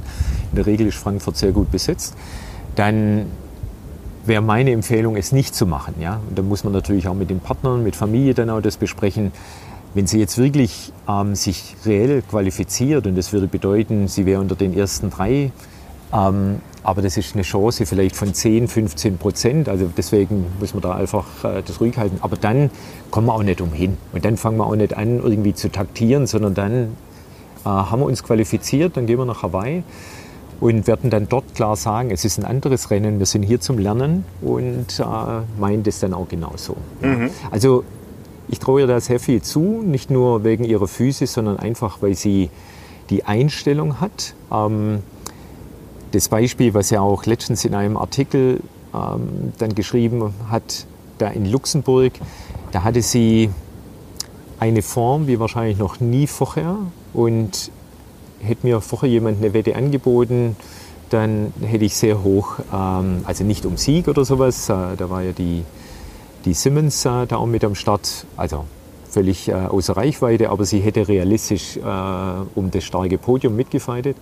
in 0.51 0.55
der 0.55 0.66
Regel 0.66 0.88
ist 0.88 0.97
Frankfurt 0.97 1.38
sehr 1.38 1.51
gut 1.51 1.72
besetzt, 1.72 2.16
dann 2.76 3.28
wäre 4.26 4.41
meine 4.41 4.72
Empfehlung, 4.72 5.16
es 5.16 5.32
nicht 5.32 5.55
zu 5.55 5.66
machen. 5.66 5.95
Ja? 6.01 6.20
Und 6.28 6.38
da 6.38 6.41
muss 6.41 6.64
man 6.64 6.74
natürlich 6.74 7.08
auch 7.08 7.14
mit 7.14 7.30
den 7.30 7.39
Partnern, 7.39 7.84
mit 7.84 7.95
Familie 7.95 8.34
dann 8.34 8.49
auch 8.49 8.62
das 8.62 8.78
besprechen. 8.78 9.32
Wenn 9.98 10.06
sie 10.06 10.20
jetzt 10.20 10.38
wirklich 10.38 10.93
ähm, 11.10 11.34
sich 11.34 11.76
reell 11.84 12.22
qualifiziert, 12.22 13.08
und 13.08 13.16
das 13.16 13.34
würde 13.34 13.48
bedeuten, 13.48 14.08
sie 14.08 14.28
wäre 14.28 14.39
unter 14.39 14.54
den 14.54 14.78
ersten 14.78 15.10
drei, 15.10 15.52
ähm, 16.14 16.58
aber 16.84 17.02
das 17.02 17.18
ist 17.18 17.34
eine 17.34 17.41
Chance 17.41 17.88
vielleicht 17.88 18.16
von 18.16 18.32
10, 18.32 18.68
15 18.68 19.18
Prozent. 19.18 19.68
Also 19.68 19.89
deswegen 19.98 20.45
muss 20.60 20.76
man 20.76 20.84
da 20.84 20.93
einfach 20.93 21.26
äh, 21.43 21.64
das 21.66 21.82
ruhig 21.82 21.98
halten. 21.98 22.20
Aber 22.22 22.36
dann 22.36 22.70
kommen 23.10 23.26
wir 23.26 23.34
auch 23.34 23.41
nicht 23.41 23.60
umhin. 23.60 23.98
Und 24.14 24.24
dann 24.24 24.38
fangen 24.38 24.58
wir 24.58 24.68
auch 24.68 24.76
nicht 24.76 24.95
an, 24.95 25.18
irgendwie 25.18 25.56
zu 25.56 25.72
taktieren, 25.72 26.28
sondern 26.28 26.54
dann 26.54 26.74
äh, 26.74 26.88
haben 27.66 28.00
wir 28.00 28.06
uns 28.06 28.22
qualifiziert, 28.22 28.98
dann 28.98 29.08
gehen 29.08 29.18
wir 29.18 29.26
nach 29.26 29.41
Hawaii 29.41 29.82
und 30.60 30.86
werden 30.86 31.10
dann 31.10 31.28
dort 31.28 31.56
klar 31.56 31.76
sagen, 31.76 32.12
es 32.12 32.24
ist 32.24 32.38
ein 32.38 32.45
anderes 32.45 32.91
Rennen, 32.91 33.18
wir 33.18 33.26
sind 33.26 33.41
hier 33.41 33.60
zum 33.62 33.80
Lernen 33.80 34.26
und 34.43 35.00
äh, 35.00 35.04
meinen 35.60 35.82
das 35.82 36.00
dann 36.02 36.14
auch 36.14 36.28
genauso. 36.28 36.78
Mhm. 37.02 37.32
Also 37.50 37.84
ich 38.48 38.60
traue 38.60 38.82
ihr 38.82 38.88
da 38.88 39.00
sehr 39.00 39.20
viel 39.20 39.41
zu, 39.41 39.82
nicht 39.84 40.10
nur 40.10 40.43
wegen 40.43 40.64
ihrer 40.64 40.88
Physis, 40.88 41.34
sondern 41.34 41.58
einfach, 41.58 42.02
weil 42.02 42.16
sie 42.16 42.50
die 43.10 43.26
Einstellung 43.26 44.00
hat. 44.00 44.34
Ähm, 44.52 45.04
das 46.12 46.30
Beispiel, 46.30 46.74
was 46.74 46.91
er 46.91 47.02
auch 47.02 47.26
letztens 47.26 47.66
in 47.66 47.76
einem 47.76 47.98
Artikel 47.98 48.62
ähm, 48.93 49.54
dann 49.58 49.76
geschrieben 49.76 50.34
hat, 50.50 50.86
da 51.18 51.28
in 51.28 51.45
Luxemburg, 51.45 52.14
da 52.72 52.84
hatte 52.84 53.02
sie 53.02 53.50
eine 54.60 54.82
Form 54.82 55.28
wie 55.28 55.39
wahrscheinlich 55.39 55.78
noch 55.78 56.00
nie 56.00 56.28
vorher 56.28 56.78
und 57.14 57.72
hätte 58.39 58.66
mir 58.66 58.82
vorher 58.82 59.10
jemand 59.10 59.38
eine 59.39 59.54
Wette 59.54 59.76
angeboten, 59.76 60.56
dann 61.10 61.54
hätte 61.62 61.86
ich 61.86 61.95
sehr 61.95 62.24
hoch, 62.24 62.60
ähm, 62.74 63.22
also 63.26 63.43
nicht 63.43 63.66
um 63.66 63.78
Sieg 63.78 64.08
oder 64.08 64.26
sowas, 64.26 64.70
äh, 64.70 64.95
da 64.98 65.10
war 65.10 65.24
ja 65.24 65.32
die, 65.32 65.64
die 66.45 66.53
Simmons 66.53 67.05
äh, 67.05 67.25
da 67.27 67.45
mit 67.45 67.63
am 67.63 67.75
Start, 67.75 68.25
also 68.35 68.65
völlig 69.09 69.49
äh, 69.49 69.53
außer 69.53 69.97
Reichweite, 69.97 70.49
aber 70.49 70.65
sie 70.65 70.79
hätte 70.79 71.07
realistisch 71.07 71.77
äh, 71.77 71.79
um 72.55 72.71
das 72.71 72.83
starke 72.83 73.17
Podium 73.17 73.55
mitgefeitet. 73.55 74.17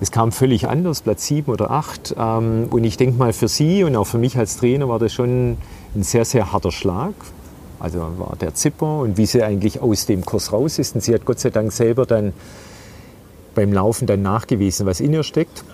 Es 0.00 0.10
kam 0.10 0.32
völlig 0.32 0.68
anders, 0.68 1.02
Platz 1.02 1.26
sieben 1.26 1.52
oder 1.52 1.70
acht. 1.70 2.14
Ähm, 2.18 2.68
und 2.70 2.84
ich 2.84 2.96
denke 2.96 3.18
mal, 3.18 3.32
für 3.32 3.48
Sie 3.48 3.84
und 3.84 3.96
auch 3.96 4.06
für 4.06 4.18
mich 4.18 4.36
als 4.36 4.56
Trainer 4.56 4.88
war 4.88 4.98
das 4.98 5.12
schon 5.12 5.56
ein 5.94 6.02
sehr, 6.02 6.24
sehr 6.24 6.52
harter 6.52 6.72
Schlag. 6.72 7.14
Also 7.78 8.00
war 8.18 8.36
der 8.40 8.54
Zipper 8.54 9.00
und 9.00 9.18
wie 9.18 9.26
sie 9.26 9.42
eigentlich 9.42 9.80
aus 9.80 10.06
dem 10.06 10.24
Kurs 10.24 10.52
raus 10.52 10.78
ist. 10.78 10.94
Und 10.94 11.02
sie 11.02 11.14
hat 11.14 11.24
Gott 11.24 11.38
sei 11.38 11.50
Dank 11.50 11.70
selber 11.70 12.06
dann 12.06 12.32
beim 13.54 13.72
Laufen 13.72 14.06
dann 14.06 14.22
nachgewiesen, 14.22 14.86
was 14.86 15.00
in 15.00 15.12
ihr 15.12 15.22
steckt. 15.22 15.64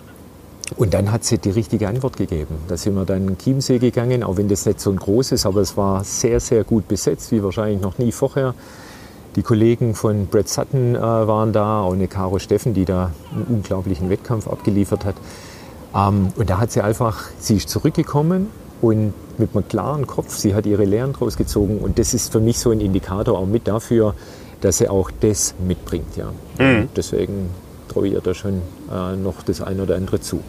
Und 0.76 0.94
dann 0.94 1.10
hat 1.10 1.24
sie 1.24 1.38
die 1.38 1.50
richtige 1.50 1.88
Antwort 1.88 2.16
gegeben. 2.16 2.56
Da 2.68 2.76
sind 2.76 2.94
wir 2.94 3.04
dann 3.04 3.28
in 3.28 3.38
Chiemsee 3.38 3.78
gegangen, 3.78 4.22
auch 4.22 4.36
wenn 4.36 4.48
das 4.48 4.66
nicht 4.66 4.80
so 4.80 4.90
ein 4.90 4.96
großes, 4.96 5.46
aber 5.46 5.60
es 5.60 5.76
war 5.76 6.04
sehr, 6.04 6.40
sehr 6.40 6.64
gut 6.64 6.88
besetzt, 6.88 7.32
wie 7.32 7.42
wahrscheinlich 7.42 7.80
noch 7.80 7.98
nie 7.98 8.12
vorher. 8.12 8.54
Die 9.36 9.42
Kollegen 9.42 9.94
von 9.94 10.26
Brett 10.26 10.48
Sutton 10.48 10.96
äh, 10.96 11.00
waren 11.00 11.52
da, 11.52 11.82
auch 11.82 11.92
eine 11.92 12.08
Caro 12.08 12.38
Steffen, 12.38 12.74
die 12.74 12.84
da 12.84 13.12
einen 13.32 13.44
unglaublichen 13.44 14.10
Wettkampf 14.10 14.48
abgeliefert 14.48 15.04
hat. 15.04 15.14
Ähm, 15.94 16.32
und 16.36 16.50
da 16.50 16.58
hat 16.58 16.72
sie 16.72 16.80
einfach, 16.80 17.28
sie 17.38 17.56
ist 17.56 17.68
zurückgekommen 17.68 18.48
und 18.80 19.12
mit 19.38 19.54
einem 19.54 19.68
klaren 19.68 20.06
Kopf, 20.06 20.36
sie 20.36 20.54
hat 20.54 20.66
ihre 20.66 20.84
Lehren 20.84 21.12
draus 21.12 21.36
gezogen 21.36 21.78
und 21.78 21.98
das 21.98 22.14
ist 22.14 22.32
für 22.32 22.40
mich 22.40 22.58
so 22.58 22.70
ein 22.70 22.80
Indikator 22.80 23.38
auch 23.38 23.46
mit 23.46 23.68
dafür, 23.68 24.14
dass 24.60 24.78
sie 24.78 24.88
auch 24.88 25.10
das 25.20 25.54
mitbringt. 25.64 26.16
Ja. 26.16 26.32
Mhm. 26.58 26.88
Deswegen 26.96 27.50
traue 27.90 28.06
ich 28.06 28.14
ihr 28.14 28.20
da 28.20 28.34
schon 28.34 28.62
äh, 28.90 29.16
noch 29.16 29.42
das 29.42 29.60
eine 29.60 29.82
oder 29.82 29.96
andere 29.96 30.20
zu. 30.20 30.42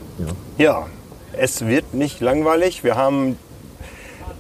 Ja. 0.58 0.66
ja, 0.66 0.88
es 1.34 1.66
wird 1.66 1.94
nicht 1.94 2.22
langweilig. 2.22 2.84
Wir 2.84 2.96
haben 2.96 3.38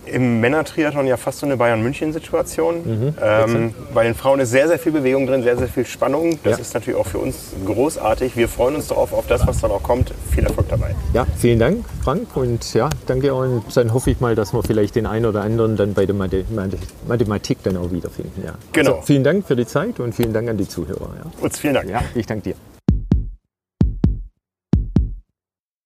im 0.05 0.39
Männertriathlon 0.39 1.07
ja 1.07 1.17
fast 1.17 1.39
so 1.39 1.45
eine 1.45 1.57
Bayern-München-Situation. 1.57 2.75
Mhm. 2.83 3.13
Ähm, 3.21 3.73
bei 3.93 4.03
den 4.03 4.15
Frauen 4.15 4.39
ist 4.39 4.49
sehr, 4.49 4.67
sehr 4.67 4.79
viel 4.79 4.91
Bewegung 4.91 5.27
drin, 5.27 5.43
sehr, 5.43 5.57
sehr 5.57 5.67
viel 5.67 5.85
Spannung. 5.85 6.39
Das 6.43 6.57
ja. 6.57 6.61
ist 6.61 6.73
natürlich 6.73 6.99
auch 6.99 7.07
für 7.07 7.19
uns 7.19 7.51
großartig. 7.65 8.35
Wir 8.35 8.49
freuen 8.49 8.75
uns 8.75 8.87
darauf, 8.87 9.13
auf 9.13 9.27
das, 9.27 9.45
was 9.45 9.61
dann 9.61 9.71
auch 9.71 9.83
kommt. 9.83 10.11
Viel 10.31 10.43
Erfolg 10.43 10.67
dabei. 10.69 10.95
Ja, 11.13 11.25
vielen 11.37 11.59
Dank, 11.59 11.85
Frank. 12.03 12.35
Und 12.35 12.73
ja, 12.73 12.89
danke. 13.05 13.33
Und 13.33 13.63
dann 13.75 13.93
hoffe 13.93 14.11
ich 14.11 14.19
mal, 14.19 14.35
dass 14.35 14.53
wir 14.53 14.63
vielleicht 14.63 14.95
den 14.95 15.05
einen 15.05 15.25
oder 15.25 15.41
anderen 15.41 15.77
dann 15.77 15.93
bei 15.93 16.05
der 16.05 16.15
Mathematik 16.15 17.59
dann 17.63 17.77
auch 17.77 17.91
wiederfinden. 17.91 18.43
Ja. 18.45 18.53
Genau. 18.73 18.95
Also, 18.95 19.03
vielen 19.03 19.23
Dank 19.23 19.47
für 19.47 19.55
die 19.55 19.65
Zeit 19.65 19.99
und 19.99 20.13
vielen 20.13 20.33
Dank 20.33 20.49
an 20.49 20.57
die 20.57 20.67
Zuhörer. 20.67 21.09
Ja. 21.23 21.31
Uns 21.41 21.59
vielen 21.59 21.75
Dank. 21.75 21.89
Ja, 21.89 22.01
ich 22.15 22.25
danke 22.25 22.49
dir. 22.49 22.55